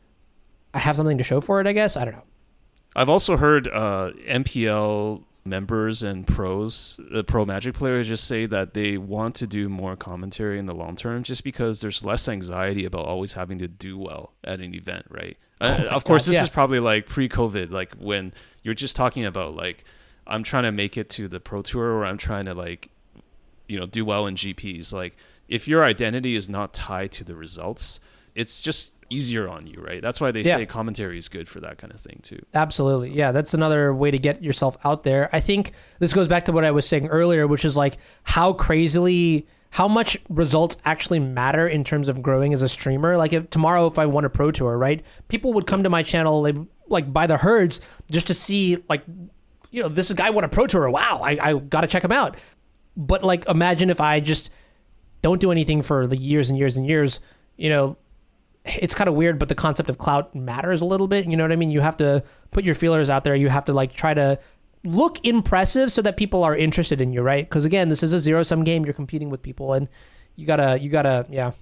I 0.72 0.78
have 0.78 0.96
something 0.96 1.18
to 1.18 1.24
show 1.24 1.40
for 1.40 1.60
it, 1.60 1.66
I 1.66 1.72
guess. 1.72 1.96
I 1.96 2.04
don't 2.04 2.14
know. 2.14 2.24
I've 2.96 3.08
also 3.08 3.36
heard 3.36 3.66
uh, 3.68 4.12
MPL 4.28 5.24
members 5.44 6.02
and 6.02 6.26
pros, 6.26 6.98
uh, 7.14 7.22
pro 7.22 7.44
Magic 7.44 7.74
players, 7.74 8.08
just 8.08 8.24
say 8.24 8.46
that 8.46 8.74
they 8.74 8.96
want 8.96 9.34
to 9.36 9.46
do 9.46 9.68
more 9.68 9.96
commentary 9.96 10.58
in 10.58 10.66
the 10.66 10.74
long 10.74 10.96
term, 10.96 11.22
just 11.22 11.44
because 11.44 11.80
there's 11.80 12.04
less 12.04 12.28
anxiety 12.28 12.84
about 12.84 13.06
always 13.06 13.34
having 13.34 13.58
to 13.58 13.68
do 13.68 13.98
well 13.98 14.32
at 14.44 14.60
an 14.60 14.74
event, 14.74 15.06
right? 15.10 15.36
Uh, 15.60 15.86
of 15.90 16.04
course, 16.04 16.24
God, 16.24 16.30
this 16.30 16.36
yeah. 16.36 16.42
is 16.44 16.48
probably 16.50 16.80
like 16.80 17.06
pre-COVID, 17.06 17.70
like 17.70 17.94
when 17.94 18.32
you're 18.62 18.74
just 18.74 18.96
talking 18.96 19.24
about 19.24 19.54
like 19.54 19.84
I'm 20.26 20.42
trying 20.42 20.64
to 20.64 20.72
make 20.72 20.96
it 20.96 21.10
to 21.10 21.28
the 21.28 21.40
pro 21.40 21.62
tour, 21.62 21.92
or 21.92 22.04
I'm 22.04 22.18
trying 22.18 22.46
to 22.46 22.54
like 22.54 22.90
you 23.68 23.78
know 23.78 23.86
do 23.86 24.04
well 24.04 24.26
in 24.26 24.34
GPs. 24.34 24.92
Like 24.92 25.16
if 25.48 25.68
your 25.68 25.84
identity 25.84 26.34
is 26.34 26.48
not 26.48 26.72
tied 26.72 27.12
to 27.12 27.24
the 27.24 27.34
results, 27.34 28.00
it's 28.34 28.62
just 28.62 28.94
easier 29.10 29.48
on 29.48 29.66
you, 29.66 29.80
right? 29.80 30.00
That's 30.00 30.20
why 30.20 30.30
they 30.30 30.40
Yeah. 30.42 30.56
say 30.56 30.66
commentary 30.66 31.18
is 31.18 31.28
good 31.28 31.48
for 31.48 31.60
that 31.60 31.78
kind 31.78 31.92
of 31.92 32.00
thing 32.00 32.20
too. 32.22 32.40
Absolutely. 32.54 33.10
Yeah, 33.12 33.32
that's 33.32 33.52
another 33.54 33.94
way 33.94 34.10
to 34.10 34.18
get 34.18 34.42
yourself 34.42 34.76
out 34.84 35.02
there. 35.04 35.28
I 35.32 35.40
think 35.40 35.72
this 35.98 36.14
goes 36.14 36.26
back 36.26 36.46
to 36.46 36.52
what 36.52 36.64
I 36.64 36.70
was 36.70 36.88
saying 36.88 37.08
earlier, 37.08 37.46
which 37.46 37.64
is 37.64 37.76
like 37.76 37.98
how 38.24 38.52
crazily 38.54 39.46
how 39.70 39.88
much 39.88 40.16
results 40.28 40.76
actually 40.84 41.18
matter 41.18 41.66
in 41.68 41.82
terms 41.84 42.08
of 42.08 42.22
growing 42.22 42.52
as 42.52 42.62
a 42.62 42.68
streamer. 42.68 43.16
Like 43.16 43.32
if 43.32 43.50
tomorrow 43.50 43.86
if 43.86 43.98
I 43.98 44.06
won 44.06 44.24
a 44.24 44.30
pro 44.30 44.50
tour, 44.50 44.78
right? 44.78 45.04
People 45.28 45.52
would 45.54 45.66
come 45.66 45.82
to 45.82 45.90
my 45.90 46.02
channel 46.02 46.42
like, 46.42 46.56
like 46.88 47.12
by 47.12 47.26
the 47.26 47.36
herds 47.36 47.80
just 48.10 48.28
to 48.28 48.34
see 48.34 48.78
like 48.88 49.02
you 49.70 49.82
know, 49.82 49.88
this 49.88 50.12
guy 50.12 50.30
won 50.30 50.44
a 50.44 50.48
pro 50.48 50.66
tour. 50.68 50.88
Wow, 50.88 51.20
I, 51.22 51.38
I 51.40 51.54
gotta 51.54 51.88
check 51.88 52.04
him 52.04 52.12
out. 52.12 52.36
But 52.96 53.22
like 53.24 53.46
imagine 53.48 53.90
if 53.90 54.00
I 54.00 54.20
just 54.20 54.50
don't 55.24 55.40
do 55.40 55.50
anything 55.50 55.80
for 55.80 56.06
the 56.06 56.18
years 56.18 56.50
and 56.50 56.58
years 56.58 56.76
and 56.76 56.86
years, 56.86 57.18
you 57.56 57.70
know, 57.70 57.96
it's 58.66 58.94
kind 58.94 59.08
of 59.08 59.14
weird, 59.14 59.38
but 59.38 59.48
the 59.48 59.54
concept 59.54 59.88
of 59.88 59.96
clout 59.96 60.34
matters 60.34 60.82
a 60.82 60.84
little 60.84 61.08
bit. 61.08 61.24
You 61.24 61.34
know 61.34 61.44
what 61.44 61.50
I 61.50 61.56
mean? 61.56 61.70
You 61.70 61.80
have 61.80 61.96
to 61.96 62.22
put 62.50 62.62
your 62.62 62.74
feelers 62.74 63.08
out 63.08 63.24
there. 63.24 63.34
You 63.34 63.48
have 63.48 63.64
to 63.64 63.72
like 63.72 63.94
try 63.94 64.12
to 64.12 64.38
look 64.84 65.24
impressive 65.24 65.90
so 65.90 66.02
that 66.02 66.18
people 66.18 66.44
are 66.44 66.54
interested 66.54 67.00
in 67.00 67.10
you, 67.10 67.22
right? 67.22 67.48
Because 67.48 67.64
again, 67.64 67.88
this 67.88 68.02
is 68.02 68.12
a 68.12 68.18
zero 68.18 68.42
sum 68.42 68.64
game. 68.64 68.84
You're 68.84 68.92
competing 68.92 69.30
with 69.30 69.40
people, 69.40 69.72
and 69.72 69.88
you 70.36 70.46
gotta 70.46 70.78
you 70.78 70.90
gotta 70.90 71.24
yeah 71.30 71.52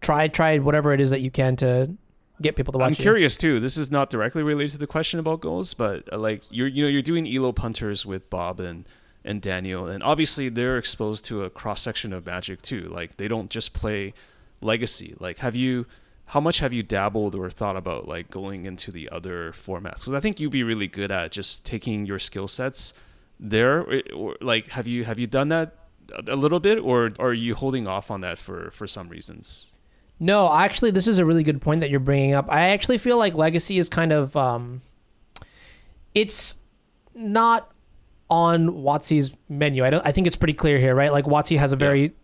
try 0.00 0.26
try 0.26 0.58
whatever 0.58 0.92
it 0.92 1.00
is 1.00 1.10
that 1.10 1.20
you 1.20 1.30
can 1.30 1.54
to 1.56 1.94
get 2.40 2.56
people 2.56 2.72
to 2.72 2.78
watch 2.78 2.86
I'm 2.88 2.92
you. 2.92 2.96
curious 2.96 3.36
too. 3.36 3.60
This 3.60 3.76
is 3.76 3.92
not 3.92 4.10
directly 4.10 4.42
related 4.42 4.72
to 4.72 4.78
the 4.78 4.88
question 4.88 5.20
about 5.20 5.40
goals, 5.40 5.74
but 5.74 6.12
uh, 6.12 6.18
like 6.18 6.42
you're 6.50 6.66
you 6.66 6.82
know 6.82 6.88
you're 6.88 7.02
doing 7.02 7.32
elo 7.32 7.52
punters 7.52 8.04
with 8.04 8.28
Bob 8.30 8.58
and 8.58 8.84
and 9.24 9.40
Daniel, 9.40 9.86
and 9.86 10.02
obviously 10.02 10.48
they're 10.48 10.78
exposed 10.78 11.24
to 11.26 11.44
a 11.44 11.50
cross 11.50 11.80
section 11.82 12.12
of 12.12 12.26
Magic 12.26 12.62
too. 12.62 12.88
Like 12.88 13.16
they 13.16 13.28
don't 13.28 13.50
just 13.50 13.72
play 13.72 14.14
Legacy. 14.60 15.14
Like 15.18 15.38
have 15.38 15.56
you? 15.56 15.86
How 16.26 16.40
much 16.40 16.60
have 16.60 16.72
you 16.72 16.82
dabbled 16.82 17.34
or 17.34 17.50
thought 17.50 17.76
about 17.76 18.08
like 18.08 18.30
going 18.30 18.64
into 18.64 18.90
the 18.90 19.08
other 19.10 19.52
formats? 19.52 20.00
Because 20.00 20.14
I 20.14 20.20
think 20.20 20.40
you'd 20.40 20.50
be 20.52 20.62
really 20.62 20.86
good 20.88 21.10
at 21.10 21.30
just 21.32 21.64
taking 21.64 22.06
your 22.06 22.18
skill 22.18 22.48
sets 22.48 22.94
there. 23.38 23.84
Or, 24.14 24.36
like 24.40 24.68
have 24.68 24.86
you 24.86 25.04
have 25.04 25.18
you 25.18 25.26
done 25.26 25.48
that 25.48 25.74
a- 26.14 26.32
a 26.32 26.36
little 26.36 26.60
bit, 26.60 26.78
or 26.78 27.10
are 27.18 27.34
you 27.34 27.54
holding 27.54 27.86
off 27.86 28.10
on 28.10 28.22
that 28.22 28.38
for 28.38 28.70
for 28.70 28.86
some 28.86 29.08
reasons? 29.08 29.72
No, 30.18 30.52
actually, 30.52 30.92
this 30.92 31.08
is 31.08 31.18
a 31.18 31.24
really 31.24 31.42
good 31.42 31.60
point 31.60 31.80
that 31.80 31.90
you're 31.90 31.98
bringing 32.00 32.32
up. 32.32 32.46
I 32.48 32.68
actually 32.70 32.98
feel 32.98 33.18
like 33.18 33.34
Legacy 33.34 33.76
is 33.76 33.88
kind 33.88 34.12
of, 34.12 34.36
um, 34.36 34.80
it's 36.14 36.58
not 37.14 37.71
on 38.32 38.68
WotC's 38.70 39.34
menu. 39.50 39.84
I 39.84 39.90
don't. 39.90 40.06
I 40.06 40.10
think 40.10 40.26
it's 40.26 40.36
pretty 40.36 40.54
clear 40.54 40.78
here, 40.78 40.94
right? 40.94 41.12
Like 41.12 41.26
WotC 41.26 41.58
has 41.58 41.72
a 41.74 41.76
very 41.76 42.14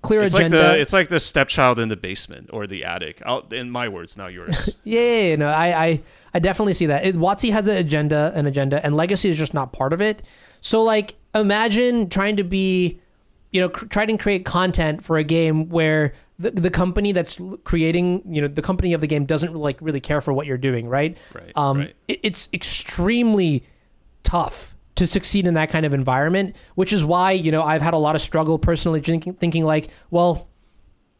clear 0.00 0.22
It's 0.22 0.32
like 0.32 0.42
agenda. 0.46 0.56
the 0.56 0.80
it's 0.80 0.94
like 0.94 1.10
the 1.10 1.20
stepchild 1.20 1.78
in 1.78 1.90
the 1.90 1.96
basement 1.96 2.48
or 2.50 2.66
the 2.66 2.82
attic. 2.84 3.20
Out 3.26 3.52
in 3.52 3.70
my 3.70 3.86
words, 3.88 4.16
not 4.16 4.32
yours. 4.32 4.78
yeah, 4.84 5.00
yeah, 5.00 5.20
yeah, 5.28 5.36
no, 5.36 5.48
I, 5.50 5.84
I, 5.86 6.02
I 6.32 6.38
definitely 6.38 6.72
see 6.72 6.86
that. 6.86 7.04
It, 7.04 7.14
WotC 7.14 7.52
has 7.52 7.66
an 7.66 7.76
agenda, 7.76 8.32
an 8.34 8.46
agenda, 8.46 8.82
and 8.84 8.96
Legacy 8.96 9.28
is 9.28 9.36
just 9.36 9.52
not 9.52 9.74
part 9.74 9.92
of 9.92 10.00
it. 10.00 10.22
So, 10.62 10.82
like, 10.82 11.16
imagine 11.34 12.08
trying 12.08 12.36
to 12.36 12.44
be, 12.44 13.00
you 13.52 13.60
know, 13.60 13.68
cr- 13.68 13.84
trying 13.86 14.08
to 14.08 14.16
create 14.16 14.46
content 14.46 15.04
for 15.04 15.18
a 15.18 15.24
game 15.24 15.68
where 15.68 16.14
the, 16.38 16.52
the 16.52 16.70
company 16.70 17.12
that's 17.12 17.38
creating, 17.64 18.22
you 18.32 18.40
know, 18.40 18.48
the 18.48 18.62
company 18.62 18.94
of 18.94 19.02
the 19.02 19.06
game 19.06 19.26
doesn't 19.26 19.54
like 19.54 19.76
really 19.82 20.00
care 20.00 20.22
for 20.22 20.32
what 20.32 20.46
you're 20.46 20.56
doing, 20.56 20.88
right? 20.88 21.18
Right, 21.34 21.52
Um, 21.54 21.78
right. 21.80 21.94
It, 22.08 22.20
it's 22.22 22.48
extremely 22.54 23.64
tough 24.22 24.74
to 25.00 25.06
succeed 25.06 25.46
in 25.46 25.54
that 25.54 25.70
kind 25.70 25.84
of 25.84 25.92
environment, 25.92 26.56
which 26.76 26.92
is 26.92 27.04
why 27.04 27.32
you 27.32 27.50
know 27.50 27.62
I've 27.62 27.82
had 27.82 27.94
a 27.94 27.98
lot 27.98 28.14
of 28.14 28.22
struggle 28.22 28.58
personally 28.58 29.00
thinking, 29.00 29.34
thinking 29.34 29.64
like, 29.64 29.88
well, 30.10 30.48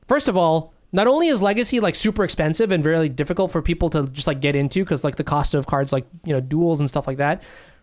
first 0.06 0.28
of 0.28 0.36
all, 0.36 0.72
not 0.92 1.06
only 1.06 1.28
is 1.28 1.42
legacy 1.42 1.80
like 1.80 1.94
super 1.94 2.24
expensive 2.24 2.72
and 2.72 2.82
very 2.82 3.08
difficult 3.08 3.50
for 3.50 3.60
people 3.60 3.90
to 3.90 4.04
just 4.04 4.26
like 4.26 4.40
get 4.40 4.56
into 4.56 4.84
because 4.84 5.04
like 5.04 5.16
the 5.16 5.24
cost 5.24 5.54
of 5.54 5.66
cards 5.66 5.92
like 5.92 6.06
you 6.24 6.32
know 6.32 6.40
duels 6.40 6.80
and 6.80 6.88
stuff 6.88 7.06
like 7.06 7.18
that, 7.18 7.42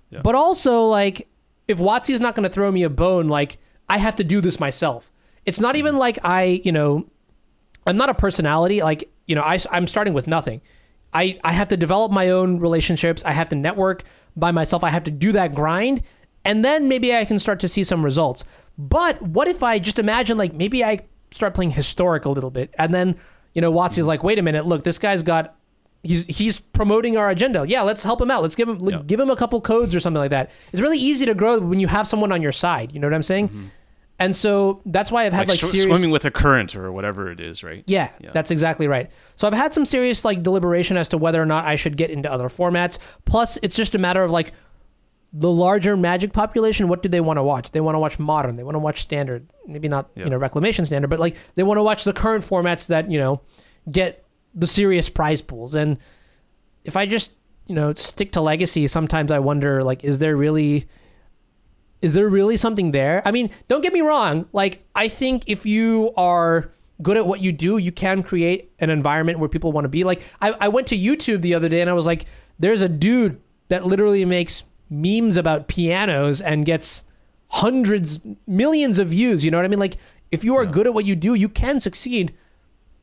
Yeah. 0.09 0.21
but 0.23 0.35
also 0.35 0.85
like 0.85 1.27
if 1.67 1.77
WotC 1.77 2.11
is 2.11 2.21
not 2.21 2.33
going 2.33 2.47
to 2.47 2.49
throw 2.49 2.71
me 2.71 2.83
a 2.83 2.89
bone, 2.89 3.27
like 3.27 3.57
I 3.89 3.97
have 3.97 4.15
to 4.17 4.23
do 4.23 4.39
this 4.41 4.59
myself. 4.59 5.11
It's 5.45 5.59
not 5.59 5.75
mm-hmm. 5.75 5.79
even 5.79 5.97
like 5.97 6.19
I 6.23 6.61
you 6.63 6.71
know 6.71 7.05
I'm 7.87 7.97
not 7.97 8.09
a 8.09 8.13
personality. 8.13 8.81
Like, 8.81 9.09
you 9.25 9.35
know, 9.35 9.41
I, 9.41 9.57
I'm 9.71 9.87
starting 9.87 10.13
with 10.13 10.27
nothing. 10.27 10.61
I, 11.13 11.35
I 11.43 11.53
have 11.53 11.67
to 11.69 11.77
develop 11.77 12.11
my 12.11 12.29
own 12.29 12.59
relationships. 12.59 13.23
I 13.25 13.31
have 13.31 13.49
to 13.49 13.55
network 13.55 14.03
by 14.35 14.51
myself. 14.51 14.83
I 14.83 14.89
have 14.89 15.03
to 15.05 15.11
do 15.11 15.31
that 15.31 15.55
grind. 15.55 16.03
And 16.45 16.63
then 16.63 16.87
maybe 16.87 17.15
I 17.15 17.25
can 17.25 17.39
start 17.39 17.59
to 17.61 17.67
see 17.67 17.83
some 17.83 18.03
results. 18.03 18.43
But 18.77 19.21
what 19.21 19.47
if 19.47 19.63
I 19.63 19.79
just 19.79 19.99
imagine, 19.99 20.37
like, 20.37 20.53
maybe 20.53 20.83
I 20.83 21.01
start 21.31 21.53
playing 21.53 21.71
historic 21.71 22.25
a 22.25 22.29
little 22.29 22.51
bit. 22.51 22.73
And 22.77 22.93
then, 22.93 23.15
you 23.53 23.61
know, 23.61 23.71
WotC's 23.71 24.05
like, 24.05 24.23
wait 24.23 24.37
a 24.39 24.41
minute, 24.41 24.65
look, 24.65 24.83
this 24.83 24.99
guy's 24.99 25.23
got. 25.23 25.55
He's, 26.03 26.25
he's 26.27 26.59
promoting 26.59 27.17
our 27.17 27.29
agenda. 27.29 27.65
Yeah, 27.67 27.81
let's 27.81 28.03
help 28.03 28.21
him 28.21 28.29
out. 28.31 28.41
Let's 28.43 28.55
give 28.55 28.69
him 28.69 28.79
Yeah. 28.87 29.01
give 29.05 29.19
him 29.19 29.29
a 29.29 29.35
couple 29.35 29.59
codes 29.59 29.93
or 29.95 29.99
something 29.99 30.19
like 30.19 30.29
that. 30.29 30.51
It's 30.71 30.81
really 30.81 30.99
easy 30.99 31.25
to 31.25 31.33
grow 31.33 31.59
when 31.59 31.79
you 31.79 31.87
have 31.87 32.07
someone 32.07 32.31
on 32.31 32.41
your 32.41 32.51
side. 32.53 32.93
You 32.93 32.99
know 32.99 33.07
what 33.07 33.13
I'm 33.15 33.23
saying? 33.23 33.49
Mm-hmm. 33.49 33.65
And 34.19 34.35
so 34.35 34.81
that's 34.85 35.11
why 35.11 35.25
I've 35.25 35.33
had 35.33 35.41
like 35.47 35.49
like, 35.49 35.59
sw- 35.59 35.71
serious 35.71 35.83
swimming 35.85 36.09
with 36.09 36.25
a 36.25 36.31
current 36.31 36.75
or 36.75 36.91
whatever 36.91 37.29
it 37.31 37.39
is, 37.39 37.63
right? 37.63 37.83
yeah, 37.85 38.09
Yeah. 38.19 38.31
that's 38.33 38.49
exactly 38.49 38.87
right. 38.87 39.11
So 39.35 39.45
I've 39.47 39.53
had 39.53 39.73
some 39.73 39.85
serious 39.85 40.25
like 40.25 40.41
deliberation 40.41 40.97
as 40.97 41.07
to 41.09 41.17
whether 41.17 41.39
or 41.41 41.45
not 41.45 41.65
I 41.65 41.75
should 41.75 41.97
get 41.97 42.09
into 42.09 42.31
other 42.31 42.49
formats. 42.49 42.97
Plus, 43.25 43.59
it's 43.61 43.75
just 43.75 43.93
a 43.93 43.99
matter 43.99 44.23
of 44.23 44.31
like 44.31 44.53
the 45.33 45.51
larger 45.51 45.95
Magic 45.95 46.33
population. 46.33 46.87
What 46.87 47.03
do 47.03 47.09
they 47.09 47.21
want 47.21 47.37
to 47.37 47.43
watch? 47.43 47.71
They 47.71 47.81
want 47.81 47.93
to 47.93 47.99
watch 47.99 48.17
modern. 48.17 48.55
They 48.55 48.63
want 48.63 48.73
to 48.75 48.79
watch 48.79 49.01
standard. 49.03 49.45
Maybe 49.67 49.87
not 49.87 50.09
Yeah. 50.15 50.23
you 50.23 50.29
know 50.31 50.37
reclamation 50.37 50.83
standard, 50.85 51.09
but 51.09 51.19
like 51.19 51.35
they 51.53 51.63
want 51.63 51.77
to 51.77 51.83
watch 51.83 52.03
the 52.03 52.13
current 52.13 52.43
formats 52.43 52.87
that 52.87 53.11
you 53.11 53.19
know 53.19 53.41
get 53.91 54.23
the 54.55 54.65
serious 54.67 55.09
prize 55.09 55.41
pools. 55.43 55.75
And 55.75 55.99
if 56.85 56.97
I 56.97 57.05
just 57.05 57.33
you 57.67 57.75
know 57.75 57.93
stick 57.93 58.31
to 58.31 58.41
legacy, 58.41 58.87
sometimes 58.87 59.31
I 59.31 59.37
wonder 59.39 59.83
like, 59.83 60.03
is 60.03 60.17
there 60.17 60.35
really 60.35 60.87
is 62.07 62.13
there 62.13 62.29
really 62.29 62.57
something 62.57 62.91
there? 62.93 63.21
I 63.25 63.31
mean, 63.31 63.49
don't 63.67 63.81
get 63.81 63.91
me 63.91 64.01
wrong. 64.01 64.47
Like, 64.53 64.73
I 64.95 65.07
think 65.09 65.43
if 65.47 65.65
you 65.65 66.13
are 66.15 66.71
good 67.01 67.17
at 67.17 67.27
what 67.27 67.41
you 67.41 67.51
do, 67.51 67.77
you 67.77 67.91
can 67.91 68.23
create 68.23 68.71
an 68.79 68.89
environment 68.89 69.39
where 69.39 69.49
people 69.49 69.71
want 69.73 69.85
to 69.85 69.89
be. 69.89 70.03
Like, 70.05 70.21
I, 70.41 70.51
I 70.65 70.67
went 70.69 70.87
to 70.87 70.97
YouTube 70.97 71.41
the 71.41 71.53
other 71.53 71.69
day 71.69 71.81
and 71.81 71.89
I 71.89 71.93
was 71.93 72.05
like, 72.05 72.23
there's 72.59 72.81
a 72.81 72.89
dude 72.89 73.41
that 73.67 73.85
literally 73.85 74.23
makes 74.25 74.63
memes 74.89 75.35
about 75.37 75.67
pianos 75.67 76.39
and 76.41 76.65
gets 76.65 77.03
hundreds, 77.49 78.19
millions 78.47 78.99
of 78.99 79.09
views. 79.09 79.43
You 79.43 79.51
know 79.51 79.57
what 79.57 79.65
I 79.65 79.67
mean? 79.67 79.79
Like, 79.87 79.97
if 80.31 80.43
you 80.45 80.55
are 80.55 80.63
Yeah. 80.63 80.71
good 80.71 80.87
at 80.87 80.93
what 80.93 81.05
you 81.05 81.15
do, 81.15 81.33
you 81.33 81.49
can 81.49 81.81
succeed. 81.81 82.33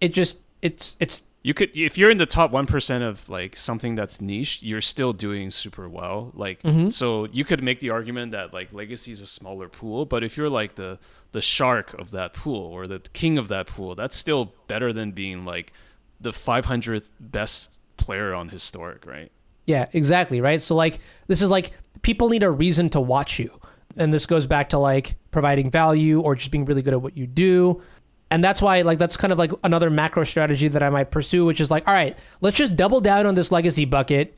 It 0.01 0.13
just, 0.15 0.39
it's, 0.63 0.97
it's, 0.99 1.25
You 1.45 1.53
could 1.55 1.77
if 1.77 1.97
you're 1.99 2.11
in 2.11 2.17
the 2.19 2.27
top 2.27 2.51
one 2.51 2.67
percent 2.67 3.05
of 3.05 3.29
like 3.29 3.55
something 3.55 3.95
that's 3.95 4.21
niche, 4.21 4.63
you're 4.63 4.81
still 4.81 5.13
doing 5.13 5.51
super 5.51 5.89
well. 5.89 6.33
Like 6.35 6.63
Mm-hmm. 6.63 6.89
so 6.89 7.27
you 7.31 7.45
could 7.45 7.63
make 7.63 7.79
the 7.81 7.91
argument 7.91 8.33
that 8.33 8.53
like 8.53 8.73
legacy 8.73 9.13
is 9.13 9.21
a 9.21 9.27
smaller 9.27 9.69
pool, 9.69 10.07
but 10.07 10.25
if 10.25 10.37
you're 10.39 10.49
like 10.49 10.75
the 10.77 10.99
the 11.33 11.43
shark 11.43 11.93
of 12.01 12.11
that 12.13 12.33
pool 12.33 12.57
or 12.75 12.87
the 12.87 13.01
king 13.13 13.39
of 13.39 13.49
that 13.49 13.67
pool, 13.67 13.95
that's 13.95 14.17
still 14.17 14.55
better 14.69 14.91
than 14.93 15.11
being 15.13 15.45
like 15.45 15.73
the 16.21 16.31
500th 16.31 17.11
best 17.21 17.79
player 17.99 18.33
on 18.35 18.49
historic, 18.49 19.05
right? 19.05 19.31
Yeah, 19.67 19.85
exactly, 19.93 20.41
right? 20.41 20.61
So 20.63 20.75
like 20.75 20.99
this 21.27 21.43
is 21.43 21.51
like 21.51 21.73
people 22.03 22.29
need 22.31 22.43
a 22.43 22.51
reason 22.51 22.89
to 22.91 23.01
watch 23.01 23.39
you. 23.39 23.51
And 23.97 24.13
this 24.13 24.27
goes 24.27 24.47
back 24.47 24.71
to 24.71 24.79
like 24.79 25.15
providing 25.31 25.71
value 25.71 26.21
or 26.21 26.35
just 26.35 26.51
being 26.51 26.65
really 26.65 26.83
good 26.83 26.95
at 26.95 27.03
what 27.03 27.17
you 27.17 27.27
do. 27.27 27.81
And 28.35 28.43
that's 28.43 28.61
why 28.61 28.83
like 28.83 28.99
that's 28.99 29.17
kind 29.17 29.33
of 29.33 29.39
like 29.39 29.53
another 29.63 29.91
macro 29.91 30.25
strategy 30.25 30.67
that 30.67 30.83
I 30.83 30.91
might 30.91 31.13
pursue, 31.13 31.45
which 31.45 31.61
is 31.61 31.71
like, 31.71 31.87
all 31.87 31.95
right, 31.95 32.19
let's 32.41 32.57
just 32.57 32.75
double 32.75 33.01
down 33.01 33.27
on 33.27 33.37
this 33.37 33.53
legacy 33.53 33.85
bucket. 33.85 34.37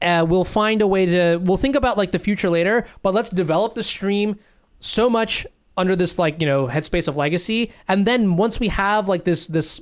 Uh, 0.00 0.24
we'll 0.28 0.44
find 0.44 0.80
a 0.80 0.86
way 0.86 1.06
to 1.06 1.38
we'll 1.38 1.56
think 1.56 1.74
about 1.74 1.98
like 1.98 2.12
the 2.12 2.20
future 2.20 2.48
later, 2.48 2.86
but 3.02 3.12
let's 3.12 3.28
develop 3.28 3.74
the 3.74 3.82
stream 3.82 4.38
so 4.78 5.10
much 5.10 5.44
under 5.76 5.96
this 5.96 6.20
like, 6.20 6.40
you 6.40 6.46
know, 6.46 6.68
headspace 6.68 7.08
of 7.08 7.16
legacy. 7.16 7.72
And 7.88 8.06
then 8.06 8.36
once 8.36 8.60
we 8.60 8.68
have 8.68 9.08
like 9.08 9.24
this 9.24 9.46
this 9.46 9.80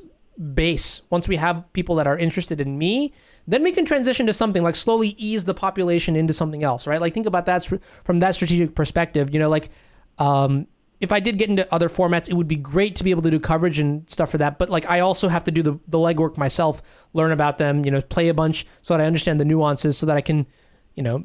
base, 0.54 1.02
once 1.10 1.28
we 1.28 1.36
have 1.36 1.70
people 1.74 1.96
that 1.96 2.06
are 2.06 2.16
interested 2.16 2.62
in 2.62 2.78
me, 2.78 3.12
then 3.46 3.62
we 3.62 3.72
can 3.72 3.84
transition 3.84 4.26
to 4.26 4.32
something 4.32 4.62
like 4.62 4.74
slowly 4.74 5.14
ease 5.18 5.44
the 5.44 5.52
population 5.52 6.16
into 6.16 6.32
something 6.32 6.62
else, 6.62 6.86
right? 6.86 6.98
Like 6.98 7.12
think 7.12 7.26
about 7.26 7.44
that 7.44 7.70
from 8.04 8.20
that 8.20 8.36
strategic 8.36 8.74
perspective. 8.74 9.34
You 9.34 9.38
know, 9.38 9.50
like 9.50 9.68
um, 10.16 10.66
if 11.00 11.12
I 11.12 11.20
did 11.20 11.38
get 11.38 11.48
into 11.48 11.72
other 11.72 11.88
formats, 11.88 12.28
it 12.28 12.34
would 12.34 12.48
be 12.48 12.56
great 12.56 12.96
to 12.96 13.04
be 13.04 13.10
able 13.10 13.22
to 13.22 13.30
do 13.30 13.38
coverage 13.38 13.78
and 13.78 14.08
stuff 14.10 14.30
for 14.30 14.38
that. 14.38 14.58
But 14.58 14.68
like 14.68 14.88
I 14.88 15.00
also 15.00 15.28
have 15.28 15.44
to 15.44 15.50
do 15.50 15.62
the 15.62 15.78
the 15.86 15.98
legwork 15.98 16.36
myself, 16.36 16.82
learn 17.12 17.32
about 17.32 17.58
them, 17.58 17.84
you 17.84 17.90
know, 17.90 18.00
play 18.00 18.28
a 18.28 18.34
bunch 18.34 18.66
so 18.82 18.94
that 18.94 19.02
I 19.02 19.06
understand 19.06 19.40
the 19.40 19.44
nuances, 19.44 19.96
so 19.96 20.06
that 20.06 20.16
I 20.16 20.20
can, 20.20 20.46
you 20.94 21.02
know, 21.02 21.24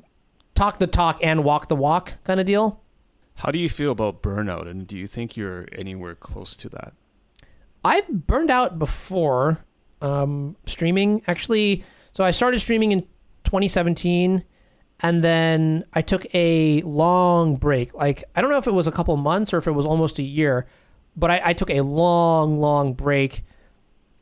talk 0.55 0.79
the 0.79 0.87
talk 0.87 1.19
and 1.23 1.43
walk 1.43 1.67
the 1.67 1.75
walk 1.75 2.13
kind 2.23 2.39
of 2.39 2.45
deal. 2.45 2.81
How 3.35 3.51
do 3.51 3.57
you 3.57 3.69
feel 3.69 3.91
about 3.91 4.21
burnout 4.21 4.67
and 4.67 4.85
do 4.85 4.95
you 4.97 5.07
think 5.07 5.35
you're 5.35 5.67
anywhere 5.71 6.13
close 6.15 6.55
to 6.57 6.69
that? 6.69 6.93
I've 7.83 8.07
burned 8.07 8.51
out 8.51 8.77
before 8.77 9.65
um, 10.01 10.55
streaming. 10.65 11.23
Actually, 11.27 11.83
so 12.13 12.23
I 12.23 12.31
started 12.31 12.59
streaming 12.59 12.91
in 12.91 13.01
2017, 13.45 14.43
and 15.03 15.21
then 15.21 15.83
I 15.93 16.01
took 16.01 16.25
a 16.33 16.81
long 16.83 17.57
break. 17.57 17.93
Like 17.93 18.23
I 18.35 18.41
don't 18.41 18.49
know 18.49 18.57
if 18.57 18.67
it 18.67 18.73
was 18.73 18.87
a 18.87 18.91
couple 18.91 19.15
months 19.17 19.53
or 19.53 19.57
if 19.57 19.67
it 19.67 19.71
was 19.71 19.85
almost 19.85 20.17
a 20.17 20.23
year, 20.23 20.65
but 21.15 21.29
I, 21.29 21.41
I 21.45 21.53
took 21.53 21.69
a 21.69 21.81
long, 21.81 22.59
long 22.59 22.93
break. 22.93 23.43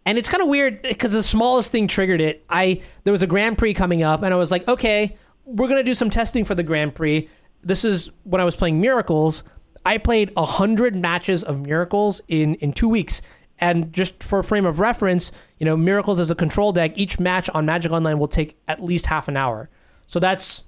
And 0.03 0.17
it's 0.17 0.27
kind 0.27 0.41
of 0.41 0.49
weird 0.49 0.81
because 0.81 1.11
the 1.11 1.21
smallest 1.21 1.71
thing 1.71 1.87
triggered 1.87 2.19
it. 2.19 2.43
I 2.49 2.81
there 3.03 3.11
was 3.11 3.21
a 3.21 3.27
Grand 3.27 3.59
Prix 3.59 3.75
coming 3.75 4.01
up, 4.01 4.23
and 4.23 4.33
I 4.33 4.37
was 4.37 4.49
like, 4.51 4.67
okay, 4.67 5.15
we're 5.45 5.67
gonna 5.67 5.83
do 5.83 5.93
some 5.93 6.09
testing 6.09 6.43
for 6.43 6.55
the 6.55 6.63
Grand 6.63 6.95
Prix. 6.95 7.29
This 7.63 7.85
is 7.85 8.09
when 8.23 8.41
I 8.41 8.43
was 8.43 8.55
playing 8.55 8.81
Miracles. 8.81 9.43
I 9.85 9.99
played 9.99 10.33
a 10.35 10.45
hundred 10.45 10.95
matches 10.95 11.43
of 11.43 11.61
Miracles 11.61 12.21
in 12.27 12.55
in 12.55 12.73
two 12.73 12.89
weeks. 12.89 13.21
And 13.59 13.93
just 13.93 14.23
for 14.23 14.39
a 14.39 14.43
frame 14.43 14.65
of 14.65 14.79
reference, 14.79 15.31
you 15.59 15.67
know, 15.67 15.77
Miracles 15.77 16.19
as 16.19 16.31
a 16.31 16.35
control 16.35 16.71
deck, 16.71 16.97
each 16.97 17.19
match 17.19 17.47
on 17.51 17.67
Magic 17.67 17.91
Online 17.91 18.17
will 18.17 18.27
take 18.27 18.59
at 18.67 18.83
least 18.83 19.05
half 19.05 19.27
an 19.27 19.37
hour. 19.37 19.69
So 20.07 20.19
that's 20.19 20.63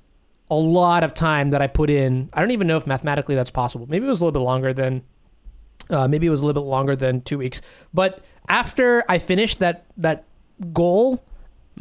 a 0.54 0.56
lot 0.56 1.04
of 1.04 1.16
time 1.16 1.50
that 1.50 1.62
I 1.64 1.68
put 1.68 1.90
in. 1.90 2.30
I 2.32 2.40
don't 2.40 2.52
even 2.52 2.68
know 2.68 2.78
if 2.78 2.86
mathematically 2.86 3.34
that's 3.34 3.50
possible. 3.50 3.88
Maybe 3.90 4.06
it 4.06 4.10
was 4.10 4.22
a 4.22 4.26
little 4.26 4.40
bit 4.40 4.46
longer 4.46 4.72
than 4.72 5.02
uh, 5.90 6.08
maybe 6.08 6.28
it 6.28 6.30
was 6.30 6.44
a 6.44 6.46
little 6.46 6.62
bit 6.62 6.70
longer 6.70 6.96
than 6.96 7.22
two 7.22 7.40
weeks. 7.40 7.60
But 7.92 8.24
after 8.48 9.04
I 9.10 9.18
finished 9.18 9.60
that 9.60 9.86
that 9.98 10.26
goal, 10.72 11.24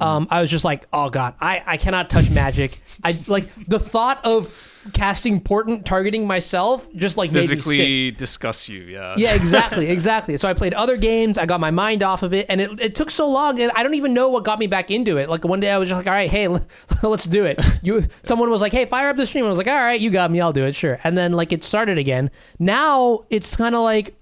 um, 0.00 0.26
I 0.30 0.40
was 0.40 0.50
just 0.50 0.64
like, 0.64 0.86
oh 0.92 1.10
god, 1.10 1.34
I, 1.40 1.62
I 1.66 1.76
cannot 1.76 2.08
touch 2.10 2.30
magic. 2.30 2.80
I 3.04 3.18
like 3.26 3.48
the 3.66 3.78
thought 3.78 4.24
of 4.24 4.68
casting 4.94 5.40
portent 5.40 5.84
targeting 5.86 6.26
myself 6.26 6.92
just 6.94 7.16
like 7.16 7.30
made 7.30 7.42
me 7.42 7.46
sick. 7.46 7.62
Physically 7.62 8.10
discuss 8.10 8.68
you, 8.68 8.82
yeah. 8.82 9.14
Yeah, 9.16 9.34
exactly, 9.34 9.88
exactly. 9.90 10.36
So 10.36 10.48
I 10.48 10.54
played 10.54 10.74
other 10.74 10.96
games. 10.96 11.38
I 11.38 11.46
got 11.46 11.60
my 11.60 11.70
mind 11.70 12.02
off 12.02 12.22
of 12.22 12.32
it, 12.32 12.46
and 12.48 12.60
it, 12.60 12.80
it 12.80 12.94
took 12.96 13.10
so 13.10 13.30
long, 13.30 13.60
and 13.60 13.70
I 13.74 13.82
don't 13.82 13.94
even 13.94 14.14
know 14.14 14.30
what 14.30 14.44
got 14.44 14.58
me 14.58 14.66
back 14.66 14.90
into 14.90 15.18
it. 15.18 15.28
Like 15.28 15.44
one 15.44 15.60
day, 15.60 15.70
I 15.70 15.78
was 15.78 15.88
just 15.88 15.98
like, 15.98 16.06
"All 16.06 16.12
right, 16.12 16.30
hey, 16.30 16.48
let's 17.02 17.24
do 17.26 17.44
it." 17.44 17.60
You, 17.82 18.02
someone 18.22 18.50
was 18.50 18.60
like, 18.60 18.72
"Hey, 18.72 18.86
fire 18.86 19.08
up 19.08 19.16
the 19.16 19.26
stream." 19.26 19.44
I 19.44 19.48
was 19.48 19.58
like, 19.58 19.68
"All 19.68 19.74
right, 19.74 20.00
you 20.00 20.10
got 20.10 20.30
me. 20.30 20.40
I'll 20.40 20.52
do 20.52 20.64
it, 20.64 20.74
sure." 20.74 20.98
And 21.04 21.16
then 21.16 21.32
like 21.32 21.52
it 21.52 21.64
started 21.64 21.98
again. 21.98 22.30
Now 22.58 23.24
it's 23.30 23.54
kind 23.56 23.74
of 23.74 23.82
like, 23.82 24.16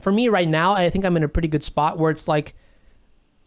for 0.00 0.10
me 0.12 0.28
right 0.28 0.48
now, 0.48 0.72
I 0.72 0.90
think 0.90 1.04
I'm 1.04 1.16
in 1.16 1.22
a 1.22 1.28
pretty 1.28 1.48
good 1.48 1.62
spot 1.64 1.98
where 1.98 2.10
it's 2.10 2.26
like. 2.26 2.54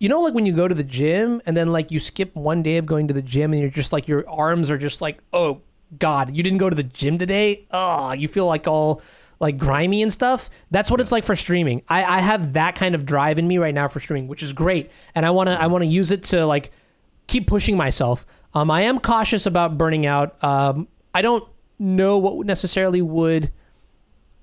You 0.05 0.09
know, 0.09 0.21
like 0.21 0.35
when 0.35 0.45
you 0.45 0.53
go 0.53 0.67
to 0.67 0.75
the 0.75 0.83
gym 0.83 1.41
and 1.47 1.57
then 1.57 1.71
like 1.71 1.89
you 1.89 1.99
skip 1.99 2.35
one 2.35 2.61
day 2.61 2.77
of 2.77 2.85
going 2.85 3.07
to 3.07 3.13
the 3.15 3.23
gym 3.23 3.53
and 3.53 3.59
you're 3.59 3.71
just 3.71 3.91
like 3.91 4.07
your 4.07 4.23
arms 4.29 4.69
are 4.69 4.77
just 4.77 5.01
like, 5.01 5.17
oh 5.33 5.63
God, 5.97 6.37
you 6.37 6.43
didn't 6.43 6.59
go 6.59 6.69
to 6.69 6.75
the 6.75 6.83
gym 6.83 7.17
today? 7.17 7.65
Oh, 7.71 8.11
you 8.11 8.27
feel 8.27 8.45
like 8.45 8.67
all 8.67 9.01
like 9.39 9.57
grimy 9.57 10.03
and 10.03 10.13
stuff. 10.13 10.51
That's 10.69 10.91
what 10.91 11.01
it's 11.01 11.11
like 11.11 11.23
for 11.23 11.35
streaming. 11.35 11.81
I, 11.89 12.03
I 12.03 12.19
have 12.19 12.53
that 12.53 12.75
kind 12.75 12.93
of 12.93 13.07
drive 13.07 13.39
in 13.39 13.47
me 13.47 13.57
right 13.57 13.73
now 13.73 13.87
for 13.87 13.99
streaming, 13.99 14.27
which 14.27 14.43
is 14.43 14.53
great. 14.53 14.91
And 15.15 15.25
I 15.25 15.31
wanna 15.31 15.53
I 15.53 15.65
wanna 15.65 15.85
use 15.85 16.11
it 16.11 16.21
to 16.25 16.45
like 16.45 16.69
keep 17.25 17.47
pushing 17.47 17.75
myself. 17.75 18.27
Um, 18.53 18.69
I 18.69 18.81
am 18.81 18.99
cautious 18.99 19.47
about 19.47 19.75
burning 19.75 20.05
out. 20.05 20.35
Um, 20.43 20.87
I 21.15 21.23
don't 21.23 21.49
know 21.79 22.19
what 22.19 22.45
necessarily 22.45 23.01
would 23.01 23.51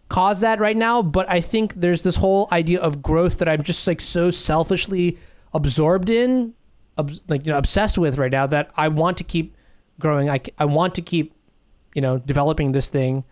cause 0.09 0.41
that 0.41 0.59
right 0.59 0.77
now, 0.77 1.03
but 1.03 1.31
I 1.31 1.41
think 1.41 1.75
there's 1.75 2.03
this 2.03 2.17
whole 2.17 2.49
idea 2.51 2.81
of 2.81 3.01
growth 3.01 3.39
that 3.39 3.49
I'm 3.49 3.63
just 3.63 3.87
like 3.87 4.01
so 4.01 4.33
selfishly 4.33 5.19
absorbed 5.55 6.11
in, 6.11 6.55
obs- 6.99 7.23
like 7.29 7.47
you 7.47 7.53
know, 7.53 7.59
obsessed 7.59 7.99
with 7.99 8.19
right 8.19 8.33
now 8.33 8.47
that 8.47 8.71
I 8.77 8.89
want 8.89 9.17
to 9.19 9.25
keep 9.25 9.57
growing. 9.99 10.31
I, 10.31 10.41
I 10.59 10.65
want 10.65 10.95
to 10.97 11.03
keep, 11.03 11.35
you 11.95 12.03
know, 12.03 12.19
developing 12.19 12.73
this 12.73 12.89
thing. 12.89 13.25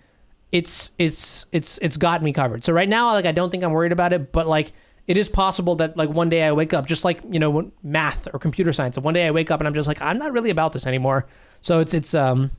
It's 0.53 0.91
it's 0.99 1.47
it's 1.53 1.79
it's 1.79 1.97
got 1.97 2.23
me 2.23 2.33
covered. 2.33 2.65
So 2.65 2.73
right 2.73 2.89
now, 2.89 3.13
like 3.13 3.27
I 3.27 3.33
don't 3.33 3.51
think 3.51 3.63
I'm 3.63 3.73
worried 3.73 3.93
about 3.93 4.13
it, 4.13 4.33
but 4.33 4.49
like 4.49 4.73
it 5.07 5.17
is 5.17 5.29
possible 5.29 5.77
that 5.77 5.97
like 5.97 6.11
one 6.11 6.29
day 6.29 6.43
I 6.43 6.53
wake 6.53 6.75
up 6.75 6.87
just 6.87 7.05
like 7.05 7.21
you 7.31 7.39
know 7.39 7.71
math 7.83 8.29
or 8.33 8.39
computer 8.39 8.73
science. 8.73 8.97
And 8.97 9.05
one 9.05 9.15
day 9.15 9.27
I 9.27 9.31
wake 9.31 9.51
up 9.51 9.61
and 9.61 9.69
I'm 9.69 9.75
just 9.75 9.87
like 9.87 10.03
I'm 10.03 10.19
not 10.19 10.33
really 10.33 10.51
about 10.51 10.73
this 10.73 10.87
anymore. 10.87 11.27
So 11.61 11.79
it's 11.79 11.95
it's 11.95 12.15
um 12.15 12.51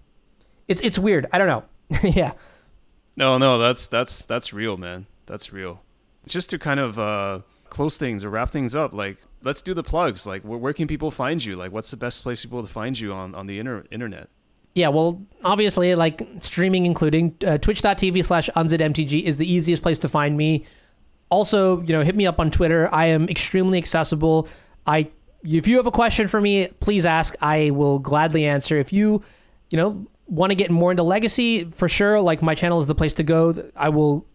it's 0.67 0.81
it's 0.81 0.97
weird. 0.97 1.27
I 1.33 1.37
don't 1.37 1.47
know. 1.47 1.63
yeah. 2.03 2.31
No, 3.15 3.37
no, 3.37 3.57
that's 3.59 3.87
that's 3.87 4.25
that's 4.25 4.53
real, 4.53 4.77
man. 4.77 5.05
That's 5.25 5.51
real. 5.51 5.81
Just 6.27 6.49
to 6.51 6.59
kind 6.59 6.79
of 6.79 6.97
uh, 6.99 7.39
close 7.71 7.97
things 7.97 8.23
or 8.23 8.29
wrap 8.29 8.51
things 8.51 8.75
up, 8.75 8.93
like 8.93 9.17
let's 9.41 9.63
do 9.63 9.73
the 9.73 9.81
plugs. 9.81 10.27
Like, 10.27 10.43
where, 10.43 10.59
where 10.59 10.73
can 10.73 10.87
people 10.87 11.09
find 11.09 11.43
you? 11.43 11.55
Like, 11.55 11.71
what's 11.71 11.89
the 11.89 11.97
best 11.97 12.21
place 12.21 12.43
people 12.43 12.61
to 12.61 12.67
find 12.67 12.99
you 12.99 13.11
on 13.13 13.33
on 13.33 13.47
the 13.47 13.57
inter- 13.57 13.85
internet? 13.89 14.29
Yeah, 14.75 14.89
well, 14.89 15.21
obviously, 15.43 15.95
like 15.95 16.25
streaming, 16.39 16.85
including 16.85 17.35
uh, 17.45 17.57
twitch.tv 17.57 18.23
slash 18.23 18.49
unzidmtg 18.55 19.23
is 19.23 19.37
the 19.37 19.51
easiest 19.51 19.81
place 19.81 19.99
to 19.99 20.07
find 20.07 20.37
me. 20.37 20.65
Also, 21.29 21.81
you 21.81 21.93
know, 21.93 22.03
hit 22.03 22.15
me 22.15 22.27
up 22.27 22.39
on 22.39 22.51
Twitter. 22.51 22.93
I 22.93 23.07
am 23.07 23.27
extremely 23.27 23.77
accessible. 23.77 24.47
I, 24.85 25.09
if 25.43 25.67
you 25.67 25.77
have 25.77 25.87
a 25.87 25.91
question 25.91 26.27
for 26.27 26.39
me, 26.39 26.67
please 26.79 27.05
ask. 27.05 27.35
I 27.41 27.71
will 27.71 27.99
gladly 27.99 28.45
answer. 28.45 28.77
If 28.77 28.93
you, 28.93 29.23
you 29.69 29.77
know, 29.77 30.05
want 30.27 30.51
to 30.51 30.55
get 30.55 30.71
more 30.71 30.91
into 30.91 31.03
legacy, 31.03 31.65
for 31.71 31.89
sure, 31.89 32.21
like 32.21 32.41
my 32.41 32.55
channel 32.55 32.79
is 32.79 32.87
the 32.87 32.95
place 32.95 33.13
to 33.15 33.23
go. 33.23 33.71
I 33.75 33.89
will 33.89 34.25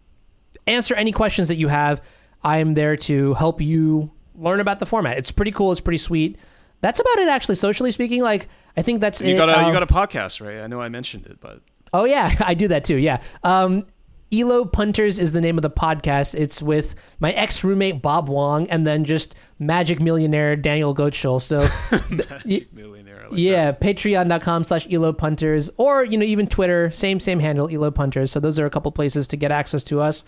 answer 0.67 0.95
any 0.95 1.13
questions 1.13 1.49
that 1.49 1.57
you 1.57 1.69
have. 1.69 2.03
I 2.47 2.59
am 2.59 2.75
there 2.75 2.97
to 2.97 3.35
help 3.35 3.61
you 3.61 4.11
learn 4.35 4.61
about 4.61 4.79
the 4.79 4.87
format. 4.87 5.19
It's 5.19 5.31
pretty 5.31 5.51
cool. 5.51 5.73
It's 5.73 5.81
pretty 5.81 5.99
sweet. 5.99 6.39
That's 6.81 7.01
about 7.01 7.19
it, 7.19 7.29
actually. 7.29 7.55
Socially 7.57 7.91
speaking, 7.91 8.23
like 8.23 8.49
I 8.77 8.83
think 8.83 9.01
that's 9.01 9.21
You 9.21 9.35
it. 9.35 9.37
got 9.39 9.49
a 9.49 9.59
Um, 9.59 9.67
you 9.67 9.73
got 9.73 9.83
a 9.83 9.87
podcast, 9.87 10.45
right? 10.47 10.63
I 10.63 10.67
know 10.67 10.81
I 10.81 10.89
mentioned 10.89 11.27
it, 11.27 11.39
but 11.41 11.61
Oh 11.93 12.05
yeah, 12.05 12.35
I 12.41 12.55
do 12.55 12.69
that 12.69 12.85
too. 12.85 12.97
Yeah. 12.97 13.21
Um, 13.43 13.87
Elo 14.33 14.65
Punters 14.65 15.19
is 15.21 15.33
the 15.33 15.41
name 15.41 15.57
of 15.57 15.63
the 15.63 15.71
podcast. 15.71 16.35
It's 16.39 16.61
with 16.61 16.95
my 17.21 17.33
ex 17.33 17.63
roommate 17.65 18.03
Bob 18.03 18.29
Wong 18.29 18.69
and 18.69 18.87
then 18.87 19.05
just 19.05 19.35
magic 19.59 20.03
millionaire 20.03 20.57
Daniel 20.57 20.95
Goetschel. 20.95 21.41
So 21.41 21.67
Magic 22.11 22.73
millionaire. 22.73 23.27
Like 23.31 23.39
yeah, 23.39 23.73
patreon.com 23.73 24.65
slash 24.65 24.87
Elo 24.91 25.13
Punters 25.13 25.71
or, 25.79 26.05
you 26.05 26.19
know, 26.19 26.25
even 26.27 26.47
Twitter, 26.47 26.91
same, 26.91 27.19
same 27.21 27.41
handle, 27.41 27.69
Elo 27.73 27.91
Punters. 27.91 28.31
So 28.33 28.39
those 28.41 28.59
are 28.59 28.67
a 28.67 28.71
couple 28.71 28.91
places 28.93 29.27
to 29.29 29.37
get 29.37 29.51
access 29.51 29.83
to 29.85 30.01
us. 30.01 30.25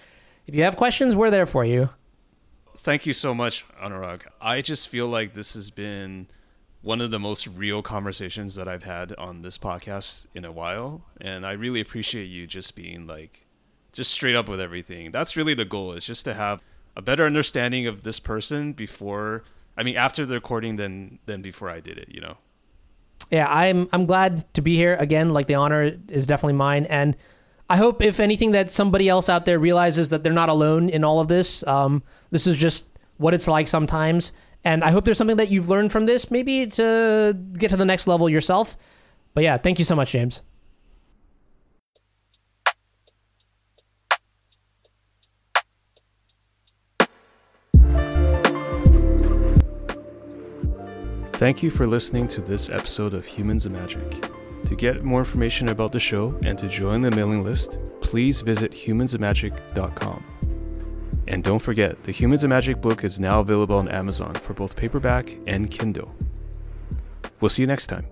If 0.46 0.54
you 0.54 0.62
have 0.62 0.76
questions, 0.76 1.14
we're 1.14 1.30
there 1.30 1.46
for 1.46 1.64
you. 1.64 1.90
Thank 2.78 3.06
you 3.06 3.12
so 3.12 3.34
much, 3.34 3.64
Anurag. 3.82 4.22
I 4.40 4.60
just 4.60 4.88
feel 4.88 5.06
like 5.06 5.34
this 5.34 5.54
has 5.54 5.70
been 5.70 6.28
one 6.80 7.00
of 7.00 7.10
the 7.10 7.18
most 7.18 7.46
real 7.46 7.82
conversations 7.82 8.54
that 8.54 8.68
I've 8.68 8.84
had 8.84 9.12
on 9.14 9.42
this 9.42 9.58
podcast 9.58 10.26
in 10.34 10.44
a 10.44 10.52
while, 10.52 11.02
and 11.20 11.44
I 11.44 11.52
really 11.52 11.80
appreciate 11.80 12.26
you 12.26 12.46
just 12.46 12.74
being 12.76 13.06
like 13.06 13.46
just 13.92 14.12
straight 14.12 14.36
up 14.36 14.48
with 14.48 14.60
everything. 14.60 15.10
That's 15.10 15.36
really 15.36 15.54
the 15.54 15.64
goal 15.64 15.92
is 15.92 16.04
just 16.04 16.24
to 16.26 16.34
have 16.34 16.62
a 16.96 17.02
better 17.02 17.26
understanding 17.26 17.86
of 17.86 18.02
this 18.02 18.20
person 18.20 18.72
before 18.72 19.44
I 19.76 19.82
mean 19.82 19.96
after 19.96 20.24
the 20.24 20.34
recording 20.34 20.76
than 20.76 21.18
than 21.26 21.42
before 21.42 21.70
I 21.70 21.80
did 21.80 21.98
it, 21.98 22.08
you 22.10 22.20
know. 22.20 22.36
yeah, 23.30 23.48
I'm 23.50 23.88
I'm 23.92 24.06
glad 24.06 24.52
to 24.54 24.62
be 24.62 24.76
here 24.76 24.94
again. 24.94 25.30
Like 25.30 25.46
the 25.46 25.56
honor 25.56 25.92
is 26.08 26.26
definitely 26.26 26.54
mine, 26.54 26.86
and 26.86 27.16
I 27.70 27.76
hope 27.76 28.02
if 28.02 28.18
anything 28.18 28.52
that 28.52 28.70
somebody 28.70 29.08
else 29.08 29.28
out 29.28 29.44
there 29.44 29.58
realizes 29.58 30.08
that 30.10 30.22
they're 30.22 30.32
not 30.32 30.48
alone 30.48 30.88
in 30.88 31.04
all 31.04 31.20
of 31.20 31.28
this. 31.28 31.66
Um, 31.66 32.02
this 32.30 32.46
is 32.46 32.56
just 32.56 32.86
what 33.18 33.34
it's 33.34 33.46
like 33.46 33.68
sometimes, 33.68 34.32
and 34.64 34.82
I 34.82 34.90
hope 34.90 35.04
there's 35.04 35.18
something 35.18 35.36
that 35.36 35.50
you've 35.50 35.68
learned 35.68 35.92
from 35.92 36.06
this, 36.06 36.30
maybe 36.30 36.66
to 36.66 37.36
get 37.58 37.70
to 37.70 37.76
the 37.76 37.84
next 37.84 38.06
level 38.06 38.28
yourself. 38.28 38.76
But 39.34 39.44
yeah, 39.44 39.58
thank 39.58 39.78
you 39.78 39.84
so 39.84 39.94
much, 39.94 40.12
James. 40.12 40.42
Thank 51.32 51.62
you 51.62 51.70
for 51.70 51.86
listening 51.86 52.26
to 52.28 52.40
this 52.40 52.68
episode 52.68 53.14
of 53.14 53.24
Humans 53.24 53.66
of 53.66 53.72
Magic. 53.72 54.37
To 54.66 54.76
get 54.76 55.04
more 55.04 55.20
information 55.20 55.68
about 55.68 55.92
the 55.92 56.00
show 56.00 56.38
and 56.44 56.58
to 56.58 56.68
join 56.68 57.00
the 57.00 57.10
mailing 57.10 57.42
list, 57.44 57.78
please 58.00 58.40
visit 58.40 58.72
humansofmagic.com. 58.72 60.24
And 61.26 61.44
don't 61.44 61.58
forget, 61.58 62.02
the 62.04 62.12
Humans 62.12 62.44
of 62.44 62.50
Magic 62.50 62.80
book 62.80 63.04
is 63.04 63.20
now 63.20 63.40
available 63.40 63.76
on 63.76 63.88
Amazon 63.88 64.34
for 64.34 64.54
both 64.54 64.76
paperback 64.76 65.36
and 65.46 65.70
Kindle. 65.70 66.14
We'll 67.40 67.50
see 67.50 67.62
you 67.62 67.66
next 67.66 67.86
time. 67.86 68.06